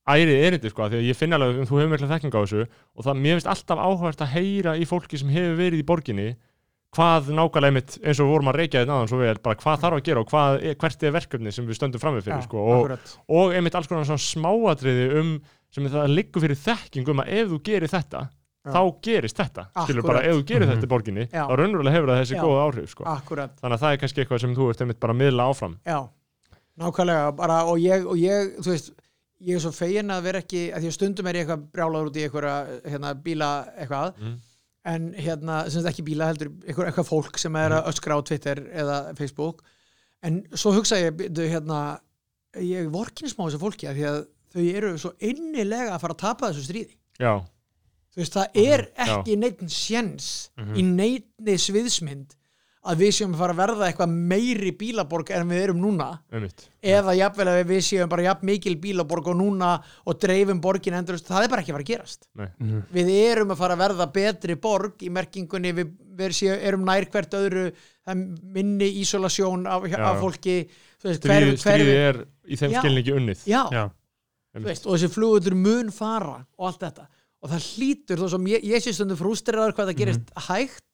ærið 0.08 0.44
erindi 0.48 0.70
sko, 0.72 0.88
því 0.88 1.00
að 1.02 1.08
ég 1.08 1.16
finn 1.20 1.34
alveg, 1.36 1.66
þú 1.68 1.80
hefur 1.82 1.90
mikla 1.92 2.08
þekking 2.12 2.32
á 2.36 2.40
þessu 2.44 2.62
og 2.96 3.04
það, 3.06 3.18
mér 3.24 3.34
finnst 3.40 3.48
alltaf 3.52 3.80
áhugast 3.80 4.22
að 4.24 4.32
heyra 4.36 4.76
í 4.80 4.86
fólki 4.88 5.18
sem 5.20 5.28
hefur 5.30 5.58
verið 5.60 5.80
í 5.84 5.88
borginni 5.88 6.28
hvað 6.98 7.28
nákvæmlega 7.38 7.70
einmitt, 7.72 7.98
eins 8.02 8.20
og 8.20 8.26
við 8.28 8.34
vorum 8.34 8.50
að 8.52 8.58
reykja 8.62 8.82
þetta 8.82 8.92
náðan 8.94 9.12
svo 9.12 9.20
vel, 9.22 9.36
bara 9.46 9.60
hvað 9.62 9.82
þarf 9.84 9.98
að 10.00 10.06
gera 10.08 10.24
og 10.24 10.32
hvað, 10.32 10.58
er- 10.72 10.78
hvert 10.82 11.04
er 11.08 11.14
verkefni 11.18 11.54
sem 11.54 11.68
við 11.70 11.78
stöndum 11.78 12.02
framið 12.02 12.26
fyrir 12.26 12.40
já, 12.42 12.48
sko, 12.48 12.64
og, 12.74 13.12
og 13.30 13.54
einmitt 13.54 13.76
alls 13.78 13.88
konar 13.92 14.08
svona 14.10 14.26
smáatriði 14.26 15.06
um 15.22 15.32
sem 15.72 15.88
það 15.94 16.10
liggur 16.18 16.42
fyrir 16.48 16.60
þekking 16.64 17.12
um 17.14 17.22
að 17.24 17.32
ef 17.38 17.48
þú 17.54 17.62
gerir 17.70 17.94
þetta 17.94 18.24
Já. 18.68 18.72
þá 18.74 18.82
gerist 19.06 19.38
þetta, 19.40 19.64
skilur 19.86 20.02
Akkurat. 20.02 20.08
bara 20.10 20.22
ef 20.28 20.36
þú 20.36 20.44
gerir 20.50 20.66
Mhm. 20.68 20.72
þetta 20.74 20.88
í 20.88 20.92
borginni, 20.92 21.24
Já. 21.32 21.44
þá 21.48 21.54
raunverulega 21.56 21.94
hefur 21.96 22.10
það 22.12 22.18
þessi 22.24 22.36
Já. 22.36 22.42
góða 22.44 22.64
áhrif 22.68 22.90
sko. 22.92 23.04
Akkurat, 23.08 23.52
þannig 23.62 23.76
að 23.78 23.84
það 23.84 23.94
er 23.94 23.98
kannski 24.02 24.22
eitthvað 24.26 24.42
sem 24.42 24.56
þú 24.58 24.70
ert 24.74 24.82
einmitt 24.82 25.00
bara 25.00 25.14
að 25.14 25.20
miðla 25.22 25.46
áfram 25.54 25.76
já 25.88 26.00
Nákvæmlega, 26.78 27.36
bara 27.38 27.64
og 27.66 27.78
ég, 27.80 28.04
og 28.06 28.18
ég, 28.20 28.52
þú 28.62 28.70
veist 28.74 28.92
ég 29.48 29.56
er 29.56 29.62
svo 29.64 29.72
fegin 29.72 30.12
að 30.14 30.22
vera 30.28 30.42
ekki 30.44 30.66
að 30.74 30.84
Mm. 34.88 34.94
en 34.94 35.08
hérna, 35.20 35.58
sem 35.70 35.82
sagt 35.84 35.92
ekki 35.92 36.06
bíla 36.08 36.30
heldur 36.32 36.50
eitthvað, 36.64 37.04
fólk 37.10 37.38
sem 37.42 37.56
er 37.60 37.76
að 37.76 37.90
öskra 37.92 38.16
á 38.16 38.22
Twitter 38.24 38.62
eða 38.72 39.00
Facebook. 39.18 39.62
En 40.24 40.42
svo 40.56 40.72
hugsa 40.74 40.96
ég, 41.02 41.12
byrju, 41.20 41.50
hérna 41.52 42.00
ég 42.56 42.88
vorkinn 42.94 43.30
smá 43.30 43.46
þessu 43.50 43.60
fólki 43.62 43.88
að 43.90 44.00
því 44.00 44.06
að 44.10 44.20
þau 44.56 44.64
eru 44.80 44.92
svo 44.98 45.12
innilega 45.20 45.92
að 45.94 46.02
fara 46.06 46.16
að 46.16 46.22
tapa 46.24 46.50
þessu 46.54 46.64
stríði. 46.70 46.96
Já, 47.20 47.34
þú 48.16 48.22
veist, 48.24 48.34
það 48.34 48.62
er 48.64 48.86
Mhm, 48.88 49.10
ekki 49.20 49.36
neitt 49.38 49.62
sjens 49.70 50.50
í 50.58 50.82
neitni 50.88 51.58
sviðsmynd 51.60 52.36
að 52.88 53.02
við 53.04 53.12
séum 53.18 53.34
að 53.36 53.42
fara 53.42 53.54
að 53.56 53.60
verða 53.62 53.88
eitthvað 53.90 54.14
meiri 54.32 54.72
bílaborg 54.80 55.32
en 55.36 55.50
við 55.52 55.62
erum 55.66 55.82
núna. 55.84 56.08
Einmitt. 56.32 56.66
Eða 56.82 57.14
jafnvel 57.18 57.48
að 57.52 57.60
við 57.72 57.82
séum 57.88 58.10
bara 58.10 58.26
jafn 58.30 58.48
mikil 58.48 58.76
bílaborg 58.84 59.28
og 59.34 59.38
núna 59.42 59.72
og 60.08 60.18
dreifum 60.24 60.62
borgin 60.64 60.96
endur, 61.00 61.20
það 61.20 61.44
er 61.44 61.52
bara 61.54 61.62
ekki 61.66 61.74
að 61.74 61.78
fara 61.78 61.86
að 61.88 61.92
gerast. 61.92 62.28
Nei. 62.36 62.48
Mhm. 62.60 62.82
við 62.94 63.12
erum 63.26 63.52
að 63.52 63.62
fara 63.62 63.76
að 63.78 63.84
verða 63.86 64.10
betri 64.14 64.56
borg 64.56 65.04
í 65.04 65.10
merkingunni, 65.10 65.74
við, 65.78 65.92
við 66.18 66.36
séu, 66.40 66.56
erum 66.72 66.86
nær 66.88 67.06
hvert 67.12 67.38
öðru, 67.38 67.68
það 68.08 68.24
minni 68.56 68.90
ísolasjón 69.04 69.68
af, 69.68 69.84
af 70.00 70.20
fólki. 70.24 70.58
Stríði 71.04 71.94
er 71.94 72.24
í 72.48 72.58
þeim 72.58 72.72
Já. 72.74 72.80
skilningi 72.82 73.14
unnið. 73.14 73.44
Já, 73.48 73.62
Já, 73.72 73.84
þú 74.58 74.64
veist, 74.66 74.88
og 74.88 74.96
þessi 74.98 75.10
flugullur 75.14 75.56
mun 75.60 75.92
fara 75.94 76.40
og 76.58 76.70
allt 76.72 76.82
þetta. 76.88 77.08
Og 77.46 77.52
það 77.52 77.66
hlýtur, 77.78 78.18
þó 78.24 78.30
sem 78.34 78.48
ég, 78.50 78.64
ég 78.66 78.82
sé 78.82 78.94
stundum 78.98 79.20
frústrerar 79.20 79.76
hvað 79.78 79.92
það 79.92 80.00
gerist 80.00 80.24
Mhm. 80.26 80.46
hægt 80.48 80.87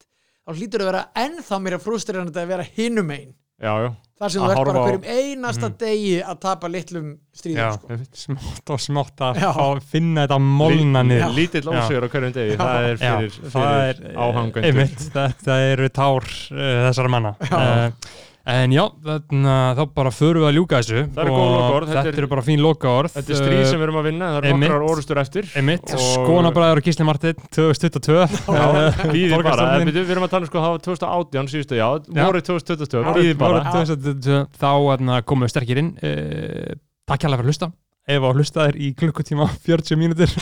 þá 0.44 0.58
hlýtur 0.58 0.84
að 0.84 0.92
vera 0.92 1.06
ennþá 1.26 1.62
mér 1.64 1.78
að 1.78 1.88
frústrerar 1.88 2.30
að 2.30 2.52
vera 2.54 2.66
hinum 2.76 3.14
einn 3.16 3.32
já, 3.64 3.72
já, 3.80 3.90
þar 4.20 4.34
sem 4.34 4.44
þú 4.44 4.50
ert 4.50 4.68
bara 4.68 4.82
hverjum 4.84 5.06
einasta 5.14 5.70
degi 5.84 6.16
að 6.24 6.40
tapa 6.44 6.70
litlum 6.72 7.14
stríðum 7.38 7.62
já 7.62 7.70
sko. 7.78 7.98
smátt 8.24 8.74
og 8.76 8.82
smátt 8.84 9.24
að 9.28 9.40
Já. 9.44 9.52
finna 9.94 10.26
þetta 10.26 10.40
molna 10.44 11.04
niður. 11.08 11.36
lítill 11.38 11.64
Já. 11.64 11.72
ósigur 11.78 12.08
á 12.08 12.10
hverjum 12.14 12.36
degi. 12.36 12.58
Það 12.60 12.90
er 12.90 12.98
Já, 12.98 13.14
fyrir, 13.14 13.38
það 13.54 13.72
fyrir 13.80 14.20
áhangendur 14.26 14.68
einmitt, 14.70 15.08
þetta 15.16 15.58
eru 15.72 15.90
tár 15.96 16.28
uh, 16.28 16.68
þessara 16.90 17.14
manna. 17.16 17.34
Uh, 17.48 18.14
en 18.46 18.74
já, 18.76 18.82
þarna, 19.06 19.54
þá 19.78 19.82
bara 19.96 20.12
förum 20.12 20.44
við 20.44 20.48
að 20.50 20.56
ljúka 20.58 20.80
þessu 20.82 20.98
eru 21.00 21.32
og 21.32 21.52
lokaorð, 21.54 21.88
þetta 21.88 22.02
þetta 22.04 22.12
er- 22.12 22.18
eru 22.24 22.28
bara 22.34 22.42
fín 22.44 22.60
lokaorð. 22.64 23.14
þetta 23.16 23.32
er 23.32 23.40
stríð 23.40 23.62
sem 23.70 23.80
við 23.80 23.86
erum 23.88 24.00
að 24.02 24.08
vinna, 24.10 24.26
það 24.34 24.48
eru 24.50 24.58
nokkrar 24.64 24.84
orustur 24.90 25.22
eftir. 25.24 25.48
Einmitt, 25.56 25.94
og- 25.96 26.04
skonabræður 26.04 26.82
og 26.82 26.88
Gísli 26.90 27.06
Martin 27.08 27.40
2022 27.56 28.18
Já, 28.20 28.66
býðið 29.16 29.32
bara, 29.32 29.38
Borgarstjórnin. 29.38 29.80
en 29.80 29.88
byrju, 29.88 30.04
við 30.04 30.12
erum 30.18 30.28
að 30.28 30.34
tala 30.36 30.44
um 30.44 30.52
sko 30.52 30.64
það 30.66 30.74
var 30.76 30.84
2018 30.90 31.52
síðustu, 31.54 31.80
já, 31.80 31.88
voruð 32.20 32.46
2022 32.52 33.04
Árið- 33.04 33.22
býðið 33.24 33.38
bara, 33.46 33.64
árið 33.64 33.96
2022, 33.96 34.44
þá 34.60 35.24
komum 35.24 35.48
við 35.48 35.54
sterkir 35.56 35.78
inn. 35.84 35.94
Uh, 36.04 36.76
takk 37.08 37.24
hérlega 37.24 37.40
fyrir 37.40 37.48
að 37.48 37.54
hlusta 37.54 37.72
ef 38.04 38.26
að 38.28 38.40
hlusta 38.40 38.68
er 38.70 38.78
í 38.80 38.92
klukkutíma 39.00 39.48
40 39.64 40.00
mínútur. 40.00 40.34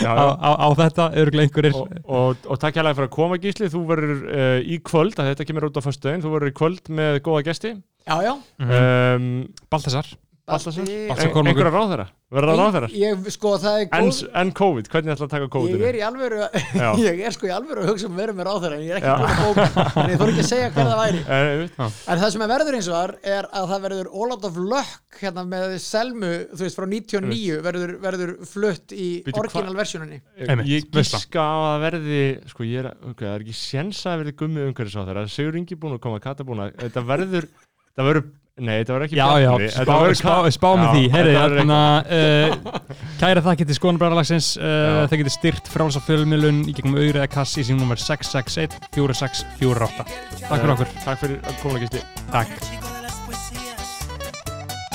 Já, 0.00 0.10
á, 0.10 0.16
já. 0.16 0.32
á, 0.40 0.50
á 0.64 0.68
þetta 0.80 1.04
örgulega 1.20 1.44
einhverjir. 1.44 1.74
Og, 1.76 1.90
og, 2.08 2.46
og 2.50 2.58
takk 2.58 2.80
hérlega 2.80 2.96
fyrir 2.96 3.08
að 3.10 3.14
koma 3.14 3.36
Gísli. 3.38 3.68
Þú 3.70 3.82
verður 3.90 4.22
uh, 4.24 4.56
í 4.64 4.78
kvöld, 4.82 5.18
að 5.20 5.28
þetta 5.30 5.46
kemur 5.46 5.68
út 5.68 5.78
á 5.78 5.84
föstudaginn, 5.84 6.24
þú 6.24 6.32
verður 6.34 6.50
í 6.50 6.56
kvöld 6.56 6.90
með 6.98 7.18
góða 7.28 7.44
gesti. 7.50 7.74
Já, 8.08 8.16
já. 8.24 8.32
Um, 8.64 9.28
Baltasar 9.70 10.08
Baltasar? 10.44 10.84
Einhverja 10.84 11.70
ráðherra, 11.72 12.04
verður 12.34 12.50
það 12.50 12.58
ráðherra 12.60 12.88
ég, 12.92 13.28
sko, 13.32 13.52
það 13.62 13.76
er 13.78 13.84
en, 13.96 14.08
góð 14.10 14.18
en 14.42 14.50
COVID, 14.58 14.88
hvernig 14.92 15.12
ætla 15.14 15.24
að 15.24 15.30
taka 15.32 15.46
ég 15.46 15.52
COVID-inu? 15.54 15.84
er 15.88 15.96
í 15.96 16.02
alvöru 16.04 16.40
ég 17.06 17.22
er 17.24 17.32
sko 17.32 17.48
í 17.48 17.52
alvöru 17.54 17.84
að 17.84 17.88
hugsa 17.88 18.10
um 18.10 18.18
vera 18.18 18.34
með 18.36 18.48
ráðherra 18.50 18.76
en 18.76 18.84
ég 18.84 18.92
er 18.92 18.98
ekki 19.00 19.14
búin 19.14 19.30
að 19.30 19.40
bóka 19.40 20.02
en 20.02 20.12
ég 20.12 20.20
þór 20.20 20.32
ekki 20.34 20.42
að 20.44 20.50
segja 20.50 20.68
hver 20.74 20.90
það 20.90 21.00
væri. 21.00 21.22
Uh, 21.34 21.88
en 22.12 22.20
það 22.20 22.28
sem 22.34 22.42
er 22.44 22.50
verður 22.52 22.76
eins 22.76 22.88
og 22.90 22.94
þar 22.98 23.12
er 23.34 23.48
að 23.56 23.64
það 23.72 23.82
verður 23.86 24.10
All 24.12 24.34
Out 24.34 24.44
of 24.50 24.58
Luck 24.60 25.18
hérna 25.22 25.44
með 25.48 25.74
Selmu 25.82 26.32
þú 26.52 26.60
veist 26.66 26.78
frá 26.78 26.86
99 26.92 27.56
verður, 27.64 27.94
verður 28.04 28.32
flutt 28.50 28.94
í 28.94 29.08
Bíddu, 29.24 29.32
hva- 29.38 29.46
orginal 29.48 29.78
versjóninni 29.80 30.20
Einmitt, 30.44 30.68
ég 30.70 30.88
gíska 30.92 31.40
á 31.40 31.56
að 31.72 31.84
verði 31.88 32.20
sko 32.52 32.68
ég 32.68 32.84
er, 32.84 32.90
okay, 33.08 33.24
það 33.26 33.34
er 33.38 33.46
ekki 33.46 33.56
séns 33.58 34.04
að 34.10 34.20
verði 34.22 34.36
gummi 34.44 34.66
umhverfis 34.68 34.98
á 35.00 35.02
þeirra, 35.08 35.24
Sigur 35.32 35.58
Ingi 35.62 35.78
búin 35.80 35.96
að 35.96 36.02
koma 36.06 36.22
Kata 36.24 36.46
búin 36.46 36.64
að, 36.66 36.76
þetta 36.84 37.04
verður 37.08 37.48
það 37.96 38.10
verður, 38.10 38.26
nei 38.54 38.76
þetta 38.84 38.92
verður 38.94 39.04
ekki 39.08 39.16
Já, 39.18 39.24
já, 39.42 39.48
Bjarni, 39.50 39.68
spá, 39.74 39.80
þetta 39.80 40.18
spá, 40.20 40.34
Ka- 40.44 40.52
spá 40.54 40.66
með 40.78 40.84
Já, 40.84 40.90
því. 40.94 41.02
Heyri, 41.14 41.30
þetta 41.34 41.42
verður 41.42 41.60
þarna, 41.60 41.80
uh, 42.06 43.08
Kæra 43.22 43.42
þakki 43.48 43.66
til 43.70 43.76
skoðanbræðarlagsins 43.80 44.50
uh, 44.60 44.68
Já. 44.68 44.98
Það 45.10 45.18
getur 45.22 45.34
styrt 45.34 45.70
frálsa 45.74 46.02
fjölmjölun 46.06 46.60
í 46.70 46.76
gegnum 46.78 46.98
auðrið 47.00 47.18
eða 47.24 47.30
kassi 47.34 47.64
í 47.64 47.66
sínum 47.66 47.82
nummer 47.82 47.98
661 47.98 48.78
4648 48.94 50.06
Takk 50.44 50.60
fyrir 50.60 50.74
okkur. 50.76 50.94
Takk 51.08 51.22
fyrir 51.24 51.40
að 51.50 51.60
koma 51.64 51.82
Gísli. 51.82 52.04
Takk. 52.30 52.54
Chico 52.68 52.94
de 52.94 53.02
las 53.08 53.18
poesías. 53.26 54.94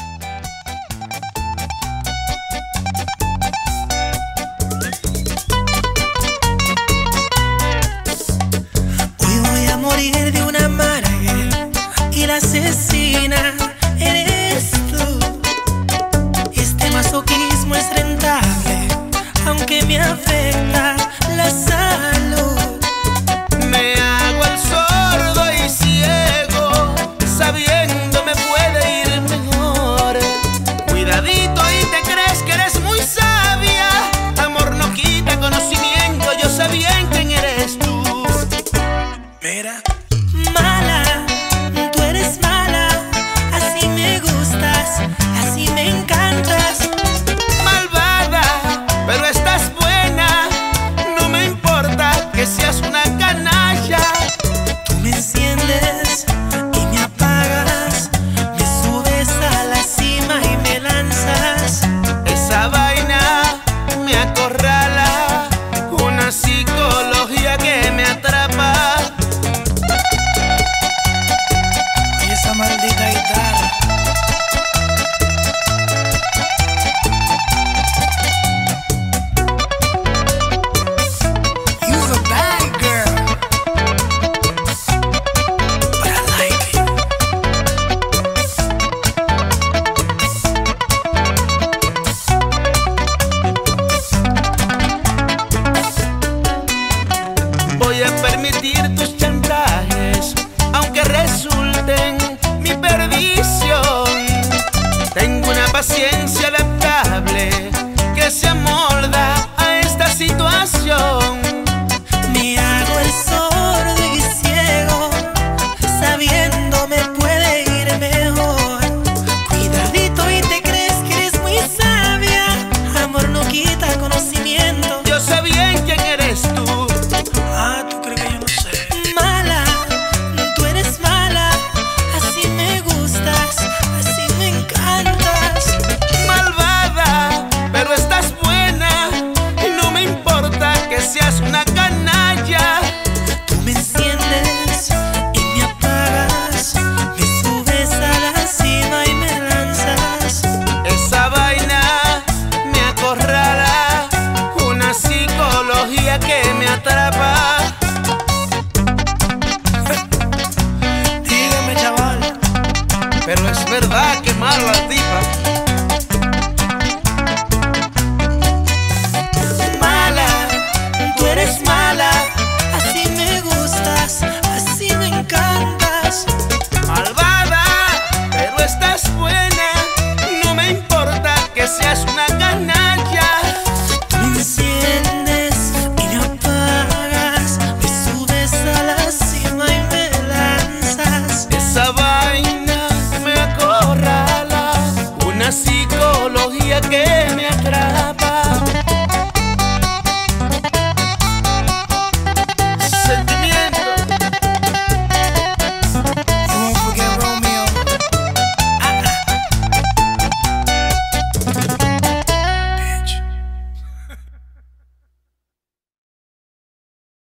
Hoy 9.20 9.40
voy 9.40 9.66
a 9.68 9.78
morir 9.78 10.32
de 10.32 10.44
una 10.44 10.66
amarga 10.66 10.89